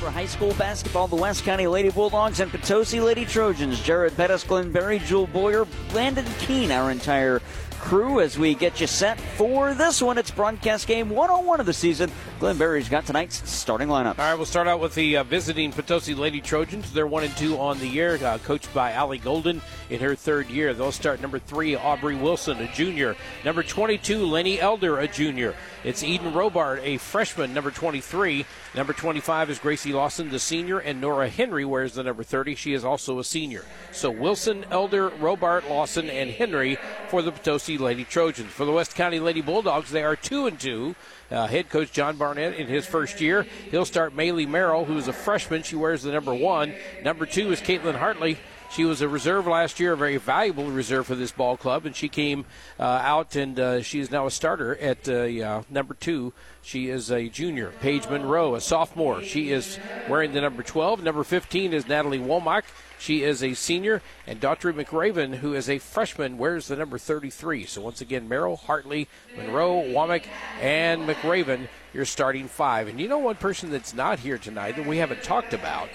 For 0.00 0.10
high 0.10 0.24
school 0.24 0.54
basketball, 0.54 1.08
the 1.08 1.16
West 1.16 1.44
County 1.44 1.66
Lady 1.66 1.90
Bulldogs 1.90 2.40
and 2.40 2.50
Potosi 2.50 3.00
Lady 3.00 3.26
Trojans. 3.26 3.82
Jared 3.82 4.16
Pettis, 4.16 4.44
Glenn 4.44 4.72
Berry, 4.72 4.98
Jewel 5.00 5.26
Boyer, 5.26 5.66
Landon 5.92 6.24
Keene, 6.38 6.72
our 6.72 6.90
entire 6.90 7.42
crew 7.80 8.20
as 8.20 8.38
we 8.38 8.54
get 8.54 8.80
you 8.80 8.86
set 8.86 9.18
for 9.18 9.74
this 9.74 10.00
one. 10.02 10.18
It's 10.18 10.30
broadcast 10.30 10.86
game 10.86 11.08
101 11.08 11.60
of 11.60 11.66
the 11.66 11.72
season. 11.72 12.10
Glenn 12.38 12.58
Berry's 12.58 12.88
got 12.88 13.06
tonight's 13.06 13.50
starting 13.50 13.88
lineup. 13.88 14.18
All 14.18 14.24
right, 14.24 14.34
we'll 14.34 14.46
start 14.46 14.68
out 14.68 14.80
with 14.80 14.94
the 14.94 15.16
uh, 15.16 15.24
visiting 15.24 15.72
Potosi 15.72 16.14
Lady 16.14 16.40
Trojans. 16.40 16.92
They're 16.92 17.06
one 17.06 17.24
and 17.24 17.36
two 17.36 17.58
on 17.58 17.78
the 17.78 17.86
year, 17.86 18.18
uh, 18.24 18.38
coached 18.38 18.72
by 18.74 18.92
Allie 18.92 19.18
Golden 19.18 19.60
in 19.88 20.00
her 20.00 20.14
third 20.14 20.48
year. 20.48 20.74
They'll 20.74 20.92
start 20.92 21.20
number 21.20 21.38
three, 21.38 21.74
Aubrey 21.74 22.16
Wilson, 22.16 22.58
a 22.58 22.72
junior. 22.72 23.16
Number 23.44 23.62
22, 23.62 24.26
Lenny 24.26 24.60
Elder, 24.60 24.98
a 24.98 25.08
junior. 25.08 25.54
It's 25.82 26.02
Eden 26.02 26.32
Robart, 26.32 26.80
a 26.82 26.98
freshman, 26.98 27.54
number 27.54 27.70
23. 27.70 28.44
Number 28.72 28.92
25 28.92 29.50
is 29.50 29.58
Gracie 29.58 29.92
Lawson, 29.92 30.30
the 30.30 30.38
senior, 30.38 30.78
and 30.78 31.00
Nora 31.00 31.28
Henry 31.28 31.64
wears 31.64 31.94
the 31.94 32.04
number 32.04 32.22
30. 32.22 32.54
She 32.54 32.72
is 32.72 32.84
also 32.84 33.18
a 33.18 33.24
senior. 33.24 33.64
So 33.90 34.12
Wilson, 34.12 34.64
Elder, 34.70 35.10
Robart, 35.10 35.68
Lawson, 35.68 36.08
and 36.08 36.30
Henry 36.30 36.78
for 37.08 37.20
the 37.20 37.32
Potosi 37.32 37.78
Lady 37.78 38.04
Trojans. 38.04 38.52
For 38.52 38.64
the 38.64 38.70
West 38.70 38.94
County 38.94 39.18
Lady 39.18 39.40
Bulldogs, 39.40 39.90
they 39.90 40.04
are 40.04 40.14
two 40.14 40.46
and 40.46 40.58
two. 40.60 40.94
Uh, 41.32 41.48
head 41.48 41.68
coach 41.68 41.90
John 41.90 42.16
Barnett 42.16 42.54
in 42.54 42.68
his 42.68 42.86
first 42.86 43.20
year. 43.20 43.44
He'll 43.72 43.84
start 43.84 44.16
Maylee 44.16 44.48
Merrill, 44.48 44.84
who 44.84 44.98
is 44.98 45.08
a 45.08 45.12
freshman. 45.12 45.64
She 45.64 45.74
wears 45.74 46.02
the 46.02 46.12
number 46.12 46.34
one. 46.34 46.72
Number 47.02 47.26
two 47.26 47.50
is 47.50 47.60
Caitlin 47.60 47.96
Hartley. 47.96 48.38
She 48.70 48.84
was 48.84 49.02
a 49.02 49.08
reserve 49.08 49.48
last 49.48 49.80
year, 49.80 49.94
a 49.94 49.96
very 49.96 50.16
valuable 50.16 50.66
reserve 50.66 51.08
for 51.08 51.16
this 51.16 51.32
ball 51.32 51.56
club, 51.56 51.86
and 51.86 51.96
she 51.96 52.08
came 52.08 52.44
uh, 52.78 52.84
out 52.84 53.34
and 53.34 53.58
uh, 53.58 53.82
she 53.82 53.98
is 53.98 54.12
now 54.12 54.26
a 54.26 54.30
starter 54.30 54.76
at 54.76 55.08
uh, 55.08 55.62
number 55.68 55.94
two. 55.94 56.32
She 56.62 56.88
is 56.88 57.10
a 57.10 57.28
junior. 57.28 57.72
Paige 57.80 58.08
Monroe, 58.08 58.54
a 58.54 58.60
sophomore. 58.60 59.24
She 59.24 59.50
is 59.50 59.80
wearing 60.08 60.32
the 60.34 60.40
number 60.40 60.62
12. 60.62 61.02
Number 61.02 61.24
15 61.24 61.72
is 61.72 61.88
Natalie 61.88 62.20
Womack. 62.20 62.62
She 63.00 63.24
is 63.24 63.42
a 63.42 63.54
senior, 63.54 64.02
and 64.24 64.40
Daughtry 64.40 64.72
McRaven, 64.72 65.36
who 65.36 65.54
is 65.54 65.68
a 65.68 65.78
freshman, 65.78 66.38
wears 66.38 66.68
the 66.68 66.76
number 66.76 66.96
33. 66.96 67.64
So 67.64 67.80
once 67.80 68.00
again, 68.00 68.28
Merrill, 68.28 68.56
Hartley, 68.56 69.08
Monroe, 69.36 69.82
Womack, 69.82 70.26
and 70.60 71.08
McRaven, 71.08 71.66
your 71.92 72.04
starting 72.04 72.46
five. 72.46 72.86
And 72.86 73.00
you 73.00 73.08
know 73.08 73.18
one 73.18 73.36
person 73.36 73.70
that's 73.70 73.94
not 73.94 74.20
here 74.20 74.38
tonight 74.38 74.76
that 74.76 74.86
we 74.86 74.98
haven't 74.98 75.24
talked 75.24 75.54
about 75.54 75.88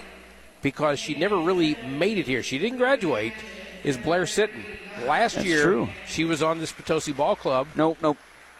because 0.62 0.98
she 0.98 1.14
never 1.14 1.36
really 1.38 1.74
made 1.86 2.18
it 2.18 2.26
here. 2.26 2.42
She 2.42 2.58
didn't 2.58 2.78
graduate. 2.78 3.32
Is 3.84 3.96
Blair 3.96 4.22
Sitton? 4.22 4.64
Last 5.06 5.34
That's 5.34 5.46
year, 5.46 5.62
true. 5.62 5.88
she 6.06 6.24
was 6.24 6.42
on 6.42 6.58
this 6.58 6.72
Potosi 6.72 7.12
Ball 7.12 7.36
Club. 7.36 7.68
Nope, 7.76 7.98
nope. 8.02 8.16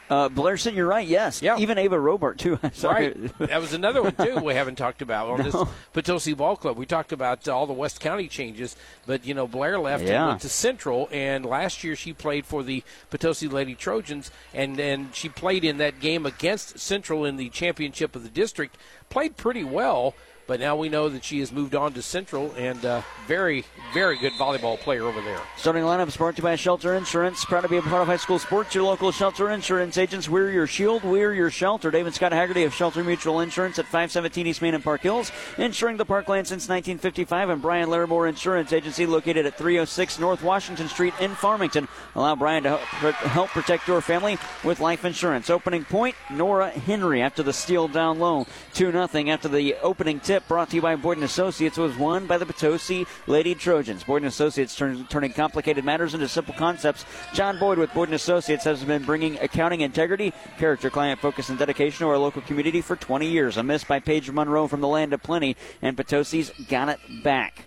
Uh, 0.08 0.28
Blairson, 0.28 0.77
you're 0.77 0.86
right. 0.86 1.05
Yes. 1.08 1.42
Yeah. 1.42 1.58
Even 1.58 1.78
Ava 1.78 1.97
Robart 1.97 2.36
too. 2.36 2.61
Sorry. 2.74 3.08
Right. 3.08 3.39
That 3.48 3.61
was 3.61 3.72
another 3.72 4.05
one 4.05 4.14
too 4.14 4.36
we 4.36 4.55
haven't 4.55 4.77
talked 4.77 5.02
about 5.02 5.28
on 5.28 5.39
No. 5.42 5.44
this 5.50 5.70
Potosi 5.94 6.33
Ball 6.33 6.55
Club. 6.56 6.77
We 6.77 6.86
talked 6.86 7.11
about 7.11 7.48
uh, 7.48 7.56
all 7.56 7.67
the 7.67 7.72
West 7.72 7.98
County 7.98 8.28
changes, 8.28 8.77
but 9.05 9.27
you 9.27 9.34
know 9.34 9.48
Blair 9.48 9.80
left 9.80 10.05
Yeah. 10.05 10.20
and 10.20 10.28
went 10.28 10.42
to 10.42 10.48
Central, 10.48 11.08
and 11.11 11.44
last 11.44 11.83
year 11.83 11.97
she 11.97 12.12
played 12.12 12.47
for 12.47 12.62
the 12.62 12.84
Potosi 13.11 13.48
Lady 13.48 13.74
Trojans, 13.74 14.30
and 14.55 14.77
then 14.77 15.08
she 15.12 15.28
played 15.28 15.64
in 15.64 15.78
that 15.78 15.98
game 15.98 16.24
against 16.24 16.78
Central 16.78 17.24
in 17.24 17.36
the 17.36 17.48
championship 17.48 18.14
of 18.14 18.22
the 18.22 18.28
district. 18.28 18.77
Played 19.11 19.36
pretty 19.36 19.64
well. 19.64 20.14
But 20.47 20.61
now 20.61 20.77
we 20.77 20.89
know 20.89 21.08
that 21.08 21.25
she 21.25 21.41
has 21.41 21.50
moved 21.50 21.75
on 21.75 21.92
to 21.94 22.02
Central 22.02 22.52
and 22.56 22.84
uh, 22.84 23.02
very, 23.27 23.64
very 23.92 24.16
good 24.16 24.33
volleyball 24.34 24.78
player 24.78 25.02
over 25.02 25.20
there. 25.20 25.41
Starting 25.56 25.83
lineup 25.83 26.06
is 26.06 26.16
brought 26.16 26.36
to 26.36 26.39
you 26.39 26.44
by 26.44 26.55
Shelter 26.55 26.94
Insurance. 26.94 27.44
Proud 27.44 27.62
to 27.62 27.69
be 27.69 27.78
a 27.78 27.83
part 27.83 28.02
of 28.02 28.06
high 28.06 28.16
school 28.16 28.39
sports. 28.39 28.72
Your 28.72 28.84
local 28.84 29.11
Shelter 29.11 29.50
Insurance 29.50 29.98
agents. 29.98 30.28
We're 30.28 30.50
your 30.50 30.69
shield. 30.69 31.02
We're 31.02 31.34
your 31.34 31.50
shelter. 31.50 31.91
David 31.91 32.14
Scott 32.14 32.30
Haggerty 32.30 32.62
of 32.62 32.72
Shelter 32.72 33.02
Mutual 33.02 33.41
Insurance 33.41 33.80
at 33.80 33.86
517 33.86 34.47
East 34.47 34.62
Main 34.62 34.74
and 34.74 34.84
Park 34.84 35.00
Hills. 35.00 35.33
Insuring 35.58 35.97
the 35.97 36.05
parkland 36.05 36.47
since 36.47 36.69
1955. 36.69 37.50
And 37.50 37.61
Brian 37.61 37.89
Larimore 37.89 38.28
Insurance 38.28 38.72
Agency 38.72 39.05
located 39.05 39.47
at 39.47 39.58
306 39.58 40.20
North 40.20 40.44
Washington 40.44 40.89
Street 40.89 41.14
in 41.20 41.34
Farmington. 41.34 41.89
Allow 42.14 42.36
Brian 42.36 42.62
to 42.62 42.77
help, 42.77 43.14
help 43.14 43.51
protect 43.51 43.89
your 43.89 44.01
family 44.01 44.39
with 44.62 44.79
life 44.79 45.05
insurance. 45.05 45.51
Opening 45.51 45.85
point, 45.85 46.14
Nora 46.30 46.70
Henry 46.70 47.20
after 47.20 47.42
the 47.42 47.52
steal 47.52 47.89
down 47.89 48.20
low. 48.20 48.46
2 48.74 48.92
0 48.92 49.08
after 49.29 49.48
the 49.48 49.74
opening 49.83 50.20
tip 50.20 50.36
brought 50.48 50.70
to 50.70 50.77
you 50.77 50.83
by 50.83 50.97
Boyden 50.97 51.23
Associates 51.23 51.77
was 51.77 51.97
won 51.97 52.27
by 52.27 52.39
the 52.39 52.47
Potosi 52.47 53.07
Lady 53.27 53.55
Trojans. 53.55 54.05
Boyden 54.05 54.29
Associates 54.29 54.74
turn, 54.74 55.07
turning 55.07 55.33
complicated 55.33 55.85
matters 55.85 56.14
into 56.14 56.29
simple 56.29 56.55
concepts. 56.55 57.05
John 57.35 57.58
Boyd 57.58 57.79
with 57.79 57.92
Boyden 57.92 58.14
Associates 58.14 58.64
has 58.64 58.85
been 58.85 59.05
bringing 59.05 59.39
accounting 59.39 59.80
integrity, 59.80 60.33
character, 60.58 60.91
client 60.91 61.20
focus, 61.20 61.48
and 61.48 61.58
dedication 61.58 62.07
to 62.07 62.11
our 62.11 62.19
local 62.19 62.42
community 62.42 62.80
for 62.80 62.97
20 62.97 63.27
years. 63.27 63.57
A 63.57 63.63
miss 63.63 63.85
by 63.85 64.01
Paige 64.01 64.30
Monroe 64.30 64.69
from 64.69 64.80
the 64.80 64.89
land 64.89 65.13
of 65.13 65.23
plenty, 65.23 65.57
and 65.83 65.97
Potosi's 65.97 66.51
got 66.68 66.89
it 66.89 67.01
back. 67.23 67.67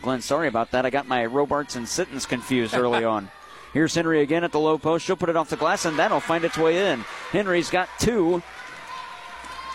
Glenn, 0.00 0.22
sorry 0.22 0.48
about 0.48 0.70
that. 0.70 0.86
I 0.86 0.90
got 0.90 1.06
my 1.06 1.26
Robarts 1.26 1.76
and 1.76 1.88
Sittons 1.88 2.26
confused 2.26 2.74
early 2.74 3.04
on. 3.04 3.30
Here's 3.72 3.94
Henry 3.94 4.20
again 4.20 4.44
at 4.44 4.52
the 4.52 4.60
low 4.60 4.78
post. 4.78 5.04
She'll 5.04 5.16
put 5.16 5.30
it 5.30 5.36
off 5.36 5.48
the 5.48 5.56
glass, 5.56 5.84
and 5.84 5.98
that'll 5.98 6.20
find 6.20 6.44
its 6.44 6.58
way 6.58 6.92
in. 6.92 7.00
Henry's 7.30 7.70
got 7.70 7.88
two 7.98 8.42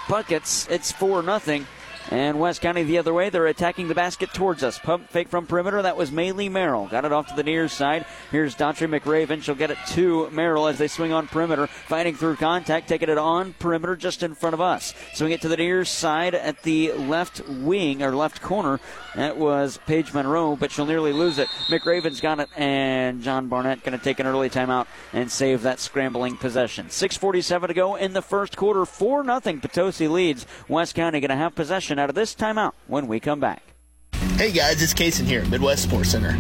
buckets. 0.08 0.68
It's 0.70 0.92
4 0.92 1.24
nothing. 1.24 1.66
And 2.10 2.40
West 2.40 2.62
County 2.62 2.84
the 2.84 2.98
other 2.98 3.14
way. 3.14 3.30
They're 3.30 3.48
attacking 3.48 3.88
the 3.88 3.96
basket 3.96 4.34
towards 4.34 4.64
us. 4.64 4.80
Pump 4.80 5.10
fake 5.10 5.28
from 5.28 5.46
perimeter. 5.46 5.82
That 5.82 5.98
was 5.98 6.12
Maylee 6.12 6.50
Merrill. 6.50 6.88
Got 6.88 7.06
it 7.06 7.12
off 7.12 7.28
to 7.28 7.36
the 7.36 7.44
near 7.44 7.68
side. 7.68 8.06
Here's 8.32 8.56
Daughtry 8.56 8.88
McRaven. 8.88 9.44
She'll 9.44 9.56
get 9.56 9.72
it 9.72 9.78
to 9.90 10.30
Merrill 10.30 10.68
as 10.68 10.78
they 10.78 10.88
swing 10.88 11.12
on 11.12 11.28
perimeter. 11.28 11.68
Fighting 11.68 12.16
through 12.16 12.38
contact. 12.38 12.88
Taking 12.88 13.10
it 13.10 13.18
on 13.18 13.54
perimeter 13.54 13.96
just 13.96 14.24
in 14.24 14.36
front 14.36 14.54
of 14.54 14.62
us. 14.62 14.94
Swing 15.14 15.32
it 15.32 15.42
to 15.42 15.50
the 15.50 15.58
near 15.58 15.84
side 15.84 16.34
at 16.34 16.64
the 16.64 16.94
left 16.94 17.48
wing 17.48 18.02
or 18.02 18.16
left 18.16 18.42
corner. 18.42 18.80
That 19.16 19.38
was 19.38 19.80
Paige 19.88 20.14
Monroe, 20.14 20.56
but 20.56 20.72
she'll 20.72 20.86
nearly 20.86 21.12
lose 21.12 21.40
it. 21.40 21.48
McRaven's 21.70 22.22
got 22.22 22.40
it, 22.40 22.50
and 22.56 23.24
John 23.24 23.48
Barnett 23.48 23.84
going 23.84 23.98
to 23.98 24.04
take 24.04 24.20
an 24.20 24.28
early 24.28 24.50
timeout 24.50 24.86
and 25.12 25.32
save 25.32 25.64
that 25.64 25.80
scrambling 25.80 26.38
possession. 26.38 26.88
6:47 26.88 27.68
to 27.68 27.74
go 27.74 27.96
in 27.96 28.14
the 28.14 28.22
first 28.22 28.56
quarter. 28.56 28.86
Four 28.86 29.24
nothing. 29.24 29.60
Potosi 29.60 30.08
leads. 30.08 30.46
West 30.70 30.96
County 30.96 31.20
going 31.20 31.30
to 31.30 31.36
have 31.36 31.56
possession 31.56 31.97
out 32.00 32.10
of 32.10 32.16
this 32.16 32.36
timeout 32.36 32.74
when 32.88 33.08
we 33.08 33.20
come 33.20 33.40
back. 33.40 33.64
Hey 34.36 34.52
guys, 34.52 34.82
it's 34.82 34.94
Kason 34.94 35.26
here 35.26 35.44
Midwest 35.46 35.84
Sports 35.84 36.12
Center. 36.12 36.38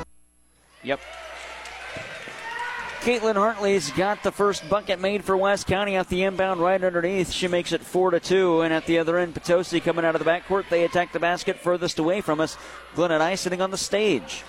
Yep. 0.83 0.99
Caitlin 3.01 3.33
Hartley's 3.33 3.89
got 3.93 4.21
the 4.21 4.31
first 4.31 4.69
bucket 4.69 4.99
made 4.99 5.23
for 5.23 5.35
West 5.35 5.65
County 5.65 5.97
off 5.97 6.07
the 6.07 6.21
inbound 6.21 6.61
right 6.61 6.83
underneath. 6.83 7.31
She 7.31 7.47
makes 7.47 7.71
it 7.71 7.81
four 7.81 8.11
to 8.11 8.19
two, 8.19 8.61
and 8.61 8.71
at 8.71 8.85
the 8.85 8.99
other 8.99 9.17
end, 9.17 9.33
Potosi 9.33 9.79
coming 9.79 10.05
out 10.05 10.13
of 10.13 10.23
the 10.23 10.29
backcourt. 10.29 10.69
They 10.69 10.83
attack 10.83 11.13
the 11.13 11.19
basket 11.19 11.57
furthest 11.57 11.97
away 11.97 12.21
from 12.21 12.39
us. 12.39 12.57
Glenn 12.93 13.11
and 13.11 13.23
I 13.23 13.33
sitting 13.33 13.59
on 13.59 13.71
the 13.71 13.77
stage. 13.77 14.43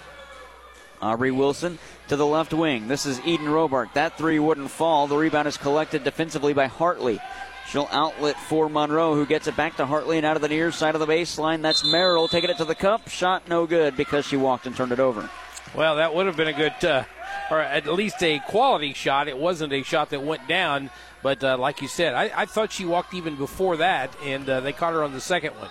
Aubrey 1.00 1.30
Wilson 1.30 1.78
to 2.08 2.16
the 2.16 2.26
left 2.26 2.52
wing. 2.52 2.88
This 2.88 3.06
is 3.06 3.20
Eden 3.24 3.46
Robart. 3.46 3.92
That 3.94 4.18
three 4.18 4.38
wouldn't 4.38 4.70
fall. 4.70 5.06
The 5.06 5.16
rebound 5.16 5.48
is 5.48 5.56
collected 5.56 6.04
defensively 6.04 6.52
by 6.52 6.66
Hartley. 6.66 7.20
She'll 7.68 7.88
outlet 7.90 8.36
for 8.36 8.70
Monroe, 8.70 9.14
who 9.14 9.26
gets 9.26 9.46
it 9.46 9.56
back 9.56 9.76
to 9.76 9.84
Hartley 9.84 10.16
and 10.16 10.24
out 10.24 10.36
of 10.36 10.42
the 10.42 10.48
near 10.48 10.72
side 10.72 10.94
of 10.94 11.00
the 11.00 11.06
baseline. 11.06 11.60
That's 11.60 11.84
Merrill 11.84 12.26
taking 12.26 12.48
it 12.48 12.56
to 12.56 12.64
the 12.64 12.74
cup. 12.74 13.08
Shot 13.08 13.46
no 13.46 13.66
good 13.66 13.96
because 13.96 14.26
she 14.26 14.38
walked 14.38 14.66
and 14.66 14.74
turned 14.74 14.92
it 14.92 15.00
over. 15.00 15.28
Well, 15.74 15.96
that 15.96 16.14
would 16.14 16.26
have 16.26 16.36
been 16.36 16.48
a 16.48 16.54
good, 16.54 16.82
uh, 16.82 17.04
or 17.50 17.60
at 17.60 17.86
least 17.86 18.22
a 18.22 18.38
quality 18.48 18.94
shot. 18.94 19.28
It 19.28 19.36
wasn't 19.36 19.74
a 19.74 19.82
shot 19.82 20.08
that 20.10 20.22
went 20.22 20.48
down, 20.48 20.88
but 21.22 21.44
uh, 21.44 21.58
like 21.58 21.82
you 21.82 21.88
said, 21.88 22.14
I, 22.14 22.30
I 22.34 22.46
thought 22.46 22.72
she 22.72 22.86
walked 22.86 23.12
even 23.12 23.36
before 23.36 23.76
that, 23.76 24.16
and 24.24 24.48
uh, 24.48 24.60
they 24.60 24.72
caught 24.72 24.94
her 24.94 25.04
on 25.04 25.12
the 25.12 25.20
second 25.20 25.52
one. 25.56 25.68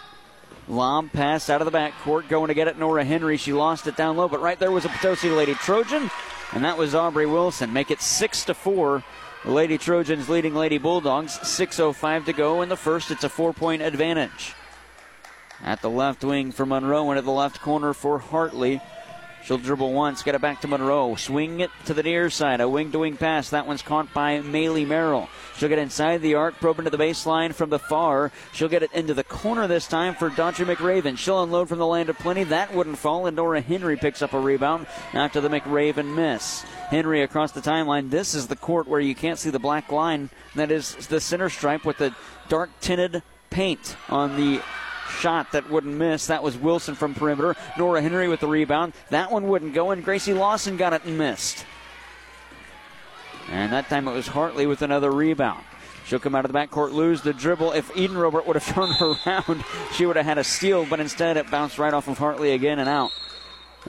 Lob 0.67 1.13
pass 1.13 1.49
out 1.49 1.61
of 1.61 1.71
the 1.71 1.77
backcourt, 1.77 2.27
going 2.27 2.49
to 2.49 2.53
get 2.53 2.67
it. 2.67 2.77
Nora 2.77 3.05
Henry. 3.05 3.37
She 3.37 3.53
lost 3.53 3.87
it 3.87 3.95
down 3.95 4.17
low, 4.17 4.27
but 4.27 4.41
right 4.41 4.59
there 4.59 4.71
was 4.71 4.83
a 4.83 4.89
Potosi 4.89 5.29
Lady 5.29 5.53
Trojan, 5.53 6.09
and 6.51 6.63
that 6.65 6.77
was 6.77 6.93
Aubrey 6.93 7.25
Wilson. 7.25 7.71
Make 7.71 7.89
it 7.89 8.01
six 8.01 8.43
to 8.45 8.53
four. 8.53 9.03
The 9.45 9.51
Lady 9.51 9.77
Trojans 9.77 10.27
leading 10.27 10.55
Lady 10.55 10.77
Bulldogs. 10.77 11.39
6:05 11.39 12.25
to 12.25 12.33
go 12.33 12.61
in 12.61 12.69
the 12.69 12.75
first. 12.75 13.11
It's 13.11 13.23
a 13.23 13.29
four-point 13.29 13.81
advantage. 13.81 14.55
At 15.63 15.81
the 15.81 15.89
left 15.89 16.23
wing 16.23 16.51
for 16.51 16.65
Monroe, 16.65 17.09
and 17.09 17.17
at 17.17 17.23
the 17.23 17.31
left 17.31 17.61
corner 17.61 17.93
for 17.93 18.19
Hartley. 18.19 18.81
She'll 19.44 19.57
dribble 19.57 19.94
once, 19.94 20.24
get 20.24 20.36
it 20.36 20.42
back 20.42 20.62
to 20.62 20.68
Monroe. 20.68 21.16
Swing 21.16 21.62
it 21.62 21.72
to 21.86 21.94
the 21.94 22.04
near 22.04 22.30
side. 22.30 22.60
A 22.60 22.68
wing 22.68 22.92
to 22.92 23.00
wing 23.00 23.16
pass. 23.16 23.50
That 23.50 23.66
one's 23.66 23.81
caught 23.81 24.13
by 24.13 24.39
Maylee 24.39 24.86
Merrill. 24.86 25.30
She'll 25.56 25.69
get 25.69 25.80
inside 25.80 26.22
the 26.22 26.36
arc, 26.36 26.56
probe 26.60 26.80
into 26.80 26.92
the 26.92 26.98
baseline 26.98 27.54
from 27.54 27.69
the 27.69 27.80
far. 27.80 28.31
She'll 28.51 28.68
get 28.68 28.84
it 28.84 28.92
into 28.92 29.13
the 29.13 29.24
corner 29.24 29.66
this 29.66 29.88
time 29.88 30.16
for 30.16 30.30
Dodger 30.30 30.66
McRaven. 30.66 31.18
She'll 31.18 31.42
unload 31.42 31.69
from 31.69 31.80
the 31.80 31.86
land 31.86 32.10
of 32.10 32.19
plenty. 32.19 32.44
That 32.44 32.74
wouldn't 32.74 32.98
fall, 32.98 33.25
and 33.25 33.36
Nora 33.38 33.62
Henry 33.62 33.95
picks 33.95 34.22
up 34.22 34.34
a 34.34 34.39
rebound 34.39 34.86
after 35.13 35.39
the 35.39 35.50
McRaven 35.50 36.13
miss. 36.13 36.63
Henry 36.89 37.22
across 37.22 37.54
the 37.54 37.62
timeline. 37.62 38.10
This 38.10 38.36
is 38.36 38.48
the 38.48 38.56
court 38.56 38.88
where 38.88 39.00
you 39.00 39.16
can't 39.16 39.39
see 39.39 39.50
the 39.50 39.60
black 39.60 39.92
line. 39.92 40.30
That 40.56 40.72
is 40.72 40.95
the 41.07 41.22
center 41.22 41.50
stripe 41.50 41.86
with 41.86 41.98
the 41.98 42.13
dark 42.50 42.69
tinted 42.81 43.24
paint 43.50 43.95
on 44.10 44.36
the 44.36 44.62
shot 45.09 45.51
that 45.51 45.69
wouldn't 45.69 45.95
miss. 45.95 46.27
That 46.27 46.44
was 46.44 46.57
Wilson 46.57 46.95
from 46.95 47.13
perimeter. 47.13 47.56
Nora 47.77 48.01
Henry 48.01 48.27
with 48.27 48.39
the 48.39 48.48
rebound. 48.48 48.94
That 49.09 49.31
one 49.31 49.48
wouldn't 49.48 49.74
go, 49.74 49.92
and 49.92 50.04
Gracie 50.04 50.33
Lawson 50.33 50.77
got 50.77 50.94
it 50.94 51.04
and 51.06 51.18
missed. 51.18 51.65
And 53.50 53.71
that 53.71 53.89
time 53.89 54.07
it 54.07 54.13
was 54.13 54.27
Hartley 54.27 54.68
with 54.68 54.81
another 54.81 55.12
rebound. 55.12 55.63
She'll 56.06 56.19
come 56.19 56.36
out 56.36 56.45
of 56.45 56.51
the 56.51 56.57
backcourt, 56.57 56.94
lose 56.94 57.21
the 57.21 57.33
dribble. 57.33 57.74
If 57.74 57.95
Eden 57.95 58.15
Robart 58.15 58.45
would 58.45 58.56
have 58.56 58.65
turned 58.74 58.95
around, 59.01 59.63
she 59.94 60.06
would 60.06 60.15
have 60.15 60.25
had 60.25 60.38
a 60.38 60.44
steal, 60.44 60.86
but 60.86 61.00
instead 61.00 61.38
it 61.38 61.51
bounced 61.51 61.77
right 61.77 61.94
off 61.94 62.07
of 62.07 62.18
Hartley 62.18 62.51
again 62.51 62.80
and 62.80 62.88
out. 62.88 63.12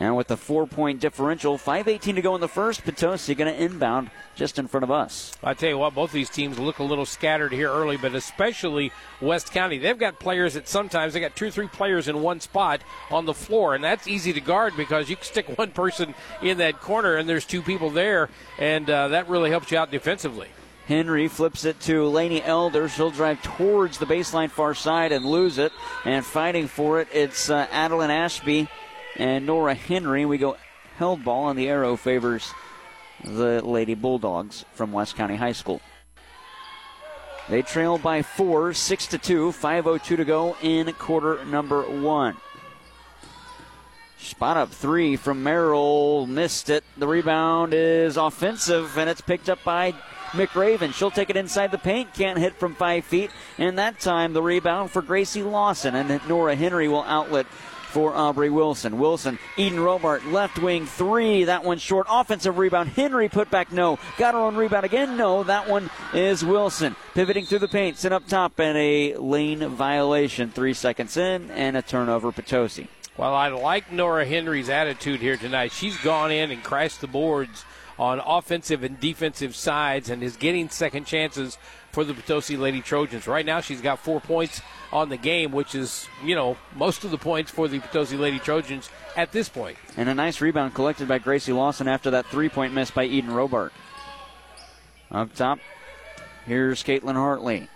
And 0.01 0.17
with 0.17 0.29
the 0.29 0.37
four 0.37 0.67
point 0.67 1.01
differential, 1.01 1.59
5.18 1.59 2.15
to 2.15 2.23
go 2.23 2.35
in 2.37 2.41
the 2.41 2.49
first, 2.49 2.85
Potosi 2.85 3.35
going 3.35 3.53
to 3.53 3.63
inbound 3.63 4.11
just 4.37 4.59
in 4.59 4.69
front 4.69 4.85
of 4.85 4.91
us. 4.91 5.33
I 5.43 5.55
tell 5.55 5.71
you 5.71 5.79
what, 5.79 5.95
both 5.95 6.13
these 6.13 6.31
teams 6.31 6.59
look 6.59 6.79
a 6.79 6.85
little 6.85 7.05
scattered 7.05 7.53
here 7.53 7.69
early, 7.69 7.97
but 7.97 8.15
especially 8.15 8.93
West 9.21 9.53
County. 9.53 9.79
They've 9.79 9.99
got 9.99 10.21
players 10.21 10.55
that 10.55 10.69
sometimes 10.69 11.15
they 11.15 11.21
got 11.21 11.35
two 11.35 11.47
or 11.47 11.51
three 11.51 11.67
players 11.67 12.07
in 12.07 12.23
one 12.23 12.39
spot 12.39 12.83
on 13.11 13.27
the 13.27 13.35
floor, 13.35 13.75
and 13.75 13.83
that's 13.83 14.07
easy 14.07 14.33
to 14.33 14.41
guard 14.41 14.75
because 14.77 15.11
you 15.11 15.17
can 15.17 15.25
stick 15.25 15.49
one 15.59 15.73
person 15.73 16.15
in 16.43 16.59
that 16.59 16.81
corner 16.81 17.17
and 17.17 17.29
there's 17.29 17.45
two 17.45 17.63
people 17.63 17.91
there, 17.91 18.29
and 18.59 18.89
uh, 18.89 19.09
that 19.09 19.29
really 19.29 19.51
helps 19.51 19.73
you 19.73 19.79
out 19.79 19.91
defensively. 19.91 20.49
Henry 20.87 21.29
flips 21.29 21.67
it 21.67 21.79
to 21.81 22.07
Laney 22.07 22.43
Elder. 22.43 22.89
She'll 22.89 23.11
drive 23.11 23.43
towards 23.43 23.99
the 23.99 24.07
baseline 24.07 24.51
far 24.51 24.73
side 24.73 25.13
and 25.13 25.23
lose 25.23 25.59
it. 25.59 25.71
And 26.07 26.25
fighting 26.25 26.67
for 26.67 27.03
it, 27.03 27.09
it's 27.13 27.51
uh, 27.51 27.67
Adeline 27.71 28.11
Ashby 28.11 28.69
and 29.17 29.47
Nora 29.47 29.75
Henry. 29.75 30.25
We 30.25 30.39
go 30.39 30.57
held 30.97 31.25
ball, 31.25 31.49
and 31.49 31.59
the 31.59 31.69
arrow 31.69 31.97
favors 31.97 32.53
the 33.25 33.65
Lady 33.65 33.95
Bulldogs 33.95 34.65
from 34.75 34.93
West 34.93 35.17
County 35.17 35.37
High 35.37 35.53
School. 35.53 35.81
They 37.49 37.63
trail 37.63 37.97
by 37.97 38.23
four, 38.23 38.75
six 38.75 39.07
to 39.09 39.19
two, 39.19 39.53
5:02 39.53 40.17
to 40.17 40.25
go 40.25 40.57
in 40.63 40.93
quarter 40.95 41.45
number 41.47 41.83
one. 41.83 42.37
Spot 44.19 44.57
up 44.57 44.71
three 44.71 45.17
from 45.17 45.43
Merrill, 45.43 46.27
missed 46.27 46.69
it. 46.69 46.85
The 46.97 47.07
rebound 47.07 47.73
is 47.73 48.17
offensive, 48.17 48.99
and 48.99 49.09
it's 49.09 49.21
picked 49.21 49.49
up 49.49 49.63
by 49.65 49.95
McRaven. 50.33 50.93
She'll 50.93 51.11
take 51.11 51.31
it 51.31 51.37
inside 51.37 51.71
the 51.71 51.79
paint, 51.79 52.13
can't 52.13 52.39
hit 52.39 52.55
from 52.57 52.75
five 52.75 53.05
feet, 53.05 53.31
and 53.57 53.79
that 53.79 54.01
time 54.01 54.35
the 54.35 54.43
rebound 54.43 54.91
for 54.91 55.01
Gracie 55.01 55.43
Lawson, 55.43 55.95
and 55.95 56.21
Nora 56.29 56.55
Henry 56.55 56.89
will 56.89 57.05
outlet 57.05 57.47
for 57.89 58.15
Aubrey 58.15 58.51
Wilson. 58.51 58.99
Wilson, 58.99 59.39
Eden 59.57 59.79
Robart, 59.79 60.31
left 60.31 60.59
wing 60.59 60.87
three. 60.87 61.45
That 61.45 61.65
one 61.65 61.79
short. 61.79 62.07
Offensive 62.09 62.59
rebound. 62.59 62.91
Henry 62.91 63.29
put 63.29 63.51
back 63.51 63.73
no. 63.73 63.99
Got 64.17 64.35
her 64.35 64.41
own 64.41 64.57
rebound 64.57 64.85
again. 64.85 65.17
No. 65.17 65.43
That 65.43 65.69
one 65.69 65.91
is 66.13 66.45
Wilson. 66.45 66.97
Pivoting 67.15 67.47
through 67.47 67.61
the 67.61 67.69
paint. 67.69 67.97
Sit 67.97 68.13
up 68.13 68.27
top 68.27 68.59
and 68.61 68.77
a 68.77 69.17
lane 69.17 69.67
violation. 69.69 70.51
Three 70.51 70.75
seconds 70.75 71.17
in 71.17 71.51
and 71.51 71.77
a 71.77 71.83
turnover. 71.83 72.31
Potosi. 72.31 72.89
Well, 73.17 73.35
I 73.35 73.49
like 73.49 73.91
Nora 73.91 74.25
Henry's 74.25 74.69
attitude 74.69 75.21
here 75.21 75.37
tonight. 75.37 75.73
She's 75.73 75.97
gone 75.97 76.31
in 76.31 76.53
and 76.53 76.63
crashed 76.63 77.01
the 77.01 77.09
boards 77.09 77.65
on 77.99 78.21
offensive 78.25 78.85
and 78.85 79.01
defensive 79.01 79.57
sides 79.57 80.09
and 80.09 80.23
is 80.23 80.37
getting 80.37 80.69
second 80.69 81.05
chances 81.05 81.59
for 81.93 82.05
the 82.05 82.15
Potosi 82.15 82.57
Lady 82.57 82.81
Trojans. 82.81 83.27
Right 83.27 83.47
now, 83.47 83.61
she's 83.61 83.81
got 83.81 83.99
four 83.99 84.21
points 84.21 84.61
on 84.93 85.09
the 85.09 85.17
game, 85.17 85.53
which 85.53 85.75
is, 85.75 86.09
you 86.25 86.35
know, 86.35 86.57
most 86.75 87.05
of 87.05 87.11
the 87.11 87.19
points 87.19 87.51
for 87.51 87.69
the 87.69 87.81
Potosi 87.81 88.17
Lady 88.17 88.39
Trojans 88.39 88.91
at 89.17 89.33
this 89.33 89.49
point. 89.49 89.77
And 89.97 90.09
a 90.09 90.15
nice 90.15 90.41
rebound 90.41 90.75
collected 90.75 91.09
by 91.09 91.19
Gracie 91.19 91.53
Lawson 91.53 91.89
after 91.89 92.11
that 92.11 92.27
three 92.27 92.49
point 92.49 92.73
miss 92.73 92.91
by 92.91 93.05
Eden 93.05 93.31
Robart. 93.31 93.71
Up 95.11 95.35
top, 95.35 95.59
here's 96.47 96.83
Caitlin 96.83 97.15
Hartley. 97.15 97.69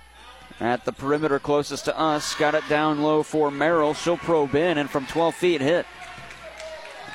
At 0.61 0.85
the 0.85 0.93
perimeter 0.93 1.39
closest 1.39 1.87
to 1.87 1.99
us, 1.99 2.35
got 2.35 2.55
it 2.55 2.69
down 2.69 3.03
low 3.03 3.23
for 3.23 3.51
Merrill. 3.51 3.95
She'll 3.95 4.19
probe 4.19 4.55
in 4.55 4.79
and 4.79 4.89
from 4.89 5.07
12 5.07 5.35
feet 5.35 5.61
hit. 5.61 5.87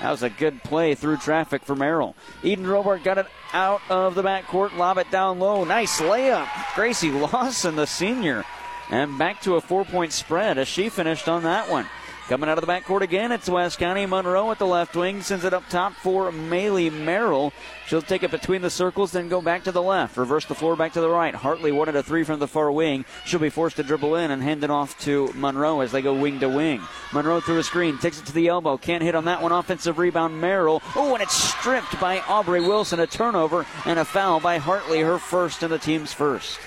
That 0.01 0.11
was 0.11 0.23
a 0.23 0.29
good 0.29 0.63
play 0.63 0.95
through 0.95 1.17
traffic 1.17 1.63
for 1.63 1.75
Merrill. 1.75 2.15
Eden 2.43 2.65
Robart 2.65 3.03
got 3.03 3.17
it 3.17 3.27
out 3.53 3.81
of 3.89 4.15
the 4.15 4.23
backcourt, 4.23 4.75
lob 4.77 4.97
it 4.97 5.09
down 5.11 5.39
low. 5.39 5.63
Nice 5.63 5.99
layup. 6.01 6.47
Gracie 6.75 7.11
Lawson, 7.11 7.75
the 7.75 7.87
senior. 7.87 8.43
And 8.89 9.17
back 9.17 9.41
to 9.41 9.55
a 9.55 9.61
four 9.61 9.85
point 9.85 10.13
spread 10.13 10.57
as 10.57 10.67
she 10.67 10.89
finished 10.89 11.27
on 11.27 11.43
that 11.43 11.69
one. 11.69 11.85
Coming 12.27 12.49
out 12.49 12.57
of 12.57 12.65
the 12.65 12.71
backcourt 12.71 13.03
again, 13.03 13.31
it's 13.31 13.47
West 13.47 13.79
County. 13.79 14.05
Monroe 14.05 14.51
at 14.51 14.59
the 14.59 14.67
left 14.67 14.97
wing 14.97 15.21
sends 15.21 15.45
it 15.45 15.53
up 15.53 15.63
top 15.69 15.93
for 15.93 16.29
Maylee 16.29 16.91
Merrill. 16.91 17.53
She'll 17.85 18.01
take 18.01 18.21
it 18.21 18.31
between 18.31 18.61
the 18.61 18.69
circles, 18.69 19.13
then 19.13 19.29
go 19.29 19.41
back 19.41 19.63
to 19.63 19.71
the 19.71 19.81
left. 19.81 20.17
Reverse 20.17 20.43
the 20.43 20.53
floor 20.53 20.75
back 20.75 20.91
to 20.93 20.99
the 20.99 21.09
right. 21.09 21.33
Hartley 21.33 21.71
wanted 21.71 21.95
a 21.95 22.03
three 22.03 22.25
from 22.25 22.39
the 22.39 22.47
far 22.47 22.69
wing. 22.69 23.05
She'll 23.23 23.39
be 23.39 23.49
forced 23.49 23.77
to 23.77 23.83
dribble 23.83 24.15
in 24.15 24.31
and 24.31 24.43
hand 24.43 24.65
it 24.65 24.69
off 24.69 24.99
to 25.05 25.31
Monroe 25.35 25.79
as 25.79 25.93
they 25.93 26.01
go 26.01 26.15
wing 26.15 26.41
to 26.41 26.49
wing. 26.49 26.81
Monroe 27.13 27.39
through 27.39 27.59
a 27.59 27.63
screen, 27.63 27.97
takes 27.97 28.19
it 28.19 28.25
to 28.25 28.33
the 28.33 28.49
elbow. 28.49 28.75
Can't 28.75 29.03
hit 29.03 29.15
on 29.15 29.23
that 29.23 29.41
one. 29.41 29.53
Offensive 29.53 29.97
rebound, 29.97 30.41
Merrill. 30.41 30.81
Oh, 30.97 31.13
and 31.13 31.23
it's 31.23 31.33
stripped 31.33 31.97
by 32.01 32.19
Aubrey 32.27 32.59
Wilson. 32.59 32.99
A 32.99 33.07
turnover 33.07 33.65
and 33.85 33.99
a 33.99 34.03
foul 34.03 34.41
by 34.41 34.57
Hartley, 34.57 34.99
her 34.99 35.17
first 35.17 35.63
and 35.63 35.71
the 35.71 35.79
team's 35.79 36.11
first. 36.11 36.59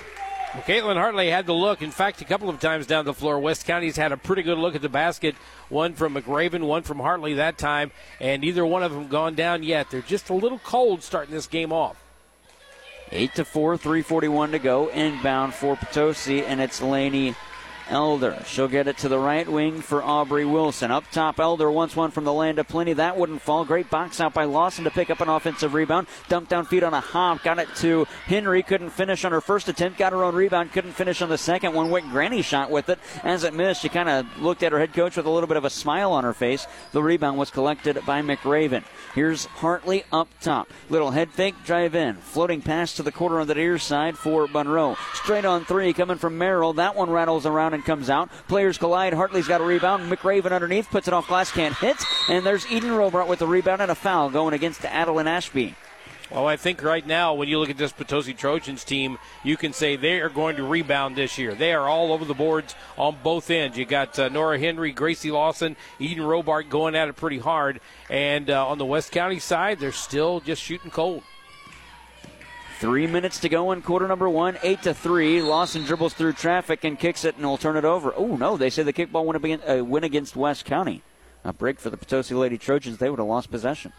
Well, 0.53 0.63
Caitlin 0.63 0.97
Hartley 0.97 1.29
had 1.29 1.45
the 1.45 1.53
look. 1.53 1.81
In 1.81 1.91
fact, 1.91 2.19
a 2.19 2.25
couple 2.25 2.49
of 2.49 2.59
times 2.59 2.85
down 2.85 3.05
the 3.05 3.13
floor, 3.13 3.39
West 3.39 3.65
County's 3.65 3.95
had 3.95 4.11
a 4.11 4.17
pretty 4.17 4.41
good 4.41 4.57
look 4.57 4.75
at 4.75 4.81
the 4.81 4.89
basket. 4.89 5.35
One 5.69 5.93
from 5.93 6.15
McRaven, 6.15 6.63
one 6.63 6.83
from 6.83 6.99
Hartley 6.99 7.35
that 7.35 7.57
time, 7.57 7.91
and 8.19 8.41
neither 8.41 8.65
one 8.65 8.83
of 8.83 8.91
them 8.91 9.07
gone 9.07 9.33
down 9.33 9.63
yet. 9.63 9.89
They're 9.89 10.01
just 10.01 10.29
a 10.29 10.33
little 10.33 10.59
cold 10.59 11.03
starting 11.03 11.33
this 11.33 11.47
game 11.47 11.71
off. 11.71 12.03
8 13.13 13.35
to 13.35 13.45
4, 13.45 13.77
341 13.77 14.51
to 14.51 14.59
go. 14.59 14.89
Inbound 14.89 15.53
for 15.53 15.77
Potosi, 15.77 16.43
and 16.43 16.59
it's 16.59 16.81
Laney 16.81 17.35
Elder. 17.91 18.41
She'll 18.47 18.67
get 18.67 18.87
it 18.87 18.97
to 18.99 19.09
the 19.09 19.19
right 19.19 19.47
wing 19.47 19.81
for 19.81 20.01
Aubrey 20.01 20.45
Wilson. 20.45 20.89
Up 20.89 21.03
top, 21.11 21.39
Elder 21.39 21.69
wants 21.69 21.95
one 21.95 22.09
from 22.09 22.23
the 22.23 22.33
land 22.33 22.57
of 22.57 22.67
plenty. 22.67 22.93
That 22.93 23.17
wouldn't 23.17 23.41
fall. 23.41 23.65
Great 23.65 23.89
box 23.89 24.19
out 24.19 24.33
by 24.33 24.45
Lawson 24.45 24.85
to 24.85 24.89
pick 24.89 25.09
up 25.09 25.21
an 25.21 25.29
offensive 25.29 25.73
rebound. 25.73 26.07
Dumped 26.29 26.49
down 26.49 26.65
feet 26.65 26.83
on 26.83 26.93
a 26.93 27.01
hop. 27.01 27.43
Got 27.43 27.59
it 27.59 27.67
to 27.77 28.05
Henry. 28.25 28.63
Couldn't 28.63 28.91
finish 28.91 29.25
on 29.25 29.33
her 29.33 29.41
first 29.41 29.67
attempt. 29.67 29.99
Got 29.99 30.13
her 30.13 30.23
own 30.23 30.33
rebound. 30.33 30.71
Couldn't 30.71 30.93
finish 30.93 31.21
on 31.21 31.29
the 31.29 31.37
second 31.37 31.73
one. 31.73 31.89
Went 31.89 32.09
granny 32.09 32.41
shot 32.41 32.71
with 32.71 32.89
it. 32.89 32.97
As 33.23 33.43
it 33.43 33.53
missed, 33.53 33.81
she 33.81 33.89
kind 33.89 34.09
of 34.09 34.25
looked 34.41 34.63
at 34.63 34.71
her 34.71 34.79
head 34.79 34.93
coach 34.93 35.17
with 35.17 35.25
a 35.25 35.29
little 35.29 35.47
bit 35.47 35.57
of 35.57 35.65
a 35.65 35.69
smile 35.69 36.13
on 36.13 36.23
her 36.23 36.33
face. 36.33 36.65
The 36.93 37.03
rebound 37.03 37.37
was 37.37 37.51
collected 37.51 37.99
by 38.05 38.21
McRaven. 38.21 38.83
Here's 39.13 39.45
Hartley 39.45 40.05
up 40.11 40.29
top. 40.39 40.69
Little 40.89 41.11
head 41.11 41.31
fake, 41.31 41.55
drive 41.65 41.95
in. 41.95 42.15
Floating 42.15 42.61
pass 42.61 42.95
to 42.95 43.03
the 43.03 43.11
corner 43.11 43.41
on 43.41 43.47
the 43.47 43.55
near 43.55 43.77
side 43.77 44.17
for 44.17 44.47
Monroe. 44.47 44.95
Straight 45.13 45.45
on 45.45 45.65
three 45.65 45.91
coming 45.91 46.17
from 46.17 46.37
Merrill. 46.37 46.73
That 46.73 46.95
one 46.95 47.09
rattles 47.09 47.45
around 47.45 47.73
and 47.73 47.80
comes 47.83 48.09
out. 48.09 48.29
Players 48.47 48.77
collide. 48.77 49.13
Hartley's 49.13 49.47
got 49.47 49.61
a 49.61 49.63
rebound. 49.63 50.11
McRaven 50.11 50.51
underneath 50.51 50.89
puts 50.89 51.07
it 51.07 51.13
off 51.13 51.27
glass, 51.27 51.51
can't 51.51 51.75
hit. 51.75 51.97
And 52.29 52.45
there's 52.45 52.69
Eden 52.71 52.91
Robart 52.91 53.27
with 53.27 53.39
the 53.39 53.47
rebound 53.47 53.81
and 53.81 53.91
a 53.91 53.95
foul 53.95 54.29
going 54.29 54.53
against 54.53 54.85
Adeline 54.85 55.27
Ashby. 55.27 55.75
Well, 56.31 56.47
I 56.47 56.55
think 56.55 56.81
right 56.81 57.05
now, 57.05 57.33
when 57.33 57.49
you 57.49 57.59
look 57.59 57.69
at 57.69 57.77
this 57.77 57.91
Potosi 57.91 58.33
Trojans 58.33 58.85
team, 58.85 59.17
you 59.43 59.57
can 59.57 59.73
say 59.73 59.97
they 59.97 60.21
are 60.21 60.29
going 60.29 60.55
to 60.55 60.63
rebound 60.63 61.17
this 61.17 61.37
year. 61.37 61.53
They 61.53 61.73
are 61.73 61.89
all 61.89 62.13
over 62.13 62.23
the 62.23 62.33
boards 62.33 62.73
on 62.97 63.17
both 63.21 63.49
ends. 63.49 63.77
You 63.77 63.85
got 63.85 64.17
uh, 64.17 64.29
Nora 64.29 64.57
Henry, 64.57 64.93
Gracie 64.93 65.29
Lawson, 65.29 65.75
Eden 65.99 66.23
Robart 66.23 66.69
going 66.69 66.95
at 66.95 67.09
it 67.09 67.17
pretty 67.17 67.39
hard. 67.39 67.81
And 68.09 68.49
uh, 68.49 68.65
on 68.65 68.77
the 68.77 68.85
West 68.85 69.11
County 69.11 69.39
side, 69.39 69.81
they're 69.81 69.91
still 69.91 70.39
just 70.39 70.61
shooting 70.61 70.89
cold. 70.89 71.23
Three 72.81 73.05
minutes 73.05 73.39
to 73.41 73.47
go 73.47 73.73
in 73.73 73.83
quarter 73.83 74.07
number 74.07 74.27
one, 74.27 74.57
eight 74.63 74.81
to 74.81 74.95
three. 74.95 75.39
Lawson 75.39 75.83
dribbles 75.83 76.15
through 76.15 76.33
traffic 76.33 76.83
and 76.83 76.97
kicks 76.97 77.23
it, 77.23 77.35
and 77.35 77.45
will 77.45 77.59
turn 77.59 77.77
it 77.77 77.85
over. 77.85 78.11
Oh 78.17 78.35
no, 78.35 78.57
they 78.57 78.71
say 78.71 78.81
the 78.81 78.91
kickball 78.91 79.23
win, 79.23 79.35
against, 79.35 79.69
uh, 79.69 79.85
win 79.85 80.03
against 80.03 80.35
West 80.35 80.65
County. 80.65 81.03
A 81.43 81.53
break 81.53 81.79
for 81.79 81.91
the 81.91 81.97
Potosi 81.97 82.33
Lady 82.33 82.57
Trojans. 82.57 82.97
They 82.97 83.11
would 83.11 83.19
have 83.19 83.27
lost 83.27 83.51
possession. 83.51 83.93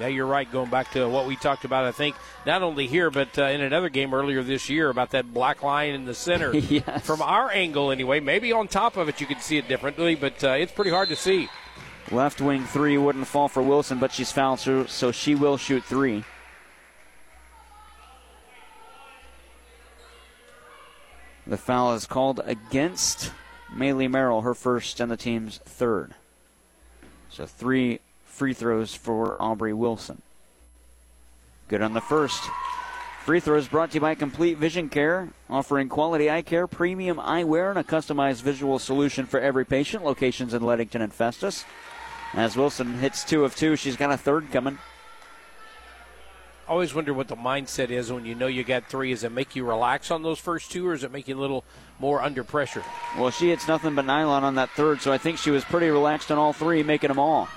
Yeah, 0.00 0.08
you're 0.08 0.26
right. 0.26 0.50
Going 0.50 0.70
back 0.70 0.90
to 0.94 1.08
what 1.08 1.28
we 1.28 1.36
talked 1.36 1.64
about, 1.64 1.84
I 1.84 1.92
think 1.92 2.16
not 2.44 2.64
only 2.64 2.88
here 2.88 3.10
but 3.10 3.38
uh, 3.38 3.44
in 3.44 3.60
another 3.60 3.88
game 3.88 4.12
earlier 4.12 4.42
this 4.42 4.68
year 4.68 4.90
about 4.90 5.12
that 5.12 5.32
black 5.32 5.62
line 5.62 5.94
in 5.94 6.04
the 6.04 6.14
center. 6.14 6.52
yes. 6.56 7.06
From 7.06 7.22
our 7.22 7.48
angle, 7.52 7.92
anyway, 7.92 8.18
maybe 8.18 8.50
on 8.50 8.66
top 8.66 8.96
of 8.96 9.08
it 9.08 9.20
you 9.20 9.28
could 9.28 9.40
see 9.40 9.56
it 9.56 9.68
differently, 9.68 10.16
but 10.16 10.42
uh, 10.42 10.50
it's 10.50 10.72
pretty 10.72 10.90
hard 10.90 11.10
to 11.10 11.16
see. 11.16 11.48
Left 12.10 12.40
wing 12.40 12.64
three 12.64 12.96
wouldn't 12.96 13.26
fall 13.26 13.48
for 13.48 13.62
Wilson, 13.62 13.98
but 13.98 14.12
she's 14.12 14.32
fouled, 14.32 14.60
so, 14.60 14.86
so 14.86 15.12
she 15.12 15.34
will 15.34 15.58
shoot 15.58 15.84
three. 15.84 16.24
The 21.46 21.58
foul 21.58 21.94
is 21.94 22.06
called 22.06 22.40
against 22.44 23.32
Maylee 23.74 24.10
Merrill, 24.10 24.42
her 24.42 24.54
first 24.54 25.00
and 25.00 25.10
the 25.10 25.16
team's 25.16 25.58
third. 25.64 26.14
So 27.30 27.46
three 27.46 28.00
free 28.24 28.54
throws 28.54 28.94
for 28.94 29.40
Aubrey 29.40 29.72
Wilson. 29.72 30.22
Good 31.68 31.82
on 31.82 31.92
the 31.92 32.00
first. 32.00 32.42
Free 33.24 33.40
throws 33.40 33.68
brought 33.68 33.90
to 33.90 33.96
you 33.96 34.00
by 34.00 34.14
Complete 34.14 34.56
Vision 34.56 34.88
Care, 34.88 35.28
offering 35.50 35.90
quality 35.90 36.30
eye 36.30 36.40
care, 36.40 36.66
premium 36.66 37.18
eyewear, 37.18 37.68
and 37.68 37.78
a 37.78 37.84
customized 37.84 38.40
visual 38.40 38.78
solution 38.78 39.26
for 39.26 39.38
every 39.38 39.66
patient. 39.66 40.02
Locations 40.02 40.54
in 40.54 40.62
Leadington 40.62 41.02
and 41.02 41.12
Festus. 41.12 41.66
As 42.34 42.56
Wilson 42.56 42.98
hits 42.98 43.24
two 43.24 43.44
of 43.44 43.56
two, 43.56 43.76
she's 43.76 43.96
got 43.96 44.12
a 44.12 44.16
third 44.16 44.50
coming. 44.52 44.78
I 46.68 46.70
always 46.70 46.94
wonder 46.94 47.14
what 47.14 47.28
the 47.28 47.36
mindset 47.36 47.88
is 47.88 48.12
when 48.12 48.26
you 48.26 48.34
know 48.34 48.46
you 48.46 48.62
got 48.62 48.90
three. 48.90 49.10
Is 49.10 49.24
it 49.24 49.32
make 49.32 49.56
you 49.56 49.64
relax 49.64 50.10
on 50.10 50.22
those 50.22 50.38
first 50.38 50.70
two, 50.70 50.86
or 50.86 50.92
is 50.92 51.02
it 51.02 51.10
make 51.10 51.26
you 51.26 51.34
a 51.34 51.40
little 51.40 51.64
more 51.98 52.20
under 52.22 52.44
pressure? 52.44 52.84
Well, 53.16 53.30
she 53.30 53.48
hits 53.48 53.66
nothing 53.66 53.94
but 53.94 54.04
nylon 54.04 54.44
on 54.44 54.56
that 54.56 54.68
third, 54.70 55.00
so 55.00 55.10
I 55.10 55.16
think 55.16 55.38
she 55.38 55.50
was 55.50 55.64
pretty 55.64 55.88
relaxed 55.88 56.30
on 56.30 56.36
all 56.36 56.52
three, 56.52 56.82
making 56.82 57.08
them 57.08 57.18
all. 57.18 57.48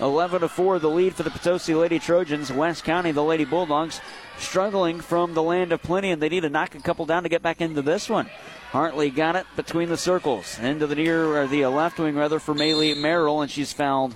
11 0.00 0.42
to 0.42 0.48
4, 0.48 0.78
the 0.78 0.90
lead 0.90 1.14
for 1.14 1.22
the 1.22 1.30
Potosi 1.30 1.74
Lady 1.74 1.98
Trojans. 1.98 2.52
West 2.52 2.84
County, 2.84 3.10
the 3.10 3.24
Lady 3.24 3.44
Bulldogs, 3.44 4.00
struggling 4.38 5.00
from 5.00 5.34
the 5.34 5.42
land 5.42 5.72
of 5.72 5.82
plenty, 5.82 6.10
and 6.10 6.22
they 6.22 6.28
need 6.28 6.42
to 6.42 6.50
knock 6.50 6.74
a 6.74 6.80
couple 6.80 7.06
down 7.06 7.24
to 7.24 7.28
get 7.28 7.42
back 7.42 7.60
into 7.60 7.82
this 7.82 8.08
one. 8.08 8.28
Hartley 8.70 9.08
got 9.08 9.34
it 9.34 9.46
between 9.56 9.88
the 9.88 9.96
circles, 9.96 10.58
into 10.58 10.86
the 10.86 10.94
near 10.94 11.38
or 11.38 11.46
the 11.46 11.64
uh, 11.64 11.70
left 11.70 11.98
wing 11.98 12.14
rather 12.14 12.38
for 12.38 12.54
Maylee 12.54 12.96
Merrill, 12.96 13.40
and 13.40 13.50
she's 13.50 13.72
fouled 13.72 14.14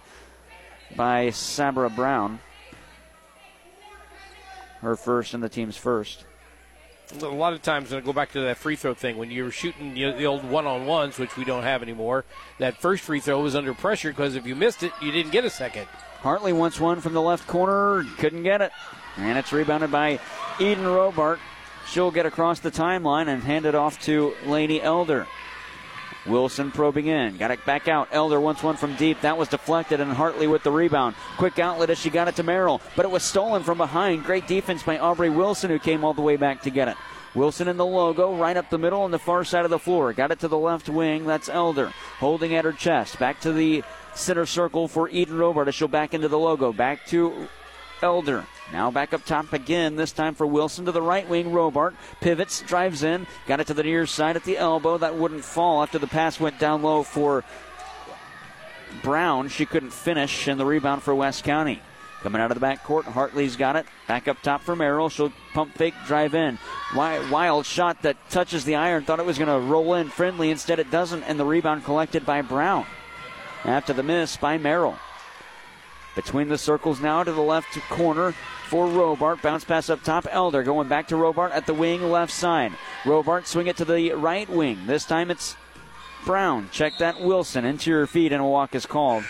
by 0.94 1.30
Sabra 1.30 1.88
Brown. 1.88 2.38
Her 4.82 4.94
first 4.94 5.32
and 5.32 5.42
the 5.42 5.48
team's 5.48 5.76
first. 5.76 6.26
A 7.20 7.26
lot 7.26 7.52
of 7.52 7.62
times, 7.62 7.90
when 7.90 8.02
I 8.02 8.04
go 8.04 8.12
back 8.12 8.32
to 8.32 8.40
that 8.40 8.58
free 8.58 8.76
throw 8.76 8.94
thing, 8.94 9.16
when 9.16 9.30
you 9.30 9.44
were 9.44 9.50
shooting 9.50 9.94
the 9.94 10.26
old 10.26 10.44
one 10.44 10.66
on 10.66 10.86
ones, 10.86 11.18
which 11.18 11.36
we 11.36 11.44
don't 11.44 11.62
have 11.62 11.82
anymore, 11.82 12.24
that 12.58 12.78
first 12.78 13.04
free 13.04 13.20
throw 13.20 13.40
was 13.40 13.54
under 13.54 13.72
pressure 13.74 14.10
because 14.10 14.34
if 14.34 14.46
you 14.46 14.54
missed 14.54 14.82
it, 14.82 14.92
you 15.00 15.12
didn't 15.12 15.32
get 15.32 15.44
a 15.44 15.50
second. 15.50 15.86
Hartley 16.20 16.52
wants 16.52 16.78
one 16.78 17.00
from 17.00 17.14
the 17.14 17.22
left 17.22 17.46
corner, 17.46 18.04
couldn't 18.18 18.42
get 18.42 18.60
it. 18.60 18.72
And 19.16 19.38
it's 19.38 19.52
rebounded 19.52 19.90
by 19.90 20.20
Eden 20.58 20.84
Robart. 20.84 21.38
She'll 21.92 22.10
get 22.10 22.24
across 22.24 22.58
the 22.58 22.70
timeline 22.70 23.28
and 23.28 23.42
hand 23.42 23.66
it 23.66 23.74
off 23.74 24.00
to 24.04 24.34
Laney 24.46 24.80
Elder. 24.80 25.26
Wilson 26.24 26.70
probing 26.70 27.08
in. 27.08 27.36
Got 27.36 27.50
it 27.50 27.62
back 27.66 27.86
out. 27.86 28.08
Elder 28.12 28.40
wants 28.40 28.62
one 28.62 28.76
from 28.76 28.96
deep. 28.96 29.20
That 29.20 29.36
was 29.36 29.50
deflected, 29.50 30.00
and 30.00 30.10
Hartley 30.10 30.46
with 30.46 30.62
the 30.62 30.70
rebound. 30.70 31.16
Quick 31.36 31.58
outlet 31.58 31.90
as 31.90 31.98
she 31.98 32.08
got 32.08 32.28
it 32.28 32.36
to 32.36 32.42
Merrill, 32.42 32.80
but 32.96 33.04
it 33.04 33.10
was 33.10 33.22
stolen 33.22 33.62
from 33.62 33.76
behind. 33.76 34.24
Great 34.24 34.46
defense 34.46 34.82
by 34.82 34.98
Aubrey 34.98 35.28
Wilson, 35.28 35.68
who 35.68 35.78
came 35.78 36.02
all 36.02 36.14
the 36.14 36.22
way 36.22 36.36
back 36.36 36.62
to 36.62 36.70
get 36.70 36.88
it. 36.88 36.96
Wilson 37.34 37.68
in 37.68 37.76
the 37.76 37.84
logo, 37.84 38.36
right 38.36 38.56
up 38.56 38.70
the 38.70 38.78
middle 38.78 39.02
on 39.02 39.10
the 39.10 39.18
far 39.18 39.44
side 39.44 39.66
of 39.66 39.70
the 39.70 39.78
floor. 39.78 40.14
Got 40.14 40.30
it 40.30 40.38
to 40.38 40.48
the 40.48 40.56
left 40.56 40.88
wing. 40.88 41.26
That's 41.26 41.50
Elder 41.50 41.92
holding 42.20 42.54
at 42.54 42.64
her 42.64 42.72
chest. 42.72 43.18
Back 43.18 43.38
to 43.40 43.52
the 43.52 43.84
center 44.14 44.46
circle 44.46 44.88
for 44.88 45.10
Eden 45.10 45.36
Robart 45.36 45.68
as 45.68 45.74
she'll 45.74 45.88
back 45.88 46.14
into 46.14 46.28
the 46.28 46.38
logo. 46.38 46.72
Back 46.72 47.04
to 47.08 47.48
Elder. 48.02 48.44
Now 48.72 48.90
back 48.90 49.14
up 49.14 49.24
top 49.24 49.52
again, 49.52 49.96
this 49.96 50.12
time 50.12 50.34
for 50.34 50.46
Wilson 50.46 50.86
to 50.86 50.92
the 50.92 51.02
right 51.02 51.28
wing. 51.28 51.52
Robart 51.52 51.94
pivots, 52.20 52.60
drives 52.62 53.02
in, 53.02 53.26
got 53.46 53.60
it 53.60 53.66
to 53.68 53.74
the 53.74 53.82
near 53.82 54.06
side 54.06 54.36
at 54.36 54.44
the 54.44 54.58
elbow. 54.58 54.98
That 54.98 55.14
wouldn't 55.14 55.44
fall 55.44 55.82
after 55.82 55.98
the 55.98 56.06
pass 56.06 56.40
went 56.40 56.58
down 56.58 56.82
low 56.82 57.02
for 57.02 57.44
Brown. 59.02 59.48
She 59.48 59.66
couldn't 59.66 59.92
finish, 59.92 60.48
and 60.48 60.58
the 60.58 60.66
rebound 60.66 61.02
for 61.02 61.14
West 61.14 61.44
County. 61.44 61.80
Coming 62.22 62.40
out 62.40 62.50
of 62.50 62.54
the 62.54 62.60
back 62.60 62.84
court, 62.84 63.04
Hartley's 63.04 63.56
got 63.56 63.74
it. 63.74 63.84
Back 64.06 64.28
up 64.28 64.40
top 64.42 64.62
for 64.62 64.76
Merrill. 64.76 65.08
She'll 65.08 65.32
pump 65.54 65.74
fake, 65.74 65.94
drive 66.06 66.34
in. 66.34 66.56
Wild 66.94 67.66
shot 67.66 68.02
that 68.02 68.16
touches 68.30 68.64
the 68.64 68.76
iron. 68.76 69.04
Thought 69.04 69.18
it 69.18 69.26
was 69.26 69.38
going 69.38 69.48
to 69.48 69.66
roll 69.66 69.94
in 69.94 70.08
friendly. 70.08 70.50
Instead, 70.50 70.78
it 70.78 70.90
doesn't, 70.90 71.24
and 71.24 71.38
the 71.38 71.44
rebound 71.44 71.84
collected 71.84 72.24
by 72.24 72.40
Brown. 72.42 72.86
After 73.64 73.92
the 73.92 74.04
miss 74.04 74.36
by 74.36 74.56
Merrill. 74.56 74.96
Between 76.14 76.48
the 76.48 76.58
circles 76.58 77.00
now 77.00 77.22
to 77.22 77.32
the 77.32 77.40
left 77.40 77.78
corner 77.88 78.32
for 78.68 78.86
Robart. 78.86 79.40
Bounce 79.42 79.64
pass 79.64 79.88
up 79.88 80.02
top. 80.02 80.26
Elder 80.30 80.62
going 80.62 80.88
back 80.88 81.08
to 81.08 81.14
Robart 81.14 81.52
at 81.52 81.66
the 81.66 81.74
wing 81.74 82.10
left 82.10 82.32
side. 82.32 82.72
Robart 83.04 83.46
swing 83.46 83.66
it 83.66 83.76
to 83.78 83.84
the 83.84 84.12
right 84.12 84.48
wing. 84.48 84.86
This 84.86 85.04
time 85.04 85.30
it's 85.30 85.56
Brown. 86.24 86.68
Check 86.70 86.98
that 86.98 87.20
Wilson. 87.20 87.64
Interior 87.64 88.06
feed 88.06 88.32
and 88.32 88.42
a 88.42 88.46
walk 88.46 88.74
is 88.74 88.86
called 88.86 89.24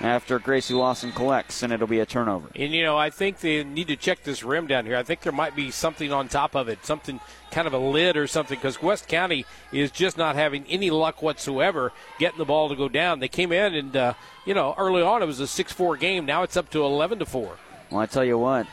after 0.00 0.38
Gracie 0.38 0.74
Lawson 0.74 1.12
collects, 1.12 1.62
and 1.62 1.72
it'll 1.72 1.86
be 1.86 2.00
a 2.00 2.06
turnover. 2.06 2.48
And, 2.54 2.72
you 2.72 2.82
know, 2.82 2.96
I 2.96 3.10
think 3.10 3.40
they 3.40 3.64
need 3.64 3.88
to 3.88 3.96
check 3.96 4.22
this 4.22 4.42
rim 4.42 4.66
down 4.66 4.84
here. 4.84 4.96
I 4.96 5.02
think 5.02 5.20
there 5.20 5.32
might 5.32 5.56
be 5.56 5.70
something 5.70 6.12
on 6.12 6.28
top 6.28 6.54
of 6.54 6.68
it, 6.68 6.84
something 6.84 7.20
kind 7.50 7.66
of 7.66 7.72
a 7.72 7.78
lid 7.78 8.16
or 8.16 8.26
something, 8.26 8.58
because 8.58 8.82
West 8.82 9.08
County 9.08 9.46
is 9.72 9.90
just 9.90 10.18
not 10.18 10.36
having 10.36 10.64
any 10.68 10.90
luck 10.90 11.22
whatsoever 11.22 11.92
getting 12.18 12.38
the 12.38 12.44
ball 12.44 12.68
to 12.68 12.76
go 12.76 12.88
down. 12.88 13.20
They 13.20 13.28
came 13.28 13.52
in, 13.52 13.74
and, 13.74 13.96
uh, 13.96 14.14
you 14.44 14.54
know, 14.54 14.74
early 14.76 15.02
on 15.02 15.22
it 15.22 15.26
was 15.26 15.40
a 15.40 15.46
6 15.46 15.72
4 15.72 15.96
game. 15.96 16.26
Now 16.26 16.42
it's 16.42 16.56
up 16.56 16.70
to 16.70 16.84
11 16.84 17.20
to 17.20 17.26
4. 17.26 17.56
Well, 17.90 18.00
I 18.00 18.06
tell 18.06 18.24
you 18.24 18.36
what, 18.36 18.66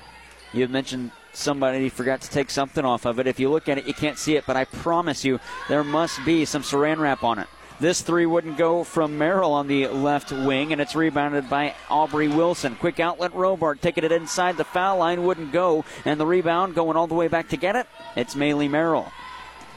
you 0.52 0.68
mentioned 0.68 1.12
somebody 1.34 1.90
forgot 1.90 2.22
to 2.22 2.30
take 2.30 2.50
something 2.50 2.86
off 2.86 3.06
of 3.06 3.20
it. 3.20 3.28
If 3.28 3.40
you 3.40 3.50
look 3.50 3.68
at 3.68 3.78
it, 3.78 3.88
you 3.88 3.94
can't 3.94 4.18
see 4.18 4.36
it, 4.36 4.46
but 4.46 4.56
I 4.56 4.66
promise 4.66 5.26
you 5.26 5.40
there 5.68 5.84
must 5.84 6.24
be 6.26 6.46
some 6.46 6.62
saran 6.62 7.00
wrap 7.00 7.24
on 7.24 7.40
it. 7.40 7.48
This 7.84 8.02
three 8.02 8.26
wouldn't 8.26 8.58
go 8.58 8.86
from 8.86 9.18
Merrill 9.18 9.52
on 9.52 9.68
the 9.68 9.88
left 9.88 10.32
wing, 10.32 10.72
and 10.72 10.80
it's 10.80 10.96
rebounded 10.96 11.50
by 11.50 11.76
Aubrey 11.90 12.30
Wilson. 12.30 12.78
Quick 12.78 13.02
outlet, 13.02 13.34
Robart 13.34 13.82
taking 13.82 14.06
it 14.06 14.12
inside 14.14 14.56
the 14.56 14.64
foul 14.64 15.00
line, 15.00 15.26
wouldn't 15.26 15.52
go, 15.52 15.84
and 16.06 16.18
the 16.18 16.26
rebound 16.26 16.76
going 16.76 16.96
all 16.96 17.08
the 17.08 17.14
way 17.14 17.28
back 17.28 17.50
to 17.50 17.58
get 17.58 17.76
it. 17.76 17.86
It's 18.16 18.36
Maylee 18.36 18.70
Merrill. 18.70 19.12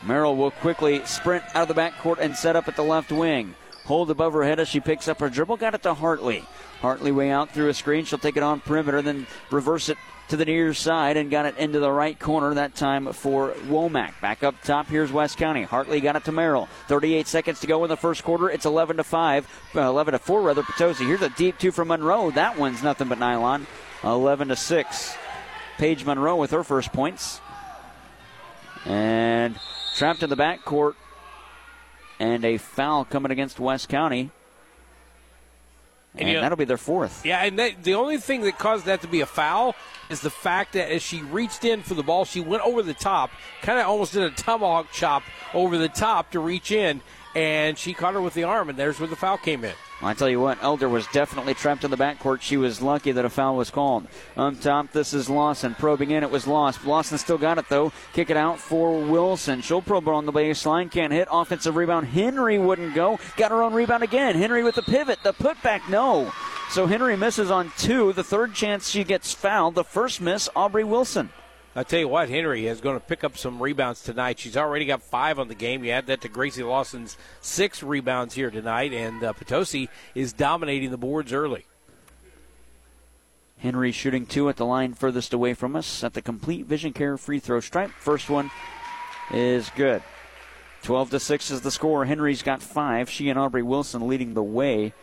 Merrill 0.04 0.36
will 0.36 0.52
quickly 0.52 1.04
sprint 1.04 1.42
out 1.52 1.68
of 1.68 1.74
the 1.74 1.74
backcourt 1.74 2.18
and 2.20 2.36
set 2.36 2.54
up 2.54 2.68
at 2.68 2.76
the 2.76 2.84
left 2.84 3.10
wing. 3.10 3.56
Hold 3.86 4.08
above 4.08 4.34
her 4.34 4.44
head 4.44 4.60
as 4.60 4.68
she 4.68 4.78
picks 4.78 5.08
up 5.08 5.18
her 5.18 5.28
dribble. 5.28 5.56
Got 5.56 5.74
it 5.74 5.82
to 5.82 5.94
Hartley. 5.94 6.44
Hartley 6.82 7.10
way 7.10 7.32
out 7.32 7.50
through 7.50 7.70
a 7.70 7.74
screen. 7.74 8.04
She'll 8.04 8.20
take 8.20 8.36
it 8.36 8.42
on 8.44 8.60
perimeter, 8.60 9.02
then 9.02 9.26
reverse 9.50 9.88
it 9.88 9.98
to 10.28 10.36
the 10.36 10.44
near 10.44 10.74
side 10.74 11.16
and 11.16 11.30
got 11.30 11.46
it 11.46 11.56
into 11.56 11.78
the 11.78 11.90
right 11.90 12.18
corner 12.18 12.54
that 12.54 12.74
time 12.74 13.12
for 13.12 13.52
Womack. 13.68 14.20
Back 14.20 14.42
up 14.42 14.60
top, 14.62 14.88
here's 14.88 15.12
West 15.12 15.38
County. 15.38 15.62
Hartley 15.62 16.00
got 16.00 16.16
it 16.16 16.24
to 16.24 16.32
Merrill. 16.32 16.68
38 16.88 17.26
seconds 17.26 17.60
to 17.60 17.66
go 17.66 17.84
in 17.84 17.88
the 17.88 17.96
first 17.96 18.24
quarter. 18.24 18.50
It's 18.50 18.66
11 18.66 18.96
to 18.96 19.04
5, 19.04 19.72
uh, 19.76 19.80
11 19.80 20.12
to 20.12 20.18
4 20.18 20.42
rather. 20.42 20.62
Potosi. 20.62 21.04
Here's 21.04 21.22
a 21.22 21.30
deep 21.30 21.58
two 21.58 21.70
from 21.70 21.88
Monroe. 21.88 22.30
That 22.30 22.58
one's 22.58 22.82
nothing 22.82 23.08
but 23.08 23.18
nylon. 23.18 23.66
11 24.02 24.48
to 24.48 24.56
6. 24.56 25.16
Paige 25.78 26.04
Monroe 26.04 26.36
with 26.36 26.50
her 26.50 26.64
first 26.64 26.92
points. 26.92 27.40
And 28.84 29.58
trapped 29.96 30.22
in 30.22 30.30
the 30.30 30.36
backcourt. 30.36 30.94
And 32.18 32.44
a 32.44 32.56
foul 32.56 33.04
coming 33.04 33.30
against 33.30 33.60
West 33.60 33.88
County. 33.88 34.30
And, 36.18 36.28
and 36.28 36.42
that'll 36.42 36.56
be 36.56 36.64
their 36.64 36.76
fourth. 36.76 37.24
Yeah, 37.24 37.44
and 37.44 37.58
that, 37.58 37.82
the 37.82 37.94
only 37.94 38.18
thing 38.18 38.42
that 38.42 38.58
caused 38.58 38.86
that 38.86 39.02
to 39.02 39.08
be 39.08 39.20
a 39.20 39.26
foul 39.26 39.74
is 40.08 40.20
the 40.20 40.30
fact 40.30 40.72
that 40.74 40.90
as 40.90 41.02
she 41.02 41.22
reached 41.22 41.64
in 41.64 41.82
for 41.82 41.94
the 41.94 42.02
ball, 42.02 42.24
she 42.24 42.40
went 42.40 42.62
over 42.62 42.82
the 42.82 42.94
top, 42.94 43.30
kind 43.62 43.78
of 43.78 43.86
almost 43.86 44.12
did 44.12 44.22
a 44.22 44.30
tomahawk 44.30 44.92
chop 44.92 45.22
over 45.52 45.76
the 45.78 45.88
top 45.88 46.30
to 46.32 46.40
reach 46.40 46.70
in, 46.70 47.00
and 47.36 47.76
she 47.76 47.92
caught 47.92 48.14
her 48.14 48.20
with 48.22 48.32
the 48.32 48.44
arm, 48.44 48.70
and 48.70 48.78
there's 48.78 48.98
where 48.98 49.08
the 49.08 49.14
foul 49.14 49.36
came 49.36 49.62
in. 49.62 49.74
I 50.00 50.14
tell 50.14 50.28
you 50.28 50.40
what, 50.40 50.62
Elder 50.62 50.88
was 50.88 51.06
definitely 51.08 51.52
trapped 51.52 51.84
in 51.84 51.90
the 51.90 51.96
backcourt. 51.96 52.40
She 52.40 52.56
was 52.56 52.80
lucky 52.80 53.12
that 53.12 53.26
a 53.26 53.28
foul 53.28 53.56
was 53.56 53.70
called. 53.70 54.06
On 54.38 54.56
top, 54.56 54.92
this 54.92 55.12
is 55.12 55.28
Lawson 55.28 55.74
probing 55.74 56.12
in. 56.12 56.22
It 56.22 56.30
was 56.30 56.46
lost. 56.46 56.86
Lawson 56.86 57.18
still 57.18 57.36
got 57.36 57.58
it 57.58 57.68
though. 57.68 57.92
Kick 58.14 58.30
it 58.30 58.38
out 58.38 58.58
for 58.58 58.98
Wilson. 59.02 59.60
She'll 59.60 59.82
probe 59.82 60.08
on 60.08 60.24
the 60.24 60.32
baseline. 60.32 60.90
Can't 60.90 61.12
hit. 61.12 61.28
Offensive 61.30 61.76
rebound. 61.76 62.06
Henry 62.06 62.58
wouldn't 62.58 62.94
go. 62.94 63.18
Got 63.36 63.50
her 63.50 63.62
own 63.62 63.74
rebound 63.74 64.02
again. 64.02 64.34
Henry 64.34 64.64
with 64.64 64.74
the 64.74 64.82
pivot. 64.82 65.18
The 65.22 65.34
putback. 65.34 65.88
No. 65.90 66.32
So 66.70 66.86
Henry 66.86 67.16
misses 67.16 67.50
on 67.50 67.70
two. 67.76 68.14
The 68.14 68.24
third 68.24 68.54
chance 68.54 68.88
she 68.88 69.04
gets 69.04 69.32
fouled. 69.32 69.74
The 69.74 69.84
first 69.84 70.20
miss, 70.22 70.48
Aubrey 70.56 70.84
Wilson. 70.84 71.30
I 71.76 71.82
tell 71.82 72.00
you 72.00 72.08
what, 72.08 72.30
Henry 72.30 72.66
is 72.66 72.80
going 72.80 72.98
to 72.98 73.04
pick 73.04 73.22
up 73.22 73.36
some 73.36 73.62
rebounds 73.62 74.02
tonight. 74.02 74.38
She's 74.38 74.56
already 74.56 74.86
got 74.86 75.02
five 75.02 75.38
on 75.38 75.48
the 75.48 75.54
game. 75.54 75.84
You 75.84 75.90
add 75.90 76.06
that 76.06 76.22
to 76.22 76.28
Gracie 76.28 76.62
Lawson's 76.62 77.18
six 77.42 77.82
rebounds 77.82 78.32
here 78.32 78.50
tonight, 78.50 78.94
and 78.94 79.22
uh, 79.22 79.34
Potosi 79.34 79.90
is 80.14 80.32
dominating 80.32 80.90
the 80.90 80.96
boards 80.96 81.34
early. 81.34 81.66
Henry 83.58 83.92
shooting 83.92 84.24
two 84.24 84.48
at 84.48 84.56
the 84.56 84.64
line 84.64 84.94
furthest 84.94 85.34
away 85.34 85.52
from 85.52 85.76
us 85.76 86.02
at 86.02 86.14
the 86.14 86.22
complete 86.22 86.64
vision 86.64 86.94
care 86.94 87.18
free 87.18 87.40
throw 87.40 87.60
stripe. 87.60 87.90
First 87.98 88.30
one 88.30 88.50
is 89.30 89.70
good. 89.76 90.02
12 90.82 91.10
to 91.10 91.20
6 91.20 91.50
is 91.50 91.60
the 91.60 91.70
score. 91.70 92.06
Henry's 92.06 92.42
got 92.42 92.62
five. 92.62 93.10
She 93.10 93.28
and 93.28 93.38
Aubrey 93.38 93.62
Wilson 93.62 94.08
leading 94.08 94.32
the 94.32 94.42
way 94.42 94.94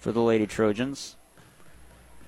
for 0.00 0.10
the 0.10 0.22
Lady 0.22 0.48
Trojans 0.48 1.14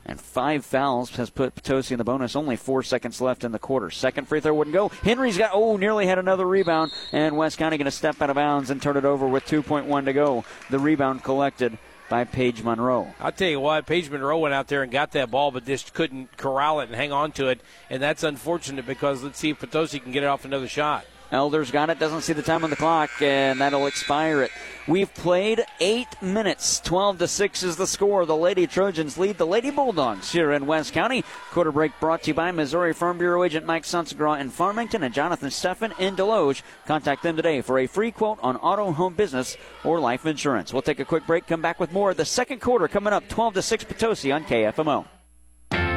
and 0.09 0.19
five 0.19 0.65
fouls 0.65 1.11
has 1.17 1.31
put 1.31 1.55
Potosi 1.55 1.95
in 1.95 1.99
the 1.99 2.05
bonus. 2.05 2.35
Only 2.35 2.57
four 2.57 2.83
seconds 2.83 3.21
left 3.21 3.45
in 3.45 3.53
the 3.53 3.59
quarter. 3.59 3.91
Second 3.91 4.27
free 4.27 4.41
throw 4.41 4.55
wouldn't 4.55 4.75
go. 4.75 4.89
Henry's 4.89 5.39
got, 5.39 5.51
oh, 5.53 5.77
nearly 5.77 6.07
had 6.07 6.19
another 6.19 6.47
rebound, 6.47 6.93
and 7.13 7.37
West 7.37 7.59
County 7.59 7.77
going 7.77 7.85
to 7.85 7.91
step 7.91 8.21
out 8.21 8.31
of 8.31 8.37
bounds 8.37 8.71
and 8.71 8.81
turn 8.81 8.97
it 8.97 9.05
over 9.05 9.29
with 9.29 9.45
2.1 9.47 10.07
to 10.07 10.13
go. 10.13 10.45
The 10.71 10.79
rebound 10.79 11.23
collected 11.23 11.77
by 12.09 12.25
Paige 12.25 12.63
Monroe. 12.63 13.13
I'll 13.21 13.33
tell 13.33 13.51
you 13.51 13.61
what, 13.61 13.85
Paige 13.85 14.09
Monroe 14.09 14.39
went 14.39 14.55
out 14.55 14.69
there 14.69 14.83
and 14.83 14.91
got 14.91 15.13
that 15.13 15.31
ball, 15.31 15.51
but 15.51 15.67
just 15.67 15.93
couldn't 15.93 16.37
corral 16.39 16.81
it 16.81 16.89
and 16.89 16.95
hang 16.95 17.13
on 17.13 17.33
to 17.33 17.49
it, 17.49 17.61
and 17.91 18.03
that's 18.03 18.23
unfortunate 18.23 18.87
because 18.87 19.23
let's 19.23 19.39
see 19.39 19.51
if 19.51 19.59
Potosi 19.59 20.01
can 20.01 20.13
get 20.13 20.23
it 20.23 20.27
off 20.27 20.47
another 20.47 20.69
shot. 20.69 21.05
Elders 21.31 21.71
got 21.71 21.91
it, 21.91 21.99
doesn't 21.99 22.23
see 22.23 22.33
the 22.33 22.43
time 22.43 22.65
on 22.65 22.71
the 22.71 22.77
clock, 22.77 23.11
and 23.21 23.61
that'll 23.61 23.87
expire 23.87 24.43
it. 24.43 24.51
We've 24.87 25.13
played 25.13 25.63
eight 25.81 26.09
minutes. 26.23 26.81
12 26.81 27.19
to 27.19 27.29
6 27.29 27.63
is 27.63 27.77
the 27.77 27.87
score. 27.87 28.25
The 28.25 28.35
Lady 28.35 28.67
Trojans 28.67 29.19
lead 29.19 29.37
the 29.37 29.47
Lady 29.47 29.71
Bulldogs 29.71 30.33
here 30.33 30.53
in 30.53 30.67
West 30.67 30.95
County. 30.95 31.25
Quarter 31.51 31.73
break 31.73 31.93
brought 32.01 32.23
to 32.23 32.29
you 32.29 32.35
by 32.35 32.51
Missouri 32.53 32.95
Farm 32.95 33.19
Bureau 33.19 33.45
agent 33.45 33.67
Mike 33.67 33.83
Sansagra 33.83 34.41
in 34.41 34.49
Farmington 34.49 35.03
and 35.03 35.13
Jonathan 35.13 35.51
Steffen 35.51 35.99
in 36.01 36.17
Desloge. 36.17 36.63
Contact 36.87 37.23
them 37.23 37.37
today 37.37 37.61
for 37.61 37.79
a 37.79 37.87
free 37.87 38.11
quote 38.11 38.39
on 38.41 38.57
auto, 38.57 38.91
home 38.93 39.13
business, 39.13 39.59
or 39.85 40.01
life 40.01 40.25
insurance. 40.25 40.73
We'll 40.73 40.81
take 40.81 41.01
a 41.01 41.05
quick 41.05 41.27
break, 41.27 41.47
come 41.47 41.61
back 41.61 41.79
with 41.79 41.93
more. 41.93 42.15
The 42.15 42.25
second 42.25 42.63
quarter 42.63 42.89
coming 42.89 43.13
up 43.13 43.29
12 43.29 43.55
to 43.55 43.63
6 43.63 43.85
Potosi 43.85 44.33
on 44.33 44.45
KFMO. 44.45 45.05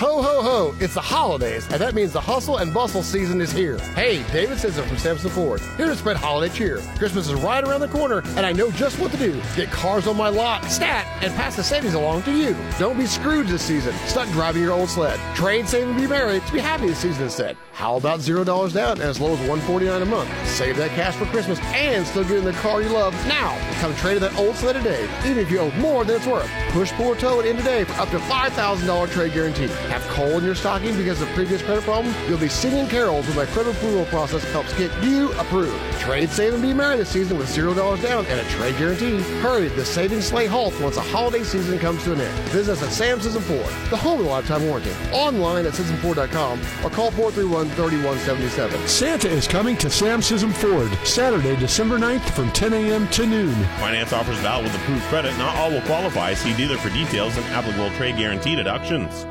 Ho, 0.00 0.22
ho, 0.22 0.40
ho, 0.40 0.74
it's 0.80 0.94
the 0.94 1.00
holidays, 1.02 1.66
and 1.70 1.78
that 1.78 1.94
means 1.94 2.14
the 2.14 2.20
hustle 2.22 2.56
and 2.56 2.72
bustle 2.72 3.02
season 3.02 3.38
is 3.38 3.52
here. 3.52 3.78
Hey, 3.92 4.22
David 4.32 4.58
Sisson 4.58 4.88
from 4.88 4.96
Samson 4.96 5.28
Ford, 5.28 5.60
here 5.76 5.88
to 5.88 5.94
spread 5.94 6.16
holiday 6.16 6.50
cheer. 6.54 6.78
Christmas 6.96 7.28
is 7.28 7.34
right 7.34 7.62
around 7.62 7.80
the 7.80 7.88
corner, 7.88 8.22
and 8.28 8.46
I 8.46 8.52
know 8.52 8.70
just 8.70 8.98
what 8.98 9.12
to 9.12 9.18
do. 9.18 9.38
Get 9.54 9.70
cars 9.70 10.06
on 10.06 10.16
my 10.16 10.30
lot, 10.30 10.64
stat, 10.64 11.06
and 11.22 11.34
pass 11.34 11.56
the 11.56 11.62
savings 11.62 11.92
along 11.92 12.22
to 12.22 12.32
you. 12.32 12.56
Don't 12.78 12.96
be 12.96 13.04
screwed 13.04 13.48
this 13.48 13.60
season, 13.60 13.92
stuck 14.06 14.26
driving 14.30 14.62
your 14.62 14.72
old 14.72 14.88
sled. 14.88 15.20
Trade, 15.36 15.68
save, 15.68 15.86
and 15.86 15.98
be 15.98 16.06
merry 16.06 16.40
to 16.40 16.50
be 16.52 16.60
happy 16.60 16.86
this 16.86 17.00
season 17.00 17.24
instead. 17.24 17.58
How 17.72 17.96
about 17.96 18.20
$0 18.20 18.72
down 18.72 18.92
and 18.92 19.00
as 19.02 19.20
low 19.20 19.32
as 19.32 19.38
149 19.40 20.00
a 20.00 20.04
month? 20.06 20.30
Save 20.46 20.78
that 20.78 20.90
cash 20.92 21.14
for 21.14 21.26
Christmas 21.26 21.58
and 21.60 22.06
still 22.06 22.24
get 22.24 22.38
in 22.38 22.44
the 22.44 22.52
car 22.52 22.80
you 22.80 22.88
love 22.88 23.14
now. 23.26 23.56
Come 23.80 23.94
trade 23.96 24.22
that 24.22 24.38
old 24.38 24.56
sled 24.56 24.76
today, 24.76 25.08
even 25.24 25.38
if 25.38 25.50
you 25.50 25.60
owe 25.60 25.70
more 25.72 26.04
than 26.04 26.16
it's 26.16 26.26
worth. 26.26 26.50
Push, 26.70 26.92
pull, 26.92 27.08
or 27.08 27.16
tow 27.16 27.40
it 27.40 27.46
in 27.46 27.56
today 27.56 27.84
for 27.84 28.00
up 28.00 28.10
to 28.10 28.18
$5,000 28.18 29.10
trade 29.10 29.32
guarantee. 29.32 29.68
Have 29.90 30.02
coal 30.02 30.38
in 30.38 30.44
your 30.44 30.54
stocking 30.54 30.96
because 30.96 31.20
of 31.20 31.28
previous 31.30 31.62
credit 31.62 31.82
problem? 31.82 32.14
You'll 32.28 32.38
be 32.38 32.48
singing 32.48 32.86
carols 32.86 33.26
when 33.26 33.34
my 33.34 33.46
credit 33.46 33.74
approval 33.74 34.04
process 34.04 34.44
helps 34.52 34.72
get 34.78 34.90
you 35.02 35.32
approved. 35.32 35.76
Trade, 35.98 36.30
save, 36.30 36.54
and 36.54 36.62
be 36.62 36.72
merry 36.72 36.96
this 36.96 37.08
season 37.08 37.36
with 37.38 37.48
$0 37.48 37.74
down 38.00 38.24
and 38.26 38.38
a 38.40 38.44
trade 38.50 38.78
guarantee. 38.78 39.20
Hurry, 39.40 39.66
the 39.66 39.84
savings 39.84 40.26
sleigh 40.26 40.46
halts 40.46 40.78
once 40.78 40.94
the 40.94 41.00
holiday 41.00 41.42
season 41.42 41.76
comes 41.80 42.04
to 42.04 42.12
an 42.12 42.20
end. 42.20 42.38
Visit 42.50 42.74
us 42.74 42.82
at 42.84 42.92
Sam's 42.92 43.24
Sisson 43.24 43.42
Ford, 43.42 43.66
the 43.90 43.96
home 43.96 44.20
of 44.20 44.26
the 44.26 44.30
lifetime 44.30 44.64
warranty. 44.64 44.92
Online 45.12 45.66
at 45.66 45.72
SissonFord.com 45.72 46.60
or 46.84 46.90
call 46.90 47.10
431 47.10 47.68
3177. 47.70 48.86
Santa 48.86 49.28
is 49.28 49.48
coming 49.48 49.76
to 49.78 49.90
Sam 49.90 50.22
Sisson 50.22 50.52
Ford 50.52 50.92
Saturday, 51.04 51.56
December 51.56 51.98
9th 51.98 52.30
from 52.30 52.52
10 52.52 52.72
a.m. 52.74 53.08
to 53.08 53.26
noon. 53.26 53.54
Finance 53.80 54.12
offers 54.12 54.38
valid 54.38 54.66
with 54.66 54.74
approved 54.76 55.02
credit. 55.06 55.36
Not 55.36 55.56
all 55.56 55.72
will 55.72 55.82
qualify. 55.82 56.34
See 56.34 56.54
dealer 56.56 56.76
for 56.76 56.90
details 56.90 57.36
and 57.36 57.44
applicable 57.46 57.90
trade 57.96 58.16
guarantee 58.16 58.54
deductions. 58.54 59.26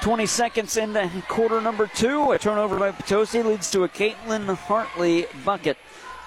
20 0.00 0.24
seconds 0.24 0.76
into 0.78 1.10
quarter 1.28 1.60
number 1.60 1.86
two. 1.86 2.32
A 2.32 2.38
turnover 2.38 2.78
by 2.78 2.90
Potosi 2.90 3.42
leads 3.42 3.70
to 3.70 3.84
a 3.84 3.88
Caitlin 3.88 4.54
Hartley 4.54 5.26
bucket. 5.44 5.76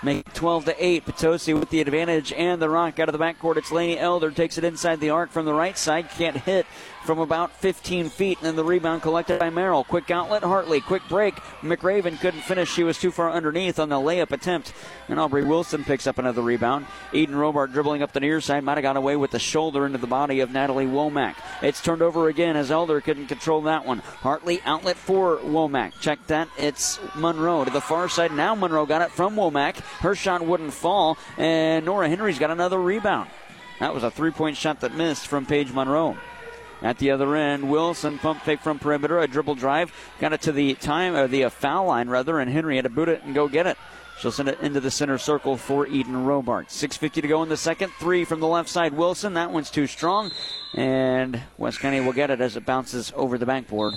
Make 0.04 0.32
12 0.34 0.66
to 0.66 0.86
8. 0.86 1.06
Potosi 1.06 1.54
with 1.56 1.70
the 1.72 1.82
advantage 1.82 2.32
and 2.34 2.62
the 2.62 2.70
rock 2.70 3.00
out 3.00 3.10
of 3.10 3.14
the 3.14 3.20
backcourt. 3.20 3.58
It's 3.58 3.72
Laney 3.72 3.98
Elder 3.98 4.30
takes 4.30 4.60
it 4.60 4.64
inside 4.64 5.00
the 5.00 5.10
arc 5.10 5.32
from 5.32 5.46
the 5.46 5.54
right 5.54 5.76
side. 5.76 6.10
Can't 6.12 6.38
hit 6.38 6.68
from 7.04 7.20
about 7.20 7.52
15 7.58 8.10
feet. 8.10 8.38
And 8.40 8.48
then 8.48 8.56
the 8.56 8.64
rebound 8.64 9.02
collected 9.02 9.40
by 9.40 9.50
Merrill. 9.50 9.84
Quick 9.84 10.10
outlet, 10.12 10.44
Hartley. 10.44 10.82
Quick 10.82 11.04
break. 11.10 11.36
McRaven 11.62 12.20
couldn't 12.20 12.42
finish. 12.42 12.72
She 12.72 12.84
was 12.84 12.98
too 12.98 13.12
far 13.12 13.32
underneath 13.32 13.80
on 13.80 13.90
the 13.90 13.96
layup 13.96 14.32
attempt. 14.32 14.74
And 15.08 15.20
Aubrey 15.20 15.44
Wilson 15.44 15.84
picks 15.84 16.08
up 16.08 16.18
another 16.18 16.42
rebound. 16.42 16.88
Eden 17.12 17.36
Robart 17.36 17.74
dribbling 17.74 18.02
up 18.02 18.14
the 18.14 18.20
near 18.20 18.42
side. 18.42 18.64
Might 18.64 18.78
have 18.78 18.84
got 18.84 18.98
away 18.98 19.16
with 19.16 19.32
the 19.32 19.40
shoulder 19.40 19.86
into 19.86 19.98
the 19.98 20.08
body 20.08 20.40
of 20.40 20.52
Natalie 20.52 20.86
Womack. 20.86 21.36
It's 21.62 21.82
turned 21.82 22.02
over 22.02 22.30
again 22.30 22.56
as 22.56 22.72
Elder 22.72 23.02
couldn't 23.02 23.28
control 23.28 23.62
that 23.64 23.86
one. 23.86 24.00
Hartley 24.00 24.62
outlet 24.66 24.98
for 24.98 25.38
Womack. 25.38 26.00
Check 26.00 26.26
that. 26.28 26.48
It's 26.58 27.00
Monroe 27.16 27.66
to 27.66 27.72
the 27.72 27.82
far 27.82 28.10
side. 28.10 28.32
Now 28.32 28.56
Monroe 28.56 28.86
got 28.86 29.02
it 29.02 29.12
from 29.12 29.36
Womack. 29.36 29.78
Her 30.00 30.16
shot 30.16 30.46
wouldn't 30.46 30.74
fall. 30.74 31.18
And 31.38 31.86
Nora 31.86 32.10
Henry's 32.10 32.40
got 32.40 32.52
another 32.52 32.82
rebound. 32.82 33.30
That 33.80 33.94
was 33.94 34.04
a 34.04 34.12
three 34.12 34.32
point 34.32 34.56
shot 34.56 34.80
that 34.82 34.96
missed 34.96 35.28
from 35.28 35.46
Paige 35.46 35.72
Monroe. 35.74 36.18
At 36.84 36.98
the 36.98 37.12
other 37.12 37.34
end, 37.34 37.70
Wilson 37.70 38.20
pump 38.20 38.42
fake 38.42 38.60
from 38.60 38.78
perimeter, 38.78 39.18
a 39.18 39.28
dribble 39.28 39.56
drive, 39.56 39.94
got 40.20 40.34
it 40.34 40.42
to 40.42 40.52
the 40.52 40.74
time 40.74 41.16
or 41.16 41.28
the 41.30 41.46
uh, 41.46 41.50
foul 41.50 41.88
line 41.88 42.10
rather, 42.10 42.40
and 42.40 42.52
Henry 42.52 42.76
had 42.76 42.84
to 42.84 42.90
boot 42.90 43.08
it 43.08 43.24
and 43.24 43.34
go 43.34 43.48
get 43.48 43.66
it. 43.66 43.78
She'll 44.20 44.34
send 44.34 44.50
it 44.50 44.60
into 44.60 44.82
the 44.82 44.92
center 44.92 45.18
circle 45.18 45.58
for 45.58 45.88
Eden 45.88 46.26
Robart. 46.26 46.68
6.50 46.68 47.22
to 47.22 47.28
go 47.28 47.42
in 47.42 47.50
the 47.50 47.58
second. 47.58 47.92
Three 48.00 48.26
from 48.26 48.42
the 48.42 48.48
left 48.48 48.70
side, 48.70 48.94
Wilson. 48.94 49.34
That 49.34 49.52
one's 49.52 49.72
too 49.72 49.88
strong. 49.88 50.32
And 50.76 51.42
West 51.58 51.80
County 51.80 52.00
will 52.02 52.14
get 52.14 52.30
it 52.30 52.42
as 52.42 52.56
it 52.56 52.66
bounces 52.66 53.12
over 53.16 53.38
the 53.38 53.46
backboard. 53.46 53.96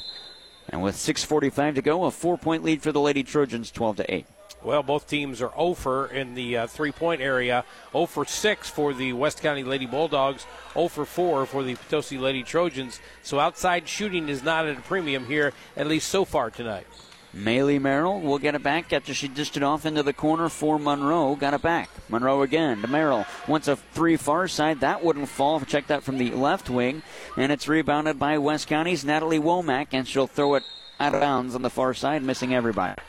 And 0.68 0.83
with 0.83 0.96
6.45 0.96 1.75
to 1.75 1.83
go, 1.83 2.05
a 2.05 2.11
four 2.11 2.38
point 2.38 2.64
lead 2.64 2.83
for 2.83 2.92
the 2.92 3.01
Lady 3.01 3.22
Trojans, 3.22 3.70
12 3.70 3.96
to 3.96 4.14
8. 4.14 4.27
Well, 4.66 4.83
both 4.83 5.07
teams 5.07 5.40
are 5.40 5.52
0 5.55 5.74
for 5.74 6.09
in 6.09 6.35
the 6.35 6.57
uh, 6.57 6.66
three 6.66 6.90
point 6.90 7.20
area. 7.20 7.64
0 7.92 8.07
for 8.07 8.24
6 8.24 8.68
for 8.68 8.92
the 8.92 9.12
West 9.12 9.40
County 9.40 9.62
Lady 9.62 9.87
Bulldogs. 9.87 10.44
0 10.74 10.88
for 10.88 11.05
4 11.05 11.46
for 11.46 11.62
the 11.62 11.76
Potosi 11.76 12.18
Lady 12.18 12.42
Trojans. 12.42 12.98
So 13.22 13.38
outside 13.38 13.87
shooting 13.87 14.29
is 14.29 14.42
not 14.42 14.66
at 14.66 14.76
a 14.76 14.81
premium 14.81 15.26
here, 15.26 15.52
at 15.76 15.87
least 15.87 16.09
so 16.09 16.24
far 16.24 16.50
tonight. 16.50 16.88
Maylee 17.33 17.81
Merrill 17.81 18.20
will 18.20 18.40
get 18.40 18.57
it 18.57 18.64
back 18.64 18.92
after 18.92 19.14
she 19.14 19.29
dished 19.29 19.57
it 19.57 19.62
off 19.62 19.87
into 19.87 20.02
the 20.02 20.12
corner 20.12 20.48
for 20.48 20.81
Monroe. 20.81 21.37
Got 21.37 21.55
it 21.55 21.62
back. 21.62 21.88
Monroe 22.09 22.42
again 22.42 22.83
to 22.83 22.88
Merrill. 22.88 23.24
Wants 23.46 23.68
a 23.68 23.76
three 23.76 24.16
far 24.16 24.48
side. 24.48 24.81
That 24.81 25.05
wouldn't 25.05 25.29
fall. 25.29 25.61
Check 25.61 25.87
that 25.87 26.02
from 26.02 26.18
the 26.18 26.33
left 26.33 26.68
wing. 26.68 27.02
And 27.37 27.52
it's 27.52 27.68
rebounded 27.68 28.18
by 28.18 28.38
West 28.38 28.66
County's 28.66 29.05
Natalie 29.05 29.38
Womack, 29.38 29.88
and 29.92 30.09
she'll 30.09 30.26
throw 30.26 30.57
it 30.57 30.64
out 30.98 31.14
of 31.14 31.20
bounds 31.20 31.55
on 31.55 31.62
the 31.62 31.70
far 31.70 31.94
side, 31.94 32.24
missing 32.24 32.52
everybody. 32.52 33.00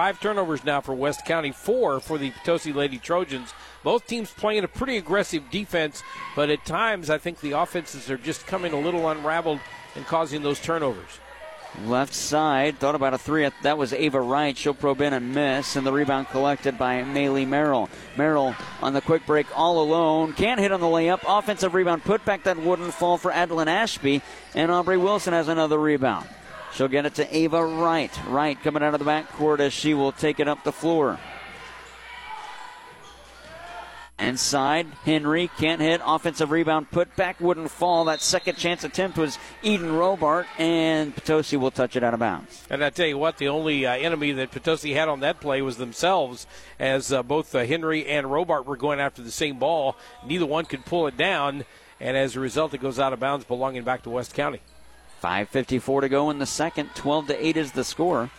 Five 0.00 0.18
turnovers 0.18 0.64
now 0.64 0.80
for 0.80 0.94
West 0.94 1.26
County, 1.26 1.52
four 1.52 2.00
for 2.00 2.16
the 2.16 2.30
Potosi 2.30 2.72
Lady 2.72 2.96
Trojans. 2.96 3.52
Both 3.84 4.06
teams 4.06 4.30
playing 4.30 4.64
a 4.64 4.68
pretty 4.68 4.96
aggressive 4.96 5.50
defense, 5.50 6.02
but 6.34 6.48
at 6.48 6.64
times 6.64 7.10
I 7.10 7.18
think 7.18 7.40
the 7.40 7.52
offenses 7.52 8.10
are 8.10 8.16
just 8.16 8.46
coming 8.46 8.72
a 8.72 8.80
little 8.80 9.10
unraveled 9.10 9.60
and 9.94 10.06
causing 10.06 10.42
those 10.42 10.58
turnovers. 10.58 11.20
Left 11.84 12.14
side, 12.14 12.78
thought 12.78 12.94
about 12.94 13.12
a 13.12 13.18
three. 13.18 13.46
That 13.62 13.76
was 13.76 13.92
Ava 13.92 14.22
Wright. 14.22 14.56
She'll 14.56 14.72
probe 14.72 15.02
in 15.02 15.12
and 15.12 15.34
miss, 15.34 15.76
and 15.76 15.86
the 15.86 15.92
rebound 15.92 16.28
collected 16.28 16.78
by 16.78 17.02
Maylee 17.02 17.46
Merrill. 17.46 17.90
Merrill 18.16 18.54
on 18.80 18.94
the 18.94 19.02
quick 19.02 19.26
break 19.26 19.46
all 19.54 19.82
alone. 19.82 20.32
Can't 20.32 20.60
hit 20.60 20.72
on 20.72 20.80
the 20.80 20.86
layup. 20.86 21.20
Offensive 21.28 21.74
rebound 21.74 22.04
put 22.04 22.24
back 22.24 22.44
that 22.44 22.56
wouldn't 22.56 22.94
fall 22.94 23.18
for 23.18 23.32
Adeline 23.32 23.68
Ashby, 23.68 24.22
and 24.54 24.70
Aubrey 24.70 24.96
Wilson 24.96 25.34
has 25.34 25.48
another 25.48 25.78
rebound. 25.78 26.26
She'll 26.72 26.88
get 26.88 27.06
it 27.06 27.14
to 27.16 27.36
Ava 27.36 27.64
Wright. 27.64 28.12
Wright 28.26 28.60
coming 28.62 28.82
out 28.82 28.94
of 28.94 29.00
the 29.00 29.06
backcourt 29.06 29.60
as 29.60 29.72
she 29.72 29.94
will 29.94 30.12
take 30.12 30.40
it 30.40 30.48
up 30.48 30.64
the 30.64 30.72
floor. 30.72 31.18
Inside, 34.20 34.86
Henry 35.04 35.50
can't 35.56 35.80
hit. 35.80 36.02
Offensive 36.04 36.50
rebound 36.50 36.90
put 36.90 37.16
back, 37.16 37.40
wouldn't 37.40 37.70
fall. 37.70 38.04
That 38.04 38.20
second 38.20 38.58
chance 38.58 38.84
attempt 38.84 39.16
was 39.16 39.38
Eden 39.62 39.88
Robart, 39.88 40.44
and 40.58 41.16
Potosi 41.16 41.56
will 41.56 41.70
touch 41.70 41.96
it 41.96 42.04
out 42.04 42.12
of 42.12 42.20
bounds. 42.20 42.64
And 42.68 42.84
I 42.84 42.90
tell 42.90 43.06
you 43.06 43.16
what, 43.16 43.38
the 43.38 43.48
only 43.48 43.86
uh, 43.86 43.94
enemy 43.94 44.32
that 44.32 44.50
Potosi 44.50 44.92
had 44.92 45.08
on 45.08 45.20
that 45.20 45.40
play 45.40 45.62
was 45.62 45.78
themselves, 45.78 46.46
as 46.78 47.10
uh, 47.12 47.22
both 47.22 47.54
uh, 47.54 47.64
Henry 47.64 48.06
and 48.06 48.26
Robart 48.26 48.66
were 48.66 48.76
going 48.76 49.00
after 49.00 49.22
the 49.22 49.30
same 49.30 49.58
ball. 49.58 49.96
Neither 50.26 50.46
one 50.46 50.66
could 50.66 50.84
pull 50.84 51.06
it 51.06 51.16
down, 51.16 51.64
and 51.98 52.14
as 52.14 52.36
a 52.36 52.40
result, 52.40 52.74
it 52.74 52.82
goes 52.82 52.98
out 52.98 53.14
of 53.14 53.20
bounds, 53.20 53.46
belonging 53.46 53.84
back 53.84 54.02
to 54.02 54.10
West 54.10 54.34
County. 54.34 54.60
5.54 55.22 56.02
to 56.02 56.08
go 56.08 56.30
in 56.30 56.38
the 56.38 56.46
second. 56.46 56.90
12 56.94 57.28
to 57.28 57.46
8 57.46 57.56
is 57.56 57.72
the 57.72 57.84
score. 57.84 58.30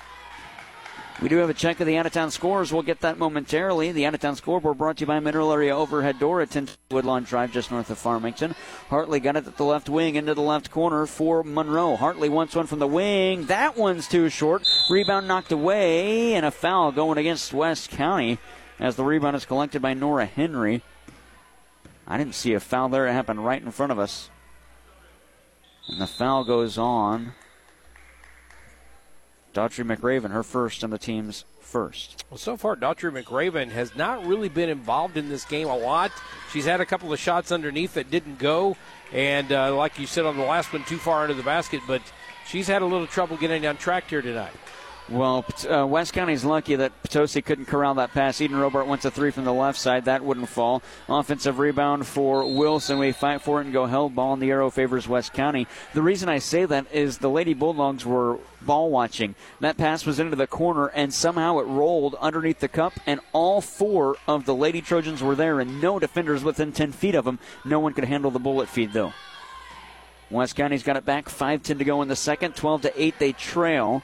We 1.21 1.29
do 1.29 1.37
have 1.37 1.51
a 1.51 1.53
check 1.53 1.79
of 1.79 1.85
the 1.85 1.97
out 1.97 2.07
of 2.07 2.13
town 2.13 2.31
scores. 2.31 2.73
We'll 2.73 2.81
get 2.81 3.01
that 3.01 3.19
momentarily. 3.19 3.91
The 3.91 4.07
out 4.07 4.15
of 4.15 4.21
town 4.21 4.35
scoreboard 4.35 4.79
brought 4.79 4.97
to 4.97 5.01
you 5.01 5.05
by 5.05 5.19
Mineral 5.19 5.53
Area 5.53 5.77
Overhead 5.77 6.17
Door 6.17 6.41
at 6.41 6.49
10 6.49 6.69
Woodlawn 6.89 7.25
Drive, 7.25 7.51
just 7.51 7.69
north 7.69 7.91
of 7.91 7.99
Farmington. 7.99 8.55
Hartley 8.89 9.19
got 9.19 9.35
it 9.35 9.45
at 9.45 9.55
the 9.55 9.63
left 9.63 9.87
wing 9.87 10.15
into 10.15 10.33
the 10.33 10.41
left 10.41 10.71
corner 10.71 11.05
for 11.05 11.43
Monroe. 11.43 11.95
Hartley 11.95 12.27
wants 12.27 12.55
one 12.55 12.65
from 12.65 12.79
the 12.79 12.87
wing. 12.87 13.45
That 13.45 13.77
one's 13.77 14.07
too 14.07 14.29
short. 14.29 14.67
Rebound 14.89 15.27
knocked 15.27 15.51
away, 15.51 16.33
and 16.33 16.43
a 16.43 16.49
foul 16.49 16.91
going 16.91 17.19
against 17.19 17.53
West 17.53 17.91
County 17.91 18.39
as 18.79 18.95
the 18.95 19.03
rebound 19.03 19.35
is 19.35 19.45
collected 19.45 19.79
by 19.79 19.93
Nora 19.93 20.25
Henry. 20.25 20.81
I 22.07 22.17
didn't 22.17 22.33
see 22.33 22.53
a 22.53 22.59
foul 22.59 22.89
there. 22.89 23.05
It 23.05 23.13
happened 23.13 23.45
right 23.45 23.61
in 23.61 23.69
front 23.69 23.91
of 23.91 23.99
us. 23.99 24.31
And 25.87 25.99
the 25.99 26.07
foul 26.07 26.43
goes 26.43 26.77
on 26.77 27.33
Daughtry 29.53 29.85
McRaven, 29.85 30.31
her 30.31 30.43
first 30.43 30.83
and 30.83 30.93
the 30.93 30.97
team's 30.97 31.43
first. 31.59 32.23
Well, 32.29 32.37
so 32.37 32.55
far, 32.55 32.75
Daughtry 32.75 33.11
McRaven 33.23 33.69
has 33.69 33.95
not 33.95 34.25
really 34.25 34.49
been 34.49 34.69
involved 34.69 35.17
in 35.17 35.29
this 35.29 35.45
game 35.45 35.67
a 35.67 35.75
lot. 35.75 36.11
She's 36.51 36.65
had 36.65 36.81
a 36.81 36.85
couple 36.85 37.11
of 37.11 37.19
shots 37.19 37.51
underneath 37.51 37.95
that 37.95 38.09
didn't 38.09 38.39
go, 38.39 38.77
and 39.11 39.51
uh, 39.51 39.75
like 39.75 39.99
you 39.99 40.07
said 40.07 40.25
on 40.25 40.37
the 40.37 40.43
last 40.43 40.71
one, 40.71 40.83
too 40.85 40.97
far 40.97 41.23
under 41.23 41.33
the 41.33 41.43
basket, 41.43 41.81
but 41.87 42.01
she's 42.47 42.67
had 42.67 42.81
a 42.81 42.85
little 42.85 43.07
trouble 43.07 43.37
getting 43.37 43.65
on 43.67 43.77
track 43.77 44.09
here 44.09 44.21
tonight. 44.21 44.53
Well, 45.11 45.43
uh, 45.69 45.85
West 45.85 46.13
County's 46.13 46.45
lucky 46.45 46.75
that 46.75 46.93
Potosi 47.03 47.41
couldn't 47.41 47.65
corral 47.65 47.95
that 47.95 48.13
pass. 48.13 48.39
Eden 48.39 48.55
Robart 48.55 48.87
went 48.87 49.01
to 49.01 49.11
three 49.11 49.29
from 49.31 49.43
the 49.43 49.51
left 49.51 49.77
side. 49.77 50.05
That 50.05 50.23
wouldn't 50.23 50.47
fall. 50.47 50.81
Offensive 51.09 51.59
rebound 51.59 52.07
for 52.07 52.55
Wilson. 52.55 52.97
We 52.97 53.11
fight 53.11 53.41
for 53.41 53.59
it 53.59 53.65
and 53.65 53.73
go 53.73 53.87
held. 53.87 54.15
Ball 54.15 54.35
in 54.35 54.39
the 54.39 54.49
arrow 54.51 54.69
favors 54.69 55.09
West 55.09 55.33
County. 55.33 55.67
The 55.93 56.01
reason 56.01 56.29
I 56.29 56.37
say 56.37 56.63
that 56.63 56.85
is 56.93 57.17
the 57.17 57.29
Lady 57.29 57.53
Bulldogs 57.53 58.05
were 58.05 58.39
ball 58.61 58.89
watching. 58.89 59.35
That 59.59 59.75
pass 59.75 60.05
was 60.05 60.17
into 60.17 60.37
the 60.37 60.47
corner, 60.47 60.87
and 60.87 61.13
somehow 61.13 61.59
it 61.59 61.67
rolled 61.67 62.15
underneath 62.15 62.59
the 62.59 62.69
cup, 62.69 62.93
and 63.05 63.19
all 63.33 63.59
four 63.59 64.15
of 64.29 64.45
the 64.45 64.55
Lady 64.55 64.79
Trojans 64.79 65.21
were 65.21 65.35
there, 65.35 65.59
and 65.59 65.81
no 65.81 65.99
defenders 65.99 66.41
within 66.41 66.71
10 66.71 66.93
feet 66.93 67.15
of 67.15 67.25
them. 67.25 67.39
No 67.65 67.81
one 67.81 67.93
could 67.93 68.05
handle 68.05 68.31
the 68.31 68.39
bullet 68.39 68.69
feed, 68.69 68.93
though. 68.93 69.11
West 70.29 70.55
County's 70.55 70.83
got 70.83 70.95
it 70.95 71.03
back. 71.03 71.27
5 71.27 71.63
10 71.63 71.79
to 71.79 71.83
go 71.83 72.01
in 72.01 72.07
the 72.07 72.15
second. 72.15 72.55
12 72.55 72.83
to 72.83 73.01
8, 73.03 73.19
they 73.19 73.33
trail. 73.33 74.01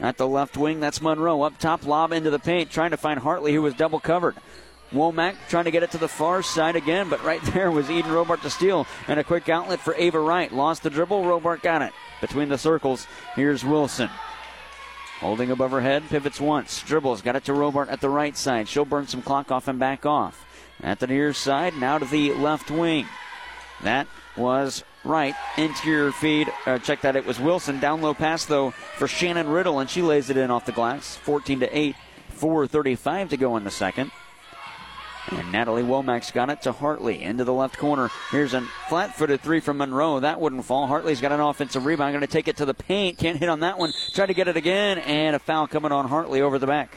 At 0.00 0.16
the 0.16 0.28
left 0.28 0.56
wing, 0.56 0.80
that's 0.80 1.02
Monroe. 1.02 1.42
Up 1.42 1.58
top, 1.58 1.86
lob 1.86 2.12
into 2.12 2.30
the 2.30 2.38
paint, 2.38 2.70
trying 2.70 2.92
to 2.92 2.96
find 2.96 3.18
Hartley, 3.18 3.52
who 3.52 3.62
was 3.62 3.74
double 3.74 3.98
covered. 3.98 4.36
Womack 4.92 5.36
trying 5.48 5.64
to 5.64 5.70
get 5.70 5.82
it 5.82 5.90
to 5.90 5.98
the 5.98 6.08
far 6.08 6.42
side 6.42 6.76
again, 6.76 7.08
but 7.10 7.22
right 7.24 7.42
there 7.52 7.70
was 7.70 7.90
Eden 7.90 8.10
Robart 8.10 8.42
to 8.42 8.50
steal. 8.50 8.86
And 9.06 9.18
a 9.18 9.24
quick 9.24 9.48
outlet 9.48 9.80
for 9.80 9.94
Ava 9.94 10.20
Wright. 10.20 10.52
Lost 10.52 10.82
the 10.82 10.90
dribble, 10.90 11.24
Robart 11.24 11.62
got 11.62 11.82
it. 11.82 11.92
Between 12.20 12.48
the 12.48 12.58
circles, 12.58 13.06
here's 13.34 13.64
Wilson. 13.64 14.10
Holding 15.20 15.50
above 15.50 15.72
her 15.72 15.80
head, 15.80 16.04
pivots 16.08 16.40
once, 16.40 16.80
dribbles, 16.82 17.22
got 17.22 17.34
it 17.34 17.44
to 17.44 17.52
Robart 17.52 17.90
at 17.90 18.00
the 18.00 18.08
right 18.08 18.36
side. 18.36 18.68
She'll 18.68 18.84
burn 18.84 19.08
some 19.08 19.22
clock 19.22 19.50
off 19.50 19.66
and 19.66 19.78
back 19.78 20.06
off. 20.06 20.46
At 20.80 21.00
the 21.00 21.08
near 21.08 21.32
side, 21.32 21.76
now 21.76 21.98
to 21.98 22.04
the 22.04 22.32
left 22.34 22.70
wing. 22.70 23.06
That 23.82 24.06
was 24.38 24.84
right. 25.04 25.34
Interior 25.56 26.12
feed. 26.12 26.52
Uh, 26.64 26.78
check 26.78 27.02
that. 27.02 27.16
It 27.16 27.26
was 27.26 27.38
Wilson. 27.38 27.80
Down 27.80 28.00
low 28.00 28.14
pass, 28.14 28.44
though, 28.44 28.70
for 28.70 29.08
Shannon 29.08 29.48
Riddle, 29.48 29.80
and 29.80 29.90
she 29.90 30.02
lays 30.02 30.30
it 30.30 30.36
in 30.36 30.50
off 30.50 30.64
the 30.64 30.72
glass. 30.72 31.16
14 31.16 31.60
to 31.60 31.78
8. 31.78 31.96
4.35 32.38 33.30
to 33.30 33.36
go 33.36 33.56
in 33.56 33.64
the 33.64 33.70
second. 33.70 34.12
And 35.30 35.52
Natalie 35.52 35.82
Womack's 35.82 36.30
got 36.30 36.48
it 36.48 36.62
to 36.62 36.72
Hartley 36.72 37.22
into 37.22 37.44
the 37.44 37.52
left 37.52 37.76
corner. 37.76 38.10
Here's 38.30 38.54
a 38.54 38.62
flat 38.88 39.14
footed 39.14 39.42
three 39.42 39.60
from 39.60 39.78
Monroe. 39.78 40.20
That 40.20 40.40
wouldn't 40.40 40.64
fall. 40.64 40.86
Hartley's 40.86 41.20
got 41.20 41.32
an 41.32 41.40
offensive 41.40 41.84
rebound. 41.84 42.12
Going 42.12 42.22
to 42.22 42.26
take 42.26 42.48
it 42.48 42.56
to 42.58 42.64
the 42.64 42.72
paint. 42.72 43.18
Can't 43.18 43.36
hit 43.36 43.48
on 43.48 43.60
that 43.60 43.78
one. 43.78 43.92
Try 44.14 44.24
to 44.24 44.32
get 44.32 44.48
it 44.48 44.56
again. 44.56 44.98
And 44.98 45.36
a 45.36 45.38
foul 45.38 45.66
coming 45.66 45.92
on 45.92 46.08
Hartley 46.08 46.40
over 46.40 46.58
the 46.58 46.66
back. 46.66 46.96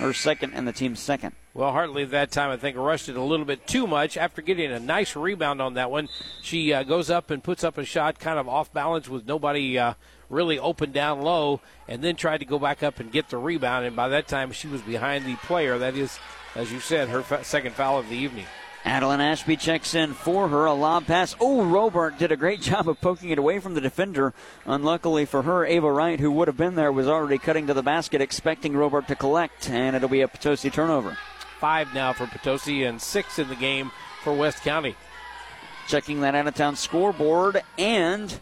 Her 0.00 0.14
second 0.14 0.54
and 0.54 0.66
the 0.66 0.72
team's 0.72 0.98
second. 0.98 1.34
Well, 1.52 1.72
Hartley 1.72 2.04
at 2.04 2.10
that 2.12 2.30
time, 2.30 2.50
I 2.50 2.56
think, 2.56 2.78
rushed 2.78 3.10
it 3.10 3.16
a 3.16 3.22
little 3.22 3.44
bit 3.44 3.66
too 3.66 3.86
much. 3.86 4.16
After 4.16 4.40
getting 4.40 4.72
a 4.72 4.80
nice 4.80 5.14
rebound 5.14 5.60
on 5.60 5.74
that 5.74 5.90
one, 5.90 6.08
she 6.40 6.72
uh, 6.72 6.84
goes 6.84 7.10
up 7.10 7.30
and 7.30 7.44
puts 7.44 7.62
up 7.64 7.76
a 7.76 7.84
shot 7.84 8.18
kind 8.18 8.38
of 8.38 8.48
off 8.48 8.72
balance 8.72 9.10
with 9.10 9.26
nobody 9.26 9.78
uh, 9.78 9.92
really 10.30 10.58
open 10.58 10.90
down 10.90 11.20
low, 11.20 11.60
and 11.86 12.02
then 12.02 12.16
tried 12.16 12.38
to 12.38 12.46
go 12.46 12.58
back 12.58 12.82
up 12.82 12.98
and 12.98 13.12
get 13.12 13.28
the 13.28 13.36
rebound. 13.36 13.84
And 13.84 13.94
by 13.94 14.08
that 14.08 14.26
time, 14.26 14.52
she 14.52 14.68
was 14.68 14.80
behind 14.80 15.26
the 15.26 15.36
player. 15.36 15.76
That 15.76 15.94
is, 15.96 16.18
as 16.54 16.72
you 16.72 16.80
said, 16.80 17.10
her 17.10 17.20
f- 17.20 17.44
second 17.44 17.74
foul 17.74 17.98
of 17.98 18.08
the 18.08 18.16
evening. 18.16 18.46
Adeline 18.84 19.20
Ashby 19.20 19.56
checks 19.56 19.94
in 19.94 20.14
for 20.14 20.48
her. 20.48 20.64
A 20.64 20.72
lob 20.72 21.06
pass. 21.06 21.36
Oh, 21.38 21.58
Robart 21.58 22.18
did 22.18 22.32
a 22.32 22.36
great 22.36 22.60
job 22.62 22.88
of 22.88 23.00
poking 23.00 23.30
it 23.30 23.38
away 23.38 23.58
from 23.58 23.74
the 23.74 23.80
defender. 23.80 24.32
Unluckily 24.64 25.26
for 25.26 25.42
her, 25.42 25.66
Ava 25.66 25.90
Wright, 25.90 26.18
who 26.18 26.30
would 26.30 26.48
have 26.48 26.56
been 26.56 26.76
there, 26.76 26.90
was 26.90 27.06
already 27.06 27.38
cutting 27.38 27.66
to 27.66 27.74
the 27.74 27.82
basket, 27.82 28.20
expecting 28.20 28.72
Robart 28.72 29.06
to 29.08 29.14
collect, 29.14 29.68
and 29.68 29.94
it'll 29.94 30.08
be 30.08 30.22
a 30.22 30.28
Potosi 30.28 30.70
turnover. 30.70 31.16
Five 31.58 31.92
now 31.92 32.14
for 32.14 32.26
Potosi 32.26 32.84
and 32.84 33.00
six 33.00 33.38
in 33.38 33.48
the 33.48 33.56
game 33.56 33.90
for 34.24 34.32
West 34.32 34.62
County. 34.62 34.96
Checking 35.88 36.20
that 36.22 36.34
out 36.34 36.46
of 36.46 36.54
town 36.54 36.76
scoreboard, 36.76 37.62
and 37.76 38.38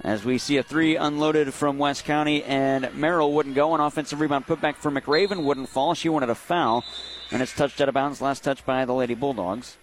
as 0.00 0.24
we 0.24 0.38
see 0.38 0.56
a 0.58 0.62
three 0.62 0.96
unloaded 0.96 1.52
from 1.52 1.78
West 1.78 2.04
County, 2.04 2.44
and 2.44 2.94
Merrill 2.94 3.32
wouldn't 3.32 3.54
go. 3.54 3.74
An 3.74 3.80
offensive 3.80 4.20
rebound 4.20 4.46
put 4.46 4.60
back 4.60 4.76
for 4.76 4.90
McRaven 4.90 5.42
wouldn't 5.42 5.68
fall. 5.68 5.94
She 5.94 6.08
wanted 6.08 6.30
a 6.30 6.34
foul, 6.34 6.84
and 7.30 7.42
it's 7.42 7.54
touched 7.54 7.80
out 7.80 7.88
of 7.88 7.94
bounds. 7.94 8.20
Last 8.20 8.44
touch 8.44 8.64
by 8.64 8.84
the 8.84 8.94
Lady 8.94 9.14
Bulldogs. 9.14 9.76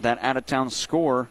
That 0.00 0.18
out 0.22 0.36
of 0.36 0.46
town 0.46 0.70
score 0.70 1.28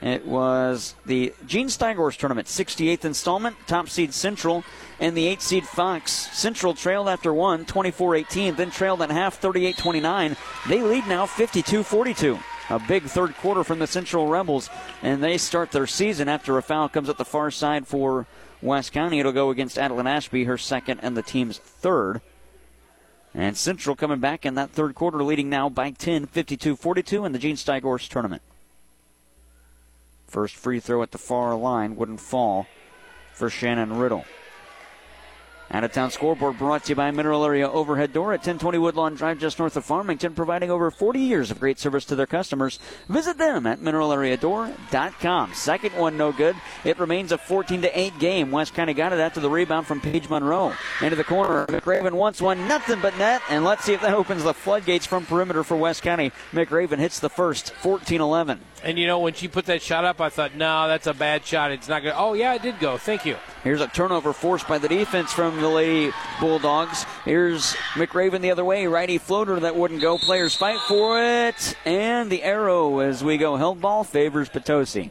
it 0.00 0.26
was 0.26 0.94
the 1.06 1.34
Gene 1.46 1.66
Steigorst 1.66 2.18
tournament, 2.18 2.46
68th 2.46 3.04
installment, 3.04 3.56
top 3.66 3.88
seed 3.88 4.14
Central, 4.14 4.62
and 5.00 5.16
the 5.16 5.26
8 5.26 5.42
seed 5.42 5.66
Fox. 5.66 6.12
Central 6.12 6.74
trailed 6.74 7.08
after 7.08 7.32
one, 7.32 7.64
24 7.64 8.16
18, 8.16 8.54
then 8.54 8.70
trailed 8.70 9.02
at 9.02 9.10
half, 9.10 9.38
38 9.38 9.76
29. 9.76 10.36
They 10.68 10.82
lead 10.82 11.06
now 11.08 11.26
52 11.26 11.82
42. 11.82 12.38
A 12.70 12.78
big 12.78 13.04
third 13.04 13.34
quarter 13.38 13.64
from 13.64 13.78
the 13.78 13.86
Central 13.86 14.26
Rebels, 14.26 14.68
and 15.02 15.22
they 15.22 15.38
start 15.38 15.72
their 15.72 15.86
season 15.86 16.28
after 16.28 16.58
a 16.58 16.62
foul 16.62 16.88
comes 16.88 17.08
at 17.08 17.16
the 17.16 17.24
far 17.24 17.50
side 17.50 17.86
for 17.86 18.26
West 18.60 18.92
County. 18.92 19.20
It'll 19.20 19.32
go 19.32 19.50
against 19.50 19.78
Adeline 19.78 20.06
Ashby, 20.06 20.44
her 20.44 20.58
second 20.58 21.00
and 21.02 21.16
the 21.16 21.22
team's 21.22 21.58
third. 21.58 22.20
And 23.34 23.56
Central 23.56 23.94
coming 23.94 24.20
back 24.20 24.46
in 24.46 24.54
that 24.54 24.70
third 24.70 24.94
quarter, 24.94 25.22
leading 25.22 25.48
now 25.48 25.68
by 25.68 25.90
10, 25.90 26.26
52 26.26 26.76
42 26.76 27.24
in 27.24 27.32
the 27.32 27.38
Gene 27.38 27.56
Steigorst 27.56 28.08
tournament. 28.08 28.42
First 30.26 30.56
free 30.56 30.80
throw 30.80 31.02
at 31.02 31.12
the 31.12 31.18
far 31.18 31.54
line 31.54 31.96
wouldn't 31.96 32.20
fall 32.20 32.66
for 33.32 33.48
Shannon 33.48 33.98
Riddle. 33.98 34.24
Out 35.70 35.84
of 35.84 35.92
town 35.92 36.10
scoreboard 36.10 36.56
brought 36.56 36.84
to 36.84 36.90
you 36.90 36.94
by 36.94 37.10
Mineral 37.10 37.44
Area 37.44 37.70
Overhead 37.70 38.14
Door 38.14 38.32
at 38.32 38.38
1020 38.38 38.78
Woodlawn 38.78 39.14
Drive, 39.14 39.38
just 39.38 39.58
north 39.58 39.76
of 39.76 39.84
Farmington, 39.84 40.32
providing 40.32 40.70
over 40.70 40.90
40 40.90 41.20
years 41.20 41.50
of 41.50 41.60
great 41.60 41.78
service 41.78 42.06
to 42.06 42.16
their 42.16 42.26
customers. 42.26 42.78
Visit 43.10 43.36
them 43.36 43.66
at 43.66 43.78
mineralareadoor.com. 43.78 45.52
Second 45.52 45.94
one, 45.94 46.16
no 46.16 46.32
good. 46.32 46.56
It 46.84 46.98
remains 46.98 47.32
a 47.32 47.38
14 47.38 47.82
to 47.82 47.98
8 47.98 48.18
game. 48.18 48.50
West 48.50 48.72
kind 48.72 48.88
of 48.88 48.96
got 48.96 49.12
it 49.12 49.18
after 49.18 49.40
the 49.40 49.50
rebound 49.50 49.86
from 49.86 50.00
Paige 50.00 50.30
Monroe. 50.30 50.72
Into 51.02 51.16
the 51.16 51.24
corner. 51.24 51.66
McRaven 51.66 52.12
wants 52.12 52.40
one, 52.40 52.66
nothing 52.66 53.00
but 53.02 53.16
net. 53.18 53.42
And 53.50 53.62
let's 53.62 53.84
see 53.84 53.92
if 53.92 54.00
that 54.00 54.14
opens 54.14 54.44
the 54.44 54.54
floodgates 54.54 55.04
from 55.04 55.26
perimeter 55.26 55.64
for 55.64 55.76
West 55.76 56.00
County. 56.02 56.32
McRaven 56.52 56.98
hits 56.98 57.20
the 57.20 57.28
first, 57.28 57.72
14 57.74 58.22
11. 58.22 58.60
And 58.82 58.98
you 58.98 59.06
know, 59.06 59.18
when 59.18 59.34
she 59.34 59.48
put 59.48 59.66
that 59.66 59.82
shot 59.82 60.04
up, 60.04 60.20
I 60.20 60.30
thought, 60.30 60.54
no, 60.54 60.88
that's 60.88 61.06
a 61.06 61.14
bad 61.14 61.44
shot. 61.44 61.72
It's 61.72 61.88
not 61.88 62.02
good. 62.02 62.14
Oh, 62.16 62.32
yeah, 62.32 62.54
it 62.54 62.62
did 62.62 62.78
go. 62.78 62.96
Thank 62.96 63.26
you. 63.26 63.36
Here's 63.64 63.80
a 63.80 63.88
turnover 63.88 64.32
forced 64.32 64.68
by 64.68 64.78
the 64.78 64.88
defense 64.88 65.32
from 65.32 65.57
the 65.60 65.68
Lady 65.68 66.12
Bulldogs. 66.40 67.04
Here's 67.24 67.74
McRaven 67.94 68.40
the 68.40 68.50
other 68.50 68.64
way. 68.64 68.86
Righty 68.86 69.18
floater 69.18 69.60
that 69.60 69.76
wouldn't 69.76 70.00
go. 70.00 70.18
Players 70.18 70.54
fight 70.54 70.80
for 70.80 71.22
it. 71.22 71.76
And 71.84 72.30
the 72.30 72.42
arrow 72.42 73.00
as 73.00 73.22
we 73.22 73.36
go. 73.36 73.56
Held 73.56 73.80
ball 73.80 74.04
favors 74.04 74.48
Potosi. 74.48 75.10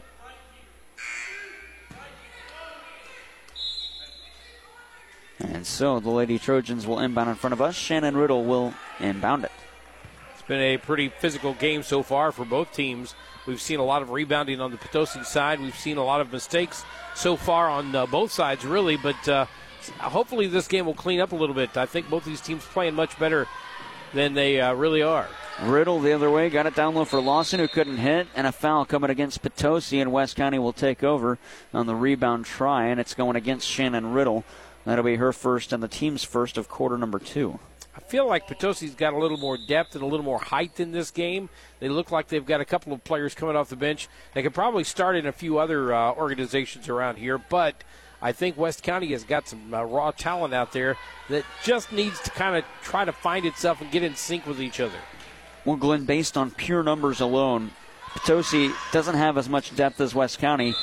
And 5.40 5.66
so 5.66 6.00
the 6.00 6.10
Lady 6.10 6.38
Trojans 6.38 6.86
will 6.86 6.98
inbound 6.98 7.30
in 7.30 7.36
front 7.36 7.52
of 7.52 7.62
us. 7.62 7.74
Shannon 7.74 8.16
Riddle 8.16 8.44
will 8.44 8.74
inbound 8.98 9.44
it. 9.44 9.52
It's 10.34 10.42
been 10.42 10.60
a 10.60 10.78
pretty 10.78 11.08
physical 11.08 11.54
game 11.54 11.82
so 11.82 12.02
far 12.02 12.32
for 12.32 12.44
both 12.44 12.72
teams. 12.72 13.14
We've 13.46 13.60
seen 13.60 13.78
a 13.78 13.84
lot 13.84 14.02
of 14.02 14.10
rebounding 14.10 14.60
on 14.60 14.72
the 14.72 14.76
Potosi 14.76 15.24
side. 15.24 15.60
We've 15.60 15.74
seen 15.74 15.96
a 15.96 16.04
lot 16.04 16.20
of 16.20 16.32
mistakes 16.32 16.84
so 17.14 17.36
far 17.36 17.68
on 17.68 17.94
uh, 17.94 18.06
both 18.06 18.30
sides, 18.30 18.64
really. 18.64 18.96
But 18.96 19.28
uh, 19.28 19.46
hopefully, 19.90 20.46
this 20.46 20.68
game 20.68 20.86
will 20.86 20.94
clean 20.94 21.20
up 21.20 21.32
a 21.32 21.36
little 21.36 21.54
bit. 21.54 21.76
I 21.76 21.86
think 21.86 22.08
both 22.08 22.24
these 22.24 22.40
teams 22.40 22.64
playing 22.64 22.94
much 22.94 23.18
better 23.18 23.46
than 24.12 24.34
they 24.34 24.60
uh, 24.60 24.72
really 24.74 25.02
are. 25.02 25.28
Riddle 25.62 26.00
the 26.00 26.12
other 26.12 26.30
way, 26.30 26.50
got 26.50 26.66
it 26.66 26.76
down 26.76 26.94
low 26.94 27.04
for 27.04 27.20
Lawson, 27.20 27.58
who 27.58 27.66
couldn't 27.68 27.96
hit, 27.96 28.28
and 28.36 28.46
a 28.46 28.52
foul 28.52 28.84
coming 28.84 29.10
against 29.10 29.42
Potosi, 29.42 30.00
and 30.00 30.12
West 30.12 30.36
County 30.36 30.58
will 30.58 30.72
take 30.72 31.02
over 31.02 31.38
on 31.74 31.86
the 31.86 31.96
rebound 31.96 32.44
try, 32.44 32.86
and 32.86 33.00
it's 33.00 33.14
going 33.14 33.34
against 33.34 33.66
Shannon 33.66 34.12
Riddle. 34.12 34.44
That'll 34.84 35.04
be 35.04 35.16
her 35.16 35.32
first 35.32 35.72
and 35.72 35.82
the 35.82 35.88
team's 35.88 36.24
first 36.24 36.56
of 36.56 36.68
quarter 36.68 36.96
number 36.96 37.18
two. 37.18 37.58
I 37.94 38.00
feel 38.00 38.28
like 38.28 38.46
Potosi's 38.46 38.94
got 38.94 39.12
a 39.12 39.18
little 39.18 39.36
more 39.36 39.58
depth 39.58 39.96
and 39.96 40.04
a 40.04 40.06
little 40.06 40.24
more 40.24 40.38
height 40.38 40.78
in 40.78 40.92
this 40.92 41.10
game. 41.10 41.50
They 41.80 41.88
look 41.88 42.12
like 42.12 42.28
they've 42.28 42.46
got 42.46 42.60
a 42.60 42.64
couple 42.64 42.92
of 42.92 43.02
players 43.02 43.34
coming 43.34 43.56
off 43.56 43.68
the 43.68 43.76
bench. 43.76 44.08
They 44.34 44.42
could 44.42 44.54
probably 44.54 44.84
start 44.84 45.16
in 45.16 45.26
a 45.26 45.32
few 45.32 45.58
other 45.58 45.92
uh, 45.92 46.12
organizations 46.12 46.88
around 46.88 47.16
here, 47.16 47.36
but 47.36 47.82
I 48.20 48.32
think 48.32 48.56
West 48.56 48.82
County 48.82 49.08
has 49.08 49.24
got 49.24 49.48
some 49.48 49.72
uh, 49.72 49.82
raw 49.84 50.10
talent 50.10 50.52
out 50.52 50.72
there 50.72 50.96
that 51.28 51.44
just 51.62 51.92
needs 51.92 52.20
to 52.22 52.30
kind 52.30 52.56
of 52.56 52.64
try 52.82 53.04
to 53.04 53.12
find 53.12 53.46
itself 53.46 53.80
and 53.80 53.90
get 53.90 54.02
in 54.02 54.16
sync 54.16 54.46
with 54.46 54.60
each 54.60 54.80
other. 54.80 54.98
Well, 55.64 55.76
Glenn, 55.76 56.04
based 56.04 56.36
on 56.36 56.50
pure 56.50 56.82
numbers 56.82 57.20
alone, 57.20 57.70
Potosi 58.14 58.72
doesn't 58.92 59.14
have 59.14 59.38
as 59.38 59.48
much 59.48 59.74
depth 59.76 60.00
as 60.00 60.14
West 60.14 60.38
County, 60.38 60.74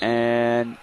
and 0.00 0.76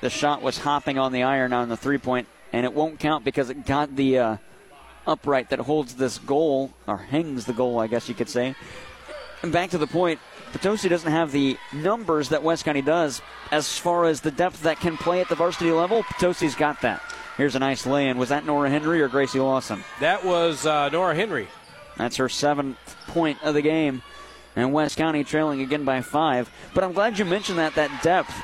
the 0.00 0.10
shot 0.10 0.42
was 0.42 0.58
hopping 0.58 0.98
on 0.98 1.12
the 1.12 1.22
iron 1.22 1.52
on 1.52 1.68
the 1.68 1.76
three 1.76 1.98
point, 1.98 2.26
and 2.52 2.64
it 2.64 2.72
won't 2.72 2.98
count 2.98 3.24
because 3.24 3.50
it 3.50 3.66
got 3.66 3.94
the 3.94 4.18
uh, 4.18 4.36
upright 5.06 5.50
that 5.50 5.60
holds 5.60 5.94
this 5.94 6.18
goal, 6.18 6.72
or 6.86 6.96
hangs 6.96 7.44
the 7.44 7.52
goal, 7.52 7.78
I 7.78 7.86
guess 7.86 8.08
you 8.08 8.14
could 8.14 8.28
say. 8.28 8.54
And 9.42 9.52
back 9.52 9.70
to 9.70 9.78
the 9.78 9.86
point, 9.86 10.18
Potosi 10.52 10.88
doesn't 10.88 11.10
have 11.10 11.32
the 11.32 11.56
numbers 11.72 12.30
that 12.30 12.42
West 12.42 12.64
County 12.64 12.82
does 12.82 13.22
as 13.50 13.78
far 13.78 14.06
as 14.06 14.20
the 14.20 14.30
depth 14.30 14.62
that 14.62 14.80
can 14.80 14.96
play 14.96 15.20
at 15.20 15.28
the 15.28 15.34
varsity 15.34 15.70
level. 15.70 16.02
Potosi's 16.02 16.54
got 16.54 16.80
that. 16.82 17.02
Here's 17.36 17.54
a 17.54 17.58
nice 17.60 17.86
lay 17.86 18.08
in. 18.08 18.18
Was 18.18 18.30
that 18.30 18.44
Nora 18.44 18.68
Henry 18.68 19.00
or 19.00 19.08
Gracie 19.08 19.38
Lawson? 19.38 19.84
That 20.00 20.24
was 20.24 20.66
uh, 20.66 20.88
Nora 20.88 21.14
Henry. 21.14 21.48
That's 21.96 22.16
her 22.16 22.28
seventh 22.28 22.78
point 23.06 23.42
of 23.42 23.54
the 23.54 23.62
game. 23.62 24.02
And 24.56 24.72
West 24.72 24.96
County 24.96 25.22
trailing 25.22 25.60
again 25.60 25.84
by 25.84 26.00
five. 26.00 26.50
But 26.74 26.82
I'm 26.82 26.92
glad 26.92 27.18
you 27.18 27.24
mentioned 27.24 27.58
that, 27.58 27.74
that 27.76 28.02
depth 28.02 28.34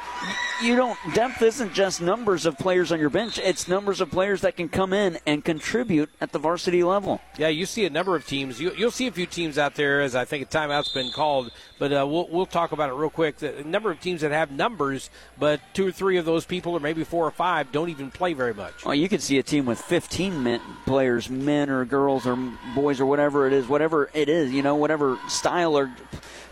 you 0.62 0.76
don't 0.76 0.98
depth 1.14 1.42
isn't 1.42 1.72
just 1.72 2.00
numbers 2.00 2.46
of 2.46 2.56
players 2.58 2.92
on 2.92 3.00
your 3.00 3.10
bench. 3.10 3.38
It's 3.38 3.68
numbers 3.68 4.00
of 4.00 4.10
players 4.10 4.40
that 4.42 4.56
can 4.56 4.68
come 4.68 4.92
in 4.92 5.18
and 5.26 5.44
contribute 5.44 6.10
at 6.20 6.32
the 6.32 6.38
varsity 6.38 6.82
level. 6.82 7.20
Yeah 7.38 7.48
you 7.48 7.66
see 7.66 7.84
a 7.86 7.90
number 7.90 8.16
of 8.16 8.26
teams. 8.26 8.60
You, 8.60 8.72
will 8.78 8.90
see 8.90 9.06
a 9.06 9.12
few 9.12 9.26
teams 9.26 9.58
out 9.58 9.74
there 9.74 10.00
as 10.00 10.14
i 10.14 10.24
think 10.24 10.44
a 10.44 10.46
timeout's 10.46 10.92
been 10.92 11.10
called 11.10 11.50
but 11.78 11.92
uh, 11.92 12.06
we'll, 12.06 12.28
we'll 12.28 12.46
talk 12.46 12.72
about 12.72 12.88
it 12.88 12.94
real 12.94 13.10
quick. 13.10 13.38
The 13.38 13.64
number 13.64 13.90
of 13.90 14.00
teams 14.00 14.20
that 14.20 14.30
have 14.30 14.50
numbers 14.50 15.10
but 15.38 15.60
two 15.72 15.88
or 15.88 15.92
three 15.92 16.16
of 16.16 16.24
those 16.24 16.44
people 16.44 16.72
or 16.72 16.80
maybe 16.80 17.04
four 17.04 17.26
or 17.26 17.30
five 17.30 17.72
don't 17.72 17.88
even 17.88 18.10
play 18.10 18.32
very 18.32 18.54
much. 18.54 18.84
Well 18.84 18.94
you 18.94 19.08
could 19.08 19.22
see 19.22 19.38
a 19.38 19.42
team 19.42 19.66
with 19.66 19.80
15 19.80 20.42
men, 20.42 20.60
players 20.86 21.28
men 21.28 21.70
or 21.70 21.84
girls 21.84 22.26
or 22.26 22.36
boys 22.74 23.00
or 23.00 23.06
whatever 23.06 23.46
it 23.46 23.52
is 23.52 23.66
whatever 23.66 24.10
it 24.14 24.28
is 24.28 24.52
you 24.52 24.62
know 24.62 24.76
whatever 24.76 25.18
style 25.28 25.76
or 25.76 25.90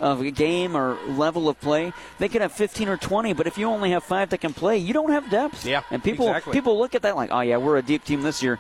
of 0.03 0.21
a 0.21 0.31
game 0.31 0.77
or 0.77 0.99
level 1.07 1.49
of 1.49 1.59
play. 1.61 1.93
They 2.19 2.29
could 2.29 2.43
have 2.43 2.53
15 2.53 2.89
or 2.89 2.97
20, 2.97 3.33
but 3.33 3.47
if 3.47 3.57
you 3.57 3.62
only 3.69 3.91
have 3.91 4.05
five 4.05 4.31
that 4.31 4.39
can 4.39 4.53
play, 4.55 4.79
you 4.79 4.93
don't 4.93 5.11
have 5.11 5.31
depth. 5.31 5.65
Yeah, 5.65 5.83
and 5.91 6.03
people 6.03 6.29
exactly. 6.29 6.53
people 6.53 6.79
look 6.79 6.95
at 6.95 7.03
that 7.03 7.17
like, 7.17 7.31
oh 7.33 7.41
yeah, 7.41 7.57
we're 7.57 7.79
a 7.79 7.83
deep 7.83 8.05
team 8.05 8.23
this 8.23 8.43
year. 8.43 8.59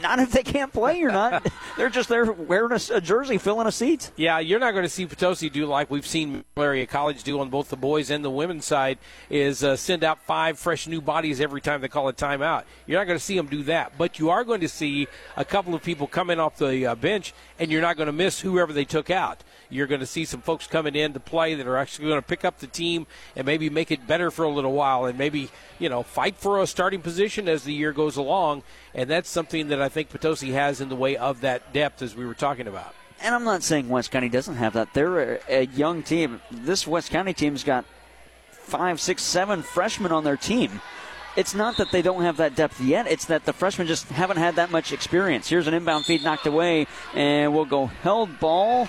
Not 0.00 0.20
if 0.20 0.30
they 0.30 0.42
can't 0.42 0.72
play. 0.72 0.98
You're 0.98 1.12
not. 1.12 1.46
They're 1.76 1.90
just 1.90 2.08
there 2.08 2.30
wearing 2.30 2.72
a, 2.72 2.96
a, 2.96 3.00
jersey, 3.00 3.38
filling 3.38 3.66
a 3.66 3.72
seat. 3.72 4.10
Yeah, 4.16 4.38
you're 4.38 4.60
not 4.60 4.72
going 4.72 4.84
to 4.84 4.88
see 4.88 5.06
Potosi 5.06 5.50
do 5.50 5.66
like 5.66 5.90
we've 5.90 6.06
seen 6.06 6.44
Mineral 6.56 6.70
Area 6.70 6.86
College 6.86 7.22
do 7.24 7.40
on 7.40 7.50
both 7.50 7.68
the 7.68 7.76
boys 7.76 8.10
and 8.10 8.24
the 8.24 8.30
women's 8.30 8.64
side. 8.64 8.98
Is 9.28 9.64
uh, 9.64 9.76
send 9.76 10.04
out 10.04 10.22
five 10.22 10.58
fresh 10.58 10.86
new 10.86 11.00
bodies 11.00 11.40
every 11.40 11.60
time 11.60 11.80
they 11.80 11.88
call 11.88 12.08
a 12.08 12.12
timeout. 12.12 12.64
You're 12.86 13.00
not 13.00 13.06
going 13.06 13.18
to 13.18 13.24
see 13.24 13.36
them 13.36 13.46
do 13.46 13.62
that, 13.64 13.98
but 13.98 14.18
you 14.18 14.30
are 14.30 14.44
going 14.44 14.60
to 14.60 14.68
see 14.68 15.08
a 15.36 15.44
couple 15.44 15.74
of 15.74 15.82
people 15.82 16.06
come 16.06 16.30
in 16.30 16.38
off 16.38 16.58
the 16.58 16.86
uh, 16.86 16.94
bench, 16.94 17.34
and 17.58 17.70
you're 17.70 17.82
not 17.82 17.96
going 17.96 18.06
to 18.06 18.12
miss 18.12 18.40
whoever 18.40 18.72
they 18.72 18.84
took 18.84 19.10
out. 19.10 19.42
You're 19.70 19.86
going 19.86 20.00
to 20.00 20.06
see 20.06 20.24
some 20.24 20.40
folks 20.40 20.66
coming 20.66 20.94
in 20.94 21.12
to 21.12 21.20
play 21.20 21.54
that 21.54 21.66
are 21.66 21.76
actually 21.76 22.08
going 22.08 22.20
to 22.20 22.26
pick 22.26 22.44
up 22.44 22.58
the 22.58 22.66
team 22.66 23.06
and 23.36 23.46
maybe 23.46 23.68
make 23.70 23.90
it 23.90 24.06
better 24.06 24.30
for 24.30 24.44
a 24.44 24.48
little 24.48 24.72
while 24.72 25.04
and 25.04 25.18
maybe, 25.18 25.50
you 25.78 25.88
know, 25.88 26.02
fight 26.02 26.36
for 26.36 26.60
a 26.60 26.66
starting 26.66 27.00
position 27.00 27.48
as 27.48 27.64
the 27.64 27.72
year 27.72 27.92
goes 27.92 28.16
along. 28.16 28.62
And 28.94 29.08
that's 29.10 29.28
something 29.28 29.68
that 29.68 29.80
I 29.82 29.88
think 29.88 30.08
Potosi 30.08 30.52
has 30.52 30.80
in 30.80 30.88
the 30.88 30.96
way 30.96 31.16
of 31.16 31.40
that 31.42 31.72
depth 31.72 32.02
as 32.02 32.16
we 32.16 32.26
were 32.26 32.34
talking 32.34 32.66
about. 32.66 32.94
And 33.20 33.34
I'm 33.34 33.44
not 33.44 33.62
saying 33.62 33.88
West 33.88 34.10
County 34.10 34.28
doesn't 34.28 34.56
have 34.56 34.74
that. 34.74 34.94
They're 34.94 35.34
a, 35.34 35.40
a 35.48 35.66
young 35.66 36.02
team. 36.02 36.40
This 36.50 36.86
West 36.86 37.10
County 37.10 37.34
team's 37.34 37.64
got 37.64 37.84
five, 38.52 39.00
six, 39.00 39.22
seven 39.22 39.62
freshmen 39.62 40.12
on 40.12 40.24
their 40.24 40.36
team 40.36 40.80
it's 41.38 41.54
not 41.54 41.76
that 41.76 41.92
they 41.92 42.02
don't 42.02 42.22
have 42.22 42.38
that 42.38 42.56
depth 42.56 42.80
yet. 42.80 43.06
It's 43.06 43.26
that 43.26 43.44
the 43.44 43.52
freshmen 43.52 43.86
just 43.86 44.08
haven't 44.08 44.38
had 44.38 44.56
that 44.56 44.72
much 44.72 44.92
experience. 44.92 45.48
Here's 45.48 45.68
an 45.68 45.74
inbound 45.74 46.04
feed 46.04 46.24
knocked 46.24 46.46
away, 46.46 46.88
and 47.14 47.54
we'll 47.54 47.64
go 47.64 47.86
held 47.86 48.40
ball. 48.40 48.88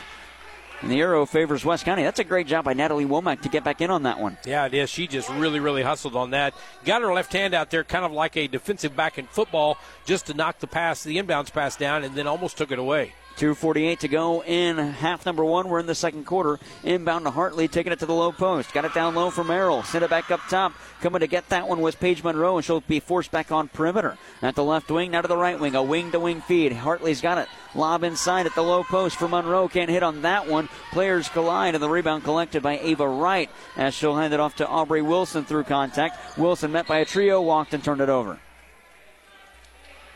And 0.82 0.90
the 0.90 1.02
arrow 1.02 1.26
favors 1.26 1.66
West 1.66 1.84
County. 1.84 2.04
That's 2.04 2.20
a 2.20 2.24
great 2.24 2.48
job 2.48 2.64
by 2.66 2.74
Natalie 2.74 3.06
Womack 3.06 3.42
to 3.42 3.50
get 3.50 3.64
back 3.64 3.82
in 3.82 3.92
on 3.92 4.04
that 4.04 4.20
one. 4.20 4.38
Yeah, 4.46 4.66
it 4.66 4.74
is. 4.74 4.90
She 4.90 5.08
just 5.08 5.30
really, 5.30 5.60
really 5.60 5.84
hustled 5.84 6.16
on 6.16 6.32
that. 6.32 6.54
Got 6.86 7.02
her 7.02 7.14
left 7.14 7.34
hand 7.34 7.54
out 7.54 7.70
there, 7.70 7.84
kind 7.84 8.06
of 8.06 8.12
like 8.14 8.38
a 8.38 8.48
defensive 8.48 8.96
back 8.96 9.18
in 9.18 9.28
football, 9.28 9.78
just 10.06 10.28
to 10.28 10.34
knock 10.34 10.60
the 10.60 10.68
pass, 10.68 11.04
the 11.04 11.18
inbounds 11.18 11.52
pass 11.52 11.76
down, 11.76 12.04
and 12.04 12.16
then 12.16 12.28
almost 12.28 12.58
took 12.58 12.72
it 12.72 12.80
away. 12.80 13.14
2.48 13.40 14.00
to 14.00 14.10
go 14.10 14.44
in 14.44 14.78
half 14.78 15.26
number 15.26 15.46
one. 15.46 15.70
We're 15.70 15.80
in 15.80 15.86
the 15.86 15.96
second 15.96 16.26
quarter. 16.26 16.60
Inbound 16.84 17.24
to 17.24 17.32
Hartley, 17.32 17.70
taking 17.70 17.94
it 17.94 18.00
to 18.00 18.06
the 18.06 18.14
low 18.14 18.34
post. 18.34 18.74
Got 18.74 18.84
it 18.84 18.94
down 18.94 19.16
low 19.16 19.30
for 19.30 19.46
Merrill. 19.46 19.82
Sent 19.84 20.04
it 20.04 20.10
back 20.10 20.30
up 20.30 20.42
top. 20.50 20.74
Coming 21.00 21.22
to 21.22 21.28
get 21.28 21.48
that 21.48 21.66
one 21.66 21.80
was 21.80 21.96
Paige 21.96 22.22
Monroe, 22.22 22.58
and 22.58 22.66
she'll 22.66 22.82
be 22.82 23.00
forced 23.00 23.32
back 23.32 23.50
on 23.50 23.70
perimeter. 23.70 24.18
At 24.42 24.56
the 24.56 24.64
left 24.66 24.92
wing, 24.92 25.12
now 25.12 25.22
to 25.22 25.30
the 25.30 25.38
right 25.38 25.58
wing. 25.58 25.74
A 25.74 25.82
wing 25.82 26.12
to 26.12 26.20
wing 26.20 26.42
feed. 26.42 26.74
Hartley's 26.74 27.22
got 27.22 27.38
it. 27.38 27.48
Lob 27.76 28.04
inside 28.04 28.46
at 28.46 28.56
the 28.56 28.62
low 28.62 28.84
post 28.84 29.16
for 29.16 29.30
Monroe. 29.30 29.70
Can't 29.70 29.90
hit 29.90 30.04
on 30.04 30.24
that 30.24 30.50
one. 30.50 30.68
Players 30.92 31.30
collide, 31.30 31.76
and 31.76 31.82
the 31.82 31.90
rebound 31.90 32.26
collected 32.26 32.62
by 32.62 32.78
Ava 32.80 33.08
Wright 33.08 33.50
as 33.78 33.94
she'll 33.94 34.18
hand 34.18 34.34
it 34.34 34.42
off 34.42 34.58
to 34.58 34.68
Aubrey 34.68 35.02
Wilson 35.02 35.46
through 35.46 35.64
contact. 35.64 36.38
Wilson 36.38 36.74
met 36.74 36.88
by 36.88 36.98
a 36.98 37.06
trio, 37.06 37.42
walked 37.42 37.74
and 37.74 37.82
turned 37.82 38.02
it 38.02 38.10
over. 38.10 38.38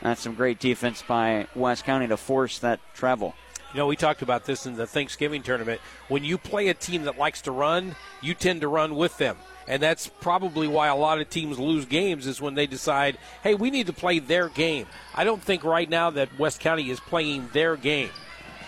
That's 0.04 0.20
some 0.20 0.36
great 0.36 0.60
defense 0.60 1.02
by 1.02 1.48
West 1.56 1.86
County 1.86 2.08
to 2.08 2.18
force 2.18 2.60
that 2.60 2.82
travel. 2.94 3.34
You 3.74 3.78
know, 3.80 3.88
we 3.88 3.96
talked 3.96 4.22
about 4.22 4.44
this 4.44 4.66
in 4.66 4.76
the 4.76 4.86
Thanksgiving 4.86 5.42
tournament. 5.42 5.80
When 6.10 6.26
you 6.26 6.38
play 6.38 6.68
a 6.68 6.74
team 6.74 7.04
that 7.04 7.18
likes 7.18 7.42
to 7.44 7.52
run, 7.52 7.96
you 8.22 8.34
tend 8.34 8.62
to 8.62 8.68
run 8.68 8.96
with 8.96 9.18
them. 9.18 9.38
And 9.66 9.82
that's 9.82 10.08
probably 10.08 10.68
why 10.68 10.88
a 10.88 10.96
lot 10.96 11.22
of 11.22 11.30
teams 11.30 11.58
lose 11.58 11.86
games 11.86 12.28
is 12.28 12.42
when 12.42 12.54
they 12.54 12.68
decide, 12.68 13.18
hey, 13.44 13.56
we 13.56 13.72
need 13.72 13.88
to 13.88 13.94
play 13.94 14.20
their 14.20 14.50
game. 14.50 14.88
I 15.16 15.24
don't 15.24 15.42
think 15.42 15.64
right 15.64 15.90
now 15.90 16.10
that 16.10 16.38
West 16.38 16.60
County 16.60 16.90
is 16.90 17.00
playing 17.00 17.48
their 17.54 17.78
game. 17.78 18.10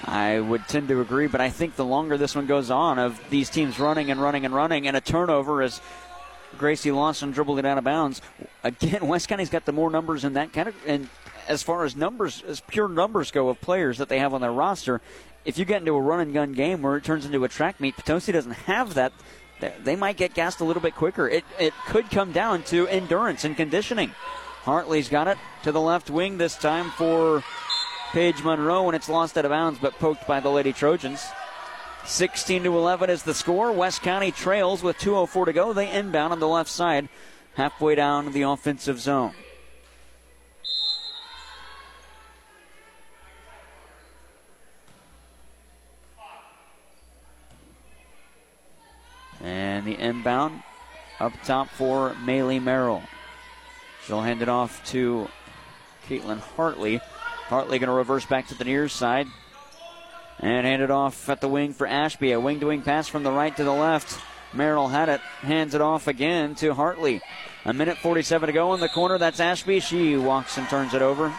I 0.06 0.40
would 0.40 0.66
tend 0.70 0.88
to 0.88 1.02
agree, 1.02 1.28
but 1.28 1.42
I 1.42 1.50
think 1.50 1.76
the 1.76 1.84
longer 1.84 2.18
this 2.18 2.34
one 2.34 2.46
goes 2.46 2.72
on, 2.72 2.98
of 2.98 3.20
these 3.30 3.50
teams 3.50 3.78
running 3.78 4.10
and 4.10 4.22
running 4.22 4.46
and 4.46 4.56
running, 4.56 4.88
and 4.88 4.96
a 4.96 5.02
turnover 5.02 5.62
as 5.62 5.82
Gracie 6.58 6.92
Lawson 6.92 7.32
dribbled 7.32 7.60
it 7.60 7.66
out 7.66 7.78
of 7.78 7.84
bounds. 7.84 8.22
Again, 8.64 9.08
West 9.08 9.28
County's 9.28 9.50
got 9.50 9.66
the 9.66 9.74
more 9.74 9.92
numbers 9.92 10.24
in 10.24 10.34
that 10.34 10.54
kind 10.54 10.70
of, 10.70 10.76
and 10.88 11.10
as 11.48 11.64
far 11.64 11.86
as 11.86 11.96
numbers, 11.96 12.44
as 12.48 12.60
pure 12.62 12.88
numbers 12.88 13.32
go 13.32 13.50
of 13.50 13.62
players 13.62 13.98
that 13.98 14.10
they 14.10 14.20
have 14.20 14.34
on 14.34 14.42
their 14.42 14.52
roster, 14.52 15.02
if 15.46 15.58
you 15.58 15.66
get 15.66 15.82
into 15.82 15.94
a 15.94 16.02
run 16.02 16.20
and 16.20 16.34
gun 16.34 16.54
game 16.54 16.82
where 16.82 16.98
it 16.98 17.04
turns 17.04 17.26
into 17.26 17.44
a 17.44 17.50
track 17.50 17.80
meet, 17.80 17.96
Potosi 17.96 18.32
doesn't 18.32 18.52
have 18.52 18.96
that. 18.96 19.14
They 19.84 19.96
might 19.96 20.18
get 20.18 20.34
gassed 20.34 20.60
a 20.60 20.66
little 20.66 20.82
bit 20.82 20.96
quicker. 20.96 21.30
It, 21.30 21.46
it 21.60 21.74
could 21.88 22.10
come 22.10 22.32
down 22.32 22.64
to 22.64 22.88
endurance 22.88 23.46
and 23.46 23.56
conditioning. 23.56 24.12
Hartley's 24.64 25.10
got 25.10 25.28
it 25.28 25.38
to 25.64 25.72
the 25.72 25.80
left 25.80 26.10
wing 26.10 26.38
this 26.38 26.56
time 26.56 26.90
for 26.92 27.44
Paige 28.12 28.44
Monroe, 28.44 28.88
and 28.88 28.96
it's 28.96 29.08
lost 29.08 29.38
out 29.38 29.46
of 29.46 29.52
bounds 29.52 29.80
but 29.80 29.98
poked 30.00 30.28
by 30.28 30.40
the 30.40 30.50
Lady 30.50 30.74
Trojans. 30.74 31.26
16 32.06 32.64
to 32.64 32.78
11 32.78 33.10
is 33.10 33.24
the 33.24 33.34
score. 33.34 33.72
West 33.72 34.02
County 34.02 34.32
trails 34.32 34.84
with 34.84 34.98
2:04 34.98 35.46
to 35.46 35.54
go. 35.54 35.74
They 35.74 35.90
inbound 35.90 36.34
on 36.34 36.40
the 36.40 36.48
left 36.48 36.70
side, 36.70 37.10
halfway 37.56 37.96
down 37.96 38.32
the 38.32 38.44
offensive 38.44 39.00
zone. 39.00 39.34
And 49.42 49.86
the 49.86 49.94
inbound 50.26 50.64
up 51.20 51.34
top 51.44 51.70
for 51.70 52.16
Maylee 52.26 52.62
Merrill. 52.62 53.04
She'll 54.06 54.22
hand 54.22 54.42
it 54.42 54.50
off 54.50 54.84
to 54.88 55.30
Caitlin 56.10 56.40
Hartley. 56.40 57.00
Hartley 57.48 57.78
going 57.78 57.90
to 57.90 57.96
reverse 57.96 58.26
back 58.26 58.48
to 58.48 58.56
the 58.56 58.64
near 58.64 58.90
side. 58.90 59.28
And 60.40 60.66
hand 60.66 60.82
it 60.82 60.90
off 60.90 61.30
at 61.30 61.42
the 61.42 61.48
wing 61.48 61.74
for 61.74 61.86
Ashby. 61.86 62.32
A 62.32 62.40
wing 62.40 62.60
to 62.60 62.66
wing 62.66 62.82
pass 62.82 63.08
from 63.08 63.22
the 63.22 63.32
right 63.32 63.56
to 63.56 63.64
the 63.64 63.72
left. 63.72 64.20
Merrill 64.52 64.88
had 64.88 65.10
it, 65.10 65.22
hands 65.42 65.76
it 65.76 65.82
off 65.82 66.08
again 66.08 66.56
to 66.56 66.74
Hartley. 66.74 67.22
A 67.64 67.72
minute 67.72 67.98
47 68.00 68.48
to 68.48 68.54
go 68.54 68.74
in 68.74 68.80
the 68.80 68.90
corner. 68.90 69.20
That's 69.20 69.40
Ashby. 69.40 69.80
She 69.80 70.18
walks 70.18 70.58
and 70.58 70.68
turns 70.70 70.96
it 70.96 71.04
over. 71.04 71.32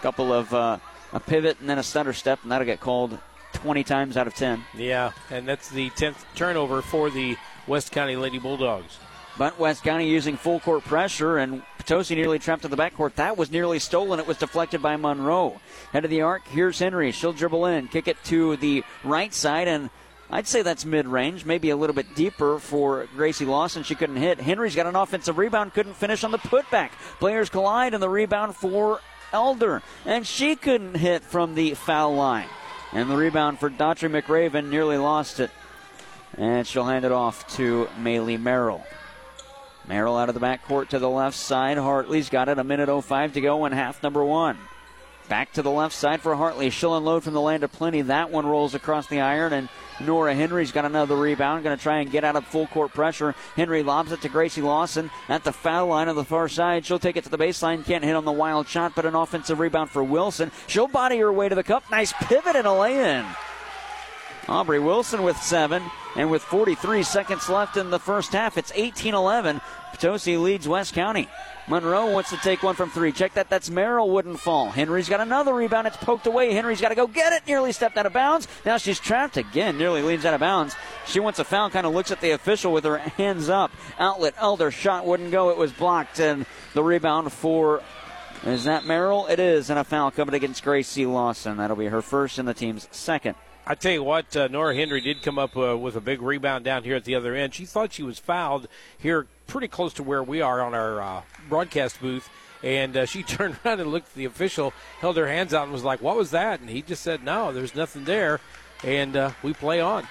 Couple 0.00 0.32
of 0.32 0.54
uh, 0.54 0.78
a 1.12 1.18
pivot 1.18 1.58
and 1.58 1.68
then 1.68 1.78
a 1.78 1.82
stutter 1.82 2.12
step, 2.12 2.38
and 2.42 2.52
that'll 2.52 2.66
get 2.66 2.80
called 2.80 3.18
20 3.56 3.84
times 3.84 4.16
out 4.16 4.26
of 4.26 4.34
10. 4.34 4.62
Yeah, 4.76 5.12
and 5.30 5.48
that's 5.48 5.68
the 5.68 5.90
10th 5.90 6.24
turnover 6.34 6.82
for 6.82 7.10
the 7.10 7.36
West 7.66 7.90
County 7.92 8.16
Lady 8.16 8.38
Bulldogs. 8.38 8.98
But 9.38 9.58
West 9.58 9.82
County 9.82 10.08
using 10.08 10.36
full 10.36 10.60
court 10.60 10.84
pressure, 10.84 11.38
and 11.38 11.62
Potosi 11.78 12.14
nearly 12.14 12.38
trapped 12.38 12.64
in 12.64 12.70
the 12.70 12.76
backcourt. 12.76 13.14
That 13.16 13.36
was 13.36 13.50
nearly 13.50 13.78
stolen. 13.78 14.18
It 14.18 14.26
was 14.26 14.38
deflected 14.38 14.80
by 14.80 14.96
Monroe. 14.96 15.60
Head 15.92 16.04
of 16.04 16.10
the 16.10 16.22
arc, 16.22 16.46
here's 16.48 16.78
Henry. 16.78 17.12
She'll 17.12 17.32
dribble 17.32 17.66
in, 17.66 17.88
kick 17.88 18.08
it 18.08 18.16
to 18.24 18.56
the 18.56 18.82
right 19.04 19.32
side, 19.34 19.68
and 19.68 19.90
I'd 20.30 20.46
say 20.46 20.62
that's 20.62 20.84
mid 20.84 21.06
range, 21.06 21.44
maybe 21.44 21.70
a 21.70 21.76
little 21.76 21.94
bit 21.94 22.14
deeper 22.14 22.58
for 22.58 23.06
Gracie 23.14 23.44
Lawson. 23.44 23.82
She 23.82 23.94
couldn't 23.94 24.16
hit. 24.16 24.40
Henry's 24.40 24.74
got 24.74 24.86
an 24.86 24.96
offensive 24.96 25.38
rebound, 25.38 25.74
couldn't 25.74 25.94
finish 25.94 26.24
on 26.24 26.30
the 26.30 26.38
putback. 26.38 26.90
Players 27.18 27.50
collide, 27.50 27.94
and 27.94 28.02
the 28.02 28.08
rebound 28.08 28.56
for 28.56 29.00
Elder, 29.32 29.82
and 30.04 30.26
she 30.26 30.56
couldn't 30.56 30.94
hit 30.94 31.22
from 31.22 31.54
the 31.54 31.74
foul 31.74 32.14
line. 32.14 32.48
And 32.92 33.10
the 33.10 33.16
rebound 33.16 33.58
for 33.58 33.68
Daughtry 33.68 34.10
McRaven 34.10 34.68
nearly 34.68 34.96
lost 34.96 35.40
it. 35.40 35.50
And 36.36 36.66
she'll 36.66 36.84
hand 36.84 37.04
it 37.04 37.12
off 37.12 37.46
to 37.56 37.88
Maylee 38.00 38.40
Merrill. 38.40 38.84
Merrill 39.86 40.16
out 40.16 40.28
of 40.28 40.34
the 40.34 40.40
backcourt 40.40 40.88
to 40.88 40.98
the 40.98 41.08
left 41.08 41.36
side. 41.36 41.76
Hartley's 41.76 42.28
got 42.28 42.48
it. 42.48 42.58
A 42.58 42.64
minute 42.64 42.88
05 43.02 43.34
to 43.34 43.40
go 43.40 43.66
in 43.66 43.72
half 43.72 44.02
number 44.02 44.24
one. 44.24 44.58
Back 45.28 45.52
to 45.54 45.62
the 45.62 45.70
left 45.70 45.94
side 45.94 46.20
for 46.20 46.36
Hartley. 46.36 46.70
She'll 46.70 46.96
unload 46.96 47.24
from 47.24 47.34
the 47.34 47.40
land 47.40 47.64
of 47.64 47.72
plenty. 47.72 48.02
That 48.02 48.30
one 48.30 48.46
rolls 48.46 48.74
across 48.74 49.08
the 49.08 49.20
iron, 49.20 49.52
and 49.52 49.68
Nora 50.00 50.34
Henry's 50.34 50.70
got 50.70 50.84
another 50.84 51.16
rebound. 51.16 51.64
Going 51.64 51.76
to 51.76 51.82
try 51.82 51.98
and 51.98 52.10
get 52.10 52.22
out 52.22 52.36
of 52.36 52.46
full 52.46 52.68
court 52.68 52.92
pressure. 52.92 53.34
Henry 53.56 53.82
lobs 53.82 54.12
it 54.12 54.20
to 54.20 54.28
Gracie 54.28 54.62
Lawson 54.62 55.10
at 55.28 55.42
the 55.42 55.52
foul 55.52 55.88
line 55.88 56.08
on 56.08 56.14
the 56.14 56.24
far 56.24 56.48
side. 56.48 56.86
She'll 56.86 57.00
take 57.00 57.16
it 57.16 57.24
to 57.24 57.30
the 57.30 57.38
baseline. 57.38 57.84
Can't 57.84 58.04
hit 58.04 58.14
on 58.14 58.24
the 58.24 58.30
wild 58.30 58.68
shot, 58.68 58.92
but 58.94 59.04
an 59.04 59.16
offensive 59.16 59.58
rebound 59.58 59.90
for 59.90 60.04
Wilson. 60.04 60.52
She'll 60.68 60.86
body 60.86 61.18
her 61.18 61.32
way 61.32 61.48
to 61.48 61.56
the 61.56 61.64
cup. 61.64 61.90
Nice 61.90 62.12
pivot 62.12 62.54
and 62.54 62.66
a 62.66 62.72
lay 62.72 63.18
in. 63.18 63.26
Aubrey 64.48 64.78
Wilson 64.78 65.24
with 65.24 65.36
seven. 65.38 65.82
And 66.14 66.30
with 66.30 66.42
43 66.42 67.02
seconds 67.02 67.48
left 67.48 67.76
in 67.76 67.90
the 67.90 67.98
first 67.98 68.32
half, 68.32 68.56
it's 68.56 68.72
18 68.74 69.12
11. 69.12 69.60
Potosi 69.92 70.36
leads 70.36 70.68
West 70.68 70.94
County. 70.94 71.28
Monroe 71.68 72.12
wants 72.12 72.30
to 72.30 72.36
take 72.36 72.62
one 72.62 72.76
from 72.76 72.90
three. 72.90 73.10
Check 73.10 73.34
that. 73.34 73.50
That's 73.50 73.70
Merrill 73.70 74.10
wouldn't 74.10 74.38
fall. 74.38 74.70
Henry's 74.70 75.08
got 75.08 75.20
another 75.20 75.52
rebound. 75.52 75.86
It's 75.86 75.96
poked 75.96 76.26
away. 76.26 76.52
Henry's 76.52 76.80
got 76.80 76.90
to 76.90 76.94
go 76.94 77.06
get 77.06 77.32
it. 77.32 77.42
Nearly 77.46 77.72
stepped 77.72 77.96
out 77.96 78.06
of 78.06 78.12
bounds. 78.12 78.46
Now 78.64 78.76
she's 78.76 79.00
trapped 79.00 79.36
again. 79.36 79.76
Nearly 79.76 80.02
leans 80.02 80.24
out 80.24 80.34
of 80.34 80.40
bounds. 80.40 80.76
She 81.06 81.18
wants 81.18 81.38
a 81.38 81.44
foul. 81.44 81.70
Kind 81.70 81.86
of 81.86 81.92
looks 81.92 82.12
at 82.12 82.20
the 82.20 82.30
official 82.30 82.72
with 82.72 82.84
her 82.84 82.98
hands 82.98 83.48
up. 83.48 83.72
Outlet 83.98 84.34
Elder 84.38 84.70
shot 84.70 85.06
wouldn't 85.06 85.32
go. 85.32 85.50
It 85.50 85.56
was 85.56 85.72
blocked. 85.72 86.20
And 86.20 86.46
the 86.74 86.84
rebound 86.84 87.32
for 87.32 87.82
is 88.44 88.64
that 88.64 88.84
Merrill? 88.84 89.26
It 89.26 89.40
is. 89.40 89.70
And 89.70 89.78
a 89.78 89.84
foul 89.84 90.12
coming 90.12 90.34
against 90.34 90.62
Gracie 90.62 91.06
Lawson. 91.06 91.56
That'll 91.56 91.76
be 91.76 91.86
her 91.86 92.02
first 92.02 92.38
and 92.38 92.46
the 92.46 92.54
team's 92.54 92.86
second. 92.92 93.34
I 93.68 93.74
tell 93.74 93.90
you 93.90 94.04
what, 94.04 94.36
uh, 94.36 94.46
Nora 94.46 94.76
Henry 94.76 95.00
did 95.00 95.22
come 95.22 95.40
up 95.40 95.56
uh, 95.56 95.76
with 95.76 95.96
a 95.96 96.00
big 96.00 96.22
rebound 96.22 96.64
down 96.64 96.84
here 96.84 96.94
at 96.94 97.02
the 97.02 97.16
other 97.16 97.34
end. 97.34 97.52
She 97.52 97.64
thought 97.64 97.92
she 97.92 98.04
was 98.04 98.16
fouled 98.16 98.68
here, 98.96 99.26
pretty 99.48 99.66
close 99.66 99.92
to 99.94 100.04
where 100.04 100.22
we 100.22 100.40
are 100.40 100.62
on 100.62 100.72
our 100.72 101.00
uh, 101.00 101.22
broadcast 101.48 102.00
booth, 102.00 102.30
and 102.62 102.96
uh, 102.96 103.06
she 103.06 103.22
turned 103.24 103.56
around 103.64 103.80
and 103.80 103.90
looked 103.90 104.10
at 104.10 104.14
the 104.14 104.24
official, 104.24 104.72
held 105.00 105.16
her 105.16 105.26
hands 105.26 105.52
out, 105.52 105.64
and 105.64 105.72
was 105.72 105.82
like, 105.82 106.00
"What 106.00 106.16
was 106.16 106.30
that?" 106.30 106.60
And 106.60 106.70
he 106.70 106.80
just 106.80 107.02
said, 107.02 107.24
"No, 107.24 107.52
there's 107.52 107.74
nothing 107.74 108.04
there," 108.04 108.38
and 108.84 109.16
uh, 109.16 109.30
we 109.42 109.52
play 109.52 109.80
on. 109.80 110.06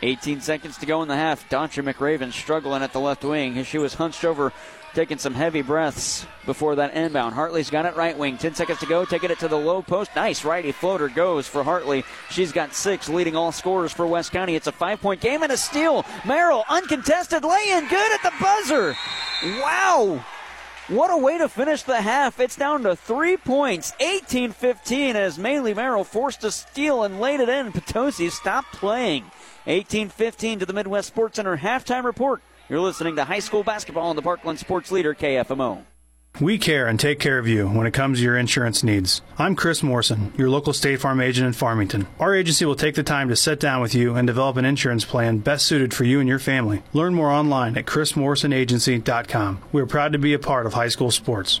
18 0.00 0.40
seconds 0.40 0.78
to 0.78 0.86
go 0.86 1.02
in 1.02 1.08
the 1.08 1.16
half. 1.16 1.48
Daughtry 1.50 1.84
McRaven 1.84 2.32
struggling 2.32 2.82
at 2.82 2.94
the 2.94 3.00
left 3.00 3.22
wing. 3.22 3.62
She 3.64 3.78
was 3.78 3.94
hunched 3.94 4.24
over 4.24 4.52
taking 4.94 5.18
some 5.18 5.34
heavy 5.34 5.62
breaths 5.62 6.26
before 6.46 6.76
that 6.76 6.94
inbound. 6.94 7.34
Hartley's 7.34 7.70
got 7.70 7.86
it 7.86 7.96
right 7.96 8.16
wing. 8.16 8.38
10 8.38 8.54
seconds 8.54 8.78
to 8.78 8.86
go. 8.86 9.04
Taking 9.04 9.30
it 9.30 9.38
to 9.40 9.48
the 9.48 9.58
low 9.58 9.82
post. 9.82 10.10
Nice 10.14 10.44
righty 10.44 10.72
floater 10.72 11.08
goes 11.08 11.46
for 11.46 11.62
Hartley. 11.62 12.04
She's 12.30 12.52
got 12.52 12.74
six, 12.74 13.08
leading 13.08 13.36
all 13.36 13.52
scorers 13.52 13.92
for 13.92 14.06
West 14.06 14.32
County. 14.32 14.54
It's 14.54 14.66
a 14.66 14.72
five 14.72 15.00
point 15.00 15.20
game 15.20 15.42
and 15.42 15.52
a 15.52 15.56
steal. 15.56 16.04
Merrill, 16.24 16.64
uncontested 16.68 17.44
lay 17.44 17.70
in. 17.72 17.88
Good 17.88 18.12
at 18.12 18.22
the 18.22 18.32
buzzer. 18.40 18.96
Wow. 19.60 20.24
What 20.88 21.10
a 21.10 21.16
way 21.16 21.38
to 21.38 21.48
finish 21.48 21.82
the 21.82 22.00
half. 22.00 22.38
It's 22.40 22.56
down 22.56 22.82
to 22.82 22.94
three 22.94 23.38
points, 23.38 23.94
18 24.00 24.52
15, 24.52 25.16
as 25.16 25.38
Maylee 25.38 25.74
Merrill 25.74 26.04
forced 26.04 26.44
a 26.44 26.50
steal 26.50 27.04
and 27.04 27.20
laid 27.20 27.40
it 27.40 27.48
in. 27.48 27.72
Potosi 27.72 28.28
stopped 28.28 28.72
playing. 28.74 29.24
18 29.66 30.10
15 30.10 30.58
to 30.58 30.66
the 30.66 30.74
Midwest 30.74 31.08
Sports 31.08 31.36
Center 31.36 31.56
halftime 31.56 32.04
report. 32.04 32.42
You're 32.68 32.80
listening 32.80 33.16
to 33.16 33.24
high 33.24 33.40
school 33.40 33.62
basketball 33.62 34.08
on 34.08 34.16
the 34.16 34.22
Parkland 34.22 34.58
Sports 34.58 34.90
Leader, 34.90 35.14
KFMO. 35.14 35.84
We 36.40 36.58
care 36.58 36.88
and 36.88 36.98
take 36.98 37.20
care 37.20 37.38
of 37.38 37.46
you 37.46 37.68
when 37.68 37.86
it 37.86 37.92
comes 37.92 38.18
to 38.18 38.24
your 38.24 38.36
insurance 38.36 38.82
needs. 38.82 39.20
I'm 39.38 39.54
Chris 39.54 39.84
Morrison, 39.84 40.32
your 40.36 40.50
local 40.50 40.72
State 40.72 41.00
Farm 41.00 41.20
agent 41.20 41.46
in 41.46 41.52
Farmington. 41.52 42.08
Our 42.18 42.34
agency 42.34 42.64
will 42.64 42.74
take 42.74 42.96
the 42.96 43.04
time 43.04 43.28
to 43.28 43.36
sit 43.36 43.60
down 43.60 43.82
with 43.82 43.94
you 43.94 44.16
and 44.16 44.26
develop 44.26 44.56
an 44.56 44.64
insurance 44.64 45.04
plan 45.04 45.38
best 45.38 45.66
suited 45.66 45.94
for 45.94 46.02
you 46.04 46.18
and 46.18 46.28
your 46.28 46.40
family. 46.40 46.82
Learn 46.92 47.14
more 47.14 47.30
online 47.30 47.76
at 47.76 47.84
chrismorrisonagency.com. 47.84 49.60
We 49.70 49.82
are 49.82 49.86
proud 49.86 50.12
to 50.12 50.18
be 50.18 50.32
a 50.32 50.38
part 50.40 50.66
of 50.66 50.72
high 50.72 50.88
school 50.88 51.12
sports. 51.12 51.60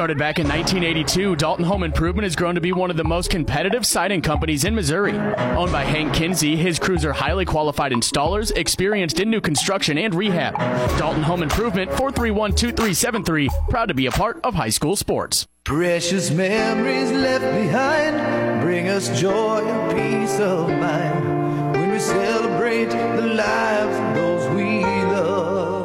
Started 0.00 0.16
back 0.16 0.38
in 0.38 0.48
1982, 0.48 1.36
Dalton 1.36 1.66
Home 1.66 1.82
Improvement 1.82 2.24
has 2.24 2.34
grown 2.34 2.54
to 2.54 2.60
be 2.62 2.72
one 2.72 2.90
of 2.90 2.96
the 2.96 3.04
most 3.04 3.28
competitive 3.28 3.84
siding 3.84 4.22
companies 4.22 4.64
in 4.64 4.74
Missouri. 4.74 5.12
Owned 5.12 5.72
by 5.72 5.84
Hank 5.84 6.14
Kinsey, 6.14 6.56
his 6.56 6.78
crews 6.78 7.04
are 7.04 7.12
highly 7.12 7.44
qualified 7.44 7.92
installers, 7.92 8.50
experienced 8.56 9.20
in 9.20 9.28
new 9.28 9.42
construction 9.42 9.98
and 9.98 10.14
rehab. 10.14 10.56
Dalton 10.98 11.22
Home 11.22 11.42
Improvement, 11.42 11.90
431 11.90 12.52
2373, 12.52 13.50
proud 13.68 13.88
to 13.88 13.94
be 13.94 14.06
a 14.06 14.10
part 14.10 14.40
of 14.42 14.54
high 14.54 14.70
school 14.70 14.96
sports. 14.96 15.46
Precious 15.64 16.30
memories 16.30 17.12
left 17.12 17.44
behind 17.44 18.62
bring 18.62 18.88
us 18.88 19.20
joy 19.20 19.62
and 19.62 19.92
peace 19.92 20.40
of 20.40 20.70
mind 20.70 21.76
when 21.76 21.90
we 21.90 21.98
celebrate 21.98 22.86
the 22.86 23.26
lives 23.26 24.09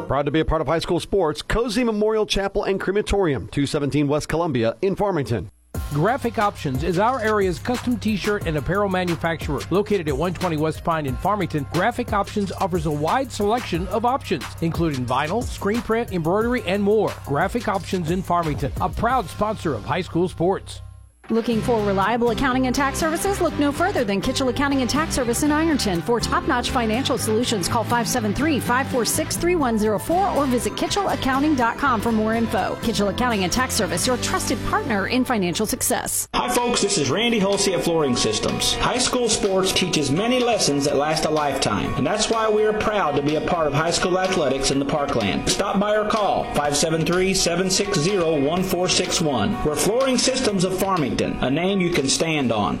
Proud 0.06 0.26
to 0.26 0.30
be 0.30 0.38
a 0.38 0.44
part 0.44 0.60
of 0.60 0.68
high 0.68 0.78
school 0.78 1.00
sports, 1.00 1.42
Cozean 1.42 1.86
Memorial 1.86 2.26
Chapel 2.26 2.62
and 2.62 2.80
Crematorium, 2.80 3.48
217 3.48 4.06
West 4.06 4.28
Columbia 4.28 4.76
in 4.80 4.94
Farmington. 4.94 5.50
Graphic 5.92 6.38
Options 6.38 6.84
is 6.84 7.00
our 7.00 7.20
area's 7.20 7.58
custom 7.58 7.98
t-shirt 7.98 8.46
and 8.46 8.56
apparel 8.56 8.88
manufacturer. 8.88 9.60
Located 9.70 10.08
at 10.08 10.16
120 10.16 10.58
West 10.58 10.84
Pine 10.84 11.06
in 11.06 11.16
Farmington, 11.16 11.66
Graphic 11.72 12.12
Options 12.12 12.52
offers 12.52 12.86
a 12.86 12.90
wide 12.90 13.32
selection 13.32 13.88
of 13.88 14.04
options, 14.04 14.44
including 14.60 15.04
vinyl, 15.04 15.42
screen 15.42 15.82
print, 15.82 16.12
embroidery, 16.12 16.62
and 16.66 16.80
more. 16.80 17.12
Graphic 17.24 17.66
Options 17.66 18.12
in 18.12 18.22
Farmington, 18.22 18.72
a 18.80 18.88
proud 18.88 19.28
sponsor 19.28 19.74
of 19.74 19.84
high 19.84 20.02
school 20.02 20.28
sports. 20.28 20.82
Looking 21.30 21.60
for 21.60 21.84
reliable 21.84 22.30
accounting 22.30 22.68
and 22.68 22.74
tax 22.74 23.00
services? 23.00 23.40
Look 23.40 23.58
no 23.58 23.72
further 23.72 24.04
than 24.04 24.20
Kitchell 24.20 24.48
Accounting 24.48 24.82
and 24.82 24.88
Tax 24.88 25.16
Service 25.16 25.42
in 25.42 25.50
Ironton. 25.50 26.00
For 26.00 26.20
top 26.20 26.46
notch 26.46 26.70
financial 26.70 27.18
solutions, 27.18 27.68
call 27.68 27.82
573 27.82 28.60
546 28.60 29.36
3104 29.36 30.28
or 30.36 30.46
visit 30.46 30.74
KitchellAccounting.com 30.74 32.00
for 32.00 32.12
more 32.12 32.34
info. 32.34 32.78
Kitchell 32.80 33.08
Accounting 33.08 33.42
and 33.42 33.52
Tax 33.52 33.74
Service, 33.74 34.06
your 34.06 34.18
trusted 34.18 34.56
partner 34.66 35.08
in 35.08 35.24
financial 35.24 35.66
success. 35.66 36.28
Hi, 36.32 36.48
folks, 36.48 36.80
this 36.80 36.96
is 36.96 37.10
Randy 37.10 37.40
Hulsey 37.40 37.76
at 37.76 37.82
Flooring 37.82 38.14
Systems. 38.14 38.74
High 38.74 38.98
school 38.98 39.28
sports 39.28 39.72
teaches 39.72 40.12
many 40.12 40.38
lessons 40.38 40.84
that 40.84 40.94
last 40.94 41.24
a 41.24 41.30
lifetime, 41.30 41.92
and 41.94 42.06
that's 42.06 42.30
why 42.30 42.48
we 42.48 42.64
are 42.64 42.72
proud 42.72 43.16
to 43.16 43.22
be 43.22 43.34
a 43.34 43.40
part 43.40 43.66
of 43.66 43.74
high 43.74 43.90
school 43.90 44.20
athletics 44.20 44.70
in 44.70 44.78
the 44.78 44.84
Parkland. 44.84 45.48
Stop 45.48 45.80
by 45.80 45.96
or 45.96 46.08
call 46.08 46.44
573 46.54 47.34
760 47.34 48.16
1461. 48.18 49.64
We're 49.64 49.74
Flooring 49.74 50.18
Systems 50.18 50.62
of 50.62 50.78
A 51.20 51.50
name 51.50 51.80
you 51.80 51.90
can 51.90 52.08
stand 52.08 52.52
on. 52.52 52.80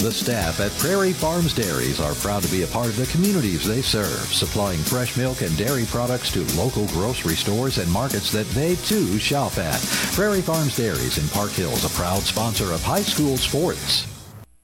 The 0.00 0.10
staff 0.10 0.60
at 0.60 0.72
Prairie 0.78 1.12
Farms 1.12 1.52
Dairies 1.52 2.00
are 2.00 2.14
proud 2.14 2.42
to 2.42 2.50
be 2.50 2.62
a 2.62 2.66
part 2.66 2.86
of 2.86 2.96
the 2.96 3.04
communities 3.12 3.66
they 3.66 3.82
serve, 3.82 4.32
supplying 4.32 4.78
fresh 4.78 5.14
milk 5.18 5.42
and 5.42 5.54
dairy 5.58 5.84
products 5.84 6.32
to 6.32 6.42
local 6.56 6.86
grocery 6.86 7.36
stores 7.36 7.76
and 7.76 7.92
markets 7.92 8.32
that 8.32 8.48
they 8.48 8.76
too 8.76 9.18
shop 9.18 9.58
at. 9.58 9.78
Prairie 10.14 10.40
Farms 10.40 10.74
Dairies 10.74 11.18
in 11.18 11.28
Park 11.28 11.50
Hills, 11.50 11.84
a 11.84 11.90
proud 11.90 12.22
sponsor 12.22 12.72
of 12.72 12.82
high 12.82 13.02
school 13.02 13.36
sports. 13.36 14.09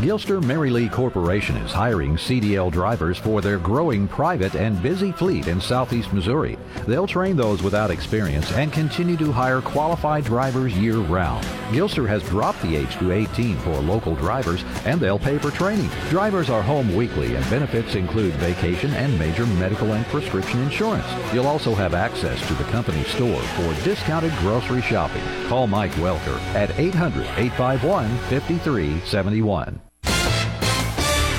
Gilster 0.00 0.44
Mary 0.44 0.68
Lee 0.68 0.90
Corporation 0.90 1.56
is 1.56 1.72
hiring 1.72 2.16
CDL 2.16 2.70
drivers 2.70 3.16
for 3.16 3.40
their 3.40 3.56
growing 3.56 4.06
private 4.06 4.54
and 4.54 4.82
busy 4.82 5.10
fleet 5.10 5.46
in 5.46 5.58
southeast 5.58 6.12
Missouri. 6.12 6.58
They'll 6.86 7.06
train 7.06 7.34
those 7.34 7.62
without 7.62 7.90
experience 7.90 8.52
and 8.52 8.70
continue 8.70 9.16
to 9.16 9.32
hire 9.32 9.62
qualified 9.62 10.24
drivers 10.24 10.76
year 10.76 10.98
round. 10.98 11.46
Gilster 11.70 12.06
has 12.06 12.22
dropped 12.24 12.60
the 12.60 12.76
age 12.76 12.94
to 12.98 13.10
18 13.10 13.56
for 13.60 13.70
local 13.80 14.14
drivers 14.14 14.64
and 14.84 15.00
they'll 15.00 15.18
pay 15.18 15.38
for 15.38 15.50
training. 15.50 15.88
Drivers 16.10 16.50
are 16.50 16.62
home 16.62 16.94
weekly 16.94 17.34
and 17.34 17.48
benefits 17.48 17.94
include 17.94 18.34
vacation 18.34 18.92
and 18.92 19.18
major 19.18 19.46
medical 19.46 19.94
and 19.94 20.04
prescription 20.08 20.60
insurance. 20.60 21.06
You'll 21.32 21.46
also 21.46 21.74
have 21.74 21.94
access 21.94 22.46
to 22.48 22.54
the 22.54 22.64
company 22.64 23.02
store 23.04 23.40
for 23.40 23.82
discounted 23.82 24.32
grocery 24.40 24.82
shopping. 24.82 25.22
Call 25.48 25.66
Mike 25.66 25.92
Welker 25.92 26.38
at 26.54 26.78
800 26.78 27.22
851 27.38 28.10
5371. 28.28 29.85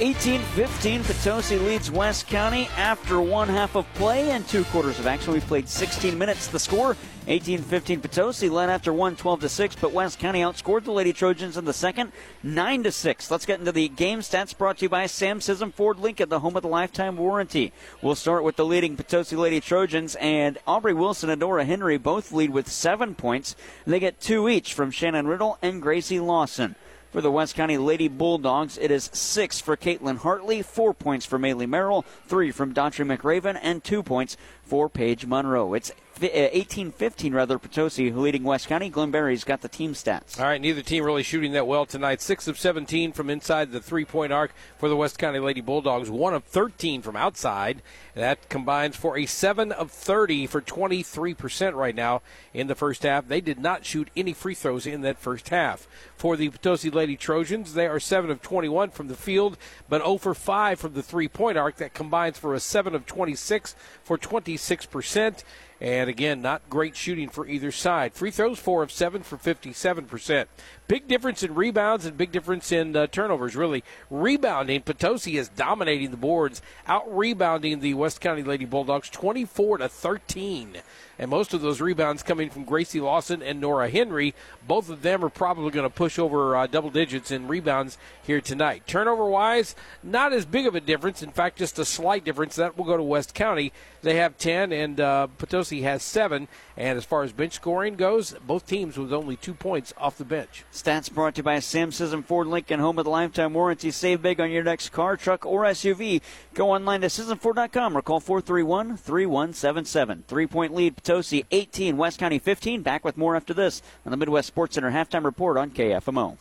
18-15, 0.00 1.04
Potosi 1.04 1.58
leads 1.58 1.90
West 1.90 2.26
County 2.26 2.70
after 2.78 3.20
one 3.20 3.48
half 3.48 3.76
of 3.76 3.84
play 3.92 4.30
and 4.30 4.48
two 4.48 4.64
quarters 4.64 4.98
of 4.98 5.06
action. 5.06 5.34
We've 5.34 5.46
played 5.46 5.68
16 5.68 6.16
minutes. 6.16 6.46
The 6.46 6.58
score, 6.58 6.96
18-15, 7.26 8.00
Potosi 8.00 8.48
led 8.48 8.70
after 8.70 8.94
one 8.94 9.14
12-6, 9.14 9.78
but 9.78 9.92
West 9.92 10.18
County 10.18 10.40
outscored 10.40 10.84
the 10.84 10.90
Lady 10.90 11.12
Trojans 11.12 11.58
in 11.58 11.66
the 11.66 11.74
second, 11.74 12.12
9-6. 12.42 13.30
Let's 13.30 13.44
get 13.44 13.58
into 13.58 13.72
the 13.72 13.90
game 13.90 14.20
stats 14.20 14.56
brought 14.56 14.78
to 14.78 14.86
you 14.86 14.88
by 14.88 15.04
Sam 15.04 15.38
Sisson 15.38 15.70
Ford 15.70 15.98
Lincoln, 15.98 16.30
the 16.30 16.40
home 16.40 16.56
of 16.56 16.62
the 16.62 16.68
lifetime 16.68 17.18
warranty. 17.18 17.70
We'll 18.00 18.14
start 18.14 18.42
with 18.42 18.56
the 18.56 18.64
leading 18.64 18.96
Potosi 18.96 19.36
Lady 19.36 19.60
Trojans, 19.60 20.14
and 20.14 20.56
Aubrey 20.66 20.94
Wilson 20.94 21.28
and 21.28 21.40
Nora 21.40 21.66
Henry 21.66 21.98
both 21.98 22.32
lead 22.32 22.48
with 22.48 22.70
seven 22.70 23.14
points. 23.14 23.54
They 23.86 24.00
get 24.00 24.18
two 24.18 24.48
each 24.48 24.72
from 24.72 24.92
Shannon 24.92 25.26
Riddle 25.26 25.58
and 25.60 25.82
Gracie 25.82 26.20
Lawson. 26.20 26.74
For 27.10 27.20
the 27.20 27.30
West 27.30 27.56
County 27.56 27.76
Lady 27.76 28.06
Bulldogs, 28.06 28.78
it 28.78 28.92
is 28.92 29.10
six 29.12 29.60
for 29.60 29.76
Caitlin 29.76 30.18
Hartley, 30.18 30.62
four 30.62 30.94
points 30.94 31.26
for 31.26 31.40
Maylee 31.40 31.68
Merrill, 31.68 32.04
three 32.28 32.52
from 32.52 32.72
Daughtry 32.72 33.04
McRaven, 33.04 33.58
and 33.60 33.82
two 33.82 34.04
points 34.04 34.36
for 34.62 34.88
Paige 34.88 35.26
Monroe. 35.26 35.74
It's 35.74 35.90
18-15 36.28 37.32
uh, 37.32 37.34
rather 37.34 37.58
Potosi 37.58 38.10
leading 38.10 38.44
West 38.44 38.68
County. 38.68 38.88
Glenn 38.88 39.10
Barry's 39.10 39.44
got 39.44 39.60
the 39.60 39.68
team 39.68 39.94
stats. 39.94 40.38
All 40.38 40.46
right, 40.46 40.60
neither 40.60 40.82
team 40.82 41.04
really 41.04 41.22
shooting 41.22 41.52
that 41.52 41.66
well 41.66 41.86
tonight. 41.86 42.20
Six 42.20 42.48
of 42.48 42.58
17 42.58 43.12
from 43.12 43.30
inside 43.30 43.72
the 43.72 43.80
three-point 43.80 44.32
arc 44.32 44.52
for 44.78 44.88
the 44.88 44.96
West 44.96 45.18
County 45.18 45.38
Lady 45.38 45.60
Bulldogs. 45.60 46.10
One 46.10 46.34
of 46.34 46.44
13 46.44 47.02
from 47.02 47.16
outside. 47.16 47.82
That 48.14 48.48
combines 48.48 48.96
for 48.96 49.16
a 49.16 49.26
seven 49.26 49.72
of 49.72 49.90
30 49.90 50.46
for 50.46 50.60
23% 50.60 51.74
right 51.74 51.94
now 51.94 52.22
in 52.52 52.66
the 52.66 52.74
first 52.74 53.02
half. 53.02 53.28
They 53.28 53.40
did 53.40 53.58
not 53.58 53.84
shoot 53.84 54.10
any 54.16 54.32
free 54.32 54.54
throws 54.54 54.86
in 54.86 55.00
that 55.02 55.18
first 55.18 55.48
half. 55.50 55.86
For 56.16 56.36
the 56.36 56.50
Potosi 56.50 56.90
Lady 56.90 57.16
Trojans, 57.16 57.74
they 57.74 57.86
are 57.86 58.00
seven 58.00 58.30
of 58.30 58.42
21 58.42 58.90
from 58.90 59.08
the 59.08 59.14
field, 59.14 59.56
but 59.88 60.02
0 60.02 60.18
for 60.18 60.34
5 60.34 60.80
from 60.80 60.94
the 60.94 61.02
three-point 61.02 61.56
arc. 61.56 61.76
That 61.76 61.94
combines 61.94 62.38
for 62.38 62.54
a 62.54 62.60
seven 62.60 62.94
of 62.94 63.06
26 63.06 63.74
for 64.02 64.18
26%. 64.18 65.44
And 65.80 66.10
again, 66.10 66.42
not 66.42 66.68
great 66.68 66.94
shooting 66.94 67.30
for 67.30 67.46
either 67.46 67.72
side. 67.72 68.12
Free 68.12 68.30
throws, 68.30 68.58
four 68.58 68.82
of 68.82 68.92
seven 68.92 69.22
for 69.22 69.38
57%. 69.38 70.46
Big 70.88 71.08
difference 71.08 71.42
in 71.42 71.54
rebounds 71.54 72.04
and 72.04 72.18
big 72.18 72.32
difference 72.32 72.70
in 72.70 72.94
uh, 72.94 73.06
turnovers, 73.06 73.56
really. 73.56 73.82
Rebounding, 74.10 74.82
Potosi 74.82 75.38
is 75.38 75.48
dominating 75.48 76.10
the 76.10 76.18
boards, 76.18 76.60
out 76.86 77.04
rebounding 77.16 77.80
the 77.80 77.94
West 77.94 78.20
County 78.20 78.42
Lady 78.42 78.66
Bulldogs 78.66 79.08
24 79.08 79.78
to 79.78 79.88
13 79.88 80.76
and 81.20 81.30
most 81.30 81.52
of 81.52 81.60
those 81.60 81.82
rebounds 81.82 82.22
coming 82.22 82.48
from 82.48 82.64
Gracie 82.64 82.98
Lawson 82.98 83.42
and 83.42 83.60
Nora 83.60 83.90
Henry. 83.90 84.34
Both 84.66 84.88
of 84.88 85.02
them 85.02 85.22
are 85.22 85.28
probably 85.28 85.70
going 85.70 85.84
to 85.84 85.94
push 85.94 86.18
over 86.18 86.56
uh, 86.56 86.66
double 86.66 86.88
digits 86.88 87.30
in 87.30 87.46
rebounds 87.46 87.98
here 88.22 88.40
tonight. 88.40 88.86
Turnover 88.86 89.26
wise, 89.26 89.76
not 90.02 90.32
as 90.32 90.46
big 90.46 90.66
of 90.66 90.74
a 90.74 90.80
difference. 90.80 91.22
In 91.22 91.30
fact, 91.30 91.58
just 91.58 91.78
a 91.78 91.84
slight 91.84 92.24
difference. 92.24 92.56
That 92.56 92.78
will 92.78 92.86
go 92.86 92.96
to 92.96 93.02
West 93.02 93.34
County. 93.34 93.70
They 94.00 94.16
have 94.16 94.38
10, 94.38 94.72
and 94.72 94.98
uh, 94.98 95.26
Potosi 95.36 95.82
has 95.82 96.02
7. 96.02 96.48
And 96.80 96.96
as 96.96 97.04
far 97.04 97.24
as 97.24 97.32
bench 97.32 97.52
scoring 97.52 97.96
goes, 97.96 98.32
both 98.46 98.66
teams 98.66 98.96
with 98.96 99.12
only 99.12 99.36
two 99.36 99.52
points 99.52 99.92
off 99.98 100.16
the 100.16 100.24
bench. 100.24 100.64
Stats 100.72 101.12
brought 101.12 101.34
to 101.34 101.40
you 101.40 101.42
by 101.42 101.58
Sam 101.58 101.92
Sisson 101.92 102.22
Ford 102.22 102.46
Lincoln, 102.46 102.80
home 102.80 102.98
of 102.98 103.04
the 103.04 103.10
lifetime 103.10 103.52
warranty. 103.52 103.90
Save 103.90 104.22
big 104.22 104.40
on 104.40 104.50
your 104.50 104.62
next 104.62 104.88
car, 104.88 105.18
truck, 105.18 105.44
or 105.44 105.64
SUV. 105.64 106.22
Go 106.54 106.70
online 106.70 107.02
to 107.02 107.08
SismFord.com 107.08 107.98
or 107.98 108.00
call 108.00 108.18
431 108.18 108.96
3177. 108.96 110.24
Three 110.26 110.46
point 110.46 110.74
lead, 110.74 110.96
Potosi 110.96 111.44
18, 111.50 111.98
West 111.98 112.18
County 112.18 112.38
15. 112.38 112.80
Back 112.80 113.04
with 113.04 113.18
more 113.18 113.36
after 113.36 113.52
this 113.52 113.82
on 114.06 114.10
the 114.10 114.16
Midwest 114.16 114.48
Sports 114.48 114.76
Center 114.76 114.90
halftime 114.90 115.26
report 115.26 115.58
on 115.58 115.72
KFMO. 115.72 116.38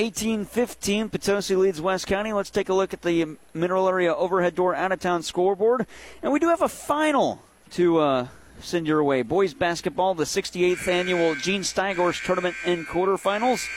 18-15, 0.00 1.12
Potosi 1.12 1.54
leads 1.56 1.78
West 1.78 2.06
County. 2.06 2.32
Let's 2.32 2.48
take 2.48 2.70
a 2.70 2.74
look 2.74 2.94
at 2.94 3.02
the 3.02 3.36
Mineral 3.52 3.86
Area 3.86 4.14
Overhead 4.14 4.54
Door 4.54 4.74
out-of-town 4.76 5.22
scoreboard. 5.22 5.86
And 6.22 6.32
we 6.32 6.38
do 6.38 6.48
have 6.48 6.62
a 6.62 6.70
final 6.70 7.42
to 7.72 7.98
uh, 7.98 8.28
send 8.60 8.86
your 8.86 9.04
way. 9.04 9.20
Boys 9.20 9.52
basketball, 9.52 10.14
the 10.14 10.24
68th 10.24 10.88
annual 10.88 11.34
Gene 11.34 11.60
Steigorst 11.60 12.24
Tournament 12.24 12.56
in 12.64 12.86
quarterfinals. 12.86 13.68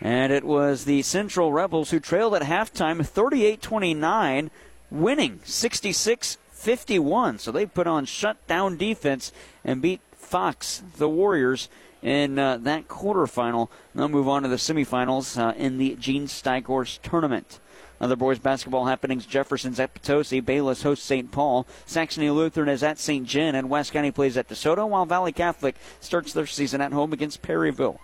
And 0.00 0.32
it 0.32 0.42
was 0.42 0.84
the 0.84 1.02
Central 1.02 1.52
Rebels 1.52 1.92
who 1.92 2.00
trailed 2.00 2.34
at 2.34 2.42
halftime 2.42 2.98
38-29, 2.98 4.50
winning 4.90 5.38
66-51. 5.44 7.38
So 7.38 7.52
they 7.52 7.66
put 7.66 7.86
on 7.86 8.04
shutdown 8.04 8.76
defense 8.76 9.30
and 9.64 9.80
beat 9.80 10.00
Fox, 10.10 10.82
the 10.96 11.08
Warriors, 11.08 11.68
in 12.06 12.38
uh, 12.38 12.56
that 12.58 12.86
quarterfinal. 12.86 13.68
They'll 13.92 14.08
move 14.08 14.28
on 14.28 14.44
to 14.44 14.48
the 14.48 14.56
semifinals 14.56 15.36
uh, 15.36 15.54
in 15.56 15.76
the 15.78 15.96
Gene 15.96 16.28
Steigorst 16.28 17.02
tournament. 17.02 17.58
Other 18.00 18.14
boys 18.14 18.38
basketball 18.38 18.84
happenings 18.84 19.26
Jefferson's 19.26 19.80
at 19.80 19.92
Potosi, 19.92 20.38
Bayless 20.38 20.82
hosts 20.82 21.04
St. 21.04 21.32
Paul, 21.32 21.66
Saxony 21.84 22.30
Lutheran 22.30 22.68
is 22.68 22.84
at 22.84 22.98
St. 22.98 23.26
John, 23.26 23.56
and 23.56 23.68
West 23.68 23.92
County 23.92 24.12
plays 24.12 24.36
at 24.36 24.48
DeSoto, 24.48 24.88
while 24.88 25.04
Valley 25.04 25.32
Catholic 25.32 25.74
starts 25.98 26.32
their 26.32 26.46
season 26.46 26.80
at 26.80 26.92
home 26.92 27.12
against 27.12 27.42
Perryville 27.42 27.98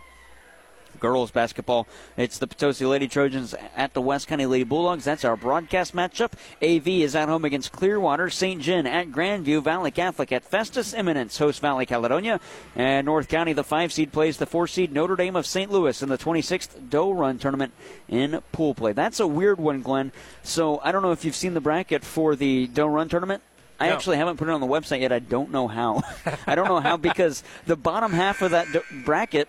girls 1.01 1.31
basketball. 1.31 1.87
It's 2.17 2.39
the 2.39 2.47
Potosi 2.47 2.85
Lady 2.87 3.09
Trojans 3.09 3.55
at 3.77 3.95
the 3.95 4.01
West 4.01 4.29
County 4.29 4.47
Lady 4.47 4.65
Bulldogs. 4.65 5.05
That's 5.05 5.25
our 5.25 5.37
broadcast 5.37 5.95
matchup. 5.95 6.33
AV 6.63 6.89
is 6.89 7.15
at 7.15 7.29
home 7.29 7.45
against 7.45 7.73
Clearwater. 7.73 8.31
St. 8.31 8.61
John 8.61 8.87
at 8.87 9.11
Grandview. 9.11 9.63
Valley 9.63 9.91
Catholic 9.91 10.33
at 10.33 10.45
Festus 10.45 10.95
Eminence 10.95 11.39
hosts 11.39 11.61
Valley 11.61 11.87
Caledonia. 11.87 12.41
And 12.77 13.07
North 13.07 13.29
County, 13.29 13.53
the 13.53 13.65
five 13.65 13.93
seed, 13.93 14.13
plays 14.13 14.37
the 14.37 14.47
four 14.47 14.67
seed 14.67 14.93
Notre 14.93 15.17
Dame 15.17 15.37
of 15.37 15.47
St. 15.47 15.71
Louis 15.71 16.03
in 16.03 16.09
the 16.09 16.19
26th 16.19 16.91
Doe 16.91 17.11
Run 17.11 17.39
tournament 17.39 17.73
in 18.09 18.41
pool 18.53 18.75
play. 18.75 18.93
That's 18.93 19.21
a 19.21 19.27
weird 19.27 19.59
one, 19.59 19.83
Glenn. 19.83 20.13
So 20.43 20.81
I 20.83 20.93
don't 20.93 21.03
know 21.03 21.13
if 21.13 21.25
you've 21.25 21.35
seen 21.35 21.55
the 21.55 21.61
bracket 21.61 22.05
for 22.05 22.37
the 22.37 22.67
Doe 22.67 22.87
Run 22.87 23.09
tournament. 23.09 23.43
I 23.83 23.89
no. 23.89 23.95
actually 23.95 24.17
haven't 24.17 24.37
put 24.37 24.47
it 24.47 24.53
on 24.53 24.61
the 24.61 24.67
website 24.67 25.01
yet. 25.01 25.11
I 25.11 25.19
don't 25.19 25.51
know 25.51 25.67
how. 25.67 26.03
I 26.47 26.55
don't 26.55 26.69
know 26.69 26.79
how 26.79 26.97
because 26.97 27.43
the 27.67 27.75
bottom 27.75 28.13
half 28.13 28.41
of 28.41 28.53
that 28.53 28.69
bracket 29.05 29.49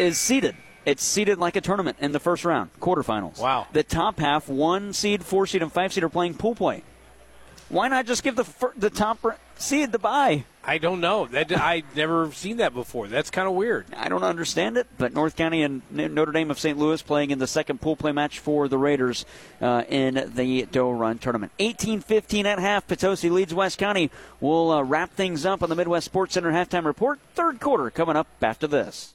is 0.00 0.18
seeded. 0.18 0.56
It's 0.86 1.04
seeded 1.04 1.38
like 1.38 1.56
a 1.56 1.60
tournament 1.60 1.98
in 2.00 2.12
the 2.12 2.20
first 2.20 2.44
round, 2.44 2.70
quarterfinals. 2.80 3.38
Wow. 3.38 3.66
The 3.72 3.82
top 3.82 4.18
half, 4.18 4.48
one 4.48 4.92
seed, 4.92 5.24
four 5.24 5.46
seed, 5.46 5.62
and 5.62 5.72
five 5.72 5.92
seed 5.92 6.02
are 6.02 6.08
playing 6.08 6.34
pool 6.34 6.54
play. 6.54 6.82
Why 7.68 7.86
not 7.86 8.06
just 8.06 8.24
give 8.24 8.34
the 8.34 8.44
fir- 8.44 8.72
the 8.76 8.90
top 8.90 9.24
seed 9.56 9.92
the 9.92 9.98
bye? 10.00 10.44
I 10.64 10.78
don't 10.78 11.00
know. 11.00 11.26
That 11.26 11.52
I 11.52 11.84
never 11.94 12.32
seen 12.32 12.56
that 12.56 12.74
before. 12.74 13.06
That's 13.06 13.30
kind 13.30 13.46
of 13.46 13.54
weird. 13.54 13.86
I 13.96 14.08
don't 14.08 14.24
understand 14.24 14.76
it, 14.76 14.88
but 14.98 15.14
North 15.14 15.36
County 15.36 15.62
and 15.62 15.82
Notre 15.90 16.32
Dame 16.32 16.50
of 16.50 16.58
St. 16.58 16.76
Louis 16.76 17.00
playing 17.00 17.30
in 17.30 17.38
the 17.38 17.46
second 17.46 17.80
pool 17.80 17.94
play 17.94 18.10
match 18.10 18.40
for 18.40 18.66
the 18.66 18.76
Raiders 18.76 19.24
uh, 19.60 19.84
in 19.88 20.32
the 20.34 20.66
Doe 20.66 20.90
Run 20.90 21.18
tournament. 21.18 21.52
18-15 21.60 22.44
at 22.44 22.58
half. 22.58 22.88
Potosi 22.88 23.30
leads 23.30 23.54
West 23.54 23.78
County. 23.78 24.10
We'll 24.40 24.72
uh, 24.72 24.82
wrap 24.82 25.12
things 25.12 25.46
up 25.46 25.62
on 25.62 25.68
the 25.68 25.76
Midwest 25.76 26.06
Sports 26.06 26.34
Center 26.34 26.50
halftime 26.50 26.84
report. 26.84 27.20
Third 27.34 27.60
quarter 27.60 27.88
coming 27.90 28.16
up 28.16 28.26
after 28.42 28.66
this. 28.66 29.14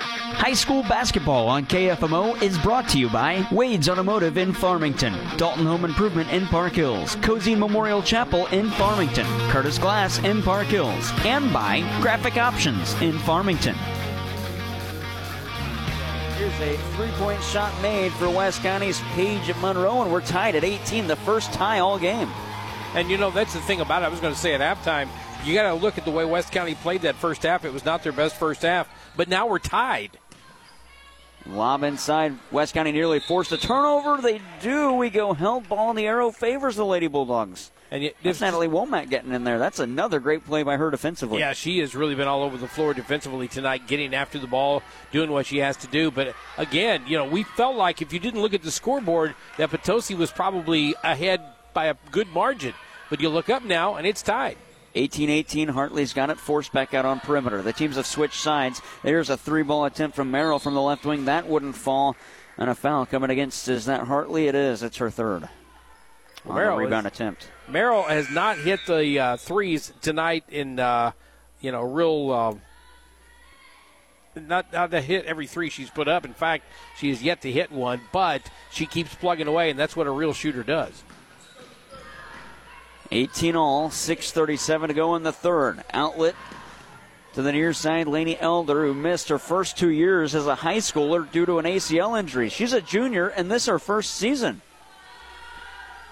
High 0.00 0.54
school 0.54 0.82
basketball 0.82 1.48
on 1.48 1.66
KFMO 1.66 2.40
is 2.42 2.58
brought 2.58 2.88
to 2.88 2.98
you 2.98 3.08
by 3.08 3.46
Wade's 3.52 3.88
Automotive 3.88 4.36
in 4.36 4.52
Farmington, 4.52 5.14
Dalton 5.36 5.66
Home 5.66 5.84
Improvement 5.84 6.30
in 6.32 6.46
Park 6.46 6.72
Hills, 6.72 7.16
Cozean 7.16 7.58
Memorial 7.58 8.02
Chapel 8.02 8.46
in 8.48 8.70
Farmington, 8.72 9.26
Curtis 9.50 9.78
Glass 9.78 10.18
in 10.20 10.42
Park 10.42 10.66
Hills, 10.66 11.12
and 11.24 11.52
by 11.52 11.80
Graphic 12.00 12.36
Options 12.36 13.00
in 13.00 13.18
Farmington. 13.20 13.76
Here's 16.36 16.60
a 16.60 16.76
three 16.96 17.10
point 17.12 17.42
shot 17.42 17.72
made 17.80 18.12
for 18.14 18.28
West 18.28 18.60
County's 18.62 19.00
Paige 19.14 19.54
Monroe, 19.60 20.02
and 20.02 20.12
we're 20.12 20.20
tied 20.20 20.56
at 20.56 20.64
18, 20.64 21.06
the 21.06 21.16
first 21.16 21.52
tie 21.52 21.78
all 21.78 21.98
game. 21.98 22.30
And 22.94 23.08
you 23.10 23.16
know, 23.16 23.30
that's 23.30 23.54
the 23.54 23.60
thing 23.60 23.80
about 23.80 24.02
it. 24.02 24.06
I 24.06 24.08
was 24.08 24.20
going 24.20 24.34
to 24.34 24.38
say 24.38 24.54
at 24.54 24.60
halftime, 24.60 25.08
you 25.44 25.54
got 25.54 25.68
to 25.68 25.74
look 25.74 25.98
at 25.98 26.04
the 26.04 26.10
way 26.10 26.24
West 26.24 26.52
County 26.52 26.74
played 26.74 27.02
that 27.02 27.14
first 27.14 27.42
half. 27.42 27.64
It 27.64 27.72
was 27.72 27.84
not 27.84 28.02
their 28.02 28.12
best 28.12 28.36
first 28.36 28.62
half, 28.62 28.88
but 29.16 29.28
now 29.28 29.46
we're 29.46 29.58
tied. 29.58 30.18
Lob 31.46 31.82
inside. 31.82 32.38
West 32.50 32.72
County 32.72 32.90
nearly 32.90 33.20
forced 33.20 33.52
a 33.52 33.58
turnover. 33.58 34.20
They 34.22 34.40
do. 34.60 34.94
We 34.94 35.10
go 35.10 35.34
held 35.34 35.68
ball, 35.68 35.90
and 35.90 35.98
the 35.98 36.06
arrow 36.06 36.30
favors 36.30 36.76
the 36.76 36.86
Lady 36.86 37.06
Bulldogs. 37.06 37.70
And 37.90 38.02
yet, 38.02 38.14
That's 38.22 38.40
Natalie 38.40 38.66
Womack 38.66 39.10
getting 39.10 39.32
in 39.32 39.44
there. 39.44 39.58
That's 39.58 39.78
another 39.78 40.18
great 40.20 40.44
play 40.46 40.62
by 40.62 40.78
her 40.78 40.90
defensively. 40.90 41.38
Yeah, 41.40 41.52
she 41.52 41.78
has 41.80 41.94
really 41.94 42.14
been 42.14 42.26
all 42.26 42.42
over 42.42 42.56
the 42.56 42.66
floor 42.66 42.94
defensively 42.94 43.46
tonight, 43.46 43.86
getting 43.86 44.14
after 44.14 44.38
the 44.38 44.46
ball, 44.46 44.82
doing 45.12 45.30
what 45.30 45.46
she 45.46 45.58
has 45.58 45.76
to 45.78 45.86
do. 45.86 46.10
But 46.10 46.34
again, 46.56 47.02
you 47.06 47.18
know, 47.18 47.26
we 47.26 47.42
felt 47.42 47.76
like 47.76 48.00
if 48.00 48.12
you 48.12 48.18
didn't 48.18 48.40
look 48.40 48.54
at 48.54 48.62
the 48.62 48.70
scoreboard, 48.70 49.34
that 49.58 49.70
Potosi 49.70 50.14
was 50.14 50.32
probably 50.32 50.94
ahead 51.04 51.42
by 51.74 51.86
a 51.86 51.94
good 52.10 52.28
margin. 52.28 52.74
But 53.10 53.20
you 53.20 53.28
look 53.28 53.50
up 53.50 53.62
now, 53.62 53.96
and 53.96 54.06
it's 54.06 54.22
tied. 54.22 54.56
18 54.94 55.30
18. 55.30 55.68
Hartley's 55.68 56.12
got 56.12 56.30
it 56.30 56.38
forced 56.38 56.72
back 56.72 56.94
out 56.94 57.04
on 57.04 57.20
perimeter. 57.20 57.62
The 57.62 57.72
teams 57.72 57.96
have 57.96 58.06
switched 58.06 58.40
sides. 58.40 58.80
There's 59.02 59.30
a 59.30 59.36
three 59.36 59.62
ball 59.62 59.84
attempt 59.84 60.16
from 60.16 60.30
Merrill 60.30 60.58
from 60.58 60.74
the 60.74 60.82
left 60.82 61.04
wing. 61.04 61.24
That 61.24 61.48
wouldn't 61.48 61.76
fall. 61.76 62.16
And 62.56 62.70
a 62.70 62.74
foul 62.74 63.04
coming 63.04 63.30
against. 63.30 63.68
Is 63.68 63.86
that 63.86 64.06
Hartley? 64.06 64.46
It 64.46 64.54
is. 64.54 64.82
It's 64.82 64.98
her 64.98 65.10
third. 65.10 65.48
On 66.46 66.54
Merrill 66.54 66.76
rebound 66.76 67.06
is- 67.06 67.12
attempt. 67.12 67.48
Merrill 67.68 68.02
has 68.04 68.30
not 68.30 68.58
hit 68.58 68.80
the 68.86 69.18
uh, 69.18 69.36
threes 69.36 69.92
tonight 70.02 70.44
in, 70.50 70.78
uh, 70.78 71.12
you 71.60 71.72
know, 71.72 71.82
real. 71.82 72.30
Uh, 72.30 72.54
not, 74.40 74.72
not 74.72 74.90
to 74.90 75.00
hit 75.00 75.24
every 75.26 75.46
three 75.46 75.70
she's 75.70 75.90
put 75.90 76.08
up. 76.08 76.24
In 76.24 76.34
fact, 76.34 76.64
she 76.98 77.08
has 77.08 77.22
yet 77.22 77.40
to 77.42 77.50
hit 77.50 77.70
one, 77.70 78.00
but 78.12 78.42
she 78.70 78.84
keeps 78.84 79.14
plugging 79.14 79.46
away, 79.46 79.70
and 79.70 79.78
that's 79.78 79.96
what 79.96 80.06
a 80.06 80.10
real 80.10 80.32
shooter 80.32 80.62
does. 80.62 81.04
18 83.10 83.56
all, 83.56 83.88
6.37 83.88 84.88
to 84.88 84.94
go 84.94 85.14
in 85.16 85.22
the 85.22 85.32
third. 85.32 85.84
Outlet 85.92 86.34
to 87.34 87.42
the 87.42 87.52
near 87.52 87.72
side, 87.72 88.06
Laney 88.06 88.38
Elder, 88.38 88.86
who 88.86 88.94
missed 88.94 89.28
her 89.28 89.38
first 89.38 89.76
two 89.76 89.90
years 89.90 90.34
as 90.34 90.46
a 90.46 90.54
high 90.54 90.78
schooler 90.78 91.30
due 91.30 91.44
to 91.46 91.58
an 91.58 91.64
ACL 91.64 92.18
injury. 92.18 92.48
She's 92.48 92.72
a 92.72 92.80
junior, 92.80 93.28
and 93.28 93.50
this 93.50 93.66
her 93.66 93.78
first 93.78 94.14
season. 94.14 94.62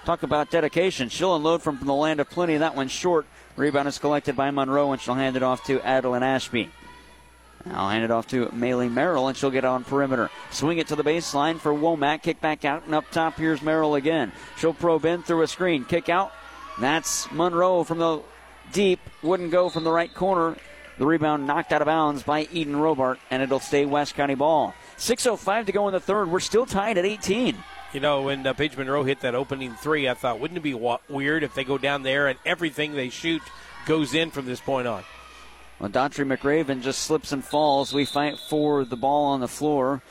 Talk 0.05 0.23
about 0.23 0.51
dedication. 0.51 1.07
She'll 1.07 1.35
unload 1.35 1.61
from 1.61 1.79
the 1.79 1.93
land 1.93 2.19
of 2.19 2.29
plenty. 2.29 2.57
That 2.57 2.75
one 2.75 2.89
short. 2.89 3.25
Rebound 3.55 3.87
is 3.87 3.99
collected 3.99 4.35
by 4.35 4.51
Monroe, 4.51 4.91
and 4.91 5.01
she'll 5.01 5.13
hand 5.13 5.37
it 5.37 5.43
off 5.43 5.63
to 5.65 5.79
Adeline 5.81 6.23
Ashby. 6.23 6.69
I'll 7.71 7.89
hand 7.89 8.03
it 8.03 8.11
off 8.11 8.27
to 8.27 8.47
Maylee 8.47 8.91
Merrill, 8.91 9.29
and 9.29 9.37
she'll 9.37 9.49
get 9.49 9.63
on 9.63 9.85
perimeter. 9.85 10.29
Swing 10.51 10.79
it 10.79 10.87
to 10.87 10.97
the 10.97 11.03
baseline 11.03 11.57
for 11.57 11.71
Womack. 11.71 12.23
Kick 12.23 12.41
back 12.41 12.65
out, 12.65 12.83
and 12.85 12.93
up 12.93 13.09
top, 13.11 13.37
here's 13.37 13.61
Merrill 13.61 13.95
again. 13.95 14.33
She'll 14.57 14.73
probe 14.73 15.05
in 15.05 15.23
through 15.23 15.43
a 15.43 15.47
screen. 15.47 15.85
Kick 15.85 16.09
out. 16.09 16.33
That's 16.79 17.31
Monroe 17.31 17.83
from 17.83 17.99
the 17.99 18.21
deep. 18.71 18.99
Wouldn't 19.21 19.51
go 19.51 19.69
from 19.69 19.83
the 19.83 19.91
right 19.91 20.13
corner. 20.13 20.55
The 20.97 21.05
rebound 21.05 21.47
knocked 21.47 21.73
out 21.73 21.81
of 21.81 21.87
bounds 21.87 22.23
by 22.23 22.47
Eden 22.51 22.75
Robart, 22.75 23.17
and 23.31 23.41
it'll 23.41 23.59
stay 23.59 23.85
West 23.85 24.15
County 24.15 24.35
ball. 24.35 24.75
6.05 24.97 25.65
to 25.65 25.71
go 25.71 25.87
in 25.87 25.93
the 25.93 25.99
third. 25.99 26.29
We're 26.29 26.39
still 26.39 26.65
tied 26.65 26.97
at 26.97 27.05
18. 27.05 27.57
You 27.93 27.99
know, 27.99 28.23
when 28.23 28.45
uh, 28.45 28.53
Paige 28.53 28.77
Monroe 28.77 29.03
hit 29.03 29.21
that 29.21 29.35
opening 29.35 29.73
three, 29.75 30.07
I 30.07 30.13
thought, 30.13 30.39
wouldn't 30.39 30.57
it 30.57 30.63
be 30.63 30.73
wa- 30.73 30.99
weird 31.09 31.43
if 31.43 31.53
they 31.55 31.63
go 31.63 31.77
down 31.77 32.03
there 32.03 32.27
and 32.27 32.39
everything 32.45 32.93
they 32.93 33.09
shoot 33.09 33.41
goes 33.85 34.13
in 34.13 34.31
from 34.31 34.45
this 34.45 34.59
point 34.59 34.87
on? 34.87 35.03
Well, 35.79 35.89
Daughtry 35.89 36.25
McRaven 36.25 36.81
just 36.81 37.01
slips 37.01 37.31
and 37.31 37.43
falls. 37.43 37.93
We 37.93 38.05
fight 38.05 38.39
for 38.39 38.85
the 38.85 38.95
ball 38.95 39.25
on 39.25 39.41
the 39.41 39.47
floor, 39.47 40.01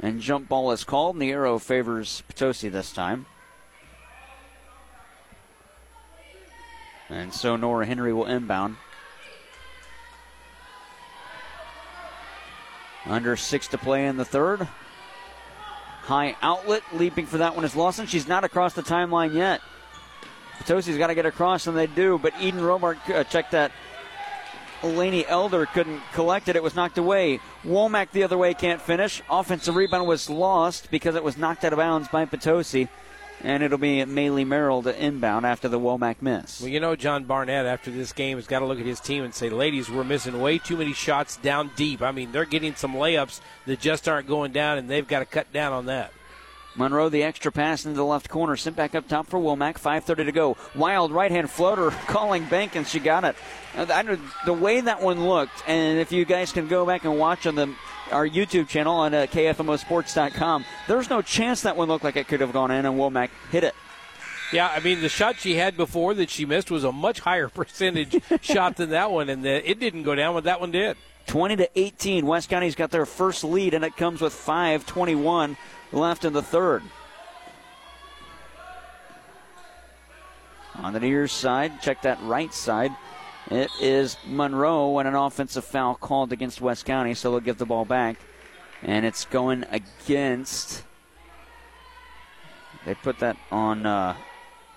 and 0.00 0.20
jump 0.20 0.48
ball 0.48 0.72
is 0.72 0.84
called, 0.84 1.16
and 1.16 1.22
the 1.22 1.30
arrow 1.30 1.58
favors 1.58 2.22
Potosi 2.28 2.68
this 2.68 2.92
time. 2.92 3.26
And 7.12 7.32
so 7.32 7.56
Nora 7.56 7.84
Henry 7.84 8.12
will 8.12 8.24
inbound. 8.24 8.76
Under 13.04 13.36
six 13.36 13.68
to 13.68 13.78
play 13.78 14.06
in 14.06 14.16
the 14.16 14.24
third. 14.24 14.66
High 16.02 16.36
outlet, 16.40 16.82
leaping 16.94 17.26
for 17.26 17.38
that 17.38 17.54
one 17.54 17.64
is 17.64 17.76
Lawson. 17.76 18.06
She's 18.06 18.26
not 18.26 18.44
across 18.44 18.72
the 18.72 18.82
timeline 18.82 19.34
yet. 19.34 19.60
Potosi's 20.58 20.96
got 20.96 21.08
to 21.08 21.14
get 21.14 21.26
across, 21.26 21.66
and 21.66 21.76
they 21.76 21.86
do. 21.86 22.18
But 22.18 22.32
Eden 22.40 22.60
Robart 22.60 22.98
uh, 23.10 23.24
checked 23.24 23.52
that. 23.52 23.72
Laney 24.82 25.24
Elder 25.26 25.66
couldn't 25.66 26.00
collect 26.12 26.48
it. 26.48 26.56
It 26.56 26.62
was 26.62 26.74
knocked 26.74 26.98
away. 26.98 27.40
Womack 27.64 28.10
the 28.10 28.24
other 28.24 28.38
way 28.38 28.52
can't 28.52 28.80
finish. 28.80 29.22
Offensive 29.30 29.76
rebound 29.76 30.08
was 30.08 30.28
lost 30.28 30.90
because 30.90 31.14
it 31.14 31.22
was 31.22 31.36
knocked 31.36 31.64
out 31.64 31.72
of 31.72 31.76
bounds 31.76 32.08
by 32.08 32.24
Potosi. 32.24 32.88
And 33.44 33.62
it'll 33.62 33.78
be 33.78 33.98
Maylee 34.04 34.46
Merrill 34.46 34.82
to 34.82 35.04
inbound 35.04 35.44
after 35.44 35.68
the 35.68 35.80
Womack 35.80 36.22
miss. 36.22 36.60
Well, 36.60 36.70
you 36.70 36.78
know, 36.78 36.94
John 36.94 37.24
Barnett, 37.24 37.66
after 37.66 37.90
this 37.90 38.12
game, 38.12 38.38
has 38.38 38.46
got 38.46 38.60
to 38.60 38.66
look 38.66 38.78
at 38.78 38.86
his 38.86 39.00
team 39.00 39.24
and 39.24 39.34
say, 39.34 39.50
ladies, 39.50 39.90
we're 39.90 40.04
missing 40.04 40.40
way 40.40 40.58
too 40.58 40.76
many 40.76 40.92
shots 40.92 41.36
down 41.38 41.72
deep. 41.74 42.02
I 42.02 42.12
mean, 42.12 42.30
they're 42.30 42.44
getting 42.44 42.76
some 42.76 42.94
layups 42.94 43.40
that 43.66 43.80
just 43.80 44.08
aren't 44.08 44.28
going 44.28 44.52
down, 44.52 44.78
and 44.78 44.88
they've 44.88 45.06
got 45.06 45.18
to 45.18 45.24
cut 45.24 45.52
down 45.52 45.72
on 45.72 45.86
that. 45.86 46.12
Monroe, 46.74 47.08
the 47.08 47.22
extra 47.22 47.52
pass 47.52 47.84
into 47.84 47.96
the 47.96 48.04
left 48.04 48.28
corner, 48.28 48.56
sent 48.56 48.76
back 48.76 48.94
up 48.94 49.06
top 49.06 49.26
for 49.26 49.38
Womack. 49.38 49.74
5:30 49.74 50.24
to 50.24 50.32
go. 50.32 50.56
Wild 50.74 51.12
right 51.12 51.30
hand 51.30 51.50
floater, 51.50 51.90
calling 52.06 52.44
bank, 52.46 52.76
and 52.76 52.86
she 52.86 52.98
got 52.98 53.24
it. 53.24 53.36
The 54.46 54.52
way 54.52 54.80
that 54.80 55.02
one 55.02 55.28
looked, 55.28 55.62
and 55.66 55.98
if 55.98 56.12
you 56.12 56.24
guys 56.24 56.52
can 56.52 56.68
go 56.68 56.86
back 56.86 57.04
and 57.04 57.18
watch 57.18 57.46
on 57.46 57.56
the 57.56 57.74
our 58.10 58.28
YouTube 58.28 58.68
channel 58.68 58.94
on 58.96 59.14
uh, 59.14 59.26
KFMOSports.com, 59.30 60.64
there's 60.88 61.08
no 61.08 61.22
chance 61.22 61.62
that 61.62 61.76
one 61.76 61.88
looked 61.88 62.04
like 62.04 62.16
it 62.16 62.28
could 62.28 62.40
have 62.40 62.52
gone 62.52 62.70
in, 62.70 62.86
and 62.86 62.96
Womack 62.98 63.30
hit 63.50 63.64
it. 63.64 63.74
Yeah, 64.52 64.68
I 64.68 64.80
mean 64.80 65.00
the 65.00 65.08
shot 65.08 65.36
she 65.38 65.54
had 65.54 65.76
before 65.76 66.12
that 66.14 66.28
she 66.28 66.44
missed 66.44 66.70
was 66.70 66.84
a 66.84 66.92
much 66.92 67.20
higher 67.20 67.48
percentage 67.50 68.22
shot 68.42 68.76
than 68.76 68.90
that 68.90 69.10
one, 69.10 69.28
and 69.28 69.44
the, 69.44 69.68
it 69.68 69.80
didn't 69.80 70.02
go 70.02 70.14
down, 70.14 70.34
but 70.34 70.44
that 70.44 70.60
one 70.60 70.70
did. 70.70 70.96
20 71.26 71.56
to 71.56 71.70
18. 71.76 72.26
West 72.26 72.50
County's 72.50 72.74
got 72.74 72.90
their 72.90 73.06
first 73.06 73.44
lead, 73.44 73.74
and 73.74 73.84
it 73.84 73.96
comes 73.96 74.20
with 74.20 74.34
5:21 74.34 75.56
left 75.92 76.24
in 76.24 76.32
the 76.32 76.42
third. 76.42 76.82
On 80.76 80.92
the 80.92 81.00
near 81.00 81.28
side, 81.28 81.80
check 81.80 82.02
that 82.02 82.18
right 82.22 82.52
side. 82.52 82.90
It 83.52 83.70
is 83.82 84.16
Monroe 84.26 84.98
and 84.98 85.06
an 85.06 85.14
offensive 85.14 85.64
foul 85.66 85.94
called 85.94 86.32
against 86.32 86.62
West 86.62 86.86
County, 86.86 87.12
so 87.12 87.30
they'll 87.30 87.40
give 87.40 87.58
the 87.58 87.66
ball 87.66 87.84
back. 87.84 88.16
And 88.82 89.04
it's 89.04 89.26
going 89.26 89.66
against. 89.70 90.82
They 92.86 92.94
put 92.94 93.18
that 93.18 93.36
on 93.50 93.84
uh, 93.84 94.16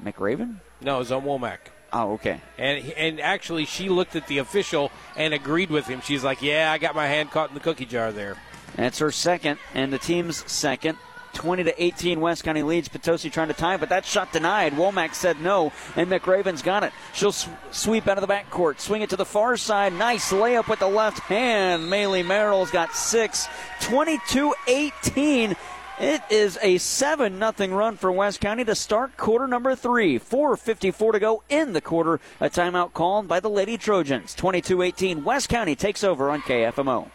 McRaven? 0.04 0.58
No, 0.82 0.98
it 0.98 1.00
was 1.00 1.12
on 1.14 1.24
Womack. 1.24 1.60
Oh, 1.94 2.14
okay. 2.14 2.42
And 2.58 2.92
and 2.98 3.22
actually, 3.22 3.64
she 3.64 3.88
looked 3.88 4.18
at 4.18 4.28
the 4.28 4.40
official 4.40 4.92
and 5.16 5.34
agreed 5.34 5.70
with 5.70 5.88
him. 5.88 6.02
She's 6.02 6.26
like, 6.26 6.42
"Yeah, 6.42 6.70
I 6.70 6.78
got 6.78 6.96
my 6.96 7.08
hand 7.08 7.32
caught 7.32 7.50
in 7.50 7.54
the 7.54 7.62
cookie 7.62 7.86
jar 7.86 8.12
there." 8.12 8.36
That's 8.76 9.00
her 9.00 9.12
second, 9.12 9.58
and 9.74 9.94
the 9.94 9.98
team's 9.98 10.52
second. 10.52 10.98
20 11.36 11.66
to 11.66 11.84
18, 11.84 12.20
West 12.20 12.44
County 12.44 12.64
leads. 12.64 12.88
Potosi 12.88 13.30
trying 13.30 13.50
to 13.50 13.54
tie, 13.54 13.78
but 13.78 13.90
that 13.90 14.06
shot 14.06 14.32
denied. 14.32 14.74
Womack 14.74 15.14
said 15.14 15.40
no, 15.42 15.72
and 15.96 16.10
McRaven's 16.10 16.62
got 16.62 16.84
it. 16.84 16.94
She'll 17.14 17.32
sw- 17.32 17.50
sweep 17.72 18.08
out 18.08 18.18
of 18.18 18.28
the 18.28 18.34
backcourt, 18.34 18.80
swing 18.80 19.02
it 19.02 19.10
to 19.12 19.16
the 19.16 19.26
far 19.26 19.58
side. 19.58 19.94
Nice 19.94 20.32
layup 20.32 20.68
with 20.68 20.80
the 20.80 20.88
left 20.88 21.20
hand. 21.20 21.84
Maylee 21.84 22.26
Merrill's 22.26 22.72
got 22.72 22.96
six. 22.96 23.48
22 23.82 24.56
18. 24.68 25.56
It 25.98 26.22
is 26.30 26.60
a 26.62 26.78
7 26.78 27.40
0 27.40 27.70
run 27.70 27.96
for 27.96 28.12
West 28.12 28.42
County 28.42 28.66
to 28.66 28.76
start 28.76 29.16
quarter 29.16 29.48
number 29.48 29.76
three. 29.76 30.20
4.54 30.20 31.14
to 31.14 31.20
go 31.20 31.44
in 31.48 31.72
the 31.72 31.80
quarter. 31.80 32.20
A 32.42 32.50
timeout 32.50 32.92
called 32.92 33.30
by 33.30 33.40
the 33.40 33.50
Lady 33.50 33.78
Trojans. 33.78 34.34
22 34.36 34.82
18. 34.82 35.24
West 35.24 35.48
County 35.48 35.76
takes 35.76 36.04
over 36.04 36.30
on 36.30 36.42
KFMO. 36.42 37.12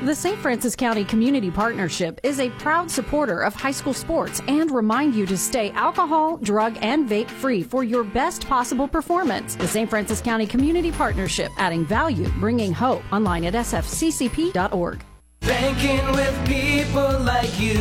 The 0.00 0.14
St. 0.14 0.38
Francis 0.38 0.76
County 0.76 1.04
Community 1.04 1.50
Partnership 1.50 2.20
is 2.22 2.38
a 2.38 2.50
proud 2.50 2.88
supporter 2.88 3.40
of 3.40 3.52
high 3.52 3.72
school 3.72 3.92
sports 3.92 4.40
and 4.46 4.70
remind 4.70 5.12
you 5.12 5.26
to 5.26 5.36
stay 5.36 5.72
alcohol, 5.72 6.36
drug, 6.36 6.78
and 6.82 7.10
vape 7.10 7.28
free 7.28 7.64
for 7.64 7.82
your 7.82 8.04
best 8.04 8.46
possible 8.46 8.86
performance. 8.86 9.56
The 9.56 9.66
St. 9.66 9.90
Francis 9.90 10.20
County 10.20 10.46
Community 10.46 10.92
Partnership, 10.92 11.50
adding 11.56 11.84
value, 11.84 12.28
bringing 12.38 12.72
hope. 12.72 13.02
Online 13.12 13.46
at 13.46 13.54
sfccp.org. 13.54 15.02
Banking 15.40 16.06
with 16.12 16.46
people 16.46 17.18
like 17.18 17.58
you. 17.58 17.74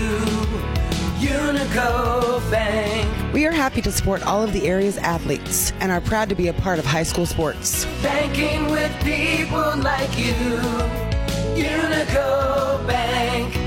Unico 1.20 2.50
Bank. 2.50 3.32
We 3.32 3.46
are 3.46 3.52
happy 3.52 3.84
to 3.84 3.92
support 3.92 4.26
all 4.26 4.42
of 4.42 4.54
the 4.54 4.66
area's 4.66 4.98
athletes 4.98 5.72
and 5.80 5.92
are 5.92 6.02
proud 6.02 6.30
to 6.30 6.36
be 6.36 6.48
a 6.48 6.54
part 6.54 6.80
of 6.80 6.86
high 6.86 7.04
school 7.04 7.28
sports. 7.28 7.86
Banking 8.02 8.72
with 8.72 8.92
people 9.04 9.78
like 9.78 10.18
you. 10.18 11.07
Unico 11.58 12.86
Bank. 12.86 13.67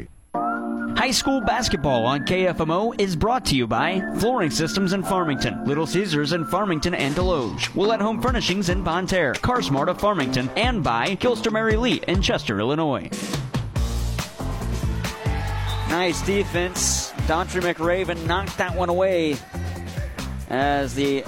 High 1.01 1.09
school 1.09 1.41
basketball 1.41 2.05
on 2.05 2.25
KFMO 2.25 2.93
is 3.01 3.15
brought 3.15 3.43
to 3.45 3.55
you 3.55 3.65
by 3.65 4.01
Flooring 4.19 4.51
Systems 4.51 4.93
in 4.93 5.01
Farmington, 5.01 5.65
Little 5.65 5.87
Caesars 5.87 6.31
in 6.31 6.45
Farmington 6.45 6.93
and 6.93 7.15
Desloge, 7.15 7.73
Willett 7.73 7.99
Home 8.01 8.21
Furnishings 8.21 8.69
in 8.69 8.83
Bonne 8.83 9.07
Terre, 9.07 9.33
CarSmart 9.33 9.87
of 9.87 9.99
Farmington, 9.99 10.47
and 10.55 10.83
by 10.83 11.15
Gilster 11.15 11.51
Mary 11.51 11.75
Lee 11.75 12.03
in 12.07 12.21
Chester, 12.21 12.59
Illinois. 12.59 13.09
Nice 15.89 16.23
defense. 16.23 17.09
Daughtry 17.25 17.61
McRaven 17.61 18.23
knocked 18.27 18.59
that 18.59 18.75
one 18.75 18.89
away 18.89 19.37
as 20.51 20.93
the 20.93 21.25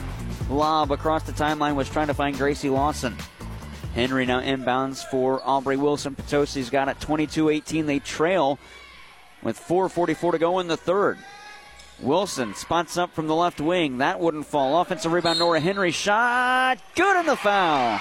lob 0.51 0.91
across 0.91 1.23
the 1.23 1.31
timeline 1.31 1.73
was 1.73 1.89
trying 1.89 2.05
to 2.05 2.13
find 2.13 2.37
Gracie 2.37 2.69
Lawson. 2.69 3.17
Henry 3.95 4.27
now 4.27 4.39
inbounds 4.39 5.03
for 5.03 5.41
Aubrey 5.43 5.77
Wilson. 5.77 6.15
Potosi's 6.15 6.69
got 6.69 6.89
it 6.89 6.99
22 6.99 7.49
18. 7.49 7.87
They 7.87 7.97
trail 7.97 8.59
with 9.43 9.59
4.44 9.59 10.31
to 10.31 10.37
go 10.39 10.59
in 10.59 10.67
the 10.67 10.77
third. 10.77 11.17
Wilson 12.01 12.53
spots 12.55 12.97
up 12.97 13.13
from 13.13 13.27
the 13.27 13.35
left 13.35 13.61
wing. 13.61 13.99
That 13.99 14.19
wouldn't 14.19 14.47
fall. 14.47 14.81
Offensive 14.81 15.11
rebound, 15.11 15.39
Nora 15.39 15.59
Henry. 15.59 15.91
Shot. 15.91 16.79
Good 16.95 17.19
in 17.19 17.25
the 17.25 17.35
foul. 17.35 17.99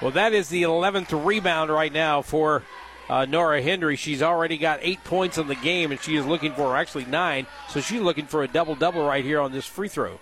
Well, 0.00 0.12
that 0.12 0.32
is 0.32 0.48
the 0.48 0.62
11th 0.62 1.24
rebound 1.24 1.70
right 1.70 1.92
now 1.92 2.22
for 2.22 2.62
uh, 3.08 3.24
Nora 3.24 3.62
Henry. 3.62 3.96
She's 3.96 4.22
already 4.22 4.58
got 4.58 4.80
eight 4.82 5.02
points 5.04 5.38
in 5.38 5.48
the 5.48 5.54
game, 5.54 5.92
and 5.92 6.00
she 6.00 6.16
is 6.16 6.26
looking 6.26 6.52
for 6.52 6.76
actually 6.76 7.04
nine. 7.06 7.46
So 7.68 7.80
she's 7.80 8.00
looking 8.00 8.26
for 8.26 8.42
a 8.42 8.48
double 8.48 8.74
double 8.74 9.06
right 9.06 9.24
here 9.24 9.40
on 9.40 9.52
this 9.52 9.66
free 9.66 9.88
throw. 9.88 10.20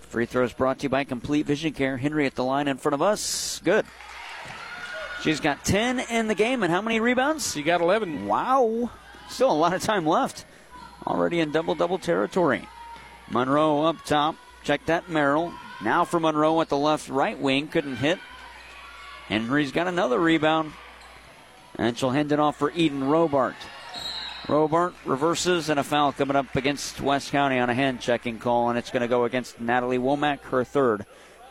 Free 0.00 0.26
throws 0.26 0.54
brought 0.54 0.78
to 0.78 0.84
you 0.84 0.88
by 0.88 1.04
Complete 1.04 1.46
Vision 1.46 1.72
Care. 1.72 1.98
Henry 1.98 2.24
at 2.24 2.34
the 2.34 2.44
line 2.44 2.66
in 2.66 2.78
front 2.78 2.94
of 2.94 3.02
us. 3.02 3.60
Good. 3.62 3.84
She's 5.22 5.40
got 5.40 5.64
10 5.64 6.00
in 6.00 6.28
the 6.28 6.34
game, 6.34 6.62
and 6.62 6.72
how 6.72 6.80
many 6.80 7.00
rebounds? 7.00 7.52
She 7.52 7.62
got 7.62 7.80
11. 7.80 8.26
Wow. 8.26 8.90
Still 9.28 9.50
a 9.50 9.52
lot 9.52 9.74
of 9.74 9.82
time 9.82 10.06
left. 10.06 10.44
Already 11.06 11.40
in 11.40 11.50
double 11.50 11.74
double 11.74 11.98
territory. 11.98 12.68
Monroe 13.30 13.84
up 13.84 14.04
top. 14.04 14.36
Check 14.62 14.86
that 14.86 15.08
Merrill. 15.08 15.52
Now 15.82 16.04
for 16.04 16.20
Monroe 16.20 16.60
at 16.60 16.68
the 16.68 16.76
left 16.76 17.08
right 17.08 17.38
wing. 17.38 17.68
Couldn't 17.68 17.96
hit. 17.96 18.18
Henry's 19.26 19.72
got 19.72 19.86
another 19.86 20.18
rebound. 20.18 20.72
And 21.76 21.96
she'll 21.96 22.10
hand 22.10 22.32
it 22.32 22.40
off 22.40 22.56
for 22.56 22.70
Eden 22.72 23.02
Robart. 23.02 23.54
Robart 24.46 24.94
reverses 25.04 25.68
and 25.68 25.78
a 25.78 25.84
foul 25.84 26.12
coming 26.12 26.36
up 26.36 26.56
against 26.56 27.02
West 27.02 27.30
County 27.30 27.58
on 27.58 27.68
a 27.68 27.74
hand 27.74 28.00
checking 28.00 28.38
call, 28.38 28.70
and 28.70 28.78
it's 28.78 28.90
going 28.90 29.02
to 29.02 29.08
go 29.08 29.24
against 29.24 29.60
Natalie 29.60 29.98
Womack, 29.98 30.40
her 30.40 30.64
third, 30.64 31.04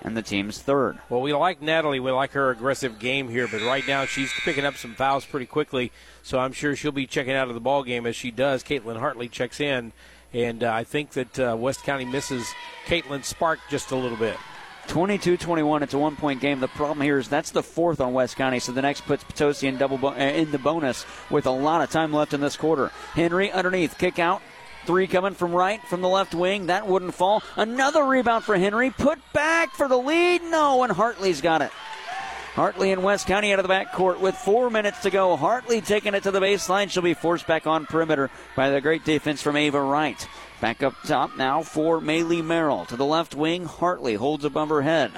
and 0.07 0.17
the 0.17 0.21
team's 0.21 0.59
third. 0.59 0.97
Well, 1.09 1.21
we 1.21 1.33
like 1.33 1.61
Natalie. 1.61 1.99
We 1.99 2.11
like 2.11 2.31
her 2.31 2.49
aggressive 2.49 2.97
game 2.97 3.29
here, 3.29 3.47
but 3.47 3.61
right 3.61 3.85
now 3.87 4.05
she's 4.05 4.31
picking 4.43 4.65
up 4.65 4.75
some 4.75 4.95
fouls 4.95 5.25
pretty 5.25 5.45
quickly, 5.45 5.91
so 6.23 6.39
I'm 6.39 6.53
sure 6.53 6.75
she'll 6.75 6.91
be 6.91 7.05
checking 7.05 7.33
out 7.33 7.49
of 7.49 7.53
the 7.53 7.59
ball 7.59 7.83
game 7.83 8.05
as 8.05 8.15
she 8.15 8.31
does. 8.31 8.63
Caitlin 8.63 8.97
Hartley 8.97 9.27
checks 9.27 9.59
in, 9.59 9.91
and 10.33 10.63
uh, 10.63 10.73
I 10.73 10.83
think 10.83 11.11
that 11.11 11.39
uh, 11.39 11.55
West 11.57 11.83
County 11.83 12.05
misses 12.05 12.47
Caitlin 12.85 13.23
Spark 13.23 13.59
just 13.69 13.91
a 13.91 13.95
little 13.95 14.17
bit. 14.17 14.37
22 14.87 15.35
21. 15.35 15.83
It's 15.83 15.93
a 15.93 15.97
one 15.97 16.15
point 16.15 16.39
game. 16.39 16.61
The 16.61 16.69
problem 16.69 17.01
here 17.01 17.17
is 17.17 17.27
that's 17.27 17.51
the 17.51 17.61
fourth 17.61 17.99
on 17.99 18.13
West 18.13 18.37
County, 18.37 18.59
so 18.59 18.71
the 18.71 18.81
next 18.81 19.01
puts 19.01 19.23
Potosi 19.23 19.67
in, 19.67 19.77
double 19.77 19.97
bo- 19.97 20.13
uh, 20.13 20.15
in 20.15 20.51
the 20.51 20.57
bonus 20.57 21.05
with 21.29 21.45
a 21.45 21.51
lot 21.51 21.81
of 21.81 21.91
time 21.91 22.13
left 22.13 22.33
in 22.33 22.41
this 22.41 22.55
quarter. 22.55 22.89
Henry 23.13 23.51
underneath, 23.51 23.97
kick 23.97 24.17
out. 24.19 24.41
Three 24.87 25.05
coming 25.05 25.33
from 25.33 25.51
right, 25.51 25.81
from 25.89 26.01
the 26.01 26.07
left 26.07 26.33
wing. 26.33 26.67
That 26.67 26.87
wouldn't 26.87 27.13
fall. 27.13 27.43
Another 27.57 28.05
rebound 28.05 28.45
for 28.45 28.57
Henry. 28.57 28.89
Put 28.89 29.19
back 29.33 29.75
for 29.75 29.89
the 29.89 29.97
lead. 29.97 30.41
No, 30.43 30.81
and 30.83 30.93
Hartley's 30.93 31.41
got 31.41 31.61
it. 31.61 31.71
Hartley 32.53 32.93
and 32.93 33.03
West 33.03 33.27
County 33.27 33.51
out 33.51 33.59
of 33.59 33.67
the 33.67 33.73
backcourt 33.73 34.21
with 34.21 34.33
four 34.33 34.69
minutes 34.69 35.01
to 35.01 35.09
go. 35.09 35.35
Hartley 35.35 35.81
taking 35.81 36.15
it 36.15 36.23
to 36.23 36.31
the 36.31 36.39
baseline. 36.39 36.89
She'll 36.89 37.03
be 37.03 37.13
forced 37.13 37.45
back 37.45 37.67
on 37.67 37.85
perimeter 37.85 38.31
by 38.55 38.69
the 38.69 38.79
great 38.79 39.03
defense 39.03 39.41
from 39.41 39.57
Ava 39.57 39.81
Wright. 39.81 40.25
Back 40.61 40.81
up 40.81 40.95
top 41.05 41.37
now 41.37 41.63
for 41.63 41.99
Maylee 41.99 42.43
Merrill. 42.43 42.85
To 42.85 42.95
the 42.95 43.05
left 43.05 43.35
wing, 43.35 43.65
Hartley 43.65 44.15
holds 44.15 44.45
above 44.45 44.69
her 44.69 44.83
head. 44.83 45.11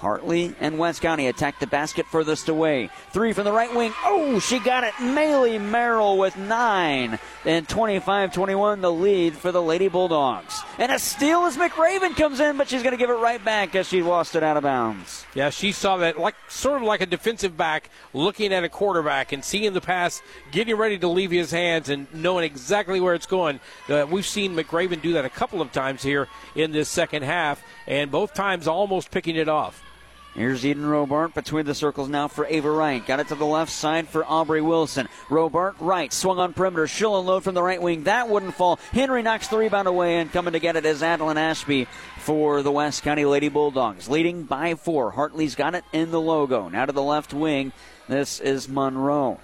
Hartley 0.00 0.54
and 0.60 0.78
West 0.78 1.02
County 1.02 1.26
attack 1.26 1.60
the 1.60 1.66
basket 1.66 2.06
furthest 2.06 2.48
away. 2.48 2.88
Three 3.10 3.34
from 3.34 3.44
the 3.44 3.52
right 3.52 3.74
wing. 3.74 3.92
Oh, 4.02 4.38
she 4.38 4.58
got 4.58 4.82
it. 4.82 4.94
Maylee 4.94 5.60
Merrill 5.60 6.16
with 6.16 6.38
nine. 6.38 7.18
And 7.44 7.68
25 7.68 8.32
21, 8.32 8.80
the 8.80 8.90
lead 8.90 9.34
for 9.34 9.52
the 9.52 9.60
Lady 9.60 9.88
Bulldogs. 9.88 10.62
And 10.78 10.90
a 10.90 10.98
steal 10.98 11.44
as 11.44 11.58
McRaven 11.58 12.16
comes 12.16 12.40
in, 12.40 12.56
but 12.56 12.68
she's 12.68 12.82
going 12.82 12.92
to 12.92 12.98
give 12.98 13.10
it 13.10 13.14
right 13.14 13.44
back 13.44 13.74
as 13.74 13.88
she 13.88 14.02
lost 14.02 14.34
it 14.34 14.42
out 14.42 14.56
of 14.56 14.62
bounds. 14.62 15.26
Yeah, 15.34 15.50
she 15.50 15.70
saw 15.70 15.98
that 15.98 16.18
like 16.18 16.34
sort 16.48 16.78
of 16.78 16.82
like 16.82 17.02
a 17.02 17.06
defensive 17.06 17.56
back 17.58 17.90
looking 18.14 18.54
at 18.54 18.64
a 18.64 18.70
quarterback 18.70 19.32
and 19.32 19.44
seeing 19.44 19.74
the 19.74 19.82
pass, 19.82 20.22
getting 20.50 20.76
ready 20.76 20.98
to 20.98 21.08
leave 21.08 21.30
his 21.30 21.50
hands 21.50 21.90
and 21.90 22.06
knowing 22.14 22.44
exactly 22.44 23.00
where 23.00 23.14
it's 23.14 23.26
going. 23.26 23.60
Uh, 23.86 24.06
we've 24.10 24.26
seen 24.26 24.56
McRaven 24.56 25.02
do 25.02 25.12
that 25.12 25.26
a 25.26 25.30
couple 25.30 25.60
of 25.60 25.72
times 25.72 26.02
here 26.02 26.26
in 26.54 26.72
this 26.72 26.88
second 26.88 27.22
half, 27.22 27.62
and 27.86 28.10
both 28.10 28.32
times 28.32 28.66
almost 28.66 29.10
picking 29.10 29.36
it 29.36 29.48
off. 29.48 29.82
Here's 30.34 30.64
Eden 30.64 30.84
Robart 30.84 31.34
between 31.34 31.66
the 31.66 31.74
circles 31.74 32.08
now 32.08 32.28
for 32.28 32.46
Ava 32.46 32.70
Wright. 32.70 33.04
Got 33.04 33.18
it 33.18 33.28
to 33.28 33.34
the 33.34 33.44
left 33.44 33.72
side 33.72 34.08
for 34.08 34.24
Aubrey 34.24 34.60
Wilson. 34.60 35.08
Robart 35.28 35.74
right, 35.80 36.12
swung 36.12 36.38
on 36.38 36.52
perimeter. 36.52 36.86
She'll 36.86 37.40
from 37.40 37.54
the 37.54 37.62
right 37.62 37.82
wing. 37.82 38.04
That 38.04 38.28
wouldn't 38.28 38.54
fall. 38.54 38.78
Henry 38.92 39.22
knocks 39.22 39.48
the 39.48 39.58
rebound 39.58 39.88
away, 39.88 40.18
and 40.18 40.32
coming 40.32 40.52
to 40.52 40.60
get 40.60 40.76
it 40.76 40.86
is 40.86 41.02
Adeline 41.02 41.36
Ashby 41.36 41.88
for 42.18 42.62
the 42.62 42.70
West 42.70 43.02
County 43.02 43.24
Lady 43.24 43.48
Bulldogs. 43.48 44.08
Leading 44.08 44.44
by 44.44 44.76
four. 44.76 45.10
Hartley's 45.10 45.56
got 45.56 45.74
it 45.74 45.84
in 45.92 46.12
the 46.12 46.20
logo. 46.20 46.68
Now 46.68 46.86
to 46.86 46.92
the 46.92 47.02
left 47.02 47.34
wing. 47.34 47.72
This 48.08 48.38
is 48.38 48.68
Monroe. 48.68 49.40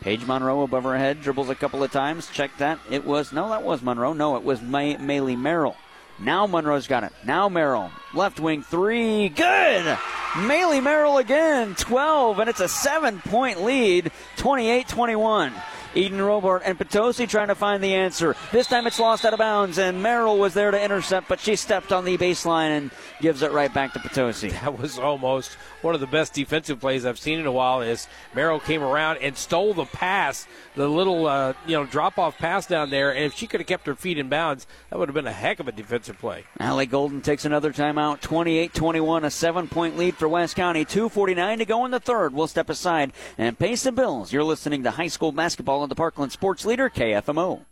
Paige 0.00 0.26
Monroe 0.26 0.62
above 0.62 0.84
her 0.84 0.96
head, 0.96 1.22
dribbles 1.22 1.48
a 1.48 1.54
couple 1.54 1.82
of 1.82 1.90
times. 1.90 2.28
Check 2.30 2.50
that. 2.58 2.78
It 2.90 3.04
was, 3.04 3.32
no, 3.32 3.48
that 3.48 3.62
was 3.62 3.82
Monroe. 3.82 4.12
No, 4.12 4.36
it 4.36 4.44
was 4.44 4.60
May- 4.60 4.96
Maylee 4.96 5.38
Merrill. 5.38 5.76
Now 6.20 6.46
Monroe's 6.46 6.86
got 6.86 7.04
it. 7.04 7.12
Now 7.24 7.48
Merrill. 7.48 7.90
Left 8.14 8.40
wing 8.40 8.62
three. 8.62 9.28
Good. 9.28 9.98
Maylee 10.32 10.82
Merrill 10.82 11.18
again. 11.18 11.74
12, 11.74 12.38
and 12.40 12.50
it's 12.50 12.60
a 12.60 12.68
seven 12.68 13.20
point 13.20 13.62
lead. 13.62 14.10
28 14.36 14.88
21. 14.88 15.52
Eden 15.98 16.20
Robart 16.20 16.62
and 16.64 16.78
Potosi 16.78 17.26
trying 17.26 17.48
to 17.48 17.56
find 17.56 17.82
the 17.82 17.92
answer. 17.92 18.36
This 18.52 18.68
time 18.68 18.86
it's 18.86 19.00
lost 19.00 19.24
out 19.24 19.32
of 19.32 19.40
bounds, 19.40 19.78
and 19.78 20.00
Merrill 20.00 20.38
was 20.38 20.54
there 20.54 20.70
to 20.70 20.80
intercept, 20.80 21.28
but 21.28 21.40
she 21.40 21.56
stepped 21.56 21.90
on 21.90 22.04
the 22.04 22.16
baseline 22.16 22.78
and 22.78 22.90
gives 23.20 23.42
it 23.42 23.50
right 23.50 23.72
back 23.74 23.94
to 23.94 23.98
Potosi. 23.98 24.50
That 24.68 24.78
was 24.78 24.98
almost 24.98 25.54
one 25.82 25.94
of 25.94 26.00
the 26.00 26.06
best 26.06 26.34
defensive 26.34 26.78
plays 26.78 27.04
I've 27.04 27.18
seen 27.18 27.40
in 27.40 27.46
a 27.46 27.52
while. 27.52 27.80
Is 27.80 28.06
Merrill 28.32 28.60
came 28.60 28.82
around 28.82 29.18
and 29.18 29.36
stole 29.36 29.74
the 29.74 29.86
pass, 29.86 30.46
the 30.76 30.86
little 30.86 31.26
uh, 31.26 31.54
you 31.66 31.76
know 31.76 31.84
drop 31.84 32.16
off 32.16 32.38
pass 32.38 32.66
down 32.66 32.90
there, 32.90 33.12
and 33.12 33.24
if 33.24 33.34
she 33.34 33.48
could 33.48 33.58
have 33.58 33.66
kept 33.66 33.86
her 33.86 33.96
feet 33.96 34.18
in 34.18 34.28
bounds, 34.28 34.68
that 34.90 34.98
would 35.00 35.08
have 35.08 35.14
been 35.14 35.26
a 35.26 35.32
heck 35.32 35.58
of 35.58 35.66
a 35.66 35.72
defensive 35.72 36.18
play. 36.18 36.44
Allie 36.60 36.86
Golden 36.86 37.22
takes 37.22 37.44
another 37.44 37.72
timeout. 37.72 38.20
28-21, 38.20 39.24
a 39.24 39.30
seven-point 39.30 39.96
lead 39.96 40.14
for 40.16 40.28
West 40.28 40.54
County. 40.54 40.84
2:49 40.84 41.58
to 41.58 41.64
go 41.64 41.84
in 41.84 41.90
the 41.90 41.98
third. 41.98 42.32
We'll 42.34 42.46
step 42.46 42.70
aside 42.70 43.12
and 43.36 43.58
pay 43.58 43.74
some 43.74 43.96
bills. 43.96 44.32
You're 44.32 44.44
listening 44.44 44.84
to 44.84 44.92
high 44.92 45.08
school 45.08 45.32
basketball 45.32 45.87
the 45.88 45.94
Parkland 45.94 46.32
Sports 46.32 46.64
Leader 46.64 46.88
KFMO. 46.90 47.64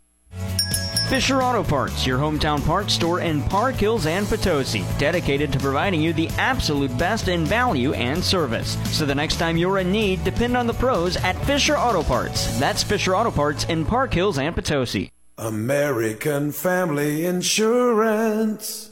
Fisher 1.08 1.40
Auto 1.40 1.62
Parts, 1.62 2.04
your 2.04 2.18
hometown 2.18 2.64
parts 2.66 2.92
store 2.92 3.20
in 3.20 3.40
Park 3.44 3.76
Hills 3.76 4.06
and 4.06 4.26
Potosi, 4.26 4.84
dedicated 4.98 5.52
to 5.52 5.58
providing 5.60 6.02
you 6.02 6.12
the 6.12 6.28
absolute 6.30 6.96
best 6.98 7.28
in 7.28 7.44
value 7.44 7.92
and 7.92 8.22
service. 8.22 8.76
So 8.90 9.06
the 9.06 9.14
next 9.14 9.36
time 9.36 9.56
you're 9.56 9.78
in 9.78 9.92
need, 9.92 10.24
depend 10.24 10.56
on 10.56 10.66
the 10.66 10.74
pros 10.74 11.16
at 11.18 11.36
Fisher 11.44 11.76
Auto 11.76 12.02
Parts. 12.02 12.58
That's 12.58 12.82
Fisher 12.82 13.14
Auto 13.14 13.30
Parts 13.30 13.64
in 13.66 13.86
Park 13.86 14.14
Hills 14.14 14.38
and 14.38 14.52
Potosi. 14.52 15.12
American 15.38 16.50
Family 16.50 17.24
Insurance. 17.24 18.90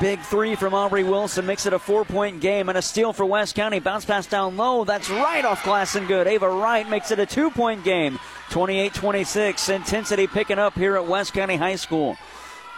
Big 0.00 0.20
three 0.20 0.56
from 0.56 0.74
Aubrey 0.74 1.04
Wilson 1.04 1.46
makes 1.46 1.66
it 1.66 1.72
a 1.72 1.78
four 1.78 2.04
point 2.04 2.40
game 2.40 2.68
and 2.68 2.76
a 2.76 2.82
steal 2.82 3.12
for 3.12 3.24
West 3.24 3.54
County. 3.54 3.78
Bounce 3.78 4.04
pass 4.04 4.26
down 4.26 4.56
low. 4.56 4.84
That's 4.84 5.08
right 5.08 5.44
off 5.44 5.62
glass 5.62 5.94
and 5.94 6.08
good. 6.08 6.26
Ava 6.26 6.48
Wright 6.48 6.88
makes 6.88 7.12
it 7.12 7.20
a 7.20 7.26
two 7.26 7.50
point 7.50 7.84
game. 7.84 8.18
28 8.50 8.92
26. 8.92 9.68
Intensity 9.68 10.26
picking 10.26 10.58
up 10.58 10.74
here 10.74 10.96
at 10.96 11.06
West 11.06 11.32
County 11.32 11.56
High 11.56 11.76
School. 11.76 12.16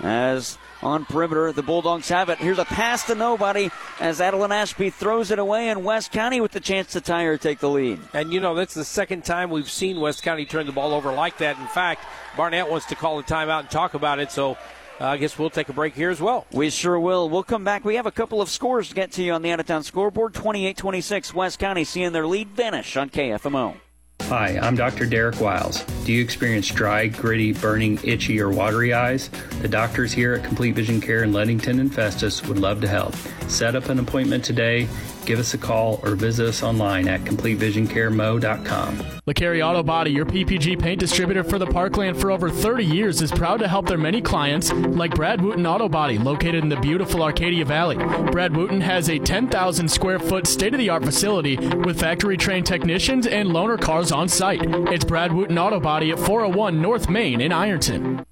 As 0.01 0.59
on 0.83 1.07
perimeter, 1.07 1.53
the 1.53 1.62
Bulldogs 1.62 2.11
have 2.11 2.29
it. 2.29 2.37
Here's 2.37 2.59
a 2.59 2.67
pass 2.67 3.05
to 3.07 3.14
nobody 3.14 3.71
as 3.99 4.21
Adeline 4.21 4.53
Ashby 4.53 4.91
throws 4.91 5.31
it 5.31 5.39
away, 5.39 5.71
and 5.71 5.85
West 5.85 6.12
County 6.12 6.43
with 6.43 6.53
the 6.53 6.61
chance 6.61 6.93
to 6.93 7.01
tie 7.01 7.23
or 7.23 7.39
take 7.39 7.61
the 7.61 7.71
lead. 7.71 7.99
And 8.12 8.31
you 8.31 8.41
know, 8.41 8.55
that's 8.55 8.75
the 8.75 8.85
second 8.85 9.25
time 9.25 9.49
we've 9.49 9.71
seen 9.71 10.01
West 10.01 10.23
County 10.23 10.45
turn 10.45 10.67
the 10.67 10.73
ball 10.73 10.93
over 10.93 11.12
like 11.12 11.39
that. 11.39 11.59
In 11.59 11.67
fact, 11.69 12.05
Barnett 12.37 12.71
wants 12.71 12.87
to 12.87 12.95
call 12.95 13.19
a 13.19 13.23
timeout 13.23 13.61
and 13.61 13.71
talk 13.71 13.95
about 13.95 14.19
it, 14.19 14.31
so 14.31 14.59
uh, 15.01 15.07
I 15.07 15.16
guess 15.16 15.38
we'll 15.38 15.51
take 15.51 15.68
a 15.68 15.72
break 15.72 15.94
here 15.94 16.11
as 16.11 16.20
well. 16.20 16.47
We 16.53 16.70
sure 16.70 16.99
will. 16.99 17.28
We'll 17.28 17.42
come 17.42 17.64
back. 17.64 17.84
We 17.84 17.97
have 17.97 18.07
a 18.07 18.12
couple 18.12 18.40
of 18.40 18.49
scores 18.49 18.88
to 18.88 18.94
get 18.94 19.12
to 19.12 19.22
you 19.22 19.32
on 19.32 19.42
the 19.42 19.51
out 19.51 19.61
of 19.61 19.66
town 19.66 19.82
scoreboard 19.82 20.34
28 20.34 20.76
26. 20.76 21.34
West 21.34 21.59
County 21.59 21.84
seeing 21.84 22.12
their 22.12 22.26
lead 22.26 22.49
vanish 22.49 22.97
on 22.97 23.11
KFMO. 23.11 23.76
Hi, 24.22 24.59
I'm 24.61 24.74
Dr. 24.74 25.07
Derek 25.07 25.40
Wiles. 25.40 25.84
Do 26.05 26.12
you 26.12 26.20
experience 26.20 26.68
dry, 26.68 27.07
gritty, 27.07 27.53
burning, 27.53 28.01
itchy, 28.03 28.40
or 28.40 28.51
watery 28.51 28.92
eyes? 28.92 29.30
The 29.61 29.68
doctors 29.68 30.12
here 30.12 30.34
at 30.34 30.42
Complete 30.42 30.74
Vision 30.74 31.01
Care 31.01 31.22
in 31.22 31.32
Leadington 31.32 31.78
and 31.78 31.94
Festus 31.94 32.44
would 32.44 32.59
love 32.59 32.80
to 32.80 32.88
help. 32.88 33.14
Set 33.47 33.76
up 33.76 33.88
an 33.88 34.01
appointment 34.01 34.44
today. 34.44 34.88
Give 35.27 35.41
us 35.41 35.55
a 35.55 35.59
call 35.59 36.01
or 36.05 36.14
visit 36.14 36.47
us 36.47 36.62
online 36.62 37.09
at 37.09 37.22
CompleteVisionCareMo.com. 37.22 38.99
LeCarry 39.27 39.66
Auto 39.66 39.83
Body, 39.83 40.12
your 40.12 40.24
PPG 40.24 40.81
paint 40.81 41.01
distributor 41.01 41.43
for 41.43 41.59
the 41.59 41.66
Parkland 41.66 42.16
for 42.16 42.31
over 42.31 42.49
30 42.49 42.85
years, 42.85 43.20
is 43.20 43.33
proud 43.33 43.57
to 43.59 43.66
help 43.66 43.89
their 43.89 43.99
many 43.99 44.22
clients, 44.22 44.72
like 44.72 45.16
Brad 45.16 45.41
Wooten 45.41 45.66
Auto 45.66 45.89
Body, 45.89 46.16
located 46.16 46.62
in 46.62 46.68
the 46.68 46.77
beautiful 46.77 47.24
Arcadia 47.24 47.64
Valley. 47.64 47.97
Brad 47.97 48.57
Wooten 48.57 48.81
has 48.81 49.11
a 49.11 49.18
10,000 49.18 49.89
square 49.89 50.20
foot 50.20 50.47
state 50.47 50.74
of 50.74 50.79
the 50.79 50.91
art 50.91 51.05
facility 51.05 51.57
with 51.57 51.99
factory 51.99 52.37
trained 52.37 52.66
technicians 52.66 53.27
and 53.27 53.49
loaner 53.49 53.81
cars 53.81 54.12
on 54.12 54.29
site. 54.29 54.61
It's 54.62 55.05
Brad 55.05 55.33
Wooten 55.33 55.59
Auto 55.59 55.81
Body 55.81 56.12
at 56.12 56.20
401 56.20 56.81
North 56.81 57.09
Main 57.09 57.41
in 57.41 57.51
Ironton. 57.51 58.24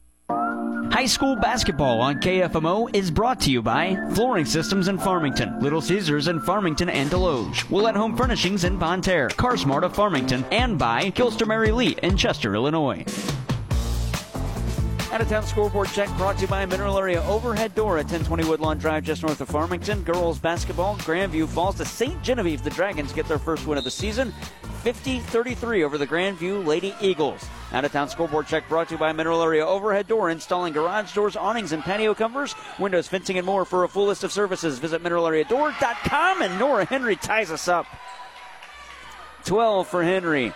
High 0.94 1.06
school 1.06 1.34
basketball 1.34 2.00
on 2.00 2.20
KFMO 2.20 2.88
is 2.94 3.10
brought 3.10 3.40
to 3.40 3.50
you 3.50 3.60
by 3.60 3.96
Flooring 4.12 4.44
Systems 4.44 4.86
in 4.86 4.96
Farmington, 4.96 5.58
Little 5.58 5.80
Caesars 5.80 6.28
in 6.28 6.38
Farmington 6.38 6.88
and 6.88 7.10
Desloge, 7.10 7.68
Willett 7.68 7.96
Home 7.96 8.16
Furnishings 8.16 8.62
in 8.62 8.78
Bonne 8.78 9.00
Terre, 9.02 9.28
CarSmart 9.30 9.82
of 9.82 9.92
Farmington, 9.92 10.44
and 10.52 10.78
by 10.78 11.10
Gilster 11.10 11.48
Mary 11.48 11.72
Lee 11.72 11.96
in 12.04 12.16
Chester, 12.16 12.54
Illinois. 12.54 13.04
Out 15.10 15.20
of 15.20 15.28
town 15.28 15.42
scoreboard 15.42 15.88
check 15.88 16.08
brought 16.16 16.36
to 16.36 16.42
you 16.42 16.46
by 16.46 16.64
Mineral 16.64 16.96
Area 16.96 17.24
Overhead 17.24 17.74
Door 17.74 17.98
at 17.98 18.04
1020 18.04 18.44
Woodlawn 18.44 18.78
Drive, 18.78 19.02
just 19.02 19.24
north 19.24 19.40
of 19.40 19.48
Farmington. 19.48 20.04
Girls 20.04 20.38
basketball, 20.38 20.94
Grandview 20.98 21.48
falls 21.48 21.74
to 21.74 21.84
St. 21.84 22.22
Genevieve. 22.22 22.62
The 22.62 22.70
Dragons 22.70 23.12
get 23.12 23.26
their 23.26 23.40
first 23.40 23.66
win 23.66 23.78
of 23.78 23.82
the 23.82 23.90
season. 23.90 24.32
50 24.84 25.20
33 25.20 25.82
over 25.82 25.96
the 25.96 26.06
Grandview 26.06 26.62
Lady 26.62 26.94
Eagles. 27.00 27.42
Out 27.72 27.86
of 27.86 27.92
town 27.92 28.06
scoreboard 28.10 28.46
check 28.46 28.68
brought 28.68 28.88
to 28.88 28.94
you 28.96 28.98
by 28.98 29.12
Mineral 29.12 29.42
Area 29.42 29.66
Overhead 29.66 30.06
Door, 30.06 30.28
installing 30.28 30.74
garage 30.74 31.14
doors, 31.14 31.36
awnings, 31.36 31.72
and 31.72 31.82
patio 31.82 32.12
covers, 32.12 32.54
windows, 32.78 33.08
fencing, 33.08 33.38
and 33.38 33.46
more. 33.46 33.64
For 33.64 33.84
a 33.84 33.88
full 33.88 34.08
list 34.08 34.24
of 34.24 34.30
services, 34.30 34.78
visit 34.78 35.02
mineralareadoor.com. 35.02 36.42
And 36.42 36.58
Nora 36.58 36.84
Henry 36.84 37.16
ties 37.16 37.50
us 37.50 37.66
up. 37.66 37.86
12 39.46 39.88
for 39.88 40.04
Henry 40.04 40.52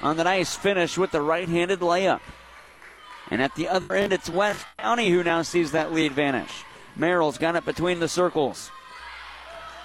on 0.00 0.16
the 0.16 0.24
nice 0.24 0.56
finish 0.56 0.96
with 0.96 1.10
the 1.10 1.20
right 1.20 1.46
handed 1.46 1.80
layup. 1.80 2.20
And 3.30 3.42
at 3.42 3.54
the 3.56 3.68
other 3.68 3.94
end, 3.94 4.14
it's 4.14 4.30
West 4.30 4.64
County 4.78 5.10
who 5.10 5.22
now 5.22 5.42
sees 5.42 5.72
that 5.72 5.92
lead 5.92 6.12
vanish. 6.12 6.64
Merrill's 6.96 7.36
got 7.36 7.56
it 7.56 7.66
between 7.66 8.00
the 8.00 8.08
circles. 8.08 8.70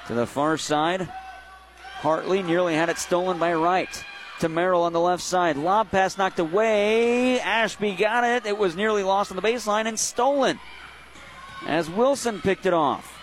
To 0.07 0.13
the 0.13 0.25
far 0.25 0.57
side, 0.57 1.09
Hartley 2.01 2.41
nearly 2.41 2.73
had 2.73 2.89
it 2.89 2.97
stolen 2.97 3.37
by 3.37 3.53
Wright. 3.53 4.03
To 4.39 4.49
Merrill 4.49 4.81
on 4.81 4.93
the 4.93 4.99
left 4.99 5.21
side. 5.21 5.55
Lob 5.55 5.91
pass 5.91 6.17
knocked 6.17 6.39
away. 6.39 7.39
Ashby 7.39 7.93
got 7.93 8.23
it. 8.23 8.47
It 8.47 8.57
was 8.57 8.75
nearly 8.75 9.03
lost 9.03 9.29
on 9.31 9.35
the 9.35 9.41
baseline 9.43 9.85
and 9.85 9.99
stolen. 9.99 10.59
As 11.67 11.91
Wilson 11.91 12.41
picked 12.41 12.65
it 12.65 12.73
off. 12.73 13.19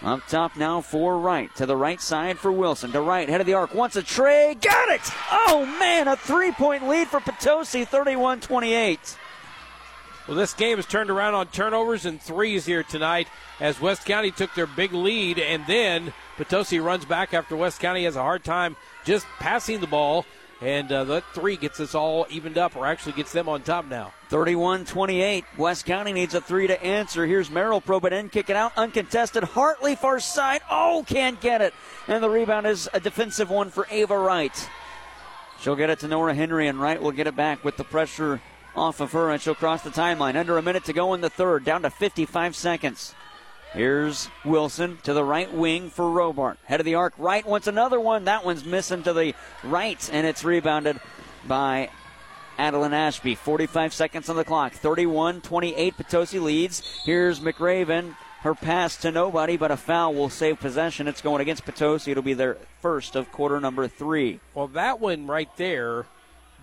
Up 0.00 0.20
top 0.28 0.56
now 0.56 0.80
for 0.80 1.18
Wright. 1.18 1.52
To 1.56 1.66
the 1.66 1.76
right 1.76 2.00
side 2.00 2.38
for 2.38 2.52
Wilson. 2.52 2.92
To 2.92 3.00
right, 3.00 3.28
head 3.28 3.40
of 3.40 3.48
the 3.48 3.54
arc. 3.54 3.74
Wants 3.74 3.96
a 3.96 4.02
tray. 4.02 4.56
Got 4.60 4.88
it! 4.90 5.00
Oh, 5.32 5.66
man, 5.80 6.06
a 6.06 6.14
three 6.14 6.52
point 6.52 6.88
lead 6.88 7.08
for 7.08 7.18
Potosi, 7.18 7.84
31 7.84 8.40
28. 8.40 9.18
Well, 10.28 10.36
this 10.36 10.54
game 10.54 10.78
is 10.78 10.86
turned 10.86 11.10
around 11.10 11.34
on 11.34 11.48
turnovers 11.48 12.06
and 12.06 12.22
threes 12.22 12.64
here 12.64 12.84
tonight 12.84 13.26
as 13.58 13.80
West 13.80 14.04
County 14.04 14.30
took 14.30 14.54
their 14.54 14.68
big 14.68 14.92
lead, 14.92 15.40
and 15.40 15.66
then 15.66 16.12
Potosi 16.36 16.78
runs 16.78 17.04
back 17.04 17.34
after 17.34 17.56
West 17.56 17.80
County 17.80 18.04
has 18.04 18.14
a 18.14 18.22
hard 18.22 18.44
time 18.44 18.76
just 19.04 19.26
passing 19.40 19.80
the 19.80 19.86
ball. 19.88 20.24
And 20.60 20.92
uh, 20.92 21.02
that 21.04 21.24
three 21.34 21.56
gets 21.56 21.80
us 21.80 21.96
all 21.96 22.24
evened 22.30 22.56
up, 22.56 22.76
or 22.76 22.86
actually 22.86 23.14
gets 23.14 23.32
them 23.32 23.48
on 23.48 23.62
top 23.62 23.86
now. 23.86 24.12
31 24.28 24.84
28. 24.84 25.44
West 25.58 25.84
County 25.86 26.12
needs 26.12 26.34
a 26.34 26.40
three 26.40 26.68
to 26.68 26.80
answer. 26.80 27.26
Here's 27.26 27.50
Merrill 27.50 27.80
Probin 27.80 28.28
kick 28.28 28.48
it 28.48 28.54
out, 28.54 28.70
uncontested. 28.76 29.42
Hartley 29.42 29.96
far 29.96 30.20
side. 30.20 30.60
Oh, 30.70 31.04
can't 31.04 31.40
get 31.40 31.62
it. 31.62 31.74
And 32.06 32.22
the 32.22 32.30
rebound 32.30 32.68
is 32.68 32.88
a 32.94 33.00
defensive 33.00 33.50
one 33.50 33.70
for 33.70 33.88
Ava 33.90 34.16
Wright. 34.16 34.70
She'll 35.60 35.74
get 35.74 35.90
it 35.90 35.98
to 36.00 36.08
Nora 36.08 36.32
Henry, 36.32 36.68
and 36.68 36.80
Wright 36.80 37.02
will 37.02 37.10
get 37.10 37.26
it 37.26 37.34
back 37.34 37.64
with 37.64 37.76
the 37.76 37.84
pressure 37.84 38.40
off 38.74 39.00
of 39.00 39.12
her, 39.12 39.30
and 39.30 39.40
she'll 39.40 39.54
cross 39.54 39.82
the 39.82 39.90
timeline. 39.90 40.36
Under 40.36 40.58
a 40.58 40.62
minute 40.62 40.84
to 40.84 40.92
go 40.92 41.14
in 41.14 41.20
the 41.20 41.30
third, 41.30 41.64
down 41.64 41.82
to 41.82 41.90
55 41.90 42.56
seconds. 42.56 43.14
Here's 43.72 44.28
Wilson 44.44 44.98
to 45.04 45.14
the 45.14 45.24
right 45.24 45.52
wing 45.52 45.88
for 45.88 46.04
Robart. 46.04 46.58
Head 46.64 46.80
of 46.80 46.86
the 46.86 46.96
arc, 46.96 47.14
right 47.16 47.44
wants 47.46 47.66
another 47.66 47.98
one. 47.98 48.24
That 48.24 48.44
one's 48.44 48.64
missing 48.64 49.02
to 49.04 49.12
the 49.12 49.34
right, 49.64 50.10
and 50.12 50.26
it's 50.26 50.44
rebounded 50.44 51.00
by 51.46 51.88
Adeline 52.58 52.92
Ashby. 52.92 53.34
45 53.34 53.94
seconds 53.94 54.28
on 54.28 54.36
the 54.36 54.44
clock. 54.44 54.72
31 54.72 55.40
28. 55.40 55.96
Potosi 55.96 56.38
leads. 56.38 56.80
Here's 57.04 57.40
McRaven. 57.40 58.14
Her 58.42 58.54
pass 58.54 58.96
to 58.98 59.12
nobody, 59.12 59.56
but 59.56 59.70
a 59.70 59.76
foul 59.76 60.14
will 60.14 60.28
save 60.28 60.58
possession. 60.58 61.06
It's 61.06 61.22
going 61.22 61.40
against 61.40 61.64
Potosi. 61.64 62.10
It'll 62.10 62.24
be 62.24 62.34
their 62.34 62.58
first 62.80 63.14
of 63.14 63.30
quarter 63.30 63.60
number 63.60 63.86
three. 63.86 64.40
Well, 64.52 64.66
that 64.68 65.00
one 65.00 65.28
right 65.28 65.54
there 65.56 66.06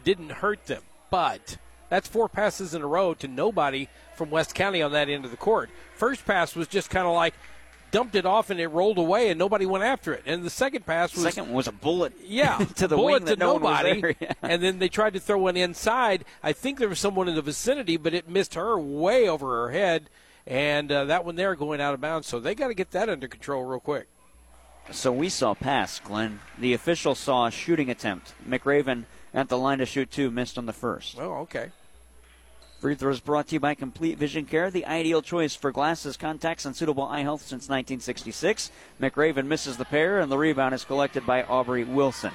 didn't 0.03 0.29
hurt 0.29 0.65
them, 0.65 0.83
but 1.09 1.57
that's 1.89 2.07
four 2.07 2.29
passes 2.29 2.73
in 2.73 2.81
a 2.81 2.87
row 2.87 3.13
to 3.15 3.27
nobody 3.27 3.87
from 4.15 4.29
West 4.29 4.55
County 4.55 4.81
on 4.81 4.91
that 4.91 5.09
end 5.09 5.25
of 5.25 5.31
the 5.31 5.37
court. 5.37 5.69
First 5.95 6.25
pass 6.25 6.55
was 6.55 6.67
just 6.67 6.89
kind 6.89 7.07
of 7.07 7.13
like 7.13 7.33
dumped 7.91 8.15
it 8.15 8.25
off 8.25 8.49
and 8.49 8.59
it 8.59 8.67
rolled 8.67 8.97
away 8.97 9.29
and 9.29 9.39
nobody 9.39 9.65
went 9.65 9.83
after 9.83 10.13
it. 10.13 10.23
And 10.25 10.43
the 10.43 10.49
second 10.49 10.85
pass 10.85 11.13
was 11.13 11.23
second 11.23 11.51
was 11.51 11.67
a 11.67 11.71
bullet. 11.71 12.13
Yeah, 12.25 12.57
to 12.75 12.87
the 12.87 12.95
bullet 12.95 13.25
to 13.25 13.35
no 13.35 13.53
nobody. 13.53 14.15
Yeah. 14.19 14.33
And 14.41 14.61
then 14.61 14.79
they 14.79 14.89
tried 14.89 15.13
to 15.13 15.19
throw 15.19 15.39
one 15.39 15.57
inside. 15.57 16.25
I 16.43 16.53
think 16.53 16.79
there 16.79 16.89
was 16.89 16.99
someone 16.99 17.27
in 17.27 17.35
the 17.35 17.41
vicinity, 17.41 17.97
but 17.97 18.13
it 18.13 18.29
missed 18.29 18.53
her 18.53 18.77
way 18.77 19.27
over 19.27 19.65
her 19.65 19.71
head. 19.71 20.09
And 20.45 20.91
uh, 20.91 21.05
that 21.05 21.25
one 21.25 21.35
there 21.35 21.55
going 21.55 21.81
out 21.81 21.93
of 21.93 22.01
bounds. 22.01 22.27
So 22.27 22.39
they 22.39 22.55
got 22.55 22.67
to 22.67 22.73
get 22.73 22.91
that 22.91 23.09
under 23.09 23.27
control 23.27 23.63
real 23.63 23.79
quick. 23.79 24.07
So 24.91 25.11
we 25.11 25.29
saw 25.29 25.53
pass, 25.53 25.99
Glenn. 25.99 26.39
The 26.57 26.73
official 26.73 27.13
saw 27.13 27.45
a 27.45 27.51
shooting 27.51 27.89
attempt. 27.89 28.33
McRaven 28.47 29.05
at 29.33 29.49
the 29.49 29.57
line 29.57 29.77
to 29.77 29.85
shoot 29.85 30.09
two, 30.09 30.31
missed 30.31 30.57
on 30.57 30.65
the 30.65 30.73
first. 30.73 31.17
Oh, 31.19 31.33
okay. 31.41 31.69
Free 32.79 32.95
throws 32.95 33.19
brought 33.19 33.47
to 33.47 33.55
you 33.55 33.59
by 33.59 33.75
Complete 33.75 34.17
Vision 34.17 34.45
Care, 34.45 34.71
the 34.71 34.85
ideal 34.85 35.21
choice 35.21 35.53
for 35.53 35.69
glasses, 35.69 36.15
contacts, 36.15 36.63
and 36.63 36.73
suitable 36.73 37.03
eye 37.03 37.23
health 37.23 37.41
since 37.41 37.67
1966. 37.67 38.71
McRaven 39.01 39.47
misses 39.47 39.75
the 39.75 39.83
pair, 39.83 40.21
and 40.21 40.31
the 40.31 40.37
rebound 40.37 40.73
is 40.73 40.85
collected 40.85 41.25
by 41.25 41.43
Aubrey 41.43 41.83
Wilson. 41.83 42.31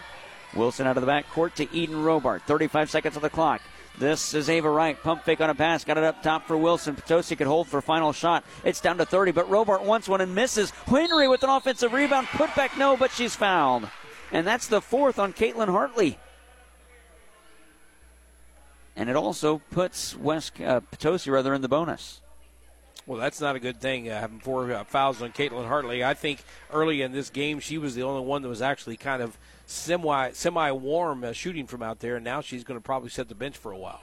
Wilson 0.55 0.87
out 0.87 0.99
of 0.99 1.01
the 1.01 1.07
back 1.07 1.31
court 1.31 1.57
to 1.57 1.75
Eden 1.75 1.97
Robart. 1.97 2.43
35 2.43 2.91
seconds 2.91 3.17
on 3.17 3.23
the 3.23 3.31
clock. 3.31 3.63
This 3.97 4.35
is 4.35 4.51
Ava 4.51 4.69
Wright. 4.69 5.03
Pump 5.03 5.25
fake 5.25 5.41
on 5.41 5.49
a 5.49 5.55
pass. 5.55 5.83
Got 5.83 5.97
it 5.97 6.05
up 6.05 6.23
top 6.23 6.47
for 6.47 6.59
Wilson. 6.59 6.95
Potosi 6.95 7.37
could 7.37 7.47
hold 7.47 7.67
for 7.67 7.81
final 7.81 8.13
shot. 8.13 8.45
It's 8.65 8.83
down 8.83 8.99
to 8.99 9.07
30, 9.07 9.33
but 9.33 9.49
Robart 9.49 9.83
wants 9.83 10.11
one 10.11 10.21
and 10.21 10.35
misses. 10.35 10.73
Henry 10.85 11.27
with 11.27 11.43
an 11.43 11.49
offensive 11.49 11.95
rebound. 11.95 12.27
Put 12.27 12.55
back 12.55 12.77
no, 12.77 12.99
but 12.99 13.13
she's 13.13 13.35
fouled. 13.35 13.89
And 14.31 14.47
that's 14.47 14.67
the 14.67 14.83
fourth 14.83 15.19
on 15.19 15.33
Caitlin 15.33 15.69
Hartley 15.69 16.19
and 18.97 19.11
it 19.11 19.17
also 19.17 19.59
puts 19.71 20.17
West 20.17 20.61
uh, 20.61 20.81
Potosi 20.81 21.31
rather 21.31 21.55
in 21.55 21.63
the 21.63 21.69
bonus. 21.69 22.21
Well, 23.07 23.19
that's 23.19 23.41
not 23.41 23.55
a 23.55 23.61
good 23.61 23.81
thing 23.81 24.09
uh, 24.09 24.19
having 24.19 24.41
four 24.41 24.73
uh, 24.73 24.85
fouls 24.85 25.21
on 25.21 25.33
Caitlin 25.33 25.69
Hartley. 25.69 26.03
I 26.03 26.15
think 26.15 26.43
early 26.73 27.03
in 27.03 27.13
this 27.13 27.29
game 27.29 27.61
she 27.61 27.77
was 27.77 27.95
the 27.95 28.03
only 28.03 28.25
one 28.25 28.43
that 28.43 28.49
was 28.49 28.63
actually 28.63 28.97
kind 28.97 29.23
of 29.23 29.37
semi 29.67 30.31
semi 30.33 30.71
warm 30.71 31.25
uh, 31.25 31.33
shooting 31.33 31.67
from 31.67 31.83
out 31.83 32.01
there, 32.01 32.17
and 32.17 32.25
now 32.25 32.41
she's 32.41 32.65
going 32.65 32.81
to 32.81 32.85
probably 32.85 33.11
set 33.11 33.29
the 33.29 33.35
bench 33.35 33.57
for 33.57 33.73
a 33.73 33.79
while. 33.79 34.03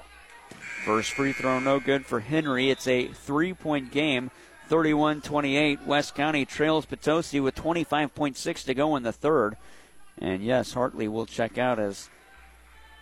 First 0.86 1.12
free 1.14 1.32
throw, 1.32 1.60
no 1.60 1.80
good 1.80 2.06
for 2.06 2.20
Henry. 2.20 2.70
It's 2.70 2.88
a 2.88 3.08
three 3.08 3.54
point 3.54 3.92
game. 3.92 4.32
31 4.68 5.20
28. 5.20 5.86
West 5.86 6.16
County 6.16 6.46
trails 6.46 6.86
Potosi 6.86 7.42
with 7.42 7.56
25.6 7.56 8.64
to 8.64 8.74
go 8.74 8.96
in 8.96 9.04
the 9.04 9.12
third. 9.12 9.58
And 10.18 10.42
yes, 10.42 10.72
Hartley 10.72 11.10
will 11.10 11.26
check 11.26 11.58
out 11.58 11.78
as 11.78 12.10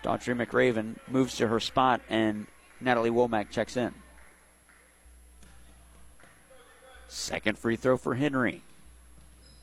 Daughtry 0.04 0.46
McRaven 0.46 0.96
moves 1.08 1.36
to 1.38 1.48
her 1.48 1.60
spot, 1.60 2.02
and 2.10 2.48
Natalie 2.80 3.10
Womack 3.10 3.50
checks 3.50 3.76
in. 3.76 3.94
Second 7.08 7.58
free 7.58 7.76
throw 7.76 7.98
for 7.98 8.16
Henry. 8.16 8.62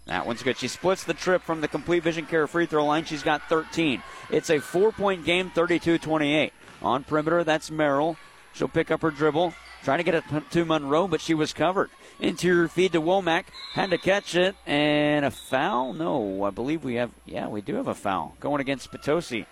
That 0.06 0.26
one's 0.26 0.42
good. 0.42 0.56
She 0.56 0.68
splits 0.68 1.04
the 1.04 1.14
trip 1.14 1.42
from 1.42 1.60
the 1.60 1.68
complete 1.68 2.02
vision 2.02 2.26
care 2.26 2.46
free 2.46 2.66
throw 2.66 2.84
line. 2.84 3.04
She's 3.04 3.22
got 3.22 3.48
13. 3.48 4.02
It's 4.30 4.50
a 4.50 4.60
four 4.60 4.92
point 4.92 5.24
game, 5.24 5.50
32 5.50 5.98
28. 5.98 6.52
On 6.82 7.04
perimeter, 7.04 7.42
that's 7.42 7.70
Merrill. 7.70 8.16
She'll 8.52 8.68
pick 8.68 8.90
up 8.90 9.02
her 9.02 9.10
dribble, 9.10 9.52
trying 9.82 9.98
to 9.98 10.04
get 10.04 10.14
it 10.14 10.24
to 10.50 10.64
Monroe, 10.64 11.08
but 11.08 11.20
she 11.20 11.34
was 11.34 11.52
covered. 11.52 11.90
Interior 12.20 12.68
feed 12.68 12.92
to 12.92 13.00
Womack. 13.00 13.44
Had 13.74 13.90
to 13.90 13.98
catch 13.98 14.34
it, 14.34 14.56
and 14.66 15.24
a 15.24 15.30
foul? 15.30 15.92
No, 15.92 16.44
I 16.44 16.50
believe 16.50 16.82
we 16.82 16.94
have, 16.94 17.10
yeah, 17.26 17.48
we 17.48 17.60
do 17.60 17.74
have 17.74 17.88
a 17.88 17.94
foul 17.94 18.34
going 18.40 18.60
against 18.60 18.90
Potosi. 18.90 19.46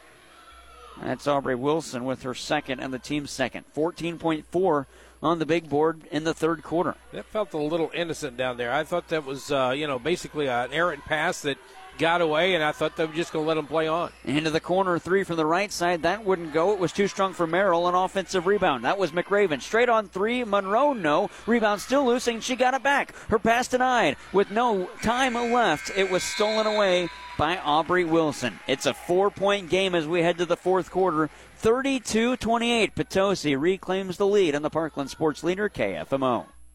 That's 1.02 1.26
Aubrey 1.26 1.54
Wilson 1.54 2.04
with 2.04 2.22
her 2.22 2.34
second 2.34 2.80
and 2.80 2.92
the 2.92 2.98
team's 2.98 3.30
second. 3.30 3.64
14.4 3.74 4.86
on 5.22 5.38
the 5.38 5.46
big 5.46 5.68
board 5.68 6.02
in 6.10 6.24
the 6.24 6.34
third 6.34 6.62
quarter. 6.62 6.94
That 7.12 7.24
felt 7.24 7.52
a 7.54 7.58
little 7.58 7.90
innocent 7.94 8.36
down 8.36 8.56
there. 8.56 8.72
I 8.72 8.84
thought 8.84 9.08
that 9.08 9.24
was, 9.24 9.50
uh, 9.50 9.72
you 9.76 9.86
know, 9.86 9.98
basically 9.98 10.48
an 10.48 10.72
errant 10.72 11.04
pass 11.04 11.42
that 11.42 11.58
got 11.98 12.20
away, 12.20 12.54
and 12.54 12.62
I 12.62 12.72
thought 12.72 12.96
they 12.96 13.04
were 13.04 13.12
just 13.12 13.32
going 13.32 13.44
to 13.44 13.48
let 13.48 13.56
him 13.56 13.66
play 13.66 13.86
on. 13.86 14.10
Into 14.24 14.50
the 14.50 14.60
corner 14.60 14.98
three 14.98 15.24
from 15.24 15.36
the 15.36 15.46
right 15.46 15.72
side. 15.72 16.02
That 16.02 16.24
wouldn't 16.24 16.52
go. 16.52 16.72
It 16.72 16.78
was 16.78 16.92
too 16.92 17.08
strong 17.08 17.32
for 17.32 17.46
Merrill. 17.46 17.88
An 17.88 17.94
offensive 17.94 18.46
rebound. 18.46 18.84
That 18.84 18.98
was 18.98 19.12
McRaven. 19.12 19.62
Straight 19.62 19.88
on 19.88 20.08
three. 20.08 20.44
Monroe, 20.44 20.92
no. 20.92 21.30
Rebound 21.46 21.80
still 21.80 22.04
loose, 22.04 22.26
and 22.26 22.42
she 22.42 22.56
got 22.56 22.74
it 22.74 22.82
back. 22.82 23.14
Her 23.28 23.38
pass 23.38 23.68
denied. 23.68 24.16
With 24.32 24.50
no 24.50 24.86
time 25.02 25.34
left, 25.34 25.90
it 25.96 26.10
was 26.10 26.22
stolen 26.22 26.66
away 26.66 27.08
by 27.36 27.58
Aubrey 27.58 28.04
Wilson. 28.04 28.58
It's 28.66 28.86
a 28.86 28.94
four 28.94 29.30
point 29.30 29.70
game 29.70 29.94
as 29.94 30.06
we 30.06 30.22
head 30.22 30.38
to 30.38 30.46
the 30.46 30.56
fourth 30.56 30.90
quarter. 30.90 31.30
32 31.56 32.36
28. 32.36 32.94
Potosi 32.94 33.56
reclaims 33.56 34.16
the 34.16 34.26
lead 34.26 34.54
on 34.54 34.62
the 34.62 34.70
Parkland 34.70 35.10
Sports 35.10 35.42
Leader 35.42 35.68
KFMO. 35.68 36.46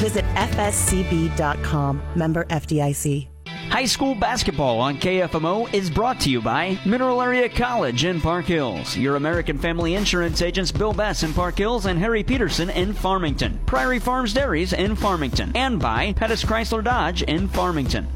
Visit 0.00 0.24
fscb.com. 0.34 2.02
Member 2.16 2.44
FDIC. 2.46 3.28
High 3.68 3.84
school 3.84 4.14
basketball 4.14 4.80
on 4.80 4.96
KFMO 4.96 5.72
is 5.74 5.90
brought 5.90 6.18
to 6.20 6.30
you 6.30 6.40
by 6.40 6.78
Mineral 6.86 7.20
Area 7.20 7.48
College 7.48 8.04
in 8.06 8.18
Park 8.20 8.46
Hills, 8.46 8.96
your 8.96 9.16
American 9.16 9.58
Family 9.58 9.94
Insurance 9.94 10.40
agents 10.40 10.72
Bill 10.72 10.94
Bess 10.94 11.22
in 11.22 11.34
Park 11.34 11.58
Hills 11.58 11.84
and 11.84 11.98
Harry 11.98 12.24
Peterson 12.24 12.70
in 12.70 12.94
Farmington, 12.94 13.60
Prairie 13.66 13.98
Farms 13.98 14.32
Dairies 14.32 14.72
in 14.72 14.96
Farmington, 14.96 15.52
and 15.54 15.78
by 15.78 16.14
Pettis 16.14 16.42
Chrysler 16.42 16.82
Dodge 16.82 17.22
in 17.22 17.46
Farmington. 17.46 18.08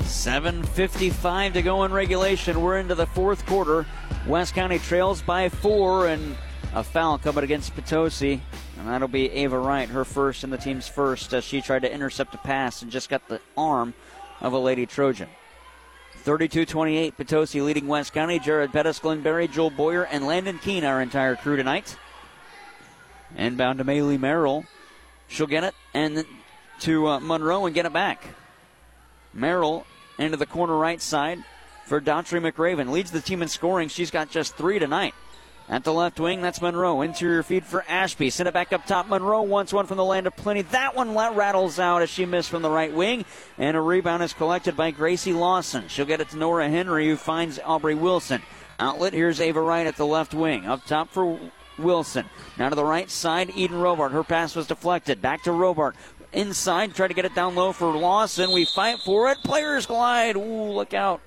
7.55 0.00 1.52
to 1.52 1.62
go 1.62 1.84
in 1.84 1.92
regulation. 1.92 2.60
We're 2.60 2.78
into 2.78 2.96
the 2.96 3.06
fourth 3.06 3.46
quarter. 3.46 3.86
West 4.26 4.54
County 4.54 4.78
trails 4.80 5.22
by 5.22 5.48
four, 5.48 6.08
and 6.08 6.36
a 6.74 6.82
foul 6.82 7.18
coming 7.18 7.44
against 7.44 7.74
Potosi. 7.74 8.40
And 8.78 8.88
that'll 8.88 9.08
be 9.08 9.30
Ava 9.30 9.58
Wright, 9.58 9.88
her 9.88 10.04
first 10.04 10.44
and 10.44 10.52
the 10.52 10.58
team's 10.58 10.88
first, 10.88 11.32
as 11.34 11.44
she 11.44 11.60
tried 11.60 11.82
to 11.82 11.92
intercept 11.92 12.34
a 12.34 12.38
pass 12.38 12.82
and 12.82 12.90
just 12.90 13.08
got 13.08 13.28
the 13.28 13.40
arm 13.56 13.94
of 14.40 14.52
a 14.52 14.58
Lady 14.58 14.86
Trojan. 14.86 15.28
32 16.22 16.66
28, 16.66 17.16
Potosi 17.16 17.60
leading 17.60 17.88
West 17.88 18.12
County. 18.12 18.38
Jared 18.38 18.72
Pettis, 18.72 19.00
Glenn 19.00 19.22
Berry, 19.22 19.48
Joel 19.48 19.70
Boyer, 19.70 20.04
and 20.04 20.26
Landon 20.26 20.58
Keene, 20.58 20.84
our 20.84 21.02
entire 21.02 21.36
crew 21.36 21.56
tonight. 21.56 21.96
Inbound 23.36 23.78
to 23.78 23.84
Maylee 23.84 24.20
Merrill. 24.20 24.64
She'll 25.28 25.46
get 25.46 25.64
it 25.64 25.74
and 25.94 26.24
to 26.80 27.08
uh, 27.08 27.20
Monroe 27.20 27.66
and 27.66 27.74
get 27.74 27.86
it 27.86 27.92
back. 27.92 28.24
Merrill 29.32 29.86
into 30.18 30.36
the 30.36 30.46
corner 30.46 30.76
right 30.76 31.00
side 31.00 31.38
for 31.86 32.00
Daughtry 32.00 32.40
McRaven. 32.40 32.90
Leads 32.90 33.10
the 33.10 33.20
team 33.20 33.42
in 33.42 33.48
scoring. 33.48 33.88
She's 33.88 34.10
got 34.10 34.30
just 34.30 34.56
three 34.56 34.78
tonight. 34.78 35.14
At 35.72 35.84
the 35.84 35.92
left 35.94 36.20
wing, 36.20 36.42
that's 36.42 36.60
Monroe. 36.60 37.00
Interior 37.00 37.42
feed 37.42 37.64
for 37.64 37.82
Ashby. 37.88 38.28
Send 38.28 38.46
it 38.46 38.52
back 38.52 38.74
up 38.74 38.84
top. 38.84 39.08
Monroe 39.08 39.40
wants 39.40 39.72
one 39.72 39.86
from 39.86 39.96
the 39.96 40.04
land 40.04 40.26
of 40.26 40.36
plenty. 40.36 40.60
That 40.60 40.94
one 40.94 41.14
rattles 41.14 41.78
out 41.78 42.02
as 42.02 42.10
she 42.10 42.26
missed 42.26 42.50
from 42.50 42.60
the 42.60 42.68
right 42.68 42.92
wing. 42.92 43.24
And 43.56 43.74
a 43.74 43.80
rebound 43.80 44.22
is 44.22 44.34
collected 44.34 44.76
by 44.76 44.90
Gracie 44.90 45.32
Lawson. 45.32 45.88
She'll 45.88 46.04
get 46.04 46.20
it 46.20 46.28
to 46.28 46.36
Nora 46.36 46.68
Henry, 46.68 47.08
who 47.08 47.16
finds 47.16 47.58
Aubrey 47.58 47.94
Wilson. 47.94 48.42
Outlet, 48.78 49.14
here's 49.14 49.40
Ava 49.40 49.62
Wright 49.62 49.86
at 49.86 49.96
the 49.96 50.04
left 50.04 50.34
wing. 50.34 50.66
Up 50.66 50.84
top 50.84 51.08
for 51.08 51.40
Wilson. 51.78 52.26
Now 52.58 52.68
to 52.68 52.76
the 52.76 52.84
right 52.84 53.08
side, 53.08 53.50
Eden 53.56 53.78
Robart. 53.78 54.10
Her 54.10 54.24
pass 54.24 54.54
was 54.54 54.66
deflected. 54.66 55.22
Back 55.22 55.44
to 55.44 55.50
Robart. 55.52 55.94
Inside, 56.34 56.94
try 56.94 57.08
to 57.08 57.14
get 57.14 57.24
it 57.24 57.34
down 57.34 57.54
low 57.54 57.72
for 57.72 57.96
Lawson. 57.96 58.52
We 58.52 58.66
fight 58.66 58.98
for 58.98 59.30
it. 59.30 59.38
Players 59.38 59.86
glide. 59.86 60.36
Ooh, 60.36 60.70
look 60.70 60.92
out 60.92 61.22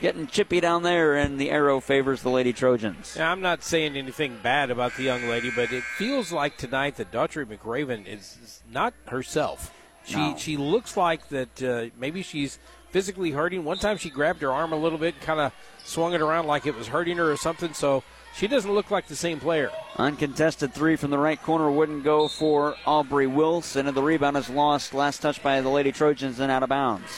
getting 0.00 0.26
chippy 0.26 0.60
down 0.60 0.82
there, 0.82 1.14
and 1.16 1.38
the 1.40 1.50
arrow 1.50 1.80
favors 1.80 2.22
the 2.22 2.30
Lady 2.30 2.52
Trojans. 2.52 3.14
Yeah, 3.16 3.30
I'm 3.30 3.40
not 3.40 3.62
saying 3.62 3.96
anything 3.96 4.38
bad 4.42 4.70
about 4.70 4.96
the 4.96 5.02
young 5.02 5.28
lady, 5.28 5.50
but 5.54 5.72
it 5.72 5.82
feels 5.82 6.32
like 6.32 6.56
tonight 6.56 6.96
that 6.96 7.10
Daughtry 7.12 7.44
McRaven 7.46 8.06
is, 8.06 8.38
is 8.42 8.62
not 8.70 8.94
herself. 9.06 9.72
She 10.04 10.16
No. 10.16 10.36
she 10.38 10.56
looks 10.56 10.96
like 10.96 11.28
that 11.28 11.62
uh, 11.62 11.86
maybe 11.98 12.22
she's 12.22 12.58
physically 12.90 13.32
hurting. 13.32 13.64
One 13.64 13.76
time 13.78 13.98
she 13.98 14.08
grabbed 14.08 14.40
her 14.42 14.50
arm 14.52 14.72
a 14.72 14.76
little 14.76 14.98
bit, 14.98 15.20
kind 15.20 15.40
of 15.40 15.52
swung 15.84 16.14
it 16.14 16.22
around 16.22 16.46
like 16.46 16.64
it 16.66 16.74
was 16.74 16.88
hurting 16.88 17.18
her 17.18 17.30
or 17.30 17.36
something. 17.36 17.74
So 17.74 18.02
she 18.34 18.46
doesn't 18.46 18.72
look 18.72 18.90
like 18.90 19.08
the 19.08 19.16
same 19.16 19.38
player. 19.40 19.70
Uncontested 19.96 20.72
three 20.72 20.96
from 20.96 21.10
the 21.10 21.18
right 21.18 21.42
corner 21.42 21.70
wouldn't 21.70 22.04
go 22.04 22.28
for 22.28 22.76
Aubrey 22.86 23.26
Wilson, 23.26 23.86
and 23.86 23.96
the 23.96 24.02
rebound 24.02 24.36
is 24.38 24.48
lost. 24.48 24.94
Last 24.94 25.18
touch 25.20 25.42
by 25.42 25.60
the 25.60 25.68
Lady 25.68 25.92
Trojans 25.92 26.40
and 26.40 26.50
out 26.50 26.62
of 26.62 26.70
bounds. 26.70 27.10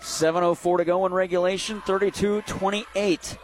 7.04 0.00 0.78
to 0.78 0.84
go 0.84 1.06
in 1.06 1.12
regulation, 1.12 1.80
32 1.82 2.42
28. 2.42 3.38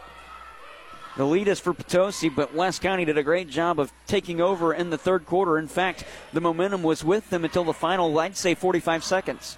The 1.17 1.25
lead 1.25 1.47
is 1.47 1.59
for 1.59 1.73
Potosi, 1.73 2.29
but 2.29 2.53
West 2.53 2.81
County 2.81 3.03
did 3.03 3.17
a 3.17 3.23
great 3.23 3.49
job 3.49 3.79
of 3.79 3.91
taking 4.05 4.39
over 4.39 4.71
in 4.71 4.91
the 4.91 4.99
third 4.99 5.25
quarter. 5.25 5.57
In 5.57 5.67
fact, 5.67 6.03
the 6.31 6.41
momentum 6.41 6.83
was 6.83 7.03
with 7.03 7.31
them 7.31 7.43
until 7.43 7.63
the 7.63 7.73
final, 7.73 8.17
I'd 8.19 8.37
say, 8.37 8.53
45 8.53 9.03
seconds. 9.03 9.57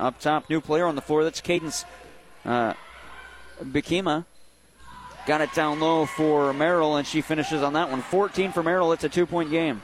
Up 0.00 0.18
top, 0.18 0.50
new 0.50 0.60
player 0.60 0.86
on 0.86 0.96
the 0.96 1.00
floor. 1.00 1.22
That's 1.22 1.40
Cadence 1.40 1.84
uh, 2.44 2.74
Bikima. 3.62 4.24
Got 5.26 5.40
it 5.40 5.54
down 5.54 5.78
low 5.78 6.06
for 6.06 6.52
Merrill, 6.52 6.96
and 6.96 7.06
she 7.06 7.20
finishes 7.20 7.62
on 7.62 7.72
that 7.74 7.88
one. 7.88 8.02
14 8.02 8.50
for 8.50 8.64
Merrill. 8.64 8.92
It's 8.92 9.04
a 9.04 9.08
two 9.08 9.26
point 9.26 9.50
game. 9.50 9.80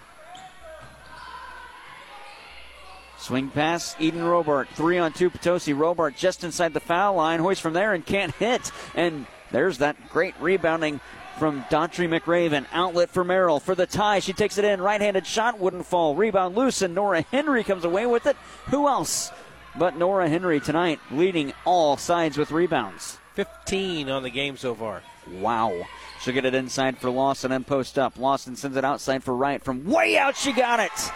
Swing 3.22 3.50
pass, 3.50 3.94
Eden 4.00 4.22
Robart. 4.22 4.66
Three 4.74 4.98
on 4.98 5.12
two, 5.12 5.30
Potosi. 5.30 5.72
Robart 5.72 6.16
just 6.16 6.42
inside 6.42 6.74
the 6.74 6.80
foul 6.80 7.14
line. 7.14 7.38
Hoist 7.38 7.62
from 7.62 7.72
there 7.72 7.94
and 7.94 8.04
can't 8.04 8.34
hit. 8.34 8.72
And 8.96 9.26
there's 9.52 9.78
that 9.78 10.10
great 10.10 10.34
rebounding 10.40 11.00
from 11.38 11.62
Daughtry 11.70 12.08
McRaven. 12.08 12.66
Outlet 12.72 13.10
for 13.10 13.22
Merrill 13.22 13.60
for 13.60 13.76
the 13.76 13.86
tie. 13.86 14.18
She 14.18 14.32
takes 14.32 14.58
it 14.58 14.64
in. 14.64 14.82
Right 14.82 15.00
handed 15.00 15.24
shot 15.24 15.60
wouldn't 15.60 15.86
fall. 15.86 16.16
Rebound 16.16 16.56
loose, 16.56 16.82
and 16.82 16.96
Nora 16.96 17.22
Henry 17.22 17.62
comes 17.62 17.84
away 17.84 18.06
with 18.06 18.26
it. 18.26 18.36
Who 18.70 18.88
else 18.88 19.30
but 19.78 19.96
Nora 19.96 20.28
Henry 20.28 20.58
tonight, 20.58 20.98
leading 21.12 21.52
all 21.64 21.96
sides 21.96 22.36
with 22.36 22.50
rebounds? 22.50 23.18
15 23.34 24.10
on 24.10 24.24
the 24.24 24.30
game 24.30 24.56
so 24.56 24.74
far. 24.74 25.00
Wow. 25.38 25.86
She'll 26.20 26.34
get 26.34 26.44
it 26.44 26.54
inside 26.54 26.98
for 26.98 27.08
Lawson 27.08 27.52
and 27.52 27.64
post 27.64 28.00
up. 28.00 28.18
Lawson 28.18 28.56
sends 28.56 28.76
it 28.76 28.84
outside 28.84 29.22
for 29.22 29.34
Wright. 29.34 29.62
From 29.62 29.84
way 29.84 30.18
out, 30.18 30.36
she 30.36 30.52
got 30.52 30.80
it. 30.80 31.12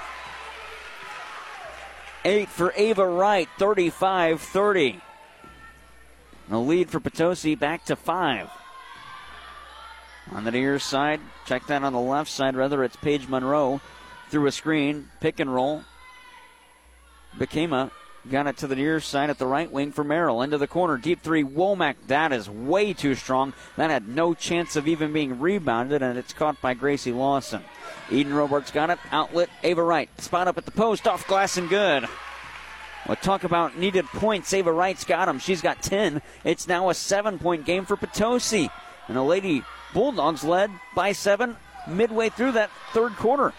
Eight 2.25 2.49
for 2.49 2.73
Ava 2.77 3.07
Wright, 3.07 3.49
35 3.59 4.41
30. 4.41 5.01
The 6.49 6.59
lead 6.59 6.91
for 6.91 7.01
Potosi 7.01 7.55
back 7.55 7.85
to 7.87 7.97
five. 7.97 8.51
On 10.33 10.45
the 10.45 10.51
near 10.51 10.79
side, 10.79 11.21
check 11.47 11.67
that 11.67 11.85
on 11.85 11.93
the 11.93 12.01
left 12.01 12.31
side, 12.31 12.57
rather, 12.57 12.83
it's 12.83 12.97
Paige 12.97 13.29
Monroe 13.29 13.81
through 14.29 14.47
a 14.47 14.53
screen, 14.53 15.09
pick 15.21 15.39
and 15.39 15.53
roll. 15.53 15.83
Bakema 17.39 17.91
got 18.31 18.47
it 18.47 18.57
to 18.59 18.67
the 18.67 18.77
near 18.77 19.01
side 19.01 19.31
at 19.31 19.39
the 19.39 19.47
right 19.47 19.71
wing 19.71 19.93
for 19.93 20.05
Merrill. 20.05 20.43
Into 20.43 20.59
the 20.59 20.67
corner, 20.67 20.97
deep 20.97 21.23
three, 21.23 21.45
Womack. 21.45 21.97
That 22.07 22.33
is 22.33 22.49
way 22.49 22.93
too 22.93 23.15
strong. 23.15 23.53
That 23.77 23.91
had 23.91 24.09
no 24.09 24.35
chance 24.35 24.77
of 24.77 24.89
even 24.89 25.13
being 25.13 25.41
rebounded, 25.41 26.03
and 26.03 26.19
it's 26.19 26.33
caught 26.33 26.61
by 26.61 26.75
Gracie 26.75 27.13
Lawson. 27.13 27.65
Eden 28.11 28.35
Robart's 28.35 28.71
got 28.71 28.91
it, 28.91 28.99
outlet, 29.11 29.49
Ava 29.63 29.83
Wright. 29.83 30.09
Spot 30.21 30.49
up 30.49 30.59
at 30.59 30.65
the 30.65 30.71
post, 30.71 31.07
off 31.07 31.27
glass 31.27 31.57
and 31.57 31.69
good. 31.69 32.07
Well, 33.07 33.17
talk 33.17 33.45
about 33.45 33.79
needed 33.79 34.05
points. 34.07 34.53
Ava 34.53 34.73
Wright's 34.73 35.05
got 35.05 35.27
them. 35.27 35.39
She's 35.39 35.63
got 35.63 35.83
10. 35.83 36.23
It's 36.45 36.67
now 36.67 36.91
a 36.91 36.95
seven 36.95 37.39
point 37.39 37.65
game 37.65 37.85
for 37.85 37.97
Potosi. 37.97 38.69
And 39.07 39.17
the 39.17 39.23
Lady 39.23 39.63
Bulldogs 39.95 40.43
led 40.43 40.71
by 40.95 41.13
seven 41.13 41.57
midway 41.87 42.29
through 42.29 42.53
that 42.53 42.71
third 42.93 43.15
quarter. 43.17 43.53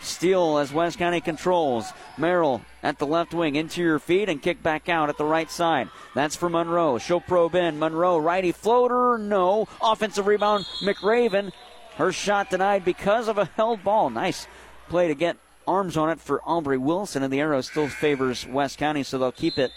Steal 0.00 0.58
as 0.58 0.72
West 0.72 0.98
County 0.98 1.20
controls. 1.20 1.92
Merrill 2.16 2.62
at 2.82 2.98
the 2.98 3.06
left 3.06 3.34
wing, 3.34 3.56
into 3.56 3.82
your 3.82 3.98
feet, 3.98 4.28
and 4.28 4.42
kick 4.42 4.62
back 4.62 4.88
out 4.88 5.08
at 5.08 5.18
the 5.18 5.24
right 5.24 5.50
side. 5.50 5.88
That's 6.14 6.36
for 6.36 6.48
Monroe. 6.48 6.98
She'll 6.98 7.20
probe 7.20 7.54
in. 7.54 7.78
Monroe, 7.78 8.18
righty 8.18 8.52
floater, 8.52 9.18
no. 9.18 9.68
Offensive 9.82 10.26
rebound, 10.26 10.64
McRaven. 10.82 11.52
Her 11.96 12.12
shot 12.12 12.50
denied 12.50 12.84
because 12.84 13.28
of 13.28 13.36
a 13.36 13.50
held 13.56 13.84
ball. 13.84 14.10
Nice 14.10 14.46
play 14.88 15.08
to 15.08 15.14
get 15.14 15.36
arms 15.68 15.96
on 15.96 16.10
it 16.10 16.20
for 16.20 16.40
Aubrey 16.42 16.78
Wilson, 16.78 17.22
and 17.22 17.32
the 17.32 17.40
arrow 17.40 17.60
still 17.60 17.88
favors 17.88 18.46
West 18.46 18.78
County, 18.78 19.02
so 19.02 19.18
they'll 19.18 19.32
keep 19.32 19.58
it 19.58 19.70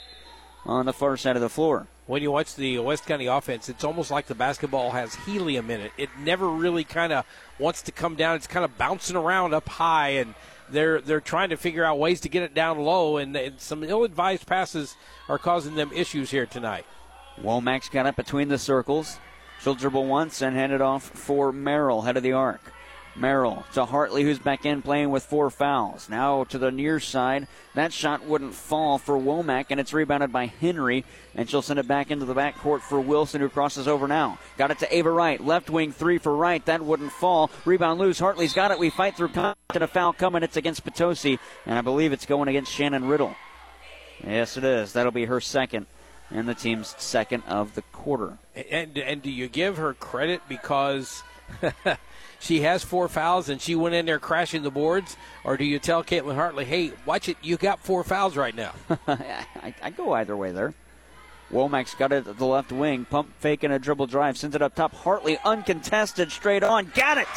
on 0.66 0.86
the 0.86 0.94
far 0.94 1.18
side 1.18 1.36
of 1.36 1.42
the 1.42 1.50
floor. 1.50 1.88
When 2.06 2.22
you 2.22 2.32
watch 2.32 2.56
the 2.56 2.80
West 2.80 3.06
County 3.06 3.28
offense, 3.28 3.70
it's 3.70 3.84
almost 3.84 4.12
like 4.12 4.28
the 4.28 4.36
basketball 4.36 4.92
has 4.92 5.16
helium 5.16 5.70
in 5.70 5.82
it. 5.82 5.92
It 5.98 6.10
never 6.20 6.50
really 6.50 6.84
kind 6.84 7.14
of 7.14 7.26
wants 7.60 7.82
to 7.84 7.92
come 7.92 8.16
down. 8.16 8.36
It's 8.36 8.48
kind 8.48 8.66
of 8.66 8.78
bouncing 8.78 9.16
around 9.16 9.54
up 9.54 9.70
high, 9.70 10.10
and 10.10 10.34
they're 10.70 11.00
they're 11.02 11.22
trying 11.22 11.50
to 11.50 11.58
figure 11.58 11.86
out 11.86 12.00
ways 12.00 12.22
to 12.22 12.30
get 12.30 12.44
it 12.44 12.54
down 12.54 12.80
low. 12.80 13.18
And, 13.18 13.36
and 13.36 13.60
some 13.60 13.84
ill-advised 13.84 14.46
passes 14.48 14.96
are 15.30 15.38
causing 15.38 15.76
them 15.76 15.92
issues 15.94 16.32
here 16.32 16.46
tonight. 16.46 16.86
Womack's 17.42 17.90
got 17.90 18.06
it 18.06 18.16
between 18.16 18.48
the 18.50 18.58
circles. 18.58 19.20
She'll 19.62 19.76
dribble 19.76 20.06
once 20.06 20.42
and 20.42 20.56
hand 20.56 20.74
it 20.74 20.82
off 20.82 21.04
for 21.04 21.54
Merrill, 21.54 22.02
head 22.02 22.18
of 22.18 22.24
the 22.24 22.34
arc. 22.34 22.73
Merrill 23.16 23.64
to 23.74 23.86
Hartley, 23.86 24.24
who's 24.24 24.40
back 24.40 24.66
in 24.66 24.82
playing 24.82 25.12
with 25.12 25.24
four 25.24 25.50
fouls. 25.50 26.10
Now 26.10 26.44
to 26.46 26.58
the 26.58 26.72
near 26.72 27.00
side. 27.00 27.48
That 27.76 27.94
shot 27.94 28.26
wouldn't 28.26 28.54
fall 28.54 28.98
for 28.98 29.18
Womack, 29.18 29.68
and 29.70 29.80
it's 29.80 29.94
rebounded 29.94 30.32
by 30.32 30.48
Henry. 30.48 31.06
And 31.36 31.50
she'll 31.50 31.62
send 31.62 31.80
it 31.80 31.88
back 31.88 32.12
into 32.12 32.26
the 32.26 32.36
backcourt 32.36 32.82
for 32.82 33.00
Wilson, 33.00 33.42
who 33.42 33.50
crosses 33.50 33.88
over 33.88 34.08
now. 34.08 34.38
Got 34.58 34.72
it 34.72 34.80
to 34.80 34.96
Ava 34.96 35.12
Wright. 35.12 35.44
Left 35.44 35.70
wing 35.70 35.92
three 35.92 36.18
for 36.18 36.36
Wright. 36.36 36.64
That 36.66 36.82
wouldn't 36.82 37.12
fall. 37.12 37.50
Rebound 37.66 38.00
loose. 38.00 38.20
Hartley's 38.20 38.54
got 38.54 38.72
it. 38.72 38.80
We 38.80 38.90
fight 38.90 39.16
through 39.16 39.30
contact. 39.30 39.58
A 39.76 39.88
foul 39.88 40.14
coming. 40.14 40.44
It's 40.44 40.58
against 40.58 40.84
Potosi, 40.84 41.40
and 41.66 41.80
I 41.80 41.82
believe 41.82 42.14
it's 42.14 42.28
going 42.28 42.48
against 42.48 42.72
Shannon 42.72 43.08
Riddle. 43.08 43.36
Yes, 44.24 44.56
it 44.56 44.64
is. 44.64 44.94
That'll 44.94 45.12
be 45.12 45.26
her 45.26 45.42
second, 45.42 45.88
and 46.30 46.48
the 46.48 46.54
team's 46.54 46.94
second 47.00 47.42
of 47.48 47.74
the 47.74 47.82
quarter. 47.82 48.38
And 48.70 48.96
and 48.98 49.22
do 49.24 49.32
you 49.32 49.48
give 49.48 49.78
her 49.78 49.96
credit 49.96 50.42
because 50.48 51.24
she 52.40 52.62
has 52.62 52.84
four 52.84 53.08
fouls 53.08 53.50
and 53.50 53.62
she 53.62 53.76
went 53.76 53.96
in 53.96 54.06
there 54.06 54.20
crashing 54.20 54.64
the 54.64 54.72
boards, 54.72 55.16
or 55.44 55.58
do 55.58 55.66
you 55.66 55.80
tell 55.80 56.04
Caitlin 56.04 56.36
Hartley, 56.36 56.66
"Hey, 56.66 56.94
watch 57.06 57.30
it, 57.30 57.38
you 57.42 57.58
got 57.58 57.80
four 57.80 58.04
fouls 58.04 58.36
right 58.36 58.56
now"? 58.56 58.74
I, 59.08 59.76
I 59.82 59.90
go 59.90 60.14
either 60.14 60.36
way 60.36 60.52
there. 60.52 60.74
Womack's 61.52 61.94
got 61.94 62.12
it 62.12 62.28
at 62.28 62.38
the 62.38 62.46
left 62.46 62.72
wing. 62.72 63.06
Pump 63.06 63.32
fake 63.40 63.64
and 63.64 63.74
a 63.74 63.80
dribble 63.80 64.08
drive. 64.08 64.38
Sends 64.38 64.56
it 64.56 64.62
up 64.62 64.74
top. 64.74 64.94
Hartley 64.94 65.38
uncontested 65.46 66.32
straight 66.32 66.64
on. 66.64 66.92
Got 66.96 67.20
it! 67.20 67.28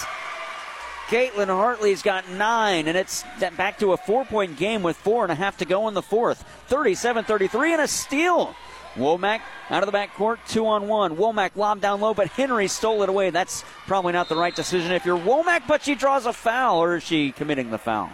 Caitlin 1.08 1.46
Hartley's 1.46 2.02
got 2.02 2.28
nine, 2.30 2.88
and 2.88 2.96
it's 2.96 3.24
back 3.56 3.78
to 3.78 3.92
a 3.92 3.96
four 3.96 4.24
point 4.24 4.56
game 4.56 4.82
with 4.82 4.96
four 4.96 5.22
and 5.22 5.30
a 5.30 5.36
half 5.36 5.58
to 5.58 5.64
go 5.64 5.86
in 5.86 5.94
the 5.94 6.02
fourth. 6.02 6.44
37 6.66 7.24
33 7.24 7.72
and 7.74 7.82
a 7.82 7.86
steal. 7.88 8.56
Womack 8.97 9.40
out 9.70 9.82
of 9.82 9.90
the 9.90 9.97
backcourt, 9.97 10.38
two 10.49 10.66
on 10.66 10.88
one. 10.88 11.16
Womack 11.16 11.57
lobbed 11.57 11.82
down 11.82 12.01
low, 12.01 12.14
but 12.14 12.28
Henry 12.28 12.68
stole 12.68 13.03
it 13.03 13.09
away. 13.09 13.30
That's 13.30 13.64
probably 13.86 14.12
not 14.12 14.28
the 14.28 14.36
right 14.36 14.55
decision 14.55 14.92
if 14.92 15.05
you're 15.05 15.18
Womack, 15.18 15.66
but 15.68 15.82
she 15.82 15.94
draws 15.94 16.26
a 16.26 16.32
foul, 16.32 16.82
or 16.82 16.97
is 16.97 17.03
she 17.03 17.32
committing 17.32 17.70
the 17.70 17.78
foul? 17.78 18.11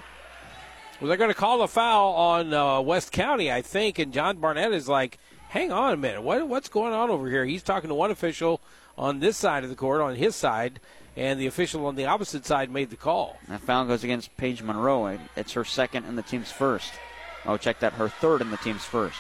Well, 1.01 1.09
they're 1.09 1.16
going 1.16 1.30
to 1.30 1.35
call 1.35 1.62
a 1.62 1.68
foul 1.68 2.14
on 2.14 2.55
uh, 2.55 2.80
West 2.80 3.12
County, 3.12 3.51
I 3.51 3.62
think, 3.62 3.99
and 3.99 4.12
John 4.12 4.37
Barnett 4.39 4.72
is 4.72 4.89
like, 4.89 5.18
"Hang 5.49 5.72
on 5.72 5.93
a 5.93 5.97
minute, 5.97 6.22
what, 6.22 6.47
what's 6.49 6.68
going 6.68 6.93
on 6.93 7.11
over 7.11 7.28
here?" 7.28 7.45
He's 7.45 7.62
talking 7.62 7.89
to 7.89 7.95
one 7.95 8.11
official 8.11 8.61
on 8.97 9.20
this 9.20 9.37
side 9.37 9.64
of 9.64 9.70
the 9.70 9.76
court, 9.76 10.01
on 10.01 10.14
his 10.14 10.37
side, 10.37 10.80
and 11.16 11.41
the 11.41 11.47
official 11.47 11.87
on 11.87 11.97
the 11.97 12.07
opposite 12.07 12.47
side 12.47 12.70
made 12.70 12.91
the 12.91 12.97
call. 12.97 13.37
That 13.49 13.61
foul 13.61 13.87
goes 13.87 14.05
against 14.05 14.37
Paige 14.37 14.62
Monroe. 14.62 15.18
It's 15.37 15.53
her 15.53 15.64
second 15.64 16.05
and 16.05 16.16
the 16.16 16.22
team's 16.22 16.53
first. 16.53 16.93
Oh, 17.45 17.57
check 17.57 17.80
that, 17.80 17.95
her 17.95 18.09
third 18.09 18.41
and 18.41 18.53
the 18.53 18.57
team's 18.59 18.85
first. 18.85 19.18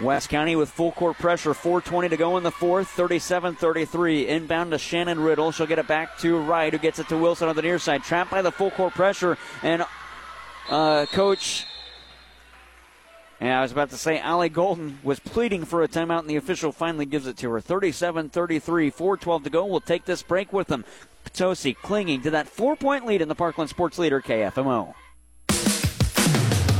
West 0.00 0.28
County 0.28 0.56
with 0.56 0.70
full 0.70 0.92
court 0.92 1.18
pressure, 1.18 1.52
4.20 1.52 2.10
to 2.10 2.16
go 2.16 2.36
in 2.36 2.42
the 2.42 2.50
fourth, 2.50 2.88
37 2.88 3.56
33. 3.56 4.28
Inbound 4.28 4.70
to 4.70 4.78
Shannon 4.78 5.20
Riddle. 5.20 5.52
She'll 5.52 5.66
get 5.66 5.78
it 5.78 5.86
back 5.86 6.18
to 6.18 6.38
Wright, 6.38 6.72
who 6.72 6.78
gets 6.78 6.98
it 6.98 7.08
to 7.08 7.18
Wilson 7.18 7.48
on 7.48 7.56
the 7.56 7.62
near 7.62 7.78
side. 7.78 8.02
Trapped 8.02 8.30
by 8.30 8.42
the 8.42 8.52
full 8.52 8.70
court 8.70 8.94
pressure, 8.94 9.36
and 9.62 9.84
uh, 10.70 11.06
Coach. 11.06 11.66
And 13.40 13.52
I 13.52 13.62
was 13.62 13.72
about 13.72 13.88
to 13.90 13.96
say, 13.96 14.18
Allie 14.18 14.50
Golden 14.50 14.98
was 15.02 15.18
pleading 15.18 15.64
for 15.64 15.82
a 15.82 15.88
timeout, 15.88 16.20
and 16.20 16.28
the 16.28 16.36
official 16.36 16.72
finally 16.72 17.06
gives 17.06 17.26
it 17.26 17.38
to 17.38 17.50
her. 17.50 17.60
37 17.60 18.28
33, 18.28 18.90
4.12 18.90 19.44
to 19.44 19.50
go. 19.50 19.64
We'll 19.64 19.80
take 19.80 20.04
this 20.04 20.22
break 20.22 20.52
with 20.52 20.68
them. 20.68 20.84
Potosi 21.24 21.74
clinging 21.74 22.22
to 22.22 22.30
that 22.30 22.48
four 22.48 22.76
point 22.76 23.06
lead 23.06 23.22
in 23.22 23.28
the 23.28 23.34
Parkland 23.34 23.70
Sports 23.70 23.98
Leader, 23.98 24.20
KFMO. 24.20 24.94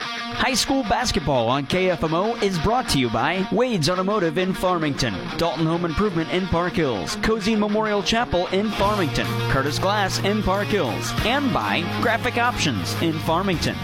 High 0.00 0.54
school 0.54 0.82
basketball 0.84 1.48
on 1.48 1.66
KFMO 1.66 2.40
is 2.42 2.58
brought 2.60 2.88
to 2.90 2.98
you 2.98 3.10
by 3.10 3.46
Wade's 3.50 3.90
Automotive 3.90 4.38
in 4.38 4.52
Farmington, 4.52 5.14
Dalton 5.36 5.66
Home 5.66 5.84
Improvement 5.84 6.30
in 6.30 6.46
Park 6.46 6.74
Hills, 6.74 7.16
Cozean 7.16 7.58
Memorial 7.58 8.02
Chapel 8.02 8.46
in 8.48 8.70
Farmington, 8.70 9.26
Curtis 9.50 9.78
Glass 9.78 10.18
in 10.20 10.42
Park 10.42 10.68
Hills, 10.68 11.12
and 11.24 11.52
by 11.52 11.80
Graphic 12.00 12.38
Options 12.38 12.94
in 13.02 13.18
Farmington. 13.20 13.76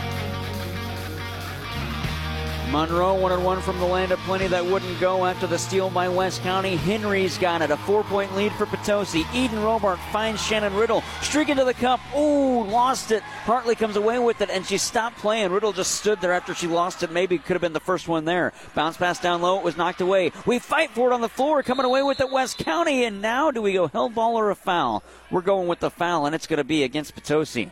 Monroe 2.74 3.14
one 3.14 3.30
and 3.30 3.44
one 3.44 3.60
from 3.60 3.78
the 3.78 3.86
land 3.86 4.10
of 4.10 4.18
plenty 4.22 4.48
that 4.48 4.66
wouldn't 4.66 4.98
go 4.98 5.24
after 5.24 5.46
the 5.46 5.56
steal 5.56 5.90
by 5.90 6.08
West 6.08 6.42
County. 6.42 6.74
Henry's 6.74 7.38
got 7.38 7.62
it. 7.62 7.70
A 7.70 7.76
four 7.76 8.02
point 8.02 8.34
lead 8.34 8.50
for 8.54 8.66
Potosi. 8.66 9.24
Eden 9.32 9.60
Robart 9.60 9.98
finds 10.10 10.44
Shannon 10.44 10.74
Riddle. 10.74 11.00
Streak 11.22 11.50
into 11.50 11.64
the 11.64 11.72
cup. 11.72 12.00
Ooh, 12.16 12.64
lost 12.64 13.12
it. 13.12 13.22
Hartley 13.22 13.76
comes 13.76 13.94
away 13.94 14.18
with 14.18 14.40
it 14.40 14.50
and 14.50 14.66
she 14.66 14.76
stopped 14.76 15.18
playing. 15.18 15.52
Riddle 15.52 15.72
just 15.72 15.92
stood 15.92 16.20
there 16.20 16.32
after 16.32 16.52
she 16.52 16.66
lost 16.66 17.04
it. 17.04 17.12
Maybe 17.12 17.38
could 17.38 17.54
have 17.54 17.62
been 17.62 17.74
the 17.74 17.78
first 17.78 18.08
one 18.08 18.24
there. 18.24 18.52
Bounce 18.74 18.96
pass 18.96 19.20
down 19.20 19.40
low. 19.40 19.56
It 19.56 19.64
was 19.64 19.76
knocked 19.76 20.00
away. 20.00 20.32
We 20.44 20.58
fight 20.58 20.90
for 20.90 21.12
it 21.12 21.14
on 21.14 21.20
the 21.20 21.28
floor. 21.28 21.62
Coming 21.62 21.86
away 21.86 22.02
with 22.02 22.18
it, 22.18 22.32
West 22.32 22.58
County. 22.58 23.04
And 23.04 23.22
now 23.22 23.52
do 23.52 23.62
we 23.62 23.74
go 23.74 23.86
held 23.86 24.16
ball 24.16 24.36
or 24.36 24.50
a 24.50 24.56
foul? 24.56 25.04
We're 25.30 25.42
going 25.42 25.68
with 25.68 25.78
the 25.78 25.90
foul, 25.90 26.26
and 26.26 26.34
it's 26.34 26.48
going 26.48 26.56
to 26.56 26.64
be 26.64 26.82
against 26.82 27.14
Potosi. 27.14 27.70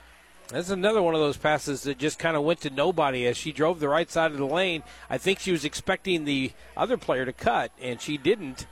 That's 0.53 0.68
another 0.68 1.00
one 1.00 1.14
of 1.14 1.20
those 1.20 1.38
passes 1.38 1.82
that 1.84 1.96
just 1.96 2.18
kind 2.18 2.36
of 2.36 2.42
went 2.42 2.61
to 2.61 2.70
nobody 2.70 3.26
as 3.26 3.38
she 3.38 3.53
drove 3.53 3.80
the 3.80 3.88
right 3.88 4.11
side 4.11 4.32
of 4.32 4.36
the 4.36 4.46
lane. 4.46 4.82
I 5.09 5.16
think 5.16 5.38
she 5.38 5.50
was 5.50 5.64
expecting 5.64 6.24
the 6.24 6.53
other 6.76 6.98
player 6.98 7.24
to 7.24 7.32
cut, 7.32 7.72
and 7.80 8.00
she 8.00 8.18
didn't. 8.18 8.66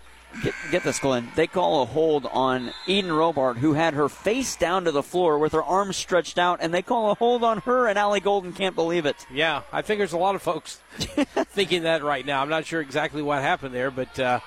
Get, 0.45 0.55
get 0.71 0.83
this, 0.85 1.01
Glenn. 1.01 1.29
They 1.35 1.47
call 1.47 1.83
a 1.83 1.87
hold 1.87 2.27
on 2.27 2.73
Eden 2.87 3.11
Robart, 3.11 3.57
who 3.57 3.73
had 3.73 3.95
her 3.95 4.09
face 4.09 4.55
down 4.57 4.85
to 4.85 4.93
the 4.93 5.03
floor 5.03 5.39
with 5.39 5.53
her 5.53 5.63
arms 5.63 5.97
stretched 5.97 6.39
out, 6.39 6.61
and 6.61 6.73
they 6.73 6.83
call 6.83 7.11
a 7.11 7.15
hold 7.15 7.43
on 7.43 7.59
her, 7.63 7.89
and 7.89 7.99
Allie 7.99 8.21
Golden 8.21 8.53
can't 8.53 8.77
believe 8.77 9.07
it. 9.07 9.27
Yeah, 9.33 9.63
I 9.73 9.83
think 9.83 9.99
there's 9.99 10.13
a 10.13 10.19
lot 10.19 10.35
of 10.35 10.43
folks 10.43 10.81
thinking 10.99 11.83
that 11.83 12.05
right 12.05 12.25
now. 12.25 12.43
I'm 12.43 12.51
not 12.51 12.67
sure 12.67 12.81
exactly 12.81 13.23
what 13.23 13.43
happened 13.43 13.75
there, 13.75 13.91
but 13.91 14.21
uh, 14.21 14.41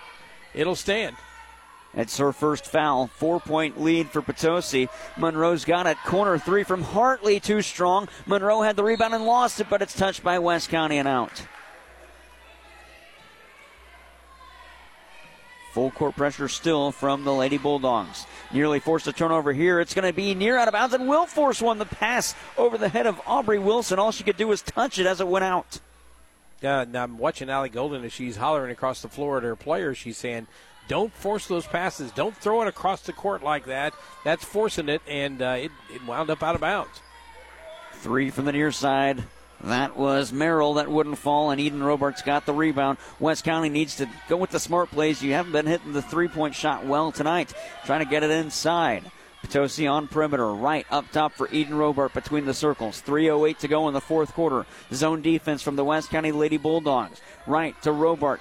it'll 0.53 0.75
stand. 0.75 1.17
It's 1.95 2.17
her 2.17 2.31
first 2.31 2.65
foul. 2.65 3.07
Four 3.07 3.39
point 3.39 3.79
lead 3.81 4.09
for 4.09 4.21
Potosi. 4.21 4.89
Monroe's 5.17 5.63
got 5.63 5.85
it. 5.85 5.97
Corner 6.05 6.37
three 6.37 6.63
from 6.63 6.81
Hartley, 6.81 7.39
too 7.39 7.61
strong. 7.61 8.09
Monroe 8.25 8.61
had 8.61 8.75
the 8.75 8.83
rebound 8.83 9.13
and 9.13 9.25
lost 9.25 9.59
it, 9.59 9.67
but 9.69 9.81
it's 9.81 9.95
touched 9.95 10.23
by 10.23 10.39
West 10.39 10.69
County 10.69 10.97
and 10.97 11.07
out. 11.07 11.43
Full 15.73 15.91
court 15.91 16.15
pressure 16.15 16.47
still 16.47 16.91
from 16.91 17.23
the 17.23 17.33
Lady 17.33 17.57
Bulldogs. 17.57 18.27
Nearly 18.51 18.79
forced 18.79 19.07
a 19.07 19.11
turnover 19.11 19.53
here. 19.53 19.79
It's 19.79 19.95
going 19.95 20.07
to 20.07 20.13
be 20.13 20.35
near 20.35 20.55
out 20.55 20.67
of 20.67 20.71
bounds, 20.71 20.93
and 20.93 21.07
will 21.07 21.25
force 21.25 21.63
one. 21.63 21.79
The 21.79 21.85
pass 21.85 22.35
over 22.57 22.77
the 22.77 22.89
head 22.89 23.07
of 23.07 23.19
Aubrey 23.25 23.57
Wilson. 23.57 23.97
All 23.97 24.11
she 24.11 24.23
could 24.23 24.37
do 24.37 24.47
was 24.47 24.61
touch 24.61 24.99
it 24.99 25.07
as 25.07 25.19
it 25.19 25.27
went 25.27 25.45
out. 25.45 25.79
Yeah, 26.61 26.85
now 26.87 27.03
I'm 27.03 27.17
watching 27.17 27.49
Allie 27.49 27.69
Golden 27.69 28.05
as 28.05 28.13
she's 28.13 28.37
hollering 28.37 28.71
across 28.71 29.01
the 29.01 29.09
floor 29.09 29.37
at 29.37 29.43
her 29.43 29.55
players. 29.55 29.97
She's 29.97 30.17
saying, 30.17 30.45
don't 30.87 31.13
force 31.13 31.47
those 31.47 31.65
passes. 31.65 32.11
Don't 32.11 32.35
throw 32.35 32.61
it 32.61 32.67
across 32.67 33.01
the 33.01 33.13
court 33.13 33.43
like 33.43 33.65
that. 33.65 33.93
That's 34.23 34.43
forcing 34.43 34.89
it, 34.89 35.01
and 35.07 35.41
uh, 35.41 35.57
it, 35.59 35.71
it 35.93 36.05
wound 36.05 36.29
up 36.29 36.43
out 36.43 36.55
of 36.55 36.61
bounds. 36.61 37.01
Three 37.93 38.29
from 38.29 38.45
the 38.45 38.51
near 38.51 38.71
side. 38.71 39.23
That 39.63 39.95
was 39.95 40.33
Merrill 40.33 40.73
that 40.73 40.89
wouldn't 40.89 41.17
fall, 41.17 41.51
and 41.51 41.61
Eden 41.61 41.79
Robart's 41.79 42.21
got 42.21 42.45
the 42.45 42.53
rebound. 42.53 42.97
West 43.19 43.45
County 43.45 43.69
needs 43.69 43.95
to 43.97 44.09
go 44.27 44.35
with 44.35 44.49
the 44.49 44.59
smart 44.59 44.91
plays. 44.91 45.21
You 45.21 45.33
haven't 45.33 45.53
been 45.53 45.67
hitting 45.67 45.93
the 45.93 46.01
three 46.01 46.27
point 46.27 46.53
shot 46.53 46.85
well 46.85 47.13
tonight. 47.13 47.53
Trying 47.85 48.03
to 48.03 48.09
get 48.09 48.23
it 48.23 48.31
inside. 48.31 49.09
Potosi 49.41 49.87
on 49.87 50.07
perimeter, 50.07 50.53
right 50.53 50.85
up 50.89 51.09
top 51.11 51.33
for 51.33 51.49
Eden 51.51 51.73
Robart 51.73 52.13
between 52.13 52.45
the 52.45 52.53
circles. 52.53 53.01
3.08 53.05 53.57
to 53.59 53.67
go 53.67 53.87
in 53.87 53.93
the 53.93 54.01
fourth 54.01 54.33
quarter. 54.33 54.65
Zone 54.93 55.21
defense 55.21 55.61
from 55.61 55.75
the 55.75 55.83
West 55.83 56.09
County 56.09 56.31
Lady 56.31 56.57
Bulldogs. 56.57 57.21
Wright 57.45 57.79
to 57.83 57.89
Robart 57.91 58.39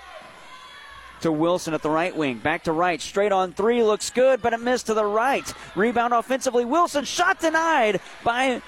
to 1.23 1.33
Wilson 1.33 1.75
at 1.75 1.83
the 1.83 1.91
right 1.91 2.15
wing. 2.15 2.39
Back 2.39 2.65
to 2.65 2.73
Wright. 2.73 3.01
Straight 3.01 3.33
on 3.33 3.53
three. 3.53 3.83
Looks 3.83 4.11
good, 4.11 4.43
but 4.43 4.53
it 4.53 4.61
missed 4.61 4.87
to 4.87 4.95
the 4.95 5.05
right. 5.05 5.53
Rebound 5.75 6.13
offensively. 6.13 6.65
Wilson 6.65 7.05
shot 7.05 7.41
denied 7.41 8.01
by 8.23 8.63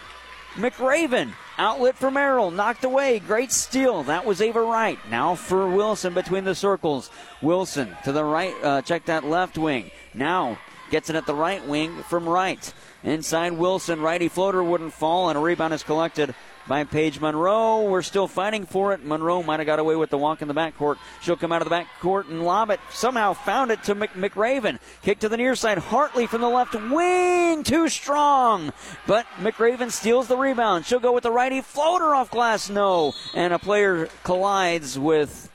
McRaven. 0.55 1.33
Outlet 1.59 1.97
for 1.97 2.11
Merrill. 2.11 2.51
Knocked 2.51 2.85
away. 2.85 3.21
Great 3.21 3.53
steal. 3.53 4.03
That 4.05 4.25
was 4.25 4.41
Ava 4.41 4.63
Wright. 4.63 4.99
Now 5.11 5.35
for 5.35 5.69
Wilson 5.69 6.15
between 6.15 6.45
the 6.45 6.55
circles. 6.55 7.11
Wilson 7.43 7.97
to 8.05 8.13
the 8.13 8.25
right. 8.25 8.55
Uh, 8.63 8.83
check 8.83 9.05
that 9.07 9.25
left 9.25 9.59
wing. 9.59 9.91
Now 10.15 10.59
gets 10.91 11.11
it 11.11 11.17
at 11.17 11.27
the 11.27 11.35
right 11.35 11.65
wing 11.67 12.03
from 12.05 12.29
Wright. 12.29 12.73
Inside 13.03 13.53
Wilson. 13.53 14.01
Righty 14.01 14.29
floater 14.29 14.65
wouldn't 14.65 14.93
fall, 14.93 15.29
and 15.29 15.39
a 15.39 15.41
rebound 15.41 15.75
is 15.75 15.83
collected 15.83 16.35
by 16.67 16.85
Paige 16.85 17.21
Monroe. 17.21 17.83
We're 17.83 18.03
still 18.03 18.27
fighting 18.27 18.67
for 18.67 18.93
it. 18.93 19.05
Monroe 19.05 19.43
might 19.43 19.61
have 19.61 19.67
got 19.67 19.79
away 19.79 19.97
with 19.97 20.11
the 20.11 20.19
walk 20.19 20.43
in 20.43 20.49
the 20.49 20.55
backcourt. 20.55 20.97
She'll 21.21 21.37
come 21.37 21.53
out 21.53 21.63
of 21.63 21.69
the 21.69 21.75
backcourt 21.75 22.29
and 22.29 22.45
lob 22.45 22.71
it. 22.71 22.81
Somehow 22.91 23.33
found 23.33 23.71
it 23.71 23.83
to 23.85 23.95
Mc- 23.95 24.15
McRaven. 24.15 24.79
Kick 25.03 25.21
to 25.21 25.29
the 25.29 25.37
near 25.37 25.55
side. 25.55 25.79
Hartley 25.79 26.27
from 26.27 26.41
the 26.41 26.49
left 26.49 26.75
wing. 26.75 27.63
Too 27.63 27.89
strong. 27.89 28.73
But 29.07 29.27
McRaven 29.39 29.91
steals 29.91 30.29
the 30.29 30.37
rebound. 30.37 30.87
She'll 30.87 31.01
go 31.01 31.13
with 31.13 31.25
the 31.25 31.33
righty 31.33 31.61
floater 31.61 32.15
off 32.15 32.31
glass. 32.31 32.71
No. 32.71 33.15
And 33.35 33.53
a 33.53 33.59
player 33.59 34.09
collides 34.23 34.99
with 34.99 35.51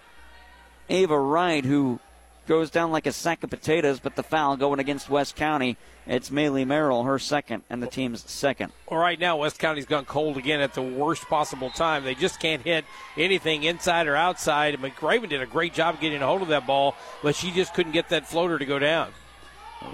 Ava 0.90 1.20
Wright, 1.20 1.66
who 1.66 2.00
goes 2.50 2.72
down 2.72 2.92
like 2.92 3.06
a 3.06 3.12
sack 3.12 3.44
of 3.44 3.50
potatoes, 3.52 4.00
but 4.00 4.16
the 4.16 4.24
foul 4.24 4.58
going 4.58 4.80
against 4.80 5.08
West 5.08 5.36
County. 5.36 5.78
It's 6.08 6.32
Maylee 6.32 6.66
Merrill, 6.66 7.04
her 7.04 7.20
second, 7.20 7.62
and 7.70 7.82
the 7.82 7.86
team's 7.86 8.28
second. 8.28 8.72
Well, 8.90 9.00
right 9.00 9.20
now, 9.20 9.38
West 9.38 9.60
County's 9.60 9.86
gone 9.86 10.06
cold 10.06 10.36
again 10.36 10.60
at 10.60 10.74
the 10.74 10.82
worst 10.82 11.28
possible 11.28 11.70
time. 11.70 12.04
They 12.04 12.16
just 12.16 12.40
can't 12.40 12.64
hit 12.64 12.86
anything 13.16 13.62
inside 13.64 14.08
or 14.08 14.16
outside. 14.16 14.74
McRaven 14.80 15.30
did 15.30 15.44
a 15.44 15.46
great 15.46 15.76
job 15.76 16.02
getting 16.02 16.24
a 16.24 16.26
hold 16.26 16.42
of 16.42 16.48
that 16.48 16.66
ball, 16.66 16.96
but 17.22 17.36
she 17.36 17.52
just 17.52 17.76
couldn't 17.76 17.92
get 17.92 18.10
that 18.10 18.28
floater 18.28 18.58
to 18.58 18.66
go 18.66 18.80
down. 18.80 19.12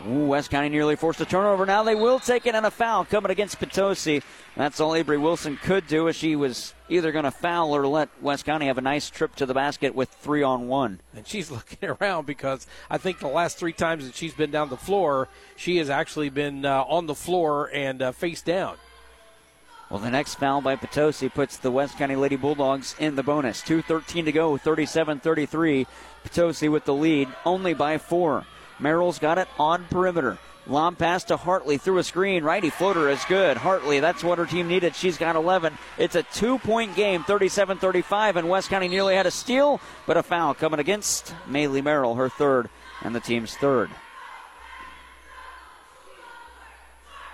Ooh, 0.08 0.26
West 0.26 0.50
County 0.50 0.70
nearly 0.70 0.96
forced 0.96 1.22
a 1.22 1.26
turnover. 1.26 1.66
Now 1.66 1.84
they 1.84 1.94
will 1.94 2.20
take 2.20 2.48
it 2.48 2.56
and 2.56 2.66
a 2.66 2.72
foul 2.72 3.06
coming 3.06 3.32
against 3.32 3.60
Potosi. 3.60 4.24
That's 4.56 4.80
all 4.80 4.96
Avery 4.96 5.18
Wilson 5.18 5.58
could 5.58 5.86
do 5.88 6.08
as 6.10 6.16
she 6.16 6.36
was 6.36 6.74
either 6.90 7.12
going 7.12 7.26
to 7.26 7.32
foul 7.32 7.76
or 7.76 7.86
let 7.86 8.10
West 8.22 8.46
County 8.46 8.66
have 8.66 8.80
a 8.80 8.82
nice 8.82 9.10
trip 9.10 9.36
to 9.36 9.46
the 9.46 9.54
basket 9.54 9.94
with 9.94 10.10
three 10.10 10.42
on 10.42 10.68
one. 10.68 11.02
And 11.16 11.28
she's 11.28 11.52
looking 11.52 11.90
around 11.90 12.26
because 12.26 12.66
I 12.90 12.98
think 12.98 13.20
the 13.20 13.28
last 13.28 13.58
three 13.58 13.74
times 13.74 14.06
that 14.06 14.16
she's 14.16 14.34
been 14.34 14.52
down 14.52 14.70
the 14.70 14.78
floor, 14.78 15.28
she 15.56 15.78
has 15.78 15.90
actually 15.90 16.30
been 16.30 16.66
uh, 16.66 16.84
on 16.88 17.06
the 17.06 17.16
floor 17.16 17.70
and 17.72 18.02
uh, 18.02 18.12
face 18.12 18.42
down. 18.42 18.78
Well, 19.90 20.00
the 20.00 20.10
next 20.10 20.36
foul 20.36 20.62
by 20.62 20.78
Potosi 20.78 21.30
puts 21.30 21.58
the 21.58 21.70
West 21.70 21.98
County 21.98 22.16
Lady 22.16 22.36
Bulldogs 22.36 22.96
in 22.98 23.16
the 23.16 23.22
bonus. 23.22 23.62
2.13 23.62 24.26
to 24.26 24.32
go, 24.32 24.58
37 24.58 25.20
33. 25.20 25.86
Potosi 26.24 26.70
with 26.70 26.86
the 26.86 26.94
lead, 26.94 27.30
only 27.46 27.76
by 27.76 28.00
four. 28.00 28.46
Merrill's 28.80 29.20
got 29.20 29.38
it 29.38 29.48
on 29.58 29.86
perimeter. 29.86 30.38
Long 30.68 30.96
pass 30.96 31.24
to 31.26 31.38
Hartley 31.38 31.78
through 31.78 32.00
a 32.00 32.04
screen. 32.04 32.44
Righty 32.44 32.72
floater 32.72 33.08
is 33.10 33.24
good. 33.26 33.56
Hartley, 33.58 34.00
that's 34.00 34.24
what 34.24 34.40
her 34.40 34.48
team 34.48 34.68
needed. 34.68 34.96
She's 34.96 35.18
got 35.18 35.36
11. 35.36 35.78
It's 36.00 36.16
a 36.16 36.24
two 36.24 36.58
point 36.58 36.96
game, 36.96 37.24
37 37.24 37.78
35, 37.78 38.38
and 38.38 38.50
West 38.50 38.70
County 38.70 38.88
nearly 38.88 39.16
had 39.16 39.28
a 39.28 39.32
steal, 39.32 39.80
but 40.08 40.18
a 40.18 40.24
foul 40.24 40.56
coming 40.56 40.80
against 40.80 41.36
Maylee 41.48 41.84
Merrill, 41.84 42.16
her 42.16 42.30
third, 42.30 42.70
and 43.04 43.14
the 43.14 43.20
team's 43.20 43.56
third. 43.56 43.92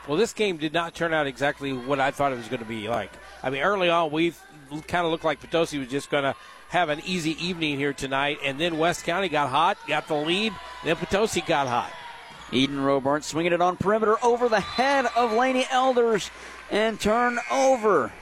Well, 0.07 0.18
this 0.18 0.34
game 0.34 0.57
did 0.57 0.73
not 0.73 0.93
turn 0.93 1.13
out 1.13 1.27
exactly 1.27 1.72
what 1.72 1.99
I 1.99 2.11
thought 2.11 2.34
it 2.34 2.38
was 2.38 2.47
going 2.47 2.59
to 2.59 2.65
be 2.65 2.89
like. 2.89 3.11
I 3.43 3.49
mean, 3.49 3.61
early 3.61 3.89
on, 3.89 4.11
we 4.11 4.34
kind 4.88 5.05
of 5.05 5.11
looked 5.11 5.23
like 5.23 5.39
Potosi 5.39 5.77
was 5.77 5.88
just 5.88 6.09
going 6.09 6.23
to 6.23 6.35
have 6.72 6.88
an 6.88 7.02
easy 7.06 7.31
evening 7.45 7.77
here 7.77 7.91
tonight, 7.91 8.39
and 8.45 8.57
then 8.57 8.77
West 8.77 9.03
County 9.03 9.27
got 9.27 9.49
hot, 9.49 9.77
got 9.89 10.07
the 10.07 10.15
lead, 10.15 10.53
then 10.85 10.95
Potosi 10.95 11.41
got 11.41 11.68
hot. 11.68 11.91
Eden 12.53 12.77
Robart 12.77 13.23
swinging 13.23 13.52
it 13.52 13.61
on 13.61 13.76
perimeter 13.76 14.15
over 14.23 14.48
the 14.48 14.61
head 14.61 15.06
of 15.18 15.34
Laney 15.34 15.65
Elders 15.69 16.31
and 16.69 16.98
turn 16.98 17.39
over. 17.52 18.14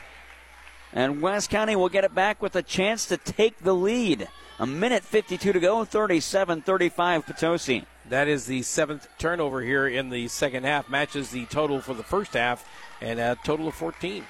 And 0.91 1.21
West 1.21 1.51
County 1.51 1.75
will 1.75 1.89
get 1.89 2.03
it 2.03 2.15
back 2.15 2.41
with 2.41 2.55
a 2.55 2.63
chance 2.63 3.05
to 3.07 3.17
take 3.17 3.59
the 3.59 3.75
lead. 3.75 4.27
A 4.57 4.65
minute 4.65 5.03
52 5.03 5.53
to 5.53 5.59
go, 5.59 5.85
37 5.85 6.63
35 6.63 7.25
Potosi. 7.27 7.85
That 8.09 8.27
is 8.27 8.47
the 8.47 8.63
seventh 8.63 9.07
turnover 9.19 9.61
here 9.61 9.87
in 9.87 10.09
the 10.09 10.27
second 10.27 10.63
half, 10.63 10.89
matches 10.89 11.29
the 11.29 11.45
total 11.45 11.81
for 11.81 11.93
the 11.93 12.03
first 12.03 12.33
half, 12.33 12.67
and 12.99 13.19
a 13.19 13.37
total 13.43 13.67
of 13.67 13.75
14. 13.75 14.25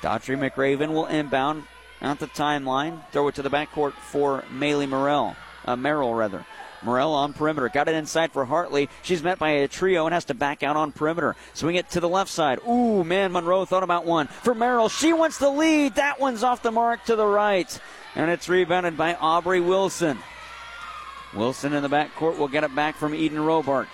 Daughtry 0.00 0.38
McRaven 0.38 0.92
will 0.92 1.06
inbound 1.06 1.64
at 2.02 2.18
the 2.18 2.26
timeline, 2.26 3.00
throw 3.12 3.28
it 3.28 3.36
to 3.36 3.42
the 3.42 3.50
backcourt 3.50 3.92
for 3.92 4.42
Maylee 4.52 4.88
Morrell, 4.88 5.36
uh, 5.64 5.76
Merrill 5.76 6.14
rather. 6.14 6.44
Morel 6.82 7.14
on 7.14 7.32
perimeter. 7.32 7.68
Got 7.68 7.88
it 7.88 7.94
inside 7.94 8.32
for 8.32 8.44
Hartley. 8.44 8.88
She's 9.02 9.22
met 9.22 9.38
by 9.38 9.50
a 9.50 9.68
trio 9.68 10.06
and 10.06 10.12
has 10.12 10.24
to 10.26 10.34
back 10.34 10.64
out 10.64 10.76
on 10.76 10.90
perimeter. 10.90 11.36
Swing 11.54 11.76
it 11.76 11.88
to 11.90 12.00
the 12.00 12.08
left 12.08 12.30
side. 12.30 12.58
Ooh, 12.68 13.04
man, 13.04 13.30
Monroe 13.30 13.64
thought 13.64 13.84
about 13.84 14.04
one. 14.04 14.26
For 14.26 14.54
Merrill, 14.54 14.88
she 14.88 15.12
wants 15.12 15.38
the 15.38 15.48
lead. 15.48 15.94
That 15.94 16.18
one's 16.18 16.42
off 16.42 16.62
the 16.62 16.72
mark 16.72 17.04
to 17.04 17.14
the 17.14 17.26
right. 17.26 17.80
And 18.14 18.30
it's 18.30 18.48
rebounded 18.48 18.96
by 18.96 19.14
Aubrey 19.14 19.60
Wilson. 19.60 20.18
Wilson 21.34 21.72
in 21.72 21.82
the 21.82 21.88
backcourt 21.88 22.36
will 22.36 22.48
get 22.48 22.64
it 22.64 22.74
back 22.74 22.96
from 22.96 23.14
Eden 23.14 23.38
Robart. 23.38 23.88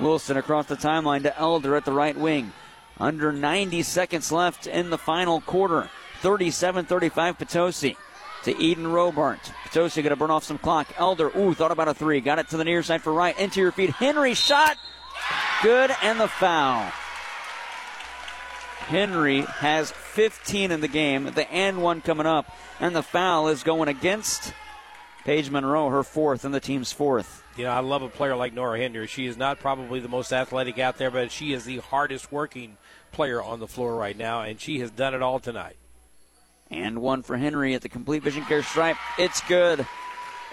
Wilson 0.00 0.36
across 0.36 0.66
the 0.66 0.76
timeline 0.76 1.22
to 1.24 1.38
Elder 1.38 1.76
at 1.76 1.84
the 1.84 1.92
right 1.92 2.16
wing. 2.16 2.52
Under 2.98 3.32
90 3.32 3.82
seconds 3.82 4.32
left 4.32 4.66
in 4.66 4.90
the 4.90 4.98
final 4.98 5.40
quarter. 5.40 5.90
37 6.22 6.86
35 6.86 7.38
Potosi 7.38 7.96
to 8.44 8.56
Eden 8.56 8.84
Robart. 8.84 9.40
Potosi 9.64 10.02
going 10.02 10.10
to 10.10 10.16
burn 10.16 10.30
off 10.30 10.44
some 10.44 10.58
clock. 10.58 10.86
Elder, 10.96 11.30
ooh, 11.36 11.52
thought 11.52 11.72
about 11.72 11.88
a 11.88 11.94
three. 11.94 12.20
Got 12.20 12.38
it 12.38 12.48
to 12.50 12.56
the 12.56 12.64
near 12.64 12.82
side 12.82 13.02
for 13.02 13.12
Wright. 13.12 13.38
Into 13.38 13.60
your 13.60 13.72
feet. 13.72 13.90
Henry 13.90 14.34
shot. 14.34 14.76
Good, 15.62 15.90
and 16.02 16.20
the 16.20 16.28
foul. 16.28 16.90
Henry 18.86 19.42
has 19.42 19.90
15 19.90 20.70
in 20.70 20.80
the 20.80 20.88
game. 20.88 21.24
The 21.34 21.50
and 21.52 21.82
one 21.82 22.00
coming 22.00 22.26
up, 22.26 22.56
and 22.78 22.94
the 22.94 23.02
foul 23.02 23.48
is 23.48 23.62
going 23.62 23.88
against 23.88 24.52
Paige 25.24 25.50
Monroe, 25.50 25.88
her 25.88 26.02
fourth, 26.02 26.44
and 26.44 26.54
the 26.54 26.60
team's 26.60 26.92
fourth. 26.92 27.44
You 27.56 27.64
know, 27.64 27.70
I 27.70 27.80
love 27.80 28.02
a 28.02 28.08
player 28.08 28.34
like 28.34 28.52
Nora 28.52 28.78
Henry. 28.78 29.06
She 29.06 29.26
is 29.26 29.36
not 29.36 29.60
probably 29.60 30.00
the 30.00 30.08
most 30.08 30.32
athletic 30.32 30.78
out 30.78 30.98
there, 30.98 31.10
but 31.10 31.30
she 31.30 31.52
is 31.52 31.64
the 31.64 31.78
hardest 31.78 32.32
working 32.32 32.76
player 33.12 33.42
on 33.42 33.60
the 33.60 33.68
floor 33.68 33.94
right 33.94 34.16
now, 34.16 34.42
and 34.42 34.60
she 34.60 34.80
has 34.80 34.90
done 34.90 35.14
it 35.14 35.22
all 35.22 35.38
tonight. 35.38 35.76
And 36.72 37.02
one 37.02 37.22
for 37.22 37.36
Henry 37.36 37.74
at 37.74 37.82
the 37.82 37.88
complete 37.88 38.22
vision 38.22 38.44
care 38.44 38.62
stripe. 38.62 38.96
It's 39.18 39.42
good. 39.42 39.86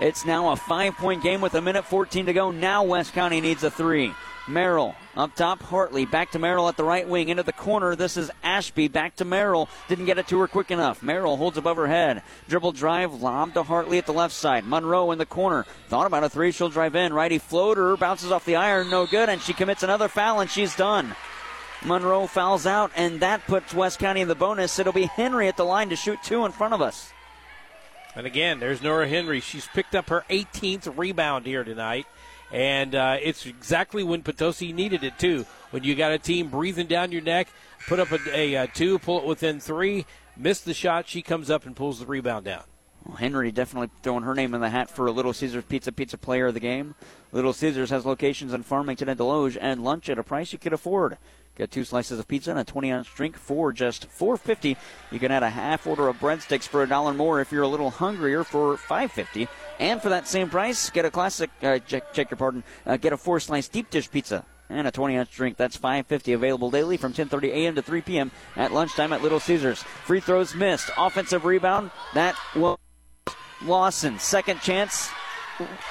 It's 0.02 0.26
now 0.26 0.52
a 0.52 0.56
five 0.56 0.96
point 0.96 1.24
game 1.24 1.42
with 1.42 1.56
a 1.56 1.62
minute 1.62 1.86
14 1.86 2.26
to 2.28 2.34
go. 2.34 2.52
Now 2.52 2.84
West 2.84 3.14
County 3.14 3.42
needs 3.42 3.64
a 3.64 3.72
three. 3.72 4.14
Merrill 4.48 4.96
up 5.16 5.36
top, 5.36 5.62
Hartley 5.62 6.06
back 6.06 6.32
to 6.32 6.40
Merrill 6.40 6.70
at 6.70 6.78
the 6.78 6.84
right 6.84 7.08
wing 7.08 7.30
into 7.30 7.44
the 7.44 7.54
corner. 7.54 7.96
This 7.96 8.18
is 8.18 8.32
Ashby 8.42 8.88
back 8.88 9.16
to 9.18 9.26
Merrill. 9.26 9.70
Didn't 9.88 10.06
get 10.06 10.18
it 10.18 10.28
to 10.30 10.40
her 10.40 10.48
quick 10.48 10.72
enough. 10.72 11.04
Merrill 11.04 11.38
holds 11.38 11.58
above 11.58 11.78
her 11.78 11.88
head. 11.88 12.24
Dribble 12.48 12.72
drive, 12.72 13.22
lob 13.22 13.54
to 13.54 13.64
Hartley 13.64 13.98
at 13.98 14.06
the 14.06 14.14
left 14.14 14.34
side. 14.34 14.66
Monroe 14.66 15.12
in 15.12 15.20
the 15.20 15.26
corner. 15.26 15.66
Thought 15.88 16.08
about 16.08 16.24
a 16.24 16.30
three. 16.30 16.52
She'll 16.52 16.70
drive 16.70 16.96
in. 16.96 17.14
Righty 17.14 17.38
floater 17.38 17.96
bounces 17.96 18.32
off 18.32 18.46
the 18.46 18.56
iron. 18.56 18.90
No 18.90 19.06
good. 19.06 19.30
And 19.30 19.42
she 19.42 19.54
commits 19.54 19.84
another 19.84 20.08
foul 20.08 20.40
and 20.40 20.50
she's 20.50 20.76
done. 20.76 21.16
Monroe 21.86 22.28
fouls 22.28 22.66
out, 22.66 22.92
and 22.96 23.20
that 23.22 23.46
puts 23.48 23.74
West 23.74 24.00
County 24.00 24.22
in 24.22 24.28
the 24.28 24.36
bonus. 24.36 24.80
It'll 24.80 24.94
be 24.94 25.06
Henry 25.06 25.48
at 25.48 25.58
the 25.58 25.64
line 25.64 25.90
to 25.90 25.96
shoot 25.96 26.20
two 26.24 26.46
in 26.46 26.52
front 26.52 26.74
of 26.74 26.82
us. 26.82 27.14
And 28.16 28.28
again, 28.28 28.60
there's 28.60 28.82
Nora 28.82 29.08
Henry. 29.08 29.40
She's 29.40 29.68
picked 29.68 29.96
up 29.96 30.10
her 30.10 30.26
18th 30.30 30.98
rebound 30.98 31.46
here 31.46 31.64
tonight. 31.64 32.06
And 32.52 32.96
uh, 32.96 33.18
it's 33.22 33.46
exactly 33.46 34.04
when 34.04 34.24
Potosi 34.24 34.74
needed 34.74 35.04
it, 35.04 35.20
too. 35.20 35.46
When 35.70 35.84
you 35.84 35.96
got 35.96 36.12
a 36.12 36.18
team 36.18 36.50
breathing 36.50 36.88
down 36.88 37.12
your 37.12 37.22
neck, 37.22 37.48
put 37.88 38.00
up 38.00 38.12
a, 38.12 38.20
a, 38.36 38.56
a 38.56 38.68
two, 38.68 39.00
pull 39.00 39.20
it 39.20 39.26
within 39.26 39.60
three, 39.60 40.06
miss 40.36 40.60
the 40.60 40.74
shot, 40.74 41.08
she 41.08 41.22
comes 41.22 41.50
up 41.50 41.66
and 41.66 41.76
pulls 41.76 42.00
the 42.00 42.08
rebound 42.08 42.46
down. 42.46 42.64
Well, 43.06 43.18
Henry 43.18 43.52
definitely 43.52 43.92
throwing 44.04 44.24
her 44.24 44.36
name 44.36 44.54
in 44.54 44.62
the 44.62 44.70
hat 44.70 44.90
for 44.90 45.08
a 45.08 45.12
Little 45.12 45.32
Caesars 45.32 45.64
Pizza 45.70 45.92
Pizza 45.92 46.18
Player 46.18 46.48
of 46.48 46.54
the 46.54 46.60
Game. 46.60 46.96
Little 47.32 47.54
Caesars 47.54 47.92
has 47.92 48.06
locations 48.06 48.54
in 48.54 48.64
Farmington 48.64 49.08
and 49.08 49.20
Desloge, 49.20 49.58
and 49.60 49.84
lunch 49.84 50.10
at 50.10 50.20
a 50.20 50.24
price 50.24 50.52
you 50.52 50.60
could 50.60 50.74
afford. 50.74 51.18
Get 51.60 51.72
two 51.72 51.84
slices 51.84 52.18
of 52.20 52.28
pizza 52.30 52.52
and 52.52 52.60
a 52.60 52.64
20 52.64 52.90
ounce 52.90 53.10
drink 53.10 53.36
for 53.36 53.74
just 53.74 54.10
$4.50. 54.18 54.78
You 55.12 55.20
can 55.20 55.30
add 55.30 55.44
a 55.44 55.50
half 55.50 55.86
order 55.86 56.08
of 56.08 56.18
breadsticks 56.18 56.64
for 56.64 56.84
a 56.84 56.88
dollar 56.88 57.14
more 57.14 57.42
if 57.42 57.52
you're 57.52 57.64
a 57.64 57.68
little 57.68 57.90
hungrier 57.90 58.46
for 58.46 58.78
$5.50. 58.78 59.50
And 59.78 60.02
for 60.02 60.08
that 60.08 60.26
same 60.26 60.50
price, 60.50 60.90
get 60.90 61.04
a 61.04 61.12
classic, 61.12 61.50
uh, 61.62 61.80
check, 61.80 62.14
check 62.14 62.32
your 62.32 62.38
pardon, 62.38 62.64
uh, 62.86 62.96
get 62.96 63.12
a 63.12 63.18
four 63.18 63.42
slice 63.42 63.68
deep 63.68 63.90
dish 63.90 64.10
pizza 64.10 64.46
and 64.70 64.88
a 64.88 64.92
20 64.92 65.18
ounce 65.18 65.30
drink. 65.32 65.58
That's 65.58 65.78
5.50 65.78 66.34
available 66.34 66.72
daily 66.72 66.96
from 66.96 67.12
10:30 67.12 67.50
a.m. 67.50 67.76
to 67.76 67.82
3 67.82 68.02
p.m. 68.04 68.32
at 68.56 68.72
lunchtime 68.72 69.12
at 69.12 69.22
Little 69.22 69.42
Caesars. 69.42 69.84
Free 70.06 70.22
throws 70.22 70.56
missed. 70.56 70.90
Offensive 70.98 71.44
rebound 71.44 71.92
that 72.14 72.36
was 72.56 72.78
Lawson. 73.66 74.18
Second 74.18 74.62
chance. 74.62 75.10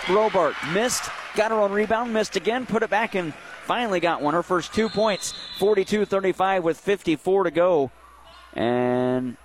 Robart 0.06 0.54
missed. 0.72 1.10
Got 1.34 1.50
her 1.50 1.58
own 1.58 1.72
rebound. 1.72 2.12
Missed 2.12 2.36
again. 2.36 2.66
Put 2.66 2.82
it 2.82 2.90
back 2.90 3.14
and 3.14 3.34
finally 3.64 4.00
got 4.00 4.22
one. 4.22 4.34
Her 4.34 4.42
first 4.42 4.72
two 4.74 4.88
points. 4.88 5.34
42-35 5.58 6.62
with 6.62 6.78
54 6.78 7.44
to 7.44 7.50
go. 7.50 7.90
And 8.54 9.36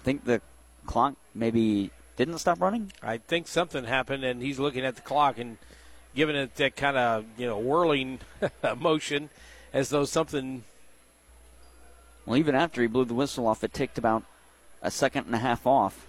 I 0.00 0.02
think 0.02 0.24
the 0.24 0.40
clock 0.86 1.14
maybe 1.34 1.90
didn't 2.16 2.38
stop 2.38 2.60
running. 2.60 2.92
I 3.02 3.18
think 3.18 3.48
something 3.48 3.84
happened, 3.84 4.24
and 4.24 4.42
he's 4.42 4.58
looking 4.58 4.84
at 4.84 4.96
the 4.96 5.02
clock 5.02 5.38
and 5.38 5.56
giving 6.14 6.36
it 6.36 6.56
that 6.56 6.76
kind 6.76 6.96
of 6.96 7.24
you 7.38 7.46
know 7.46 7.58
whirling 7.58 8.18
motion, 8.78 9.30
as 9.72 9.90
though 9.90 10.04
something. 10.04 10.64
Well, 12.26 12.36
even 12.36 12.54
after 12.54 12.82
he 12.82 12.88
blew 12.88 13.04
the 13.04 13.14
whistle 13.14 13.46
off, 13.46 13.64
it 13.64 13.72
ticked 13.72 13.98
about 13.98 14.24
a 14.82 14.90
second 14.90 15.26
and 15.26 15.34
a 15.34 15.38
half 15.38 15.66
off. 15.66 16.06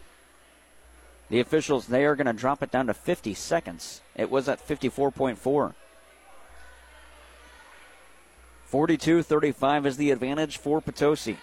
The 1.31 1.39
officials 1.39 1.87
they 1.87 2.03
are 2.03 2.17
going 2.17 2.27
to 2.27 2.33
drop 2.33 2.61
it 2.61 2.71
down 2.71 2.87
to 2.87 2.93
50 2.93 3.33
seconds. 3.35 4.01
It 4.17 4.29
was 4.29 4.49
at 4.49 4.67
54.4. 4.67 5.73
42-35 8.69 9.85
is 9.85 9.95
the 9.95 10.11
advantage 10.11 10.57
for 10.57 10.81
Potosi. 10.81 11.37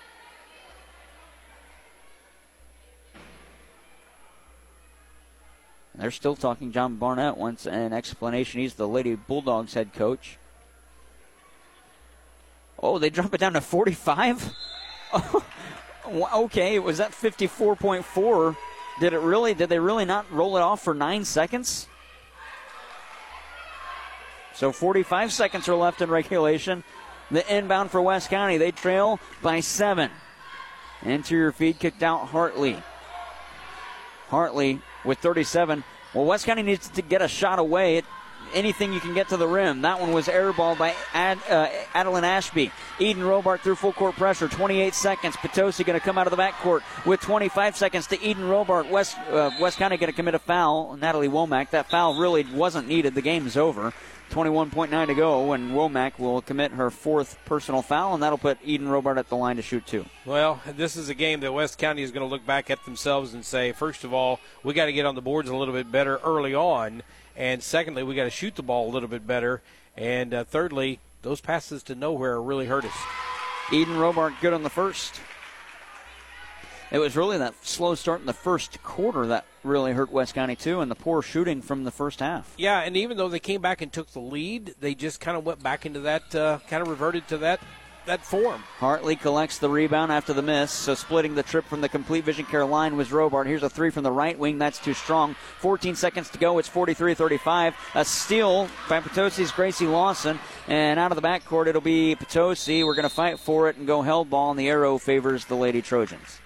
They're 5.94 6.10
still 6.10 6.36
talking. 6.36 6.70
John 6.70 6.96
Barnett 6.96 7.38
wants 7.38 7.66
an 7.66 7.94
explanation. 7.94 8.60
He's 8.60 8.74
the 8.74 8.86
Lady 8.86 9.14
Bulldogs 9.14 9.72
head 9.72 9.94
coach. 9.94 10.36
Oh, 12.78 12.98
they 12.98 13.08
drop 13.08 13.32
it 13.32 13.38
down 13.38 13.54
to 13.54 13.62
45? 13.62 14.52
okay, 16.06 16.78
was 16.78 16.98
that 16.98 17.12
54.4? 17.12 18.56
Did 19.00 19.12
it 19.12 19.20
really? 19.20 19.54
Did 19.54 19.68
they 19.68 19.78
really 19.78 20.04
not 20.04 20.30
roll 20.32 20.56
it 20.56 20.60
off 20.60 20.82
for 20.82 20.94
nine 20.94 21.24
seconds? 21.24 21.86
So 24.54 24.72
45 24.72 25.32
seconds 25.32 25.68
are 25.68 25.76
left 25.76 26.02
in 26.02 26.10
regulation. 26.10 26.82
The 27.30 27.46
inbound 27.54 27.90
for 27.90 28.02
West 28.02 28.28
County. 28.28 28.56
They 28.56 28.72
trail 28.72 29.20
by 29.40 29.60
seven. 29.60 30.10
Interior 31.02 31.52
feed 31.52 31.78
kicked 31.78 32.02
out 32.02 32.26
Hartley. 32.28 32.82
Hartley 34.28 34.80
with 35.04 35.18
37. 35.18 35.84
Well, 36.12 36.24
West 36.24 36.44
County 36.44 36.62
needs 36.62 36.88
to 36.88 37.02
get 37.02 37.22
a 37.22 37.28
shot 37.28 37.58
away. 37.58 37.98
It, 37.98 38.04
anything 38.54 38.92
you 38.92 39.00
can 39.00 39.14
get 39.14 39.28
to 39.28 39.36
the 39.36 39.46
rim. 39.46 39.82
That 39.82 40.00
one 40.00 40.12
was 40.12 40.26
airballed 40.28 40.78
by 40.78 40.94
Ad, 41.14 41.38
uh, 41.48 41.68
Adeline 41.94 42.24
Ashby. 42.24 42.70
Eden 42.98 43.22
Robart 43.22 43.60
through 43.60 43.76
full 43.76 43.92
court 43.92 44.16
pressure. 44.16 44.48
28 44.48 44.94
seconds. 44.94 45.36
Potosi 45.36 45.84
going 45.84 45.98
to 45.98 46.04
come 46.04 46.18
out 46.18 46.26
of 46.26 46.30
the 46.30 46.42
backcourt 46.42 46.82
with 47.06 47.20
25 47.20 47.76
seconds 47.76 48.06
to 48.08 48.22
Eden 48.22 48.44
Robart. 48.44 48.90
West 48.90 49.16
uh, 49.30 49.50
West 49.60 49.78
County 49.78 49.96
going 49.96 50.10
to 50.10 50.16
commit 50.16 50.34
a 50.34 50.38
foul. 50.38 50.96
Natalie 50.96 51.28
Womack. 51.28 51.70
That 51.70 51.90
foul 51.90 52.18
really 52.18 52.44
wasn't 52.44 52.88
needed. 52.88 53.14
The 53.14 53.22
game's 53.22 53.56
over. 53.56 53.92
21.9 54.30 55.06
to 55.06 55.14
go, 55.14 55.52
and 55.52 55.70
Womack 55.70 56.18
will 56.18 56.42
commit 56.42 56.72
her 56.72 56.90
fourth 56.90 57.38
personal 57.46 57.80
foul, 57.80 58.14
and 58.14 58.22
that'll 58.22 58.38
put 58.38 58.58
Eden 58.62 58.88
Robart 58.88 59.16
at 59.16 59.28
the 59.28 59.36
line 59.36 59.56
to 59.56 59.62
shoot 59.62 59.86
two. 59.86 60.04
Well, 60.26 60.60
this 60.76 60.96
is 60.96 61.08
a 61.08 61.14
game 61.14 61.40
that 61.40 61.52
West 61.52 61.78
County 61.78 62.02
is 62.02 62.10
going 62.10 62.26
to 62.26 62.30
look 62.30 62.44
back 62.44 62.70
at 62.70 62.84
themselves 62.84 63.32
and 63.32 63.44
say, 63.44 63.72
first 63.72 64.04
of 64.04 64.12
all, 64.12 64.40
we 64.62 64.74
got 64.74 64.86
to 64.86 64.92
get 64.92 65.06
on 65.06 65.14
the 65.14 65.22
boards 65.22 65.48
a 65.48 65.56
little 65.56 65.72
bit 65.72 65.90
better 65.90 66.20
early 66.22 66.54
on, 66.54 67.02
and 67.38 67.62
secondly, 67.62 68.02
we 68.02 68.16
got 68.16 68.24
to 68.24 68.30
shoot 68.30 68.56
the 68.56 68.62
ball 68.64 68.90
a 68.90 68.92
little 68.92 69.08
bit 69.08 69.26
better, 69.26 69.62
and 69.96 70.34
uh, 70.34 70.44
thirdly, 70.44 70.98
those 71.22 71.40
passes 71.40 71.84
to 71.84 71.94
nowhere 71.94 72.42
really 72.42 72.66
hurt 72.66 72.84
us. 72.84 72.96
Eden 73.72 73.94
Robart 73.94 74.38
good 74.40 74.52
on 74.52 74.64
the 74.64 74.70
first. 74.70 75.20
It 76.90 76.98
was 76.98 77.16
really 77.16 77.38
that 77.38 77.54
slow 77.64 77.94
start 77.94 78.20
in 78.20 78.26
the 78.26 78.32
first 78.32 78.82
quarter 78.82 79.26
that 79.26 79.44
really 79.62 79.92
hurt 79.92 80.10
West 80.10 80.34
County 80.34 80.56
too, 80.56 80.80
and 80.80 80.90
the 80.90 80.96
poor 80.96 81.22
shooting 81.22 81.62
from 81.62 81.84
the 81.84 81.90
first 81.90 82.20
half. 82.20 82.52
Yeah, 82.58 82.80
and 82.80 82.96
even 82.96 83.16
though 83.16 83.28
they 83.28 83.38
came 83.38 83.60
back 83.60 83.82
and 83.82 83.92
took 83.92 84.10
the 84.10 84.20
lead, 84.20 84.74
they 84.80 84.94
just 84.94 85.20
kind 85.20 85.36
of 85.36 85.46
went 85.46 85.62
back 85.62 85.86
into 85.86 86.00
that, 86.00 86.34
uh, 86.34 86.58
kind 86.68 86.82
of 86.82 86.88
reverted 86.88 87.28
to 87.28 87.38
that 87.38 87.60
that 88.08 88.24
form. 88.24 88.62
Hartley 88.78 89.16
collects 89.16 89.58
the 89.58 89.70
rebound 89.70 90.10
after 90.10 90.32
the 90.32 90.42
miss, 90.42 90.70
so 90.70 90.94
splitting 90.94 91.34
the 91.34 91.42
trip 91.42 91.64
from 91.66 91.80
the 91.80 91.88
complete 91.88 92.24
vision 92.24 92.44
care 92.44 92.64
line 92.64 92.96
was 92.96 93.08
Robart. 93.08 93.46
Here's 93.46 93.62
a 93.62 93.70
three 93.70 93.90
from 93.90 94.02
the 94.02 94.10
right 94.10 94.38
wing. 94.38 94.58
That's 94.58 94.78
too 94.78 94.94
strong. 94.94 95.34
14 95.60 95.94
seconds 95.94 96.28
to 96.30 96.38
go. 96.38 96.58
It's 96.58 96.68
43 96.68 97.14
35. 97.14 97.74
A 97.94 98.04
steal 98.04 98.68
by 98.88 99.00
Potosi's 99.00 99.52
Gracie 99.52 99.86
Lawson. 99.86 100.38
And 100.66 100.98
out 100.98 101.12
of 101.12 101.16
the 101.16 101.26
backcourt, 101.26 101.66
it'll 101.66 101.80
be 101.80 102.16
Potosi. 102.16 102.84
We're 102.84 102.94
going 102.94 103.08
to 103.08 103.14
fight 103.14 103.38
for 103.38 103.68
it 103.68 103.76
and 103.76 103.86
go 103.86 104.02
held 104.02 104.30
ball, 104.30 104.50
and 104.50 104.58
the 104.58 104.68
arrow 104.68 104.98
favors 104.98 105.44
the 105.44 105.56
Lady 105.56 105.82
Trojans. 105.82 106.40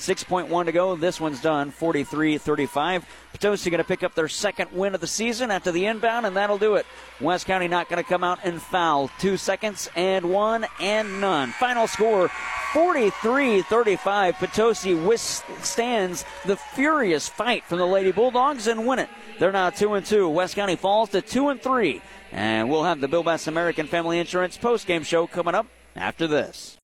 6.1 0.00 0.64
to 0.64 0.72
go. 0.72 0.96
This 0.96 1.20
one's 1.20 1.40
done 1.40 1.70
43 1.70 2.38
35. 2.38 3.06
Potosi 3.32 3.70
going 3.70 3.78
to 3.78 3.84
pick 3.84 4.02
up 4.02 4.14
their 4.14 4.28
second 4.28 4.72
win 4.72 4.94
of 4.94 5.00
the 5.00 5.06
season 5.06 5.50
after 5.50 5.70
the 5.70 5.86
inbound, 5.86 6.26
and 6.26 6.36
that'll 6.36 6.58
do 6.58 6.74
it. 6.74 6.86
West 7.20 7.46
County 7.46 7.68
not 7.68 7.88
going 7.88 8.02
to 8.02 8.08
come 8.08 8.24
out 8.24 8.40
and 8.42 8.60
foul. 8.60 9.08
Two 9.18 9.36
seconds 9.36 9.88
and 9.94 10.30
one 10.30 10.66
and 10.80 11.20
none. 11.20 11.50
Final 11.52 11.86
score 11.86 12.28
43 12.72 13.62
35. 13.62 14.36
Potosi 14.36 14.94
withstands 14.94 16.24
the 16.44 16.56
furious 16.56 17.28
fight 17.28 17.64
from 17.64 17.78
the 17.78 17.86
Lady 17.86 18.12
Bulldogs 18.12 18.66
and 18.66 18.86
win 18.86 18.98
it. 18.98 19.08
They're 19.38 19.52
now 19.52 19.70
2 19.70 19.94
and 19.94 20.04
2. 20.04 20.28
West 20.28 20.54
County 20.54 20.76
falls 20.76 21.10
to 21.10 21.22
2 21.22 21.48
and 21.48 21.62
3. 21.62 22.02
And 22.32 22.70
we'll 22.70 22.84
have 22.84 23.00
the 23.00 23.08
Bill 23.08 23.22
Bass 23.22 23.46
American 23.46 23.86
Family 23.86 24.18
Insurance 24.18 24.56
post 24.56 24.86
game 24.86 25.02
show 25.02 25.26
coming 25.26 25.54
up 25.54 25.66
after 25.96 26.26
this. 26.26 26.76